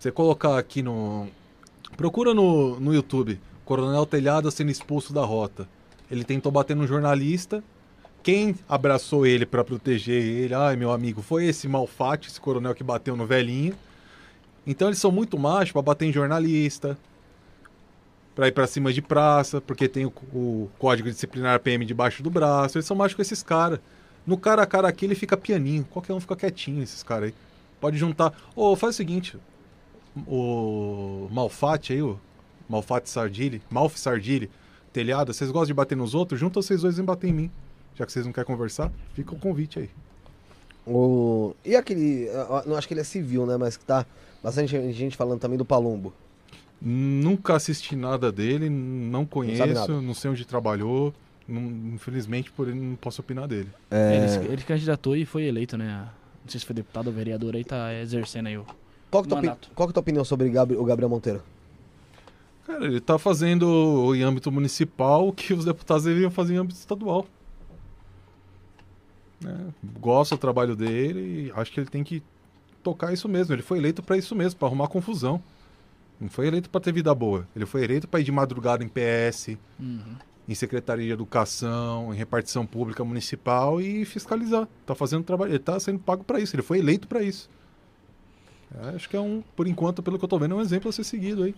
[0.00, 1.28] Você colocar aqui no.
[1.96, 3.38] Procura no, no YouTube.
[3.64, 5.68] Coronel Telhada sendo expulso da rota.
[6.10, 7.62] Ele tentou bater no jornalista.
[8.22, 10.54] Quem abraçou ele pra proteger ele?
[10.54, 13.74] Ai, meu amigo, foi esse malfate, esse coronel que bateu no velhinho.
[14.66, 16.96] Então eles são muito machos pra bater em jornalista,
[18.34, 22.30] pra ir pra cima de praça, porque tem o, o código disciplinar PM debaixo do
[22.30, 22.78] braço.
[22.78, 23.78] Eles são machos com esses caras.
[24.26, 25.84] No cara a cara aqui ele fica pianinho.
[25.90, 27.34] Qualquer um fica quietinho, esses caras aí.
[27.78, 28.32] Pode juntar.
[28.56, 29.36] Ô, faz o seguinte.
[30.26, 32.18] O Malfate aí, o
[32.68, 34.48] Malfate Sardilli, Malf Sardilli,
[34.94, 36.40] telhado, vocês gostam de bater nos outros?
[36.40, 37.50] Junta vocês dois e bater em mim.
[37.96, 39.90] Já que vocês não querem conversar, fica o convite aí.
[40.86, 41.54] o...
[41.64, 42.28] E aquele.
[42.66, 43.56] Não acho que ele é civil, né?
[43.56, 44.06] Mas que tá
[44.42, 46.12] bastante gente falando também do Palumbo.
[46.80, 50.00] Nunca assisti nada dele, não conheço, nada.
[50.00, 51.14] não, sei onde trabalhou.
[51.48, 53.68] não- infelizmente, por ele não posso opinar dele.
[53.90, 54.16] É...
[54.38, 56.08] Ele, ele candidatou e foi eleito, né?
[56.44, 58.66] Não sei se foi deputado ou vereador aí, tá exercendo aí o.
[59.10, 59.70] Qual, que é a tua opi- Mandato.
[59.74, 61.42] Qual que é a tua opinião sobre o Gabriel Monteiro?
[62.66, 66.78] Cara, ele tá fazendo em âmbito municipal o que os deputados deveriam fazer em âmbito
[66.78, 67.26] estadual.
[69.44, 69.54] É,
[70.00, 72.22] gosto do trabalho dele e acho que ele tem que
[72.82, 73.54] tocar isso mesmo.
[73.54, 75.42] Ele foi eleito para isso mesmo, para arrumar confusão.
[76.20, 77.46] Não foi eleito para ter vida boa.
[77.54, 80.16] Ele foi eleito para ir de madrugada em PS, Uhum.
[80.48, 84.66] em Secretaria de Educação, em repartição pública municipal e fiscalizar.
[84.86, 87.50] Tá fazendo trabalho, ele tá sendo pago para isso, ele foi eleito para isso.
[88.82, 90.88] É, acho que é um, por enquanto, pelo que eu tô vendo, é um exemplo
[90.88, 91.54] a ser seguido aí.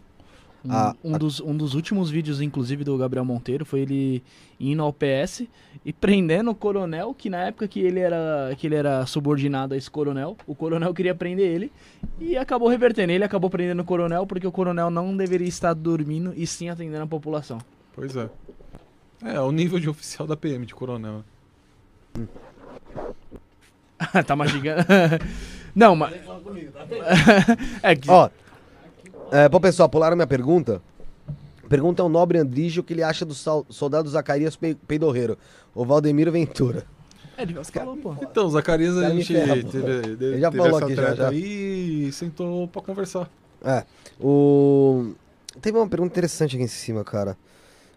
[0.64, 4.22] Um, Ah, um dos, um dos últimos vídeos, inclusive, do Gabriel Monteiro foi ele
[4.58, 5.44] indo ao PS
[5.84, 9.76] e prendendo o coronel, que na época que ele era, que ele era subordinado a
[9.76, 11.72] esse coronel, o coronel queria prender ele
[12.18, 13.12] e acabou revertendo.
[13.12, 17.04] Ele acabou prendendo o coronel porque o coronel não deveria estar dormindo e sim atendendo
[17.04, 17.58] a população.
[17.94, 18.28] Pois é.
[19.22, 21.24] É, é o nível de oficial da PM, de coronel.
[22.14, 22.26] né?
[24.26, 24.84] tá mastigando.
[25.74, 26.14] não, mas.
[27.82, 28.10] é que.
[28.10, 28.28] Ó,
[29.32, 30.80] é, pô, pessoal, pularam minha pergunta.
[31.68, 35.36] Pergunta ao nobre Andrígio o que ele acha do soldado Zacarias Pe- Peidorreiro,
[35.74, 36.84] o Valdemiro Ventura.
[37.36, 38.14] É, ele falou, pô.
[38.22, 39.90] Então, o Zacarias, a me gente ferra, teve,
[40.24, 41.28] Ele já teve falou essa aqui, já, treta já.
[41.30, 43.28] aí e sentou pra conversar.
[43.64, 43.84] É,
[44.20, 45.12] o...
[45.60, 47.36] Teve uma pergunta interessante aqui em cima, cara.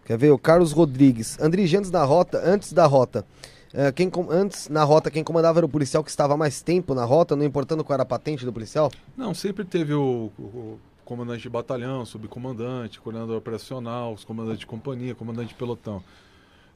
[0.04, 0.30] Quer ver?
[0.32, 1.38] O Carlos Rodrigues.
[1.40, 3.24] Andrige, antes da rota, antes da rota,
[3.72, 6.92] é, quem com- antes na rota, quem comandava era o policial que estava mais tempo
[6.94, 8.90] na rota, não importando qual era a patente do policial?
[9.16, 10.78] Não, sempre teve o- o
[11.10, 16.04] comandante de batalhão, subcomandante, coordenador operacional, os comandantes de companhia, comandante de pelotão.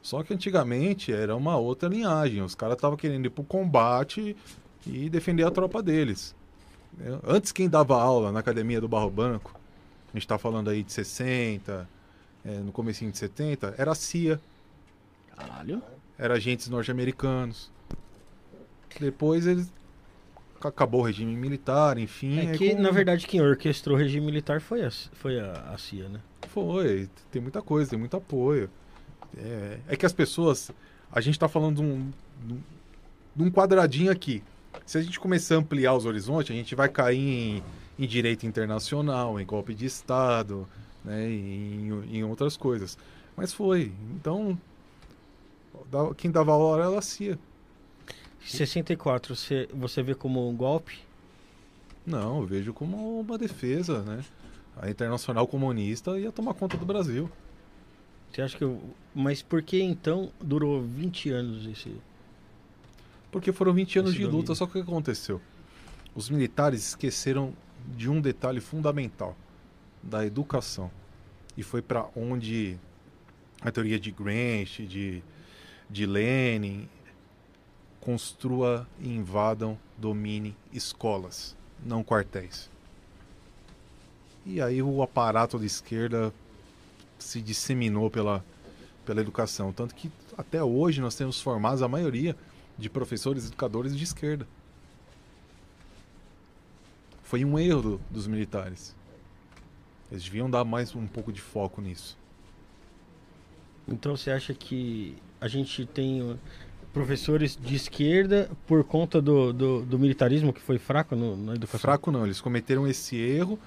[0.01, 2.41] Só que antigamente era uma outra linhagem.
[2.41, 4.35] Os caras estavam querendo ir pro combate
[4.85, 6.35] e defender a tropa deles.
[6.97, 7.17] né?
[7.25, 9.57] Antes quem dava aula na academia do Barro Branco,
[10.13, 11.87] a gente tá falando aí de 60,
[12.43, 14.37] é, no comecinho de 70, era a CIA,
[15.33, 15.81] Caralho.
[16.19, 17.71] era agentes norte-americanos.
[18.99, 19.71] Depois eles
[20.67, 22.39] acabou o regime militar, enfim.
[22.39, 25.77] É que, com- na verdade, quem orquestrou o regime militar foi a, foi a, a
[25.77, 26.19] CIA, né?
[26.49, 28.69] Foi, tem muita coisa, tem muito apoio.
[29.37, 30.71] É, é que as pessoas.
[31.11, 32.11] A gente tá falando de um,
[33.35, 34.41] de um- quadradinho aqui.
[34.85, 37.63] Se a gente começar a ampliar os horizontes, a gente vai cair em,
[37.97, 40.67] em direito internacional, em golpe de Estado,
[41.03, 42.97] né, em, em outras coisas.
[43.37, 43.91] Mas foi.
[44.15, 44.57] Então,
[46.17, 47.37] quem dava a hora era a CIA.
[48.45, 50.99] 64, você, você vê como um golpe?
[52.05, 54.23] Não, eu vejo como uma defesa, né?
[54.77, 57.29] A Internacional Comunista ia tomar conta do Brasil.
[58.31, 58.81] Você acha que eu...
[59.13, 61.95] Mas por que então durou 20 anos esse...
[63.31, 64.55] Porque foram 20 anos Esse de luta, domínio.
[64.55, 65.41] só que o que aconteceu?
[66.13, 67.53] Os militares esqueceram
[67.97, 69.35] de um detalhe fundamental,
[70.01, 70.89] da educação.
[71.57, 72.77] E foi para onde
[73.61, 75.23] a teoria de Gramsci, de,
[75.89, 76.87] de Lenin,
[78.05, 82.69] construa e invadam, domine escolas, não quartéis.
[84.45, 86.31] E aí o aparato da esquerda
[87.17, 88.45] se disseminou pela,
[89.07, 89.73] pela educação.
[89.73, 92.35] Tanto que até hoje nós temos formados a maioria
[92.77, 94.47] de professores educadores de esquerda.
[97.23, 98.95] Foi um erro do- dos militares.
[100.11, 102.15] Eles deviam dar mais um pouco de foco nisso.
[103.87, 106.39] Então você acha que a gente tem
[106.95, 111.79] professores de esquerda por conta do, do, do militarismo que foi fraco no- na educação?
[111.81, 113.59] Fraco não, eles cometeram esse erro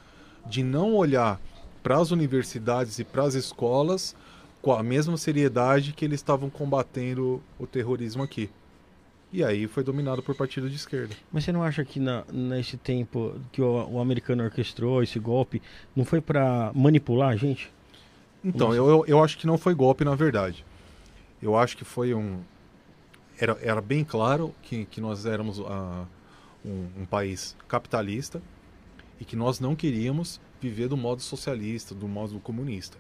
[0.47, 1.39] de não olhar
[1.83, 4.17] para as universidades e para as escolas
[4.63, 8.49] com a mesma seriedade que eles estavam combatendo o terrorismo aqui.
[9.31, 11.15] E aí foi dominado por partido de esquerda.
[11.31, 15.61] Mas você não acha que na, nesse tempo que o, o americano orquestrou esse golpe,
[15.95, 17.71] não foi pra manipular a gente?
[18.43, 20.65] Então, eu, eu, eu acho que não foi golpe, na verdade.
[21.43, 22.39] Eu acho que foi um.
[23.39, 26.05] Era, era bem claro que, que nós éramos ah,
[26.65, 28.43] um, um país capitalista
[29.21, 32.99] e que nós não queríamos viver do modo socialista, do modo comunista.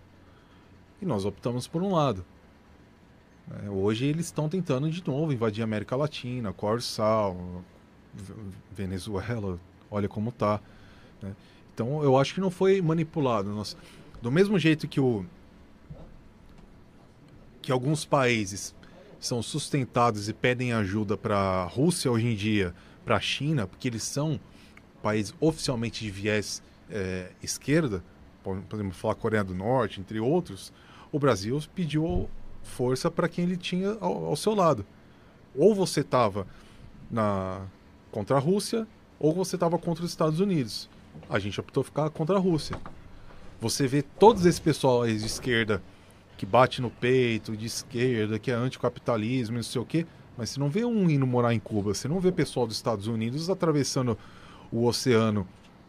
[1.00, 2.24] E nós optamos por um lado.
[3.64, 7.64] É, hoje eles estão tentando de novo invadir a América Latina, Corsal,
[8.72, 9.58] Venezuela,
[9.90, 10.60] olha como tá.
[11.22, 11.34] né?
[11.72, 13.50] Então eu acho que não foi manipulado.
[13.50, 13.76] Nós,
[14.20, 15.24] do mesmo jeito que o
[17.62, 18.74] que alguns países
[19.20, 22.74] são sustentados e pedem ajuda para a Rússia hoje em dia,
[23.04, 24.38] para a China, porque eles são
[25.02, 28.02] países oficialmente de viés eh, esquerda,
[28.42, 30.72] po- podemos falar Coreia do Norte, entre outros,
[31.10, 32.28] o Brasil pediu
[32.62, 34.84] força para quem ele tinha ao, ao seu lado.
[35.56, 36.46] Ou você estava
[37.10, 37.62] na
[38.10, 38.86] contra a Rússia,
[39.18, 40.88] ou você estava contra os Estados Unidos.
[41.28, 42.76] A gente optou ficar contra a Rússia.
[43.60, 45.82] Você vê todos esse pessoal de esquerda
[46.38, 50.60] que bate no peito, de esquerda, que é anticapitalismo, não sei o quê, mas você
[50.60, 54.16] não vê um indo morar em Cuba, você não vê pessoal dos Estados Unidos atravessando
[54.72, 55.46] o oceano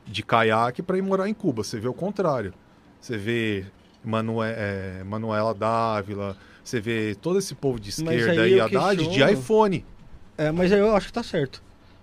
[0.07, 2.53] de caiaque para ir morar em Cuba, você vê o contrário.
[2.99, 3.65] Você vê
[4.57, 9.85] é, Manuela Dávila, você vê todo esse povo de esquerda aí e Haddad de iPhone.
[10.37, 11.61] É, mas eu acho que tá certo.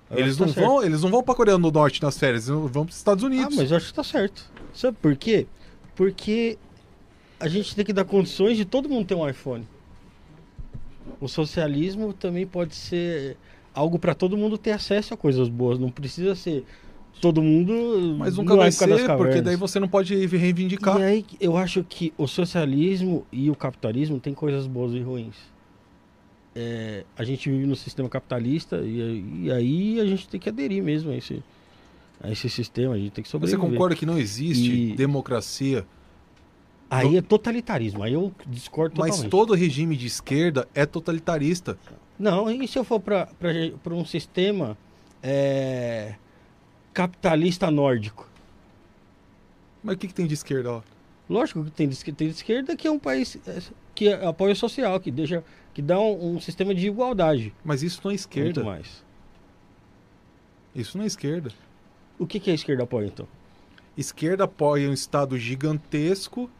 [0.08, 0.66] Eu Eles que não, tá certo.
[0.68, 3.26] vão, eles não vão pra Coreia do Norte nas férias, eles vão pros Estados Ah,
[3.26, 3.56] Unidos.
[3.56, 4.48] mas eu acho que tá certo.
[4.72, 5.46] Sabe por quê?
[5.96, 6.56] Porque
[7.38, 9.66] a gente tem que dar condições de todo mundo ter um iPhone.
[11.20, 13.36] O socialismo também pode ser
[13.74, 15.78] algo para todo mundo ter acesso a coisas boas.
[15.78, 16.64] Não precisa ser
[17.20, 18.16] todo mundo.
[18.18, 20.98] Mas nunca vai ser, porque daí você não pode reivindicar.
[21.00, 25.36] E aí eu acho que o socialismo e o capitalismo têm coisas boas e ruins.
[26.54, 30.82] É, a gente vive no sistema capitalista e, e aí a gente tem que aderir
[30.82, 31.42] mesmo a esse,
[32.18, 33.60] a esse sistema, a gente tem que Você sobreviver.
[33.70, 35.86] concorda que não existe E- democracia,
[36.88, 39.30] Aí é totalitarismo, aí eu discordo mas totalmente.
[39.30, 41.76] todo regime de esquerda é totalitarista.
[42.18, 43.28] Não, e se eu for para
[43.90, 44.78] um sistema
[45.22, 46.14] é,
[46.94, 48.28] capitalista nórdico?
[49.82, 50.84] Mas o que, que tem de esquerda lá?
[51.28, 53.60] Lógico que tem de, tem de esquerda que é um país é,
[53.94, 55.42] que apoia o social, que deixa,
[55.74, 57.52] que dá um, um sistema de igualdade.
[57.64, 58.62] Mas isso não é esquerda.
[58.62, 59.04] Muito mais.
[60.74, 61.50] Isso não é esquerda.
[62.18, 63.26] O que, que a esquerda apoia então?
[63.96, 66.50] Esquerda apoia um Estado gigantesco,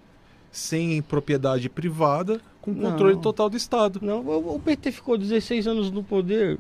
[0.57, 2.91] sem propriedade privada, com Não.
[2.91, 4.01] controle total do Estado.
[4.03, 6.59] Não, o, PT ficou 16 anos no poder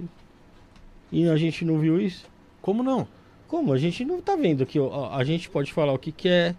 [1.10, 2.24] e a gente não viu isso.
[2.60, 3.06] Como não?
[3.48, 3.72] Como?
[3.72, 6.54] A gente não tá vendo ó, A gente pode falar o que quer,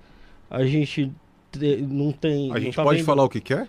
[0.50, 1.12] a gente
[1.52, 2.50] te- não tem.
[2.50, 3.68] A não gente tá pode vendo- falar o que quer?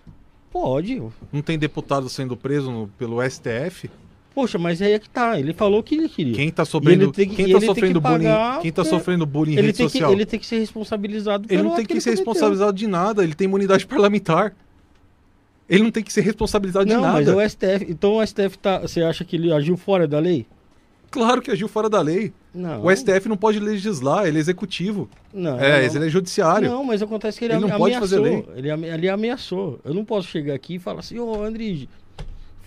[0.50, 1.02] Pode.
[1.32, 3.90] Não tem deputado sendo preso no- pelo STF?
[4.38, 5.36] Poxa, mas aí é que tá.
[5.40, 6.32] Ele falou que ele queria.
[6.32, 9.66] Quem tá sofrendo, que- quem tá sofrendo que bullying, quem tá sofrendo bullying em ele,
[9.66, 10.12] rede tem que, social?
[10.12, 13.46] ele tem que ser responsabilizado Ele não tem que ser responsabilizado de nada, ele tem
[13.46, 14.54] imunidade parlamentar.
[15.68, 17.14] Ele não tem que ser responsabilizado de Não, nada.
[17.14, 17.86] mas o STF.
[17.90, 18.78] Então o STF tá.
[18.78, 20.46] Você acha que ele agiu fora da lei?
[21.10, 22.32] Claro que agiu fora da lei.
[22.54, 22.84] Não.
[22.84, 25.08] O STF não pode legislar, ele é executivo.
[25.34, 25.58] Não.
[25.58, 25.94] é, não.
[25.96, 26.70] ele é judiciário.
[26.70, 28.18] Não, mas acontece que ele, Ele não ame- pode ameaçou.
[28.18, 28.44] fazer lei.
[28.54, 29.80] Ele, ele ameaçou.
[29.84, 31.88] Eu não posso chegar aqui e falar assim, ô Andrige,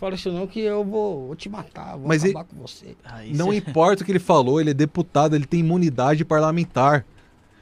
[0.01, 2.95] fala isso não que eu vou, vou te matar, vou Mas acabar com você.
[3.05, 7.05] Aí Não cê- importa o que ele falou, ele é deputado, ele tem imunidade parlamentar.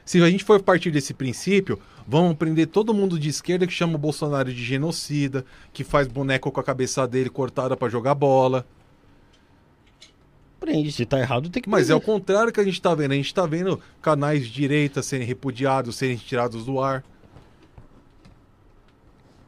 [0.04, 1.78] Se a gente for partir desse princípio,
[2.08, 6.50] vamos prender todo mundo de esquerda que chama o Bolsonaro de genocida, que faz boneco
[6.50, 8.66] com a cabeça dele cortada pra jogar bola.
[10.58, 13.12] Prende, se tá errado tem que Mas é o contrário que a gente tá vendo.
[13.12, 17.04] A gente tá vendo canais de direita serem repudiados, serem tirados do ar.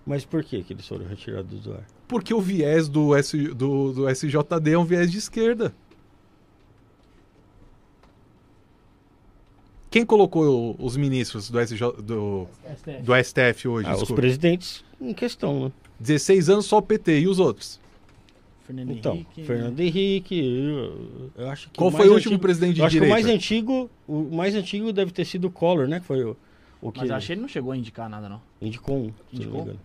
[0.06, 1.84] Mas por que que eles foram retirados do ar?
[2.08, 5.74] Porque o viés do, S, do, do SJD é um viés de esquerda.
[9.90, 13.02] Quem colocou os ministros do, SJ, do, STF.
[13.02, 13.88] do STF hoje?
[13.88, 15.72] Ah, os presidentes em questão, né?
[16.00, 17.20] 16 anos só o PT.
[17.20, 17.78] E os outros?
[18.64, 19.44] Fernando Então, Henrique.
[19.44, 22.86] Fernando Henrique, eu, eu acho que Qual o foi o último antigo- presidente de Eu
[22.86, 23.22] acho que o direita?
[23.26, 26.00] mais antigo, o mais antigo deve ter sido o Collor, né?
[26.00, 26.36] Que foi o,
[26.80, 28.40] o que Mas acho que ele não chegou a indicar nada, não.
[28.62, 29.76] indicou um, se não me Indicou?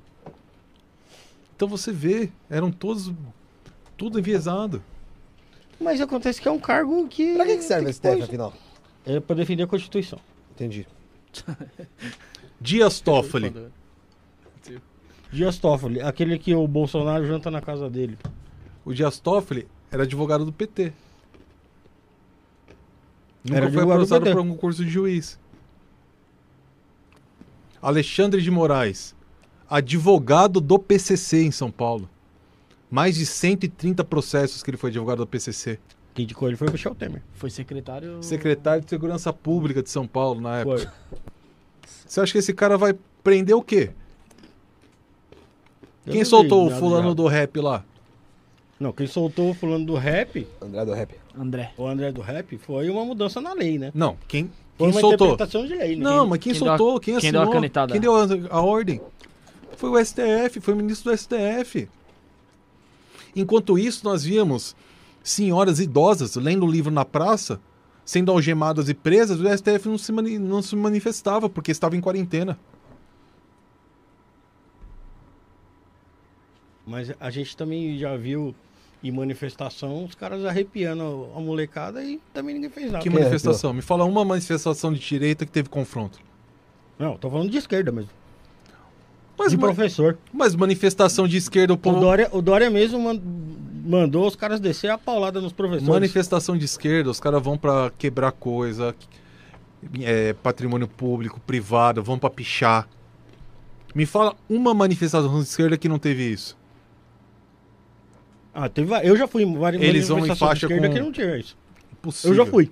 [1.58, 3.11] Então você vê, eram todos
[3.98, 4.80] tudo enviesado.
[5.82, 7.34] Mas acontece que é um cargo que.
[7.36, 8.53] Pra que, que serve STF, pôr- afinal?
[9.03, 10.19] É pra defender a Constituição.
[10.52, 10.88] Entendi.
[12.61, 13.52] Dias Toffoli.
[15.32, 18.18] Dias Toffoli, aquele que o Bolsonaro janta na casa dele.
[18.86, 20.94] O Dias Toffoli era advogado do PT.
[23.44, 24.36] Nunca Era foi advogado do aprovado PT.
[24.36, 25.40] por um concurso de juiz.
[27.82, 29.16] Alexandre de Moraes,
[29.70, 32.10] advogado do PCC em São Paulo.
[32.90, 35.78] Mais de 130 processos que ele foi advogado do PCC.
[36.14, 37.22] Quem indicou ele foi o Michel Temer.
[37.34, 38.24] Foi secretário.
[38.24, 40.78] Secretário de Segurança Pública de São Paulo na época.
[41.10, 41.20] Foi.
[42.08, 43.92] Você acha que esse cara vai prender o quê?
[46.06, 47.84] Eu Quem soltou vi o fulano do rap lá?
[48.80, 51.16] Não, quem soltou o fulano do rap, André do Rap.
[51.38, 51.72] André.
[51.78, 53.92] o André do rap, foi uma mudança na lei, né?
[53.94, 54.46] Não, quem,
[54.78, 55.28] Foi quem uma soltou?
[55.28, 56.04] interpretação de lei, né?
[56.04, 57.00] Não, mas quem, quem deu a- soltou?
[57.00, 57.42] quem quem assinou?
[57.42, 57.92] deu a canetada?
[57.92, 59.02] Quem deu a, a ordem?
[59.78, 61.88] Foi o STF, foi o ministro do STF.
[63.36, 64.76] Enquanto isso, nós víamos
[65.24, 67.60] senhoras idosas lendo o livro na praça,
[68.04, 72.02] sendo algemadas e presas, o STF não se, mani- não se manifestava porque estava em
[72.02, 72.58] quarentena.
[76.86, 78.56] Mas a gente também já viu
[79.04, 83.04] em manifestação os caras arrepiando a molecada e também ninguém fez nada.
[83.04, 83.74] Que Quem manifestação?
[83.74, 86.20] Me fala uma manifestação de direita que teve confronto.
[86.98, 88.10] Não, tô falando de esquerda mesmo.
[89.38, 90.17] Mas, de professor.
[90.33, 91.99] mas manifestação de esquerda, o O povo...
[91.99, 93.22] Dória, o Dória mesmo man-
[93.85, 95.88] mandou os caras descer a paulada nos professores.
[95.88, 98.95] Manifestação de esquerda, os caras vão pra quebrar coisa,
[100.01, 102.88] é, patrimônio público, privado, vão pra pichar.
[103.95, 106.57] Me fala uma manifestação de esquerda que não teve isso.
[108.53, 110.93] Ah, teve, eu já fui em várias Eles vão em manifestações faixa de esquerda com-
[110.95, 111.56] que não tinha isso.
[112.01, 112.32] Possível.
[112.32, 112.72] Eu já fui.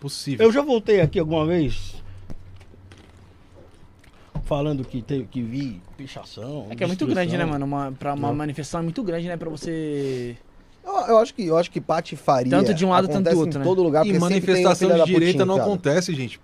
[0.00, 0.46] Possível.
[0.46, 1.99] Eu já voltei aqui alguma vez
[4.50, 6.66] falando que teve que vir pichação.
[6.70, 7.64] É que é muito grande, né, mano?
[7.64, 8.34] Uma, pra uma Não.
[8.34, 9.36] manifestação é muito grande, né?
[9.36, 10.36] Pra você
[10.84, 12.50] Eu, eu acho que, eu acho que patifaria.
[12.50, 13.64] Tanto de um lado, tanto do outro, em né?
[13.64, 14.04] todo lugar.
[14.04, 15.68] E porque sempre tem o manifestação de da direita putinha, não cara.
[15.68, 16.40] acontece, gente.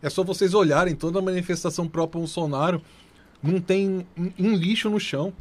[0.00, 2.80] É só vocês olharem toda a manifestação própria Bolsonaro.
[3.42, 5.32] Não tem um, um lixo no chão.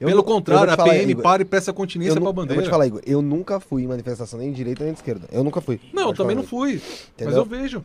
[0.00, 2.14] Eu Pelo não- eu contrário, vou a falar, PM Igor, para e presta eu, continência
[2.14, 2.62] nu- pra eu vou bandeira.
[2.62, 5.28] te falar, Igor, eu nunca fui em manifestação nem de direita nem de esquerda.
[5.30, 5.78] Eu nunca fui.
[5.92, 6.74] Não, eu também falar, não fui.
[6.74, 7.36] Mas Entendeu?
[7.36, 7.84] eu vejo.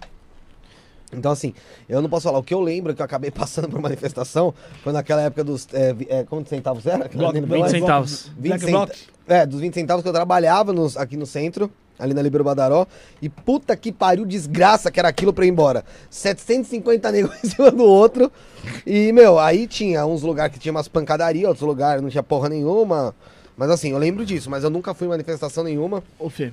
[1.15, 1.53] Então, assim,
[1.87, 2.39] eu não posso falar.
[2.39, 5.67] O que eu lembro é que eu acabei passando por manifestação foi naquela época dos.
[5.73, 7.07] É, é, quantos centavos era?
[7.09, 7.71] Bloco, Lembra 20 mais?
[7.71, 8.31] centavos.
[8.37, 8.91] 20 Black cent- Bloc.
[9.27, 12.85] É, dos 20 centavos que eu trabalhava nos- aqui no centro, ali na Libero Badaró.
[13.21, 15.85] E puta que pariu, desgraça que era aquilo pra ir embora.
[16.09, 18.31] 750 negros em cima do outro.
[18.85, 22.49] E, meu, aí tinha uns lugares que tinha umas pancadarias, outros lugares não tinha porra
[22.49, 23.15] nenhuma.
[23.55, 26.03] Mas assim, eu lembro disso, mas eu nunca fui em manifestação nenhuma.
[26.17, 26.51] Ô, Fê,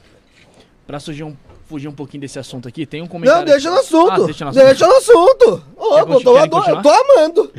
[0.87, 1.35] pra fugir um,
[1.71, 3.47] fugir um pouquinho desse assunto aqui, tem um comentário...
[3.47, 4.11] Não, deixa no assunto.
[4.11, 4.65] Ah, deixa no assunto.
[4.67, 5.65] Deixa no assunto.
[5.77, 7.53] Ô, Quer eu, tô, eu tô amando.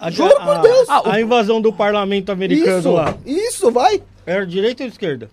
[0.00, 0.88] A, Juro por a- Deus.
[0.88, 3.16] A, a invasão do parlamento americano Isso, lá.
[3.24, 4.02] isso, vai.
[4.26, 5.30] Era direita ou esquerda?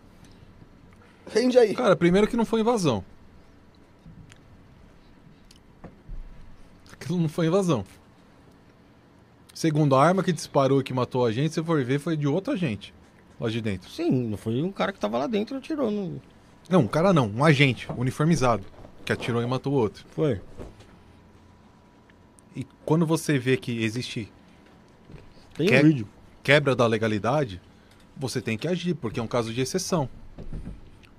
[1.33, 1.74] Rende aí.
[1.74, 3.03] Cara, primeiro que não foi invasão.
[6.93, 7.83] Aquilo não foi invasão.
[9.56, 12.27] Segundo, a arma que disparou e que matou a gente, se for ver, foi de
[12.27, 12.93] outra gente.
[13.40, 13.90] Lá de dentro.
[13.90, 15.90] Sim, não foi um cara que tava lá dentro e atirou.
[15.90, 16.22] Não...
[16.70, 18.64] Não, um cara não, um agente, uniformizado,
[19.04, 20.06] que atirou e matou o outro.
[20.12, 20.40] Foi.
[22.56, 24.32] E quando você vê que existe
[25.56, 26.08] Tem Quer- um vídeo.
[26.44, 27.62] quebra da legalidade,
[28.16, 30.08] você tem que agir, porque é um caso de exceção.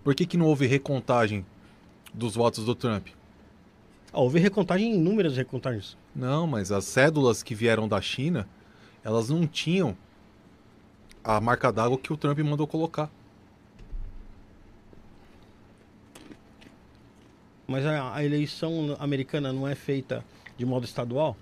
[0.05, 1.45] Por que, que não houve recontagem
[2.15, 3.09] dos votos do Trump?
[4.13, 5.97] Ah, houve recontagem, inúmeras recontagens.
[6.15, 8.49] Não, mas as cédulas que vieram da China,
[9.05, 9.97] elas não tinham
[11.23, 13.11] a marca d'água que o Trump mandou colocar.
[17.71, 20.25] Mas a, a eleição americana não é feita
[20.59, 21.37] de modo estadual?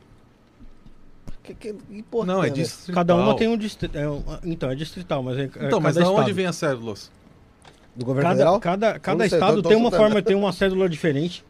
[1.43, 2.53] Que, que, que porra não, é ver?
[2.53, 2.95] distrital.
[2.95, 3.97] Cada uma tem um distrito.
[4.45, 5.43] então, é distrital, mas é.
[5.45, 6.35] é Então, mas da onde estado.
[6.35, 7.11] vem as cédulas?
[7.97, 8.61] Do governo Cada, federal?
[8.61, 11.43] cada, cada sei, estado tô- tô tem uma forma, tem uma cédula diferente.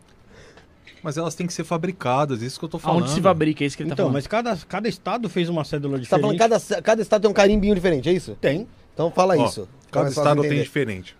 [1.03, 3.01] Mas elas têm que ser fabricadas, isso que eu tô falando.
[3.03, 4.15] Aonde se fabrica, é isso que ele tá Então, falando.
[4.15, 6.39] mas cada, cada estado fez uma cédula Você tá diferente.
[6.39, 8.37] falando que cada, cada estado tem um carimbinho diferente, é isso?
[8.41, 8.67] Tem.
[8.95, 9.69] Então fala Ó, isso.
[9.91, 11.17] Cada estado de tem diferente.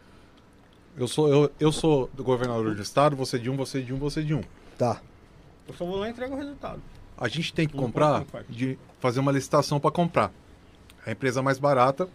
[0.99, 3.99] Eu sou, eu, eu sou do governador do estado, você de um, você de um,
[3.99, 4.43] você de um.
[4.77, 5.01] Tá.
[5.69, 6.83] Eu só vou lá e entrego o resultado.
[7.17, 10.33] A gente tem que Não comprar, de fazer uma licitação para comprar.
[11.07, 12.09] A empresa mais barata,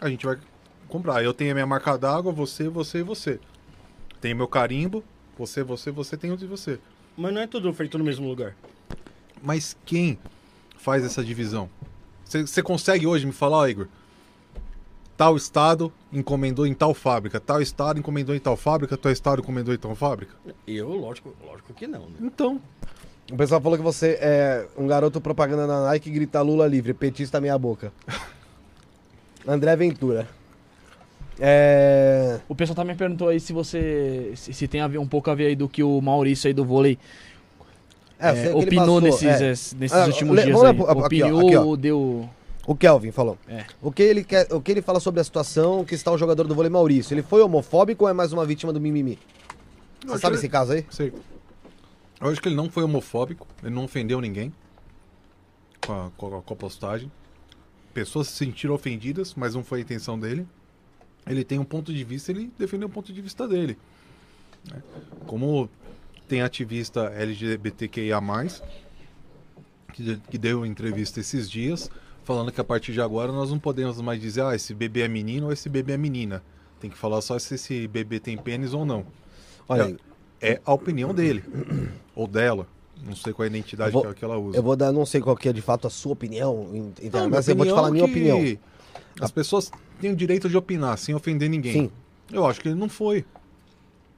[0.00, 0.38] a gente vai
[0.86, 1.24] comprar.
[1.24, 3.40] Eu tenho a minha marca d'água, você, você e você.
[4.20, 5.02] Tenho meu carimbo,
[5.38, 6.78] você, você, você tem o de você.
[7.16, 8.54] Mas não é tudo feito no mesmo lugar.
[9.42, 10.18] Mas quem
[10.76, 11.70] faz essa divisão?
[12.24, 13.88] Você consegue hoje me falar, ó, Igor?
[15.20, 19.74] Tal estado encomendou em tal fábrica, tal estado encomendou em tal fábrica, tal estado encomendou
[19.74, 20.32] em tal fábrica?
[20.66, 22.06] Eu, lógico, lógico que não.
[22.06, 22.14] Né?
[22.22, 22.58] Então,
[23.30, 26.94] O pessoal falou que você é um garoto propaganda na Nike e grita Lula livre,
[26.94, 27.92] petista meia boca.
[29.46, 30.26] André Ventura.
[31.38, 32.40] É...
[32.48, 34.32] O pessoal também perguntou aí se você.
[34.36, 36.54] Se, se tem a ver, um pouco a ver aí do que o Maurício aí
[36.54, 36.98] do vôlei
[38.18, 39.50] É, é, opinou passou, nesses, é.
[39.52, 40.70] es- nesses Ah, últimos le- dias aí.
[40.70, 41.76] aqui, Opiniou aqui, ó.
[41.76, 42.30] deu.
[42.70, 43.36] O Kelvin falou.
[43.48, 43.66] É.
[43.82, 46.46] O, que ele quer, o que ele fala sobre a situação que está o jogador
[46.46, 47.12] do vôlei Maurício?
[47.12, 49.18] Ele foi homofóbico ou é mais uma vítima do mimimi?
[50.06, 50.86] Você sabe que- esse caso aí?
[50.88, 51.12] sei.
[52.20, 54.52] Eu acho que ele não foi homofóbico, ele não ofendeu ninguém
[55.84, 57.10] com a, com a- com a postagem.
[57.92, 60.46] Pessoas se sentiram ofendidas, mas não foi a intenção dele.
[61.26, 63.76] Ele tem um ponto de vista, ele defendeu o ponto de vista dele.
[64.72, 64.80] né?
[65.26, 65.68] Como
[66.28, 68.20] tem ativista LGBTQIA,
[69.92, 71.90] que, que deu entrevista esses dias,
[72.30, 75.08] falando que a partir de agora nós não podemos mais dizer, ah, esse bebê é
[75.08, 76.40] menino ou esse bebê é menina.
[76.78, 79.04] Tem que falar só se esse bebê tem pênis ou não.
[79.68, 79.84] Olha, É.
[79.86, 79.98] aí,
[80.40, 81.42] É a opinião dele.
[82.14, 82.68] ou dela.
[83.04, 84.56] Não sei qual é a identidade vou- que ela- usa.
[84.56, 87.28] eu vou dar, não sei qual que é de fato a sua opinião, in- Não,
[87.28, 88.56] mas eu vou te falar a minha opinião opinião.
[89.16, 91.72] que As pessoas têm o direito de opinar sem ofender ninguém.
[91.72, 91.90] Sim.
[92.32, 93.24] Eu acho que ele não foi.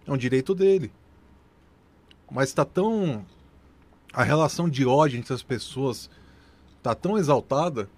[0.06, 0.92] É um direito dele.
[2.30, 3.24] Mas está tão.
[4.12, 6.10] A relação de ódio entre as pessoas
[6.82, 7.88] tá tão exaltada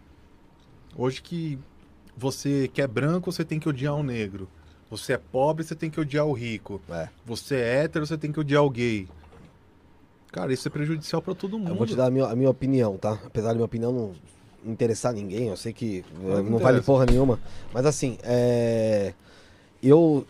[0.97, 1.59] hoje que
[2.17, 4.49] você que é branco, você tem que odiar o negro.
[4.91, 6.81] Você é pobre, você tem que odiar o rico.
[6.89, 7.09] É.
[7.27, 9.09] Você é hétero, você tem que odiar o gay.
[10.31, 11.71] Cara, isso é prejudicial para todo mundo.
[11.71, 13.19] Eu vou te dar a minha, a minha opinião, tá?
[13.25, 14.13] Apesar da minha opinião não
[14.65, 17.39] interessar ninguém, eu sei que eh, Não não, vale porra nenhuma.
[17.73, 19.15] Mas assim, é...
[19.83, 20.27] eu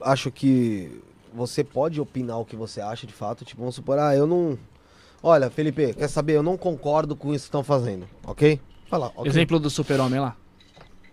[0.00, 1.00] acho que
[1.32, 3.44] você pode opinar o que você acha de fato.
[3.44, 4.58] Tipo, vamos supor, ah, eu não.
[5.22, 6.34] Olha, Felipe, quer saber?
[6.34, 8.60] Eu não concordo com isso que estão fazendo, ok?
[8.88, 9.26] Fala, ok.
[9.30, 10.36] Exemplo do super-homem lá.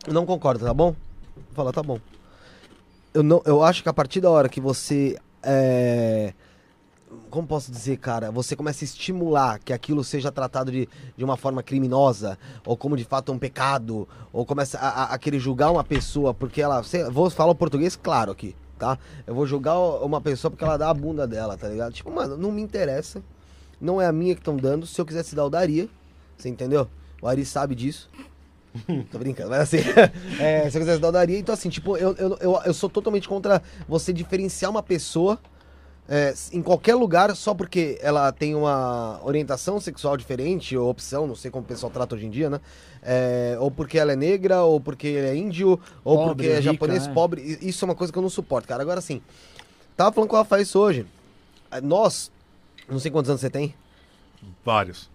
[0.07, 0.95] Eu não concordo, tá bom?
[1.53, 1.99] Fala, tá bom.
[3.13, 6.33] Eu, não, eu acho que a partir da hora que você é,
[7.29, 8.31] como posso dizer, cara?
[8.31, 10.87] Você começa a estimular que aquilo seja tratado de,
[11.17, 15.17] de uma forma criminosa, ou como de fato um pecado, ou começa a, a, a
[15.17, 16.81] querer julgar uma pessoa porque ela.
[16.83, 18.97] sei- vou falar o português claro aqui, tá?
[19.25, 21.93] Eu vou julgar uma pessoa porque ela dá a bunda dela, tá ligado?
[21.93, 23.21] Tipo, mano, não me interessa.
[23.79, 24.85] Não é a minha que estão dando.
[24.85, 25.87] Se eu quisesse dar, eu daria.
[26.37, 26.87] Você entendeu?
[27.25, 28.07] O Ari sabe disso.
[29.11, 29.77] Tô brincando, mas assim,
[30.39, 31.39] é, se eu quisesse dar, eu daria.
[31.39, 35.39] Então, assim, tipo, eu, eu, eu, eu sou totalmente contra você diferenciar uma pessoa
[36.07, 41.35] é, em qualquer lugar só porque ela tem uma orientação sexual diferente, ou opção, não
[41.35, 42.61] sei como o pessoal trata hoje em dia, né?
[43.01, 46.59] É, ou porque ela é negra, ou porque ele é índio, ou Pobre, porque é
[46.59, 47.11] rica, japonês é.
[47.11, 47.57] pobre.
[47.59, 48.83] Isso é uma coisa que eu não suporto, cara.
[48.83, 49.19] Agora, assim,
[49.97, 51.07] tava falando com o Rafael isso hoje.
[51.81, 52.31] Nós,
[52.87, 53.73] não sei quantos anos você tem,
[54.63, 55.09] Vários.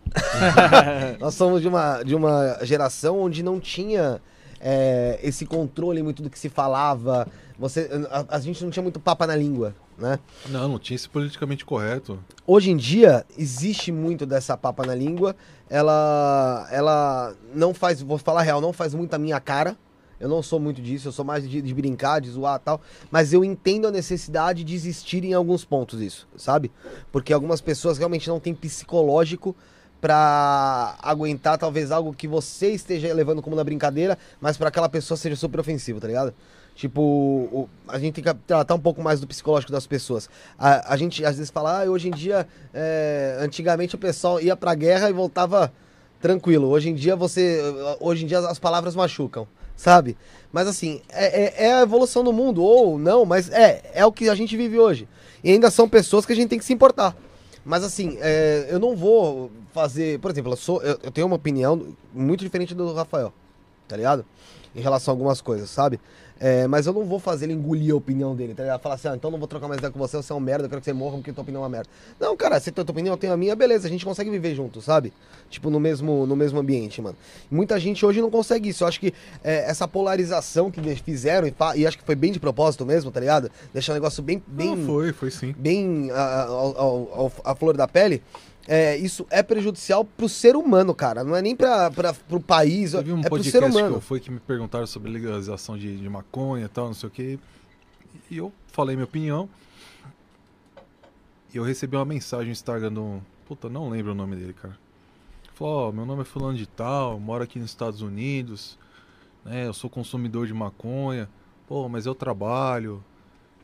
[1.19, 4.21] nós somos de uma, de uma geração onde não tinha
[4.61, 7.27] é, esse controle muito do que se falava.
[7.59, 10.19] Você, a, a gente não tinha muito papa na língua, né?
[10.49, 12.19] Não, não tinha esse politicamente correto.
[12.47, 15.35] Hoje em dia, existe muito dessa papa na língua.
[15.69, 19.77] Ela, ela não faz, vou falar a real, não faz muito a minha cara.
[20.21, 22.81] Eu não sou muito disso, eu sou mais de, de brincar, de zoar tal.
[23.11, 26.71] Mas eu entendo a necessidade de existir em alguns pontos isso, sabe?
[27.11, 29.57] Porque algumas pessoas realmente não têm psicológico
[30.01, 35.17] pra aguentar talvez algo que você esteja levando como na brincadeira, mas pra aquela pessoa
[35.17, 36.35] seja super ofensivo, tá ligado?
[36.75, 40.31] Tipo, o- a gente tem que tratar um pouco mais do psicológico das pessoas.
[40.59, 44.57] A, a gente às vezes fala, ah, hoje em dia, é, antigamente o pessoal ia
[44.57, 45.71] pra guerra e voltava
[46.21, 46.69] tranquilo.
[46.69, 47.61] Hoje em dia você.
[48.01, 50.17] Hoje em dia as palavras machucam, sabe?
[50.53, 54.13] Mas assim, é, é- é a evolução do mundo, ou não, mas é, é o
[54.13, 55.09] que a gente vive hoje.
[55.43, 57.17] E ainda são pessoas que a gente tem que se importar.
[57.65, 60.19] Mas assim, é, eu não vou fazer.
[60.21, 63.33] Por exemplo, eu, sou, eu, eu tenho uma opinião muito diferente do Rafael,
[63.87, 64.25] tá ligado?
[64.75, 66.01] Em relação a algumas coisas, sabe?
[66.43, 68.81] É, mas eu não vou fazer ele engolir a opinião dele, tá ligado?
[68.81, 70.65] Falar assim, ah, então não vou trocar mais ideia com você, você é um merda,
[70.65, 71.89] eu quero que você morra porque tua opinião é uma merda.
[72.19, 74.81] Não, cara, se tua tua opinião tem a minha, beleza, a gente consegue viver junto,
[74.81, 75.13] sabe?
[75.51, 77.17] Tipo, no mesmo, no mesmo ambiente, mano.
[77.51, 78.85] Muita gente hoje não consegue isso.
[78.85, 79.13] Eu acho que
[79.45, 83.21] é, essa polarização que fizeram, e, e acho que foi bem de propósito mesmo, tá
[83.21, 83.51] ligado?
[83.75, 84.43] Deixar um negócio bem.
[84.47, 85.55] bem Não, foi, foi sim.
[85.59, 88.23] bem a, ao- ao- a flor da pele,
[88.69, 91.25] é, isso é prejudicial pro ser humano, cara.
[91.25, 93.97] Não é nem pra, pra, pro país, Teve um é pro podcast ser que humano.
[93.97, 97.11] eu fui que me perguntaram sobre legalização de, de maconha e tal, não sei o
[97.11, 97.39] que.
[98.31, 99.49] E eu falei minha opinião.
[101.53, 103.21] E eu recebi uma mensagem no Instagram do.
[103.47, 104.79] Puta, não lembro o nome dele, cara.
[105.55, 108.79] Falou, ó, meu nome é fulano de tal, moro aqui nos Estados Unidos,
[109.45, 109.67] né?
[109.67, 111.29] Eu sou consumidor de maconha.
[111.67, 113.05] Pô, mas eu trabalho,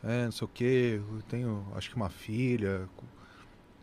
[0.03, 2.89] é, não sei o que, eu tenho acho que uma filha,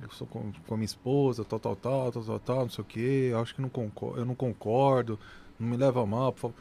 [0.04, 2.82] eu sou com, com a minha esposa, tal, tal, tal, tal, tal, tal, não sei
[2.82, 5.20] o que, acho que não concordo, eu não concordo,
[5.60, 6.56] não me leva mal, por favor.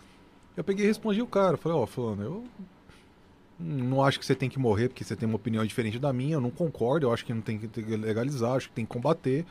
[0.57, 2.45] Eu peguei e respondi o cara, falei, ó, fulano, eu
[3.59, 6.35] não acho que você tem que morrer porque você tem uma opinião diferente da minha,
[6.35, 9.47] eu não concordo, eu acho que não tem que legalizar, acho que tem que combater,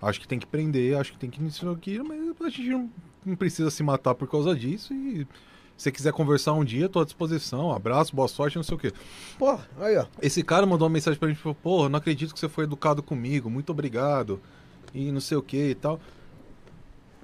[0.00, 2.90] acho que tem que prender, acho que tem que isso aqui, mas a gente não,
[3.24, 5.26] não precisa se matar por causa disso e
[5.80, 8.92] você quiser conversar um dia, tô à disposição, abraço, boa sorte, não sei o que.
[9.38, 10.04] Pô, aí, ó.
[10.20, 13.02] Esse cara mandou uma mensagem pra gente, falou, porra, não acredito que você foi educado
[13.02, 14.38] comigo, muito obrigado,
[14.92, 15.98] e não sei o que e tal.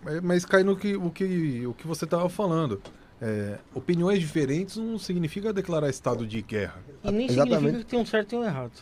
[0.02, 2.80] Mas, mas cai no que, o, que, o que você tava falando.
[3.20, 6.82] É, opiniões diferentes não significa declarar estado de guerra.
[7.04, 7.56] E nem Exatamente.
[7.56, 8.72] significa que tem um certo e um errado.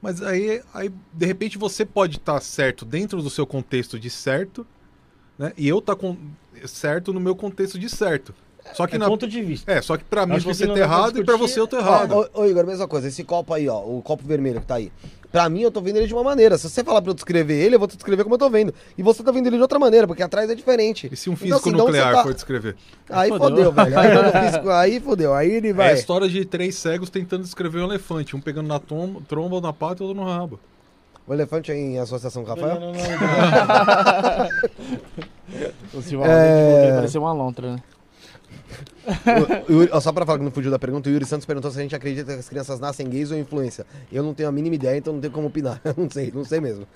[0.00, 4.66] Mas aí, aí de repente, você pode estar certo dentro do seu contexto de certo,
[5.38, 5.52] né?
[5.56, 6.16] E eu tá com
[6.64, 8.34] certo no meu contexto de certo.
[8.74, 9.06] Só que É na...
[9.06, 9.70] ponto de vista.
[9.70, 11.54] É, só que pra mim que você não tá errado e pra discutir.
[11.54, 12.28] você eu tô errado.
[12.34, 13.06] ô, ô, Igor, mesma coisa.
[13.06, 14.90] Esse copo aí, ó, o copo vermelho que tá aí.
[15.30, 16.56] Pra mim, eu tô vendo ele de uma maneira.
[16.58, 18.74] Se você falar pra eu descrever ele, eu vou te descrever como eu tô vendo.
[18.98, 21.08] E você tá vendo ele de outra maneira, porque atrás é diferente.
[21.12, 22.76] E se um Então, físico assim, onde você nuclear tá- for descrever?
[23.10, 23.70] Aí Fodeu.
[23.70, 23.98] velho.
[23.98, 24.08] Aí,
[24.46, 25.34] físico- aí fodeu.
[25.34, 25.90] Aí ele É vai.
[25.90, 29.72] a história de três cegos tentando descrever um elefante, um pegando na tom- tromba, na
[29.72, 30.58] pata e outro no rabo.
[31.26, 32.80] O elefante é em associação com o Rafael?
[32.80, 34.48] Não, não, não.
[35.94, 36.94] O Silva É.
[36.96, 37.82] parecia uma lontra, né?
[39.68, 41.78] O- o só pra falar que não fugiu da pergunta, o Yuri Santos perguntou se
[41.78, 43.86] a gente acredita que as crianças nascem gays ou influência.
[44.12, 45.80] Eu não tenho a mínima ideia, então não tenho como opinar.
[45.96, 46.86] não sei, não sei mesmo.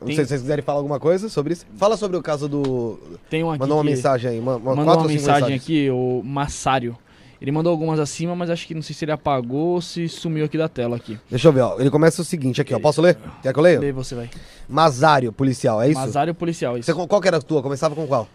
[0.00, 1.64] Não Tem- sei se vocês quiserem falar alguma coisa sobre isso.
[1.76, 2.98] Fala sobre o caso do.
[3.30, 4.38] Tem um aqui Mandou uma que- mensagem aí.
[4.40, 5.62] Uma, uma, mandou uma mensagem mensagens.
[5.62, 6.96] aqui, o Massário.
[7.42, 10.44] Ele mandou algumas acima, mas acho que não sei se ele apagou ou se sumiu
[10.44, 11.18] aqui da tela aqui.
[11.28, 11.76] Deixa eu ver, ó.
[11.80, 12.78] Ele começa o seguinte aqui, ó.
[12.78, 13.18] Posso ler?
[13.42, 13.80] Quer que eu leia?
[13.80, 14.30] Lê você vai.
[14.68, 15.98] Mazário, policial, é isso?
[15.98, 16.86] Masário policial, isso.
[16.86, 17.60] Você, qual que era a tua?
[17.60, 18.28] Começava com qual?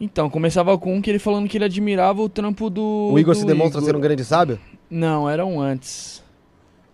[0.00, 3.10] Então, começava com um que ele falando que ele admirava o trampo do.
[3.12, 3.90] O Igor do se demonstra Igor.
[3.90, 4.60] ser um grande sábio?
[4.88, 6.22] Não, eram antes.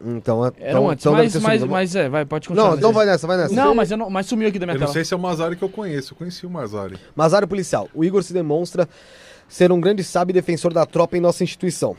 [0.04, 2.70] Então, é- então, antes, então mas, mas, mas é, vai, pode continuar.
[2.70, 3.54] Não, então vai nessa, vai nessa.
[3.54, 4.92] Não, mas, eu não, mas sumiu aqui da minha Eu não tela.
[4.94, 6.96] sei se é o Mazari que eu conheço, eu conheci o Mazari.
[7.14, 7.88] Mazário policial.
[7.94, 8.88] O Igor se demonstra
[9.48, 11.96] ser um grande sábio defensor da tropa em nossa instituição.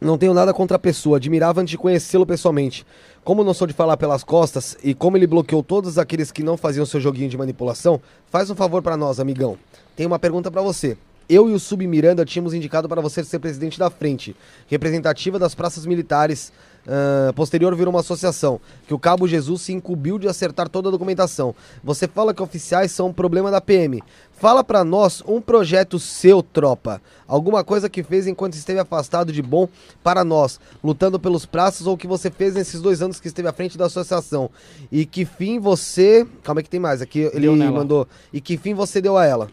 [0.00, 2.86] Não tenho nada contra a pessoa, admirava antes de conhecê-lo pessoalmente.
[3.24, 6.56] Como não sou de falar pelas costas e como ele bloqueou todos aqueles que não
[6.56, 9.58] faziam seu joguinho de manipulação, faz um favor pra nós, amigão.
[9.96, 10.98] Tenho uma pergunta pra você.
[11.28, 14.36] Eu e o Sub Miranda tínhamos indicado para você ser presidente da frente,
[14.68, 16.52] representativa das praças militares.
[16.86, 20.92] Ah, posterior virou uma associação, que o Cabo Jesus se incumbiu de acertar toda a
[20.92, 21.54] documentação.
[21.82, 24.02] Você fala que oficiais são um problema da PM.
[24.32, 27.00] Fala pra nós um projeto seu, tropa.
[27.26, 29.66] Alguma coisa que fez enquanto esteve afastado de bom
[30.02, 33.48] para nós, lutando pelos praças, ou o que você fez nesses dois anos que esteve
[33.48, 34.50] à frente da associação.
[34.92, 36.26] E que fim você.
[36.42, 37.00] Calma aí que tem mais.
[37.00, 37.78] Aqui ele Deu nela.
[37.78, 38.06] mandou.
[38.32, 39.48] E que fim você deu a ela?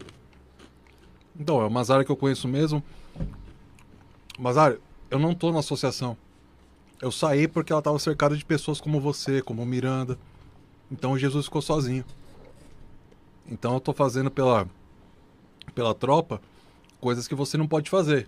[1.38, 2.82] Então, é uma área que eu conheço mesmo.
[4.38, 4.80] Mazário,
[5.10, 6.16] eu não tô na associação.
[7.04, 10.18] Eu saí porque ela tava cercada de pessoas como você, como Miranda.
[10.90, 12.02] Então Jesus ficou sozinho.
[13.46, 14.66] Então eu tô fazendo pela
[15.74, 16.40] pela tropa
[17.02, 18.26] coisas que você não pode fazer.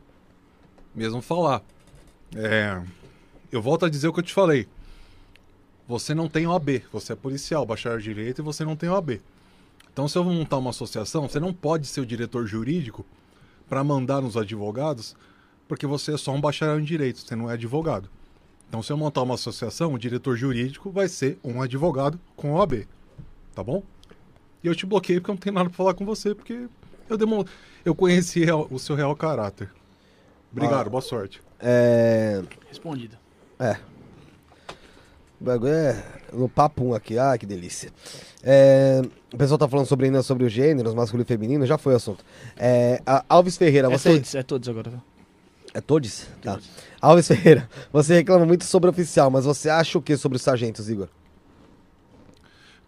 [0.95, 1.63] Mesmo falar.
[2.35, 2.83] É,
[3.51, 4.69] eu volto a dizer o que eu te falei.
[5.89, 9.23] Você não tem OAB, você é policial, bacharel de direito e você não tem OAB.
[9.91, 13.07] Então, se eu montar uma associação, você não pode ser o diretor jurídico
[13.71, 15.17] para mandar nos advogados,
[15.67, 18.11] porque você é só um bacharel em direito, você não é advogado.
[18.69, 22.87] Então, se eu montar uma associação, o diretor jurídico vai ser um advogado com OAB,
[23.55, 23.83] tá bom?
[24.63, 26.67] E eu te bloqueei porque eu não tenho nada para falar com você, porque
[27.09, 27.45] eu, demo...
[27.85, 29.71] eu conheci o seu real caráter.
[30.51, 30.91] Obrigado, Ah.
[30.91, 31.41] boa sorte.
[31.61, 32.43] É.
[32.69, 33.17] Respondido.
[33.59, 33.77] É.
[35.41, 37.19] O bagulho é no papum aqui.
[37.19, 37.91] Ah, que delícia.
[38.43, 41.93] É, o pessoal tá falando sobre, ainda sobre os gêneros, masculino e feminino, já foi
[41.93, 42.25] o assunto.
[42.57, 44.13] É, a- Alves Ferreira, É você.
[44.15, 44.93] todos, é todos agora.
[45.77, 46.27] É todos?
[46.41, 46.59] Tá.
[47.03, 50.89] Alves Ferreira, você reclama muito sobre oficial, mas você acha o que sobre os sargentos,
[50.89, 51.07] Igor?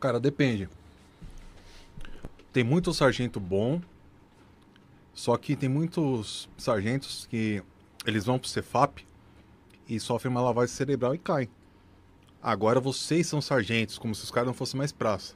[0.01, 0.71] Cara, depende.
[2.51, 3.79] Tem muito sargento bom,
[5.13, 7.63] só que tem muitos sargentos que
[8.07, 9.07] eles vão pro Cefap
[9.87, 11.51] e sofrem uma lavagem cerebral e caem.
[12.43, 15.35] Agora vocês são sargentos, como se os caras não fossem mais praça.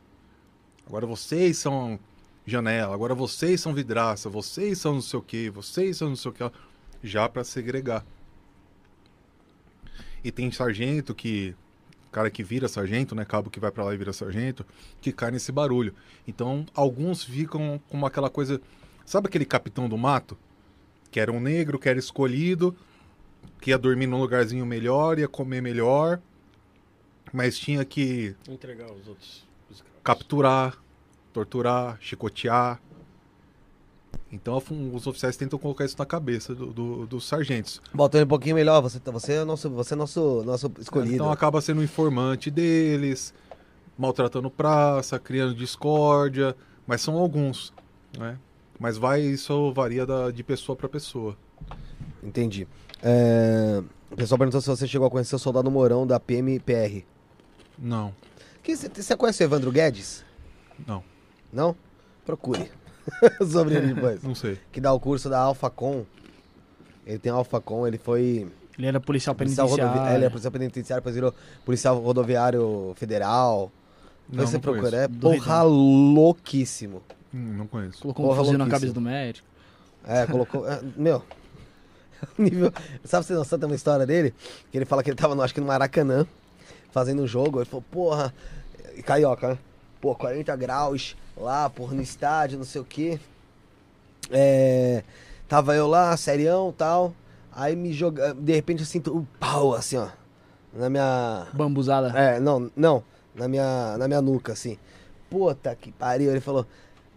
[0.87, 2.01] Agora vocês são
[2.47, 6.31] janela, agora vocês são vidraça, vocês são não sei o que, vocês são não sei
[6.31, 6.51] o que,
[7.03, 8.05] já pra segregar.
[10.25, 11.55] E tem sargento que
[12.13, 14.67] cara que vira sargento, né, cabo que vai pra lá e vira sargento,
[15.01, 15.95] que cai nesse barulho.
[16.29, 18.61] Então, alguns ficam com aquela coisa,
[19.07, 20.37] sabe aquele capitão do mato,
[21.11, 22.77] que era um negro, que era escolhido,
[23.61, 26.21] que ia dormir num lugarzinho melhor, ia comer melhor,
[27.33, 29.49] mas tinha que Entregar os outros.
[29.71, 30.77] os capturar,
[31.33, 32.79] torturar, chicotear.
[34.33, 34.61] Então
[34.95, 37.83] os oficiais tentam colocar isso na cabeça do- do- dos sargentos.
[38.15, 41.15] Ele um pouquinho melhor, você, você é nosso, você é nosso, nosso escolhido.
[41.17, 43.35] Então acaba sendo um informante deles,
[43.99, 47.75] maltratando praça, criando discórdia, mas são alguns,
[48.19, 48.39] né?
[48.81, 51.37] Mas vai, isso varia da- de pessoa para pessoa.
[52.23, 52.67] Entendi.
[53.03, 57.05] É, O pessoal perguntou se você chegou a conhecer o soldado Mourão da PMPR.
[57.79, 58.15] Não,
[58.63, 60.25] Que- Você você conhece o Evandro Guedes?
[60.87, 61.03] não,
[61.53, 61.75] Não?
[62.25, 62.71] Procure.
[63.51, 64.23] Sobre ele depois.
[64.23, 64.59] não sei.
[64.71, 66.05] Que dá o curso da Alphacom.
[67.07, 68.47] Ele tem Alphacom, ele foi
[68.79, 69.93] Ele era policial policial penitenciário.
[69.93, 70.19] rodoviário.
[70.19, 73.73] Ele é policial penitenciário, depois virou policial rodoviário federal.
[74.29, 74.91] Não, você não procura.
[74.91, 75.05] conheço.
[75.05, 77.03] É porra louquíssimo.
[77.35, 78.01] Hum, não conheço.
[78.03, 79.47] Colocou um Porra, fuzil na cabeça do médico.
[80.07, 80.69] É, colocou.
[80.69, 81.23] é, meu.
[82.39, 82.73] nível.
[83.05, 84.33] Sabe você noção, tem uma história dele?
[84.71, 86.27] Que ele fala que ele tava, no, acho que no Maracanã,
[86.93, 87.59] fazendo um jogo.
[87.59, 88.33] Ele falou, porra.
[88.97, 89.59] e Carioca, né?
[90.01, 93.19] Pô, 40 graus lá, porra, no estádio, não sei o quê.
[94.31, 95.03] É.
[95.49, 97.15] Tava eu lá, serião e tal.
[97.55, 98.35] Aí me joga.
[98.35, 100.09] De repente eu sinto um pau, assim, ó.
[100.73, 101.47] Na minha.
[101.53, 102.09] Bambuzada.
[102.19, 103.05] É, não, não.
[103.35, 104.79] Na minha, na minha nuca, assim.
[105.29, 106.31] Puta que pariu.
[106.31, 106.67] Ele falou,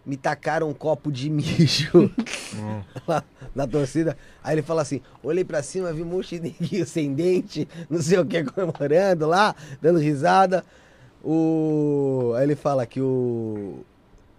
[0.05, 2.11] me tacaram um copo de mijo
[3.07, 4.17] lá na torcida.
[4.43, 8.01] Aí ele fala assim, olhei pra cima, vi um monte de neguinho sem dente, não
[8.01, 10.63] sei o que, comemorando lá, dando risada.
[11.23, 12.33] O...
[12.37, 13.79] Aí ele fala que o...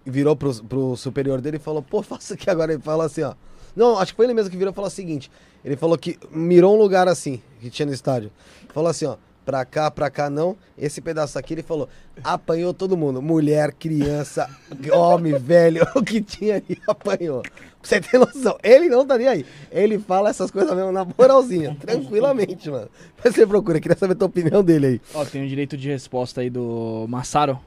[0.06, 2.72] Virou pro, pro superior dele e falou, pô, faça aqui agora.
[2.72, 3.34] Ele falou assim, ó.
[3.74, 5.30] Não, acho que foi ele mesmo que virou e falou o seguinte.
[5.64, 8.30] Ele falou que mirou um lugar assim, que tinha no estádio.
[8.72, 9.16] Falou assim, ó.
[9.44, 10.56] Pra cá, pra cá não.
[10.76, 11.88] Esse pedaço aqui, ele falou,
[12.24, 13.22] apanhou todo mundo.
[13.22, 14.50] Mulher, criança,
[14.92, 17.44] homem, velho, o que tinha ali apanhou.
[17.80, 19.46] Você ter noção, ele não tá nem aí.
[19.70, 22.88] Ele fala essas coisas mesmo na moralzinha, tranquilamente, mano.
[23.24, 25.00] Mas você procura, queria saber a tua opinião dele aí.
[25.14, 27.60] Ó, tem o direito de resposta aí do Massaro.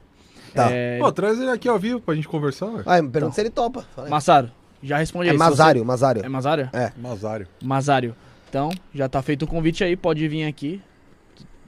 [0.54, 0.68] Tá.
[0.70, 2.66] É, Pô, traz ele aqui ao vivo pra gente conversar.
[2.66, 2.82] ué.
[2.86, 3.84] Ah, pergunta se ele topa.
[4.08, 4.50] Massaro,
[4.82, 5.38] já responde É aí.
[5.38, 6.24] se você- Mazário, Mazário.
[6.24, 6.70] É Mazário?
[6.72, 6.92] É.
[6.96, 7.46] Mazário.
[7.62, 8.16] Mazário.
[8.48, 10.82] Então, já tá feito o convite aí, pode vir aqui.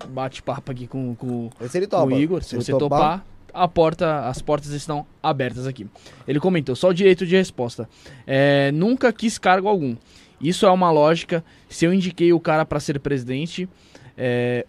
[0.09, 2.43] Bate papo aqui com, com, com o Igor.
[2.43, 5.86] Se ele você topar, a porta, as portas estão abertas aqui.
[6.27, 7.89] Ele comentou, só o direito de resposta.
[8.27, 9.94] É, nunca quis cargo algum.
[10.41, 11.44] Isso é uma lógica.
[11.69, 13.69] Se eu indiquei o cara pra ser presidente,
[14.17, 14.67] é,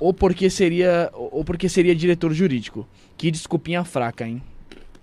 [0.00, 2.86] ou porque seria ou porque seria diretor jurídico.
[3.16, 4.42] Que desculpinha fraca, hein?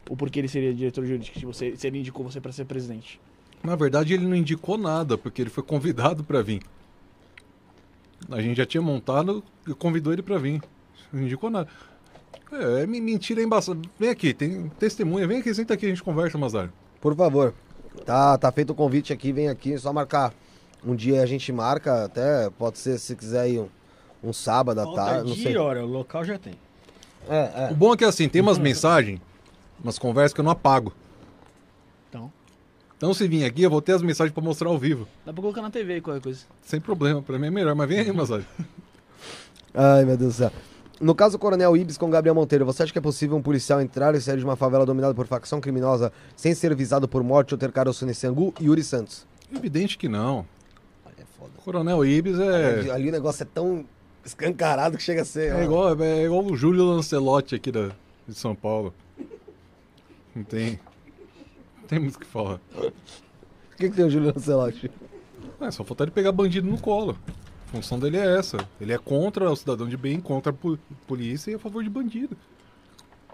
[0.09, 3.19] Ou porque ele seria diretor jurídico se, você, se ele indicou você pra ser presidente.
[3.63, 6.61] Na verdade, ele não indicou nada, porque ele foi convidado pra vir.
[8.29, 10.61] A gente já tinha montado e convidou ele pra vir.
[11.11, 11.67] Não indicou nada.
[12.51, 13.79] É, é me- mentira embaçada.
[13.99, 15.27] Vem aqui, tem testemunha.
[15.27, 16.71] Vem aqui, senta aqui, a gente conversa, Mazar.
[17.01, 17.53] Por favor.
[18.05, 20.33] Tá, tá feito o convite aqui, vem aqui, é só marcar.
[20.85, 23.67] Um dia a gente marca, até pode ser se quiser aí um,
[24.25, 25.53] um sábado à tarde, não dia sei.
[25.53, 26.53] e hora, o local já tem.
[27.29, 27.69] É, é.
[27.71, 29.19] O bom é que assim, tem umas mensagens,
[29.83, 30.93] umas conversas que eu não apago.
[32.09, 32.31] Então,
[32.97, 35.07] Então se vir aqui, eu vou ter as mensagens pra mostrar ao vivo.
[35.25, 36.45] dá pra colocar na TV qualquer coisa.
[36.61, 37.75] Sem problema, pra mim é melhor.
[37.75, 38.41] Mas vem aí, Mazar.
[39.73, 40.51] Ai, meu Deus do céu.
[41.01, 44.15] No caso Coronel Ibis com Gabriel Monteiro, você acha que é possível um policial entrar
[44.15, 47.57] e sair de uma favela dominada por facção criminosa sem ser visado por morte ou
[47.57, 48.53] ter caroço nesse angu?
[48.61, 49.27] Yuri Santos.
[49.53, 50.45] Evidente que não.
[51.19, 51.51] É foda.
[51.65, 53.83] Coronel Ibis é, Ali o negócio é tão
[54.25, 55.51] escancarado que chega a ser.
[55.51, 55.63] é, ó.
[55.63, 57.91] igual, é igual o Júlio Lancelotti aqui da,
[58.27, 58.93] de São Paulo.
[60.35, 60.79] Não tem.
[61.81, 62.59] Não tem muito o que falar.
[62.75, 62.91] O
[63.77, 64.91] que, que tem o Júlio Lancelotti?
[65.61, 67.17] É só falta ele pegar bandido no colo.
[67.67, 68.57] A função dele é essa.
[68.79, 71.89] Ele é contra o cidadão de bem, contra a po- polícia e a favor de
[71.89, 72.35] bandido.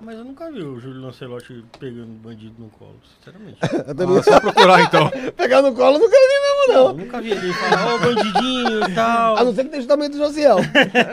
[0.04, 3.58] Mas eu nunca vi o Júlio Lancelotti pegando bandido no colo, sinceramente.
[3.88, 5.10] Eu também- Ah, só procurar então.
[5.38, 6.94] Pegar no colo nunca vi mesmo, Eu não.
[7.06, 9.38] nunca vi ele falar, ó, bandidinho e tal.
[9.38, 10.58] A não ser que tenha o tamanho do Josiel.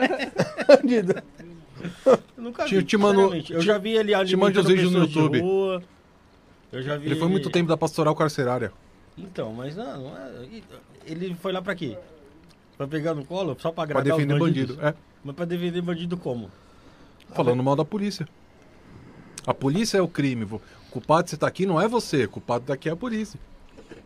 [0.67, 1.15] Bandido.
[2.05, 3.53] Eu nunca Te- vi, te mando- sinceramente.
[3.53, 5.39] Eu já vi ele te mando os no YouTube.
[5.39, 5.83] rua.
[6.71, 8.71] Eu já vi Ele foi muito tempo da pastoral carcerária.
[9.17, 10.31] Então, mas não, não é...
[11.05, 11.97] Ele foi lá pra quê?
[12.77, 13.55] Pra pegar no colo?
[13.59, 14.77] Só pra Pra agradar defender bandido.
[14.81, 14.93] É.
[15.23, 16.49] Mas pra defender bandido como?
[17.33, 18.27] Falando mal da polícia.
[19.45, 20.43] A polícia é o crime.
[20.45, 20.61] O
[20.91, 22.25] culpado de você tá aqui não é você.
[22.25, 23.39] O culpado daqui é a polícia.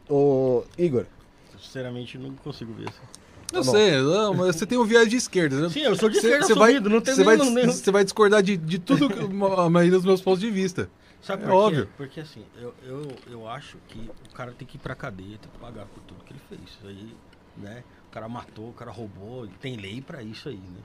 [0.10, 1.06] Ô, Igor,
[1.62, 3.02] Sinceramente, não consigo ver isso.
[3.54, 5.60] Eu Tá sei, não, mas você tem um viés de esquerda.
[5.62, 5.70] né?
[5.70, 8.04] Sim, eu sou de Cê- esquerda cê vai, não tenho você vai, nenhum- Você vai
[8.04, 10.90] discordar de, de tudo, que- a maioria dos meus pontos de vista.
[11.22, 11.56] Sabe É por quê?
[11.56, 11.90] óbvio.
[11.96, 15.50] Porque assim, eu, eu, eu acho que o cara tem que ir pra cadeia, tem
[15.52, 16.62] que pagar por tudo que ele fez.
[16.66, 17.16] Isso aí,
[17.58, 17.84] né?
[18.10, 20.82] O cara matou, o cara roubou, tem lei pra isso aí, né?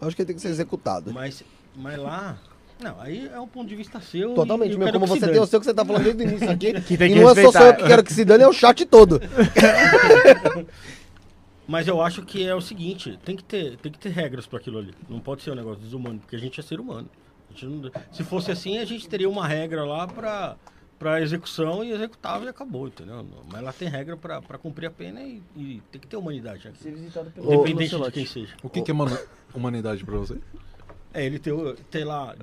[0.00, 1.12] acho que ele tem que ser executado.
[1.12, 1.44] Mas,
[1.76, 2.38] mas lá.
[2.82, 4.34] Não, aí é um ponto de vista seu.
[4.34, 4.92] Totalmente, e eu meu.
[4.92, 6.72] Como você tem o seu que você tá falando desde o início aqui.
[6.80, 8.52] Que tem e que não é só eu que quero que se dane, é o
[8.52, 9.20] chat todo.
[11.68, 14.58] Mas eu acho que é o seguinte, tem que ter, tem que ter regras para
[14.58, 14.92] aquilo ali.
[15.08, 17.08] Não pode ser um negócio desumano, porque a gente é ser humano.
[17.48, 20.56] A gente não- se fosse assim, a gente teria uma regra lá para
[20.98, 23.26] para execução e executava e acabou, entendeu?
[23.50, 26.76] Mas lá tem regra para cumprir a pena e, e tem que ter humanidade aqui.
[26.76, 28.54] Ser visitado pelo Independente de quem seja.
[28.62, 28.94] O que, que é
[29.54, 30.36] humanidade pra você?
[31.12, 32.34] É, ele ter, o- ter lá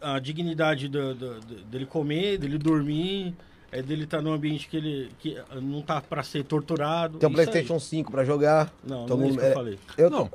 [0.00, 3.34] a dignidade do- do- do- dele comer, dele dormir,
[3.72, 7.18] é dele estar num ambiente que ele que não tá para ser torturado.
[7.18, 7.46] Tem um isso aí.
[7.46, 8.72] PlayStation 5 pra jogar.
[8.84, 9.78] Não, Todo não é isso mundo- que eu é- falei.
[9.96, 10.30] Eu Não,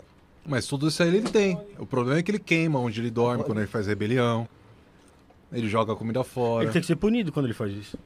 [0.45, 1.59] mas tudo isso aí ele tem.
[1.77, 4.47] O problema é que ele queima onde ele dorme, quando ele faz rebelião.
[5.53, 6.63] Ele joga a comida fora.
[6.65, 7.97] Ele tem que ser punido quando ele faz isso.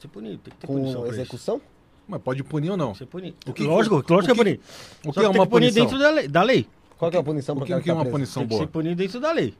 [0.00, 1.60] Ser punido, tem que ter punição com execução?
[2.06, 2.94] Mas pode punir ou não?
[2.94, 3.36] Ser punido.
[3.46, 4.60] O que- lógico, lógico o que é que- punir.
[5.06, 5.84] O Só que é tem uma punir punição?
[5.84, 6.28] dentro da lei.
[6.28, 6.66] Da lei.
[6.98, 8.14] Qual que é a punição O pro que, cara o que é tá uma preso?
[8.16, 8.66] punição Tem que boa?
[8.66, 9.54] ser punido dentro da lei.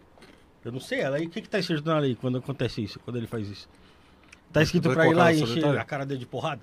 [0.64, 2.98] Eu não sei, a lei, o que que tá escrito na lei quando acontece isso,
[3.00, 3.68] quando ele faz isso?
[4.52, 5.78] Tá escrito Vai pra ir lá no e encher detalhe?
[5.78, 6.60] a cara dele de porrada?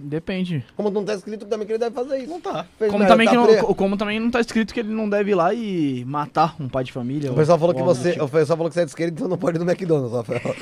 [0.00, 0.64] Depende.
[0.76, 2.28] Como não tá escrito também que ele deve fazer isso.
[2.28, 2.66] Não tá.
[2.78, 3.62] Fez Como também, tá que preso.
[3.62, 6.68] não, como também não tá escrito que ele não deve ir lá e matar um
[6.68, 7.30] pai de família.
[7.32, 8.12] O pessoal falou que ou algo do você.
[8.12, 8.24] tipo.
[8.24, 10.40] O pessoal falou que você é de esquerda, então não pode ir no McDonald's, Rafael.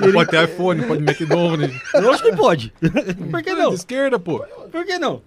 [0.00, 1.80] Não pode ter iPhone, pode McDonald's.
[1.94, 2.72] Lógico que pode.
[3.30, 3.68] Por que É não?
[3.70, 4.44] de esquerda, pô.
[4.70, 5.20] Por que não?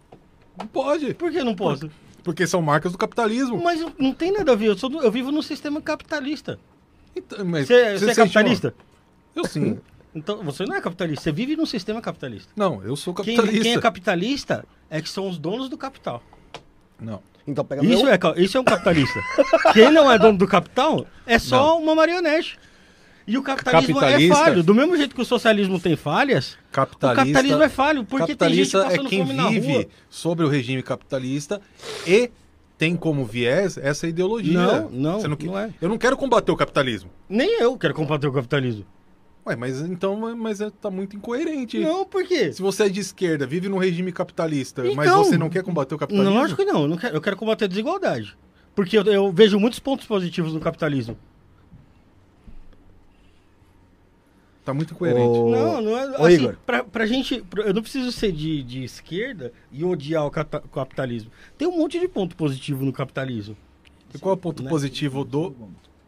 [0.62, 1.14] Não pode.
[1.14, 1.90] Por que não posso?
[2.24, 3.62] Porque são marcas do capitalismo.
[3.64, 6.60] Mas não tem nada a ver, eu, sou do- eu vivo num sistema capitalista.
[7.16, 8.74] Então, mas Você, você é capitalista?
[9.36, 9.80] uma- Eu sim.
[10.14, 12.52] Então, você não é capitalista, você vive num sistema capitalista.
[12.54, 13.64] Não, eu sou Quem, capitalista.
[13.64, 16.22] quem é capitalista é que são os donos do capital.
[17.00, 17.22] Não.
[17.48, 18.14] Então pega Isso meu.
[18.14, 19.20] é, ca- isso é um capitalista.
[19.74, 22.60] quem não é dono do capital é só uma marionete.
[23.28, 24.64] E o capitalismo é Capitalista- falho.
[24.64, 28.04] Do mesmo jeito que o socialismo tem falhas, Capitalista, o capitalismo é falho.
[28.04, 31.62] Porque tem gente capitalista é quem vive sobre o regime capitalista
[32.08, 32.32] e
[32.78, 34.54] tem como viés essa ideologia.
[34.60, 35.70] Não, não, que- não é.
[35.80, 37.12] Eu não quero combater o capitalismo.
[37.30, 38.86] Nem eu quero combater o capitalismo.
[39.46, 41.80] Ué, mas então mas é, tá muito incoerente.
[41.80, 42.52] Não, por quê?
[42.54, 45.96] Se você é de esquerda, vive num regime capitalista, mas Então, você não quer combater
[45.96, 46.32] o capitalismo?
[46.34, 46.84] Não, lógico que não.
[46.84, 48.36] Eu, não quero, eu quero combater a desigualdade.
[48.76, 51.18] Porque eu, eu vejo muitos pontos positivos no capitalismo.
[54.64, 55.22] Tá muito incoerente.
[55.40, 56.12] Ô, Não, não é.
[56.20, 56.56] ô, assim, Igor.
[56.66, 57.42] Pra, pra gente.
[57.42, 61.32] pra- eu não preciso ser de, de esquerda e odiar o cata- capitalismo.
[61.58, 63.58] Tem um monte de ponto positivo no capitalismo.
[64.14, 64.70] E qual é o ponto né?
[64.70, 65.56] positivo do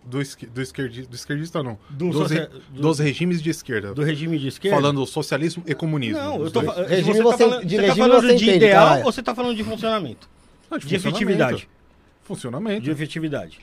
[0.05, 1.79] do, esqui- do, esquerdi, do esquerdista, não.
[1.89, 3.93] Do dos, socia- re- do- dos regimes de esquerda.
[3.93, 4.75] do regime de esquerda?
[4.75, 6.19] Falando socialismo e comunismo.
[6.19, 6.59] Não, eu tô.
[6.59, 9.05] Regime Você, você- tá falando, de você tá falando você de entende, ideal caralho.
[9.05, 10.29] ou você tá falando de funcionamento?
[10.69, 11.67] Ah, De efetividade.
[11.67, 11.67] funcionamento.
[12.23, 12.81] Funcionamento.
[12.81, 13.59] De efetividade.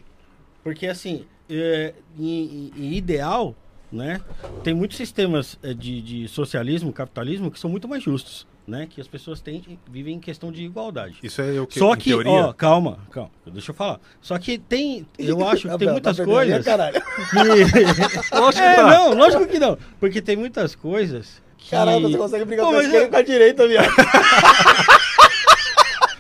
[0.65, 3.55] Porque, assim, é, em, em ideal,
[3.93, 4.20] né?
[4.62, 8.86] Tem muitos sistemas é, de, de socialismo, capitalismo, que são muito mais justos, né?
[8.89, 11.17] Que as pessoas têm, vivem em questão de igualdade.
[11.23, 12.31] Isso é o que, Só em que, teoria.
[12.31, 13.99] ó, calma, calma, deixa eu falar.
[14.20, 17.01] Só que tem, eu acho que tem muitas tá coisas Caralho.
[17.02, 17.36] que...
[18.36, 18.91] Lógico É, que tá.
[18.91, 19.77] não, lógico que não.
[19.99, 21.70] Porque tem muitas coisas que...
[21.70, 23.91] Caralho, você consegue brigar Pô, com a mas esquerda e com a direita, viado.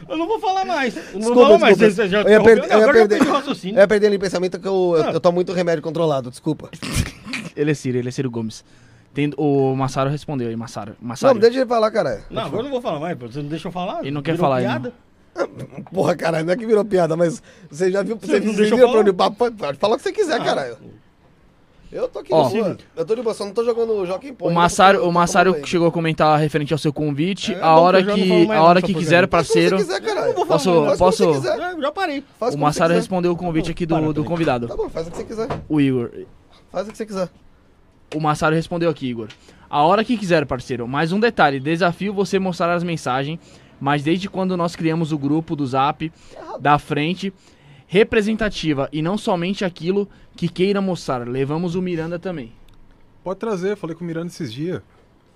[0.08, 0.96] Eu não vou falar mais.
[0.96, 1.78] Eu não Desculpa, vou falar mais.
[1.78, 3.18] Você já Eu ia perder- eu ia agora eu perder.
[3.18, 3.76] perdi o raciocínio.
[3.76, 5.12] Eu ia perder ali o pensamento que eu, eu, Ah.
[5.12, 6.68] eu tomo muito remédio controlado, desculpa.
[7.56, 8.64] Ele é Ciro, ele é Ciro Gomes.
[9.12, 10.94] Tem, o Massaro respondeu aí, Massaro.
[11.00, 11.34] Massaro.
[11.34, 12.22] Não, deixa ele falar, caralho.
[12.30, 13.26] Não, agora eu não vou falar mais, pô.
[13.26, 14.00] Você não deixa eu falar?
[14.02, 14.92] Ele não quer falar, piada?
[15.92, 18.16] Porra, caralho, não é que virou piada, mas você já viu.
[18.20, 18.90] Você, Você não viu falar?
[18.92, 19.12] pra onde?
[19.56, 20.44] Pode falar o que você quiser, Ah.
[20.44, 20.76] caralho.
[21.92, 22.78] Eu tô aqui Ó, de boa.
[22.96, 24.44] Eu tô de boa, só não tô jogando o Joaquim Pô.
[24.44, 27.52] O ainda Massaro, o Massaro chegou a comentar referente ao seu convite.
[27.52, 29.76] É a hora que já não a hora que quiser, parceiro.
[29.76, 30.34] você quiser, caralho.
[30.34, 30.84] vou falar Posso.
[30.84, 31.32] Faz posso?
[31.32, 31.58] quiser.
[31.58, 32.22] É, eu já parei.
[32.38, 33.00] Faz O Massaro você quiser.
[33.00, 35.48] respondeu o convite aqui do, do convidado, Tá bom, faz o que você quiser.
[35.68, 36.10] o Igor.
[36.70, 37.28] Faz o que você quiser.
[38.14, 39.28] O Massaro respondeu aqui, Igor.
[39.68, 40.86] A hora que quiser, parceiro.
[40.88, 43.38] Mais um detalhe: desafio você mostrar as mensagens,
[43.80, 46.12] mas desde quando nós criamos o grupo do Zap
[46.60, 47.32] da frente
[47.86, 51.26] representativa e não somente aquilo que queira mostrar.
[51.26, 52.52] Levamos o Miranda também.
[53.22, 54.80] Pode trazer, falei com o Miranda esses dias.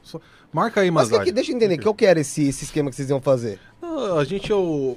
[0.03, 0.21] Só-
[0.53, 2.97] Marca aí, Mas que, que, deixa eu entender, qual que era esse, esse esquema que
[2.97, 3.59] vocês iam fazer?
[4.19, 4.97] A gente é o,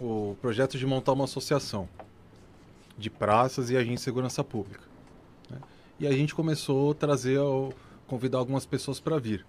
[0.00, 1.88] o projeto de montar uma associação
[2.98, 4.91] de praças e agentes de segurança pública.
[6.02, 7.38] E a gente começou a trazer,
[8.08, 9.46] convidar algumas pessoas para vir,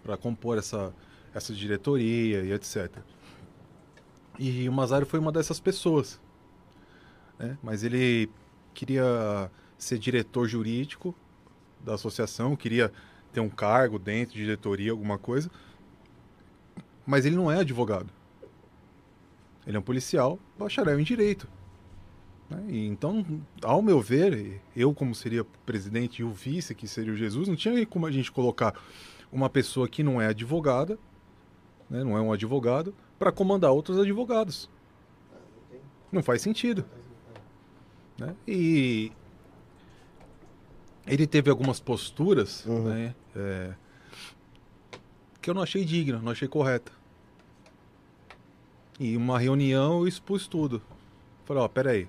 [0.00, 0.94] para compor essa,
[1.34, 2.88] essa diretoria e etc.
[4.38, 6.20] E o Mazari foi uma dessas pessoas.
[7.36, 7.58] né?
[7.64, 8.30] Mas ele
[8.74, 11.12] queria ser diretor jurídico
[11.84, 12.92] da associação, queria
[13.32, 15.50] ter um cargo dentro de diretoria, alguma coisa.
[17.04, 18.08] Mas ele não é advogado.
[19.66, 21.48] Ele é um policial, bacharel em direito.
[22.48, 22.64] Né?
[22.68, 23.24] E então,
[23.62, 27.56] ao meu ver, eu como seria presidente e o vice, que seria o Jesus, não
[27.56, 28.74] tinha como a gente colocar
[29.32, 30.98] uma pessoa que não é advogada,
[31.90, 34.70] né, não é um advogado, para comandar outros advogados.
[36.12, 36.84] Não faz sentido.
[38.18, 38.34] né?
[38.46, 39.12] E
[41.06, 42.84] ele teve algumas posturas Uhum.
[42.84, 43.74] né, é,
[45.42, 46.92] que eu não achei digna, não achei correta.
[48.98, 50.80] E uma reunião eu expus tudo.
[51.44, 52.08] Falei, ó, peraí.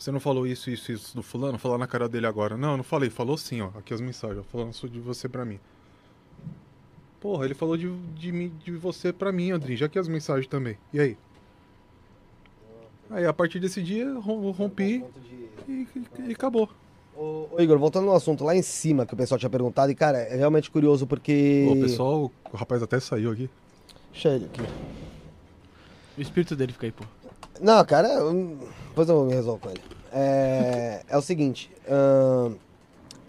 [0.00, 1.58] Você não falou isso, isso, isso do fulano?
[1.58, 2.56] Falar na cara dele agora.
[2.56, 3.10] Não, eu não falei.
[3.10, 3.68] Falou sim, ó.
[3.78, 5.60] Aqui as mensagens, ó, falando só de você pra mim.
[7.20, 9.76] Porra, ele falou de, de, mim- de você pra mim, Andrinho.
[9.76, 10.78] Já que as mensagens também.
[10.90, 11.18] E aí?
[13.10, 15.04] Aí, a partir desse dia, rom- rompi
[15.68, 15.88] e, e-
[16.28, 16.70] e acabou.
[17.14, 19.94] Ô, ô, Igor, voltando no assunto lá em cima que o pessoal tinha perguntado, e
[19.94, 21.66] cara, é realmente curioso porque.
[21.70, 23.50] Ô, pessoal, o rapaz até saiu aqui.
[24.12, 24.62] Deixa ele aqui.
[26.16, 27.04] O espírito dele fica aí, pô.
[27.60, 28.58] Não, cara, eu-
[28.88, 29.80] depois eu me resolvo com ele.
[30.12, 31.70] É, é o seguinte.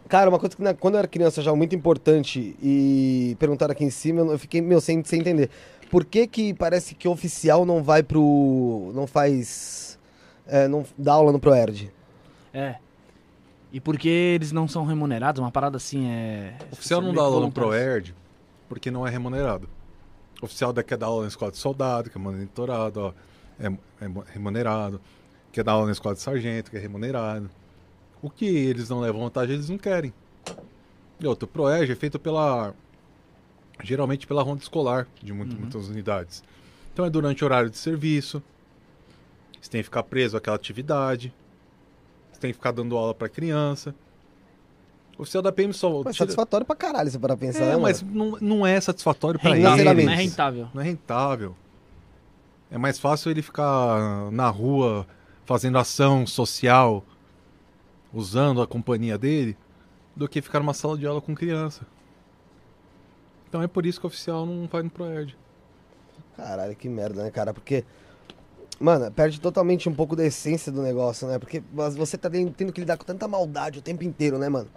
[0.08, 3.84] cara, uma coisa que na- quando eu era criança já muito importante e perguntaram aqui
[3.84, 5.50] em cima, eu fiquei meio sem, sem entender.
[5.90, 8.92] Por que que parece que oficial não vai pro.
[8.96, 10.00] não faz.
[10.48, 11.92] é, não dá aula no Proerd?
[12.54, 12.76] É.
[13.74, 16.56] E porque eles não são remunerados, uma parada assim é.
[16.72, 17.52] Oficial não dá que aula no.
[17.52, 18.14] ProErd
[18.68, 19.70] porque não é remunerado.
[20.42, 23.14] Oficial da- quer dar aula na escola de soldado, que é monitorado, ó,
[23.62, 25.00] é, é remunerado.
[25.52, 27.50] Quer dar aula na escola de sargento, que é remunerado.
[28.22, 30.14] O que eles não levam vantagem, eles não querem.
[31.20, 32.74] E outro, o ProErd é feito pela...
[33.84, 35.62] Geralmente pela ronda escolar de muito- Uhum.
[35.62, 36.44] muitas unidades.
[36.94, 38.42] Então é durante o horário de serviço.
[39.60, 41.34] Você tem que ficar preso àquela atividade.
[42.32, 43.94] Você tem que ficar dando aula para criança.
[45.18, 45.90] O oficial da PM só...
[45.90, 47.64] Pô, é tira- satisfatório pra caralho se para pensar.
[47.64, 49.90] é, né, mas não, não é satisfatório para Rentável, ele.
[50.02, 50.06] Financeiramente.
[50.06, 50.68] não é rentável.
[50.76, 51.56] Não é rentável.
[52.72, 55.06] É mais fácil ele ficar na rua
[55.46, 57.04] fazendo ação social,
[58.14, 59.58] usando a companhia dele,
[60.16, 61.86] do que ficar numa sala de aula com criança.
[63.50, 65.38] Então é por isso que o oficial não vai no Proerd.
[66.38, 67.54] Caralho, que merda, né, cara?
[67.54, 67.84] Porque.
[68.80, 71.38] Mano, perde totalmente um pouco da essência do negócio, né?
[71.38, 74.70] Porque você tá tendo que lidar com tanta maldade o tempo inteiro, né, mano?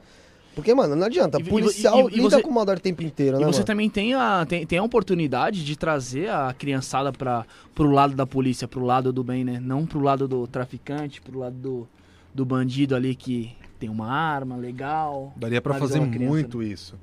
[0.55, 1.39] Porque, mano, não adianta.
[1.39, 3.59] E- e- Policial e- e lida você- com maldade o tempo inteiro, E né, você
[3.59, 3.65] mano?
[3.67, 8.25] também tem a, tem, tem a oportunidade de trazer a criançada para pro lado da
[8.27, 9.59] polícia, pro lado do bem, né?
[9.61, 11.89] Não pro lado do traficante, pro lado do,
[12.33, 15.33] do bandido ali que tem uma arma legal.
[15.37, 16.95] Daria pra Analisar fazer uma criança, muito isso.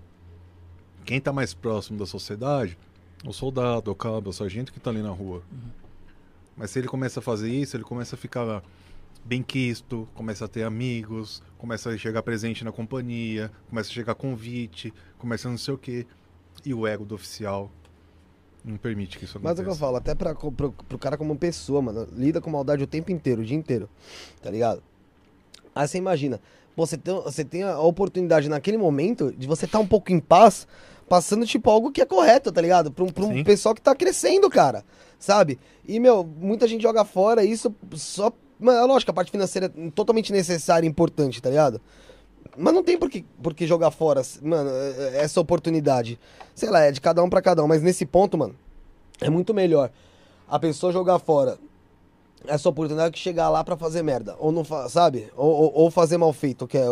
[1.06, 2.78] Quem tá mais próximo da sociedade,
[3.26, 5.42] o soldado, o cabo, o sargento que tá ali na rua.
[6.56, 8.64] Mas se ele começa a fazer isso, ele começa a ficar
[9.26, 14.16] bem quisto, começa a ter amigos, começa a chegar presente na companhia, começa a chegar
[14.16, 16.08] convite, começa não sei o quê.
[16.66, 17.72] E o ego do oficial
[18.66, 19.64] não permite que isso Mas é o aconteça.
[19.64, 22.88] que eu falo, até pra, pro, pro cara como pessoa, mano, lida com maldade o
[22.88, 23.88] tempo inteiro, o dia inteiro,
[24.42, 24.82] tá ligado?
[25.76, 26.42] Aí você imagina,
[26.76, 30.20] pô, você tem, você tem a oportunidade naquele momento de você estar um pouco em
[30.20, 30.68] paz,
[31.08, 32.92] passando, tipo, algo que é correto, tá ligado?
[32.92, 34.84] Pra um, pra um pessoal que tá crescendo, cara,
[35.20, 35.60] sabe?
[35.88, 38.34] E, meu, muita gente joga fora isso só...
[38.62, 41.82] Mano, é lógico, a parte financeira é totalmente necessária e importante, tá ligado?
[42.56, 46.20] Mas não tem por que, por que jogar fora, mano, é- é- essa oportunidade.
[46.54, 48.56] Sei lá, é de cada um pra cada um, mas nesse ponto, mano,
[49.20, 49.90] é muito melhor
[50.48, 51.58] a pessoa jogar fora
[52.48, 54.36] essa oportunidade que chegar lá pra fazer merda.
[54.40, 55.30] Ou não sabe?
[55.36, 56.86] Ou, ou, ou fazer mal feito, que é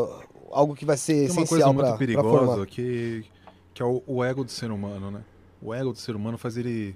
[0.51, 2.65] algo que vai ser Tem uma coisa muito pra, pra perigosa formar.
[2.67, 3.25] que,
[3.73, 5.21] que é o, o ego do ser humano, né?
[5.61, 6.95] O ego do ser humano faz ele,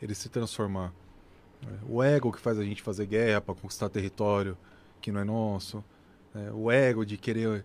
[0.00, 0.92] ele se transformar.
[1.88, 4.56] O ego que faz a gente fazer guerra para conquistar território
[5.00, 5.84] que não é nosso.
[6.34, 6.50] né?
[6.52, 7.64] O ego de querer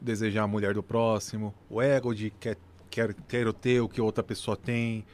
[0.00, 1.54] desejar a mulher do próximo.
[1.68, 2.56] O ego de quer,
[2.90, 5.04] quer, quero ter o que outra pessoa tem.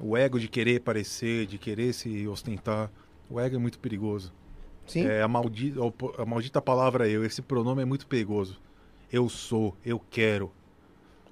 [0.00, 2.90] O ego de querer parecer, de querer se ostentar.
[3.28, 4.32] O ego é muito perigoso.
[4.86, 5.04] Sim.
[5.06, 5.80] É, a, maldita,
[6.16, 8.60] a maldita palavra eu, esse pronome é muito perigoso.
[9.12, 10.50] Eu sou, eu quero.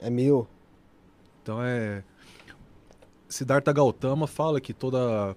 [0.00, 0.46] É meu.
[1.42, 2.02] Então é.
[3.28, 5.36] Siddhartha Gautama fala que toda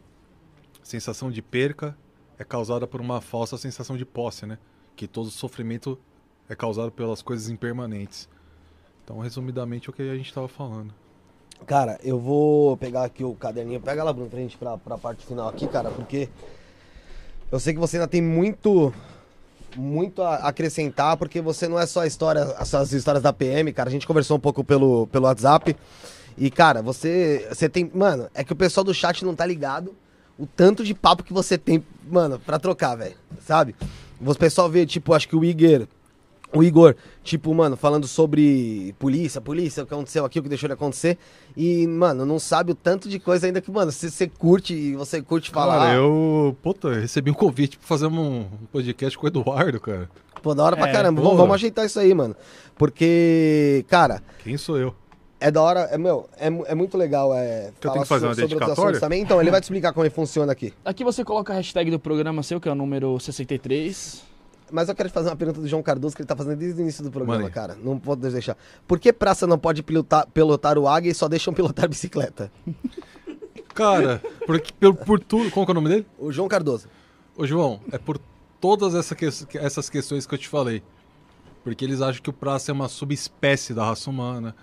[0.89, 1.95] sensação de perca
[2.37, 4.57] é causada por uma falsa sensação de posse, né?
[4.95, 5.99] Que todo sofrimento
[6.47, 8.27] é causado pelas coisas impermanentes.
[9.03, 10.93] Então, resumidamente, é o que a gente estava falando.
[11.67, 13.79] Cara, eu vou pegar aqui o caderninho.
[13.79, 16.29] Pega lá, Bruno, pra gente pra, pra parte final aqui, cara, porque
[17.51, 18.93] eu sei que você ainda tem muito
[19.75, 23.89] muito a acrescentar, porque você não é só história, as as histórias da PM, cara.
[23.89, 25.75] A gente conversou um pouco pelo, pelo WhatsApp.
[26.37, 27.91] E, cara, você, você tem.
[27.93, 29.95] Mano, é que o pessoal do chat não tá ligado
[30.39, 33.15] o tanto de papo que você tem, mano, pra trocar, velho.
[33.45, 33.75] Sabe?
[34.19, 35.85] O pessoal vê, tipo, acho que o Igor.
[36.51, 40.67] O Igor, tipo, mano, falando sobre polícia, polícia, o que aconteceu aqui, o que deixou
[40.67, 41.15] de acontecer.
[41.55, 44.95] E, mano, não sabe o tanto de coisa ainda que, mano, se você curte e
[44.95, 45.77] você curte falar.
[45.79, 46.57] Cara, eu.
[46.63, 50.09] Puta, eu recebi um convite pra fazer um podcast com o Eduardo, cara.
[50.41, 51.21] Pô, da hora pra É, caramba.
[51.21, 51.25] pô.
[51.27, 52.35] Vamos, vamos ajeitar isso aí, mano.
[52.75, 54.95] Porque, cara, Quem sou eu?
[55.39, 55.81] É da hora.
[55.91, 57.33] É, meu, é, é muito legal.
[57.33, 58.99] É, Que eu tenho que fazer uma dedicatória?
[58.99, 59.21] também.
[59.21, 60.73] Então, ele vai te explicar como ele funciona aqui.
[60.83, 64.23] Aqui você coloca a hashtag do programa seu, que é o número 63.
[64.71, 66.79] Mas eu quero te fazer uma pergunta do João Cardoso que ele tá fazendo desde
[66.79, 67.51] o início do programa, Mande.
[67.51, 67.75] cara.
[67.81, 68.55] Não pode deixar.
[68.87, 72.51] Por que praça não pode pilotar, pilotar o águia e só deixam pilotar bicicleta?
[73.73, 75.49] Cara, por, por, por tudo.
[75.51, 76.05] Qual que é o nome dele?
[76.17, 76.87] O João Cardoso.
[77.35, 78.19] Ô, João, é por
[78.59, 79.25] todas essa que-
[79.57, 80.83] essas questões que eu te falei.
[81.63, 84.55] Porque eles acham que o praça é uma subespécie da raça humana.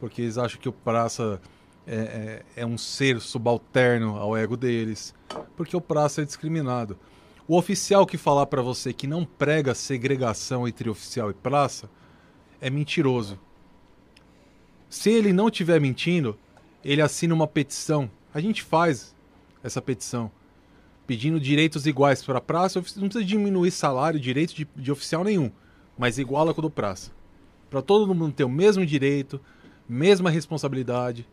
[0.00, 1.40] Porque eles acham que o praça
[1.86, 5.14] é, é- é um ser subalterno ao ego deles.
[5.56, 6.98] Porque o praça é discriminado.
[7.46, 11.88] O oficial que falar pra você que não prega segregação entre oficial e praça
[12.60, 13.38] é mentiroso.
[14.90, 16.38] Se ele não estiver mentindo,
[16.84, 18.10] ele assina uma petição.
[18.32, 19.14] A gente faz
[19.62, 20.30] essa petição
[21.06, 25.50] pedindo direitos iguais para a praça, não precisa diminuir salário, direito de, de oficial nenhum,
[25.96, 27.10] mas iguala com o do praça.
[27.70, 29.40] Para todo mundo ter o mesmo direito,
[29.88, 31.26] mesma responsabilidade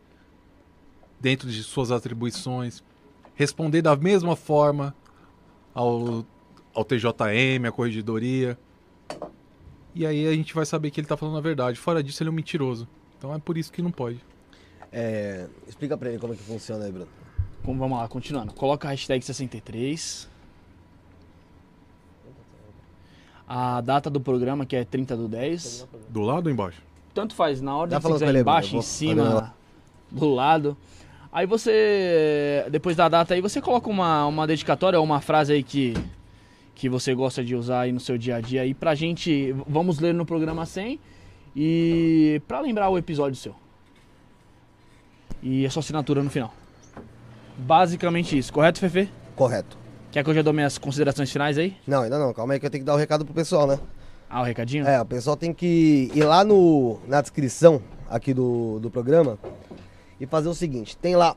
[1.20, 2.82] dentro de suas atribuições,
[3.34, 4.94] responder da mesma forma
[5.74, 6.24] ao,
[6.74, 8.58] ao TJM, à corregedoria.
[9.94, 11.78] E aí a gente vai saber que ele tá falando a verdade.
[11.78, 12.88] Fora disso, ele é um mentiroso.
[13.18, 14.20] Então é por isso que não pode.
[14.92, 17.08] É, explica pra ele como é que funciona aí, Bruno.
[17.62, 18.52] Como, vamos lá, continuando.
[18.54, 20.28] Coloca a hashtag 63.
[23.48, 25.86] A data do programa, que é 30 do 10.
[26.08, 26.85] Do lado ou embaixo?
[27.16, 29.54] Tanto faz, na ordem que você quiser, embaixo, em cima,
[30.10, 30.76] do lado.
[31.32, 35.62] Aí você, depois da data aí, você coloca uma, uma dedicatória ou uma frase aí
[35.62, 35.94] que,
[36.74, 39.98] que você gosta de usar aí no seu dia a dia aí pra gente, vamos
[39.98, 41.00] ler no programa 100
[41.56, 43.54] e pra lembrar o episódio seu.
[45.42, 46.52] E a sua assinatura no final.
[47.56, 49.08] Basicamente isso, correto, Fefe?
[49.34, 49.78] Correto.
[50.12, 51.74] Quer que eu já dou minhas considerações finais aí?
[51.86, 52.34] Não, ainda não.
[52.34, 53.78] Calma aí que eu tenho que dar o recado pro pessoal, né?
[54.28, 54.86] Ah, o recadinho?
[54.86, 57.80] É, o pessoal tem que ir lá no, na descrição
[58.10, 59.38] aqui do, do programa
[60.20, 61.36] e fazer o seguinte: tem lá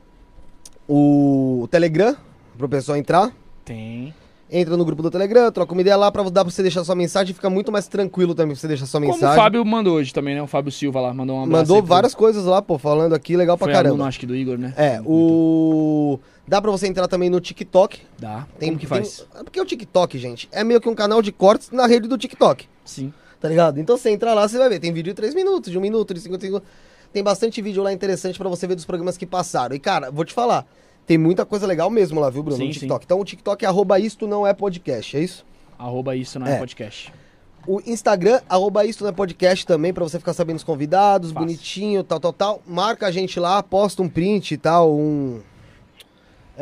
[0.88, 2.16] o Telegram
[2.58, 3.32] pro pessoal entrar.
[3.64, 4.12] Tem.
[4.52, 6.96] Entra no grupo do Telegram, troca uma ideia lá pra dar pra você deixar sua
[6.96, 7.32] mensagem.
[7.32, 9.38] Fica muito mais tranquilo também pra você deixar sua Como mensagem.
[9.38, 10.42] o Fábio mandou hoje também, né?
[10.42, 11.62] O Fábio Silva lá mandou um abraço.
[11.62, 13.90] Mandou aí pro- várias coisas lá, pô, falando aqui, legal pra Foi caramba.
[13.94, 14.74] aluno, acho que do Igor, né?
[14.76, 16.18] É, o.
[16.50, 18.00] Dá pra você entrar também no TikTok.
[18.18, 18.44] Dá.
[18.58, 19.24] Tem, Como que tem- faz?
[19.38, 22.18] É porque o TikTok, gente, é meio que um canal de cortes na rede do
[22.18, 22.66] TikTok.
[22.84, 23.12] Sim.
[23.40, 23.78] Tá ligado?
[23.78, 24.80] Então você entra lá, você vai ver.
[24.80, 26.66] Tem vídeo de 3 minutos, de 1 minuto, de 50 segundos.
[27.12, 29.76] Tem bastante vídeo lá interessante pra você ver dos programas que passaram.
[29.76, 30.66] E, cara, vou te falar.
[31.06, 32.58] Tem muita coisa legal mesmo lá, viu, Bruno?
[32.58, 33.04] Sim, no TikTok.
[33.04, 35.46] Então o TikTok é arroba isto não é podcast, é isso?
[35.78, 36.58] Arroba isso não é, É.
[36.58, 37.12] podcast.
[37.64, 41.46] O Instagram, arroba isso não é podcast também, pra você ficar sabendo os convidados, Fácil.
[41.46, 42.62] bonitinho, tal, tal, tal.
[42.66, 45.40] Marca a gente lá, posta um print e tal, um...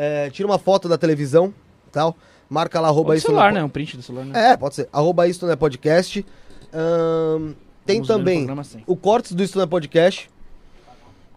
[0.01, 1.53] é, tira uma foto da televisão,
[1.91, 2.15] tal.
[2.49, 3.63] Marca lá, arroba isso celular, né?
[3.63, 4.51] Um print do celular, né?
[4.51, 4.89] É, pode ser.
[4.91, 6.25] Arroba Isto Não É Podcast.
[7.85, 10.29] Tem Vamos também programa o Cortes do Isto Não É Podcast.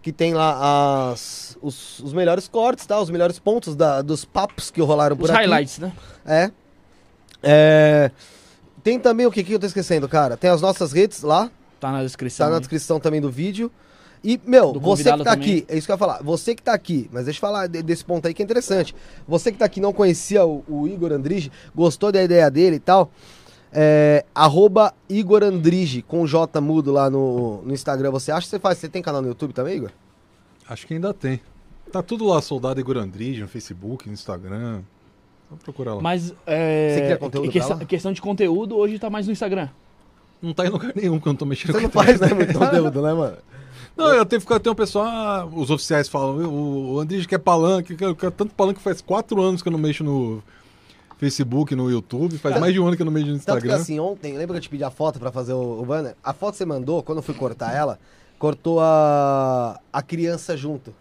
[0.00, 2.98] Que tem lá as, os, os melhores cortes, tá?
[3.00, 5.38] Os melhores pontos da- dos papos que rolaram por Os aqui.
[5.40, 5.92] highlights, né?
[6.26, 6.50] É.
[7.42, 8.10] É.
[8.82, 10.36] Tem também o que, que eu tô esquecendo, cara?
[10.36, 11.50] Tem as nossas redes lá.
[11.78, 12.46] Tá na descrição.
[12.46, 12.60] Tá na aí.
[12.60, 13.70] descrição também do vídeo.
[14.24, 15.32] E, meu, você que tá também.
[15.32, 16.22] aqui, é isso que eu ia falar.
[16.22, 18.94] Você que tá aqui, mas deixa eu falar de- desse ponto aí que é interessante.
[19.26, 22.80] Você que tá aqui não conhecia o, o Igor Andrige, gostou da ideia dele e
[22.80, 23.10] tal.
[23.72, 28.10] É, arroba Igor Andrige, com J mudo lá no, no Instagram.
[28.10, 28.78] Você acha que você faz?
[28.78, 29.90] Você tem canal no YouTube também, Igor?
[30.68, 31.40] Acho que ainda tem.
[31.90, 34.82] Tá tudo lá, Soldado Igor Andrige, no Facebook, no Instagram.
[35.48, 36.00] Só procurar lá.
[36.02, 36.94] Mas, é...
[36.94, 37.88] Você cria conteúdo questão, pra lá?
[37.88, 39.68] questão de conteúdo, hoje tá mais no Instagram.
[40.40, 42.20] Não tá em lugar nenhum que eu não tô mexendo Você não com a faz,
[42.20, 43.36] né, muito conteúdo, né, mano?
[43.96, 47.94] Não, eu tenho, tem um pessoal, ah, os oficiais falam, o, o Andrige quer palanque,
[47.94, 50.42] quer, quer tanto palanque que faz quatro anos que eu não mexo no
[51.18, 53.66] Facebook, no YouTube, faz mais de um ano que eu não mexo no Tanto que
[53.66, 53.76] Instagram.
[53.76, 56.16] assim, ontem, lembra que eu te pedi a foto pra fazer o, o banner?
[56.24, 57.98] A foto que você mandou, quando eu fui cortar ela,
[58.38, 60.92] cortou a, a criança junto.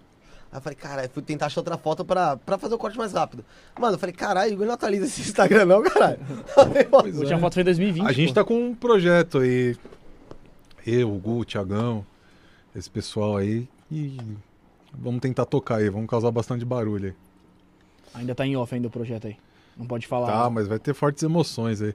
[0.51, 3.13] Aí eu falei, caralho, fui tentar achar outra foto pra, pra fazer o corte mais
[3.13, 3.43] rápido.
[3.79, 6.19] Mano, eu falei, caralho, Igor não atualiza esse Instagram não, caralho.
[6.91, 8.05] A última foto foi em 2020.
[8.05, 8.33] A gente pô.
[8.35, 9.75] tá com um projeto aí,
[10.85, 12.05] eu, o Gu, o Thiagão,
[12.75, 14.17] esse pessoal aí, e
[14.93, 17.13] vamos tentar tocar aí, vamos causar bastante barulho aí.
[18.13, 19.37] Ainda tá em off ainda o projeto aí.
[19.77, 20.27] Não pode falar.
[20.27, 21.93] Tá, mas vai ter fortes emoções aí.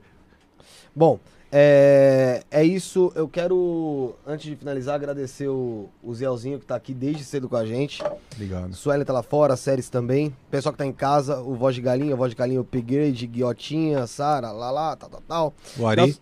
[0.95, 1.19] Bom,
[1.51, 3.11] é, é isso.
[3.15, 7.55] Eu quero, antes de finalizar, agradecer o, o Zielzinho que tá aqui desde cedo com
[7.55, 8.03] a gente.
[8.33, 8.73] Obrigado.
[8.73, 10.35] Sueli tá lá fora, séries também.
[10.49, 13.27] Pessoal que tá em casa, o Voz de Galinha, o Voz de Galinha, o Upgrade,
[13.27, 15.53] Guiotinha, Sara, lá lá, tal, tal, tal.
[15.77, 16.19] O Ari, Nossa,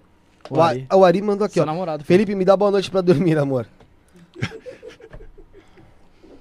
[0.49, 0.87] O O Ari.
[0.93, 1.65] O Ari mandou aqui, Seu ó.
[1.65, 2.03] namorado.
[2.03, 3.65] Felipe, me dá boa noite pra dormir, amor.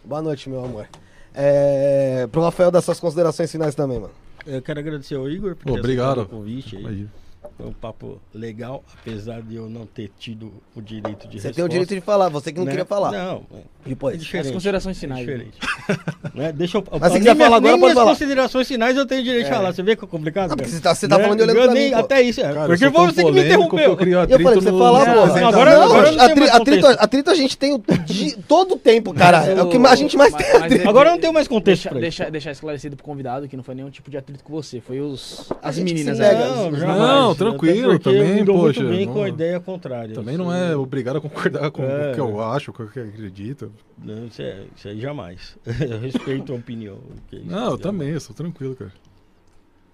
[0.04, 0.86] Boa noite, meu amor.
[1.34, 4.12] É, pro Rafael dar suas considerações finais também, mano.
[4.46, 6.22] Eu quero agradecer ao Igor por ter obrigado.
[6.22, 6.82] o convite aí.
[6.82, 7.23] Imagina.
[7.56, 11.54] Foi um papo legal, apesar de eu não ter tido o direito de Você resposta.
[11.54, 12.72] tem o direito de falar, você que não né?
[12.72, 13.12] queria falar.
[13.12, 14.18] Não, é Depois.
[14.20, 14.48] diferente.
[14.48, 15.58] As considerações É finais, diferente.
[16.34, 16.50] Né?
[16.52, 18.10] Deixa eu, Mas se quiser falar agora, pode falar.
[18.10, 19.54] considerações finais eu tenho direito de É.
[19.54, 19.72] falar.
[19.72, 20.50] Você vê que é complicado?
[20.50, 21.22] Não, porque você tá, você tá Né?
[21.22, 21.90] falando e olhando Eu pra nem- mim.
[21.92, 21.98] pô.
[22.00, 22.52] Até isso, é.
[22.52, 23.78] Cara, porque foi você que me interrompeu.
[23.90, 25.20] eu crio Eu falei você no- falar, pô.
[25.46, 29.14] agora- agora não tem atrito, atrito, atrito a gente tem o di- todo o tempo,
[29.14, 29.44] cara.
[29.46, 30.60] É o que a gente mais Mas- tem.
[30.60, 33.76] mas Agora eu não tenho mais contexto Deixa, deixar esclarecido pro convidado que não foi
[33.76, 34.80] nenhum tipo de atrito com você.
[34.80, 36.48] Foi os, as meninas nega.
[36.48, 37.34] Não, Não.
[37.50, 40.14] Tranquilo, eu também, dou poxa, muito bem não- com a ideia contrária.
[40.14, 42.10] Também não é obrigado a concordar com É.
[42.10, 43.72] o que eu acho, com o que eu acredito.
[43.98, 45.56] Não, isso, é, isso aí jamais.
[45.80, 46.98] Eu respeito a opinião.
[47.26, 47.42] ok?
[47.44, 47.80] Não, eu Jamais.
[47.80, 48.92] também, eu sou tranquilo, cara.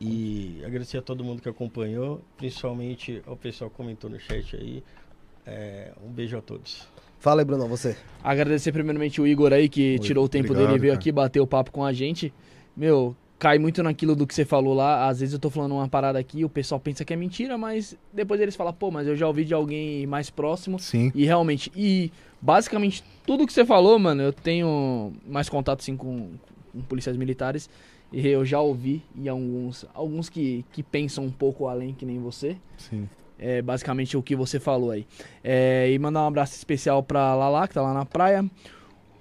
[0.00, 4.82] E agradecer a todo mundo que acompanhou, principalmente ao pessoal que comentou no chat aí.
[5.46, 6.88] É, um beijo a todos.
[7.18, 7.94] Fala aí, Bruno, você.
[8.24, 11.00] Agradecer primeiramente o Igor aí, que Oi, tirou o tempo obrigado, dele e veio cara.
[11.00, 12.32] aqui bater o papo com a gente.
[12.74, 15.08] Meu, cai muito naquilo do que você falou lá.
[15.08, 17.96] Às vezes eu tô falando uma parada aqui, o pessoal pensa que é mentira, mas
[18.12, 20.78] depois eles falam, pô, mas eu já ouvi de alguém mais próximo.
[20.78, 21.10] Sim.
[21.14, 26.28] E realmente, e basicamente tudo que você falou, mano, eu tenho mais contato sim com,
[26.70, 27.68] com policiais militares.
[28.12, 32.18] E eu já ouvi e alguns, alguns que, que pensam um pouco além que nem
[32.18, 32.56] você.
[32.76, 33.08] Sim.
[33.38, 35.06] É basicamente o que você falou aí.
[35.42, 38.44] É, e mandar um abraço especial pra Lala, que tá lá na praia.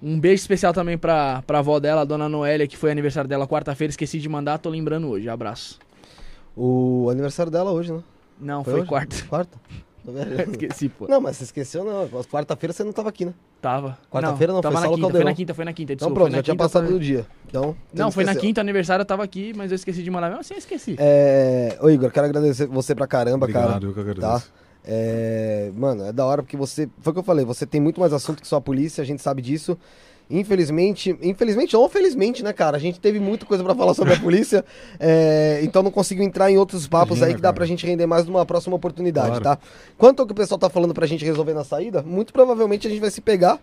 [0.02, 3.48] Um beijo especial também pra, pra avó dela, a dona Noélia, que foi aniversário dela
[3.48, 3.90] quarta-feira.
[3.90, 5.28] Esqueci de mandar, tô lembrando hoje.
[5.28, 5.78] Abraço.
[6.56, 8.02] O aniversário dela hoje, né?
[8.40, 8.86] Não, foi, hoje?
[8.86, 9.16] quarta.
[9.28, 9.58] Quarta?
[10.50, 11.08] Esqueci, pô.
[11.08, 12.08] Não, mas você esqueceu, não.
[12.24, 13.34] Quarta-feira você não tava aqui, né?
[13.62, 13.98] Tava.
[14.10, 15.94] Quarta-feira não, tava foi na só quinta, foi na quinta, foi na quinta.
[15.94, 17.26] Então pronto, foi já tinha passado foi- do dia.
[17.48, 20.28] Então, Não, foi na quinta aniversário, eu tava aqui, mas eu esqueci de mandar.
[20.30, 20.96] Mesmo assim, eu esqueci.
[20.98, 21.78] É...
[21.82, 24.10] Ô, Igor, quero agradecer você pra caramba, Obrigado, cara.
[24.10, 24.42] eu que Tá?
[24.92, 25.72] É...
[25.76, 26.90] Mano, é da hora porque você.
[27.02, 29.06] Foi o que eu falei, você tem muito mais assunto que só a polícia, a
[29.06, 29.78] gente sabe disso.
[30.32, 32.78] Infelizmente, infelizmente ou felizmente, né, cara?
[32.78, 34.64] A gente teve muita coisa pra falar sobre a polícia,
[35.00, 37.56] é, então não conseguiu entrar em outros papos Imagina, aí que dá cara.
[37.56, 39.44] pra gente render mais numa próxima oportunidade, Claro.
[39.44, 39.58] tá?
[39.98, 42.90] Quanto ao que o pessoal tá falando pra gente resolver na saída, muito provavelmente a
[42.92, 43.60] gente vai se pegar.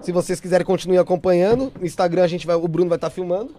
[0.00, 3.52] Se vocês quiserem continuar acompanhando, no Instagram a gente vai, o Bruno vai estar filmando.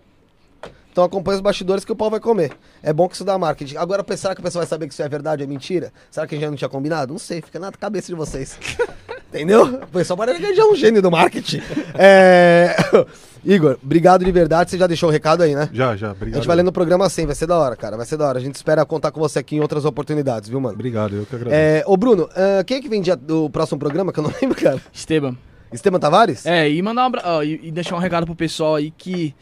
[0.91, 2.53] Então acompanha os bastidores que o pau vai comer.
[2.81, 3.75] É bom que isso dá marketing.
[3.75, 5.91] Agora, será que o pessoal vai saber que isso é verdade ou é mentira?
[6.09, 7.11] Será que a gente já não tinha combinado?
[7.11, 8.57] Não sei, fica na cabeça de vocês.
[9.27, 9.65] Entendeu?
[9.65, 11.61] O pessoal parece que já é um gênio do marketing.
[11.95, 12.73] É...
[13.43, 14.71] Igor, obrigado de verdade.
[14.71, 15.69] Você já deixou o recado aí, né?
[15.73, 16.35] Já, já, A obrigado.
[16.35, 17.97] gente vai ler no programa assim, vai ser da hora, cara.
[17.97, 18.39] Vai ser da hora.
[18.39, 20.75] A gente espera contar com você aqui em outras oportunidades, viu, mano?
[20.75, 21.61] Obrigado, eu que agradeço.
[21.61, 24.13] É, ô, Bruno, ah, quem é que vem dia do próximo programa?
[24.13, 24.81] Que eu não lembro, cara.
[24.93, 25.35] Esteban.
[25.73, 26.45] Esteban Tavares?
[26.45, 27.43] É, e mandar um abra...
[27.43, 29.35] e, e deixar um recado pro pessoal aí que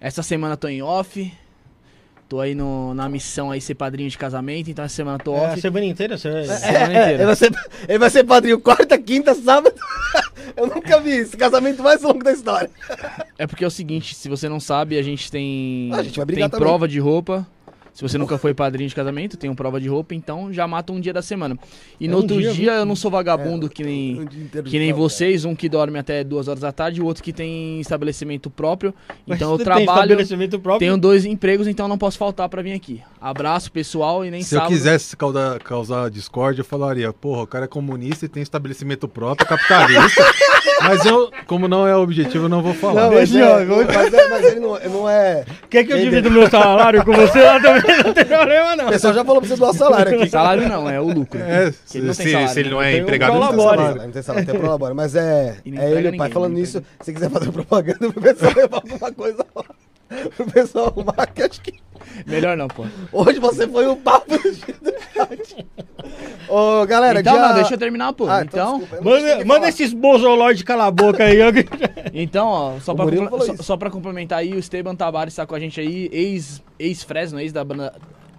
[0.00, 1.32] essa semana tô em off.
[2.28, 5.46] Tô aí no, na missão aí ser padrinho de casamento, então essa semana tô É,
[5.46, 5.60] a off.
[5.60, 6.44] semana inteira você vai...
[6.44, 7.10] semana É, inteira.
[7.14, 7.52] ele, vai ser,
[7.88, 9.74] ele vai ser padrinho quarta, quinta, sábado.
[10.56, 11.36] Eu nunca vi isso.
[11.36, 12.70] Casamento mais longo da história.
[13.38, 16.26] É porque é o seguinte, se você não sabe, a gente tem A gente vai
[16.26, 16.60] tem também.
[16.60, 17.46] prova de roupa.
[18.00, 20.90] Se você nunca foi padrinho de casamento, tem uma prova de roupa, então já mata
[20.90, 21.58] um dia da semana.
[22.00, 24.78] E no É um outro dia, dia, eu não sou vagabundo que nem Um que
[24.78, 27.78] nem vocês, um que dorme até duas horas da tarde e o outro que tem
[27.78, 28.94] estabelecimento próprio.
[29.26, 30.78] Mas Então eu você tem trabalho, estabelecimento próprio.
[30.78, 33.02] tenho dois empregos, então não posso faltar pra vir aqui.
[33.20, 34.72] Abraço pessoal e nem Se eu sábado.
[34.72, 39.44] quisesse causar, causar discórdia, eu falaria, porra, o cara é comunista e tem estabelecimento próprio,
[39.44, 40.24] é capitalista.
[40.80, 43.02] mas eu, como não é o objetivo, eu não vou falar.
[43.02, 45.44] Não, mas, é, eu- mas, é- mas ele não, não é.
[45.68, 47.82] Quer que eu divida o meu salário com você lá também?
[48.04, 48.86] Não tem problema, não.
[48.86, 50.30] O pessoal já falou pra você doar salário aqui.
[50.30, 51.40] Salário não, é o lucro.
[51.42, 51.74] É, ele
[52.14, 52.74] se, tem salário, se ele né?
[52.74, 54.02] não é Tem um empregado, ele não tem salário.
[54.02, 54.94] Não tem salário, tem prolabora.
[54.94, 56.82] Mas é, E é ele, o pai, falando não nisso.
[57.02, 59.64] Se quiser fazer propaganda pro pessoal levar alguma coisa lá.
[60.36, 61.74] Pro pessoal arrumar, que acho que
[62.26, 62.84] Melhor não, pô.
[63.12, 65.66] hoje você foi o papo do chat.
[66.48, 67.48] Ô, galera, Então, dia...
[67.48, 68.28] não, deixa eu terminar, pô.
[68.28, 71.38] Ah, então, desculpa, eu não Manda, manda esses bozolóides calar a boca aí.
[71.40, 71.46] ó.
[72.12, 75.54] então, ó, só pra, falou só, só pra complementar aí, o Esteban Tavares tá com
[75.54, 77.94] a gente aí, ex- ex-Fresno, ex da banda,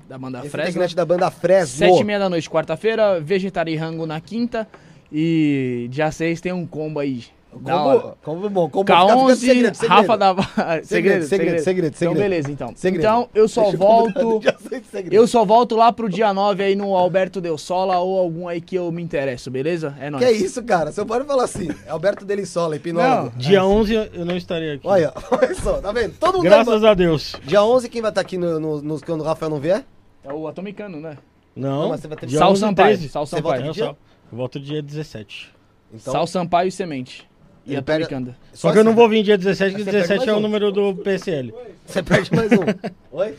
[0.10, 0.96] da banda Esse Fresno.
[0.96, 1.78] da banda Fresno.
[1.88, 4.68] Sete e meia da noite, quarta-feira, Vegetari Rango na quinta.
[5.14, 7.26] E dia 6 tem um combo aí.
[7.52, 8.70] Combo, combo bom.
[8.70, 9.90] Combo fica- fica K11, segredo, segredo.
[10.00, 10.36] Rafa da.
[10.84, 12.74] segredo, segredo, segredo, segredo, Então, beleza, então.
[12.76, 13.02] Segredo.
[13.04, 14.20] Então, eu só Deixa eu volto.
[14.24, 14.42] no
[14.90, 15.14] segredo.
[15.14, 18.62] Eu só volto lá pro dia 9 aí no Alberto Del Sola ou algum aí
[18.62, 19.96] que eu me interesso, beleza?
[20.00, 20.24] É nóis.
[20.26, 20.92] Que isso, cara?
[20.92, 21.70] Você pode falar assim.
[21.86, 23.34] É Alberto Delissola, hipnólogo.
[23.36, 24.88] Dia 11 eu não estarei aqui.
[24.88, 26.14] Olha, olha só, tá vendo?
[26.20, 27.36] Todo mundo Graças a Deus.
[27.44, 29.84] Dia 11, quem vai estar aqui no, no, nos- quando o Rafael não vier?
[30.24, 31.18] É o Atomicano, né?
[31.56, 33.10] Não, Não, mas você vai ter- dia Sal 11 Sampaio, 13.
[33.10, 33.64] Sal Sampaio.
[33.66, 33.86] volta Eu
[34.32, 35.52] eu volto dia 17.
[35.94, 37.30] Então, Sal Sampaio e Semente.
[37.66, 38.36] E pega- Atomicanda.
[38.54, 40.38] Só que eu não vou vir dia 17, porque Mas você perde 17 é o
[40.38, 40.40] um.
[40.40, 41.54] número do PSL.
[41.86, 42.66] Você perde mais um.
[43.12, 43.36] Oi?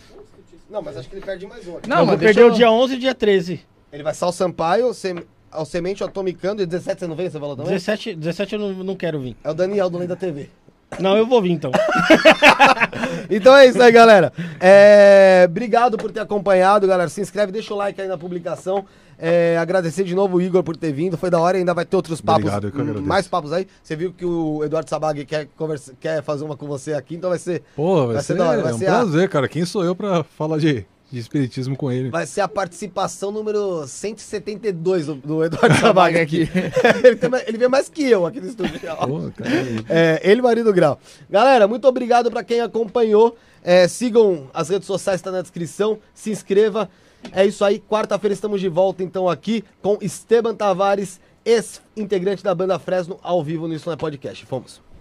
[0.70, 1.76] Não, mas acho que ele perde mais um.
[1.76, 1.88] aqui.
[1.88, 3.60] Não, eu mas perder eu- o dia 11 e dia 13.
[3.92, 5.16] Ele vai Sal Sampaio, sem,
[5.50, 7.72] ao Semente, ao Atomicando, e 17 você não vem, você falou também?
[7.72, 9.36] 17, 17 eu não, não quero vir.
[9.44, 10.48] É o Daniel do Lei da TV.
[10.98, 11.70] Não, eu vou vir então.
[13.30, 14.32] Então é isso aí, galera.
[14.60, 17.08] É, Obrigado por ter acompanhado, galera.
[17.08, 18.84] Se inscreve, deixa o like aí na publicação.
[19.24, 21.16] É, agradecer de novo o Igor por ter vindo.
[21.16, 22.40] Foi da hora, ainda vai ter outros papos.
[22.42, 23.04] Obrigado, eu que agradeço.
[23.06, 23.68] mais papos aí.
[23.80, 27.30] Você viu que o Eduardo Sabag quer, conversa, quer fazer uma com você aqui, então
[27.30, 29.28] vai ser, Pô, vai, Vai ser, ser da hora, vai é um ser a- prazer,
[29.28, 29.46] cara.
[29.46, 32.10] Quem sou eu pra falar de, de espiritismo com ele?
[32.10, 36.48] vai ser a participação número 172 do, do Eduardo Sabag aqui.
[37.04, 38.80] ele, tem mais- ele vem mais que eu aqui no estúdio.
[38.80, 39.50] Pô, cara,
[39.88, 40.98] É, ele e Marido Grau.
[41.30, 43.36] Galera, muito obrigado pra quem acompanhou.
[43.62, 45.98] É, sigam as redes sociais, tá na descrição.
[46.12, 46.88] Se inscreva.
[47.30, 47.78] É isso aí.
[47.78, 53.68] Quarta-feira estamos de volta, então, aqui com Esteban Tavares, ex-integrante da banda Fresno, ao vivo
[53.68, 54.44] no Isso Não é Podcast.
[54.46, 54.91] Fomos.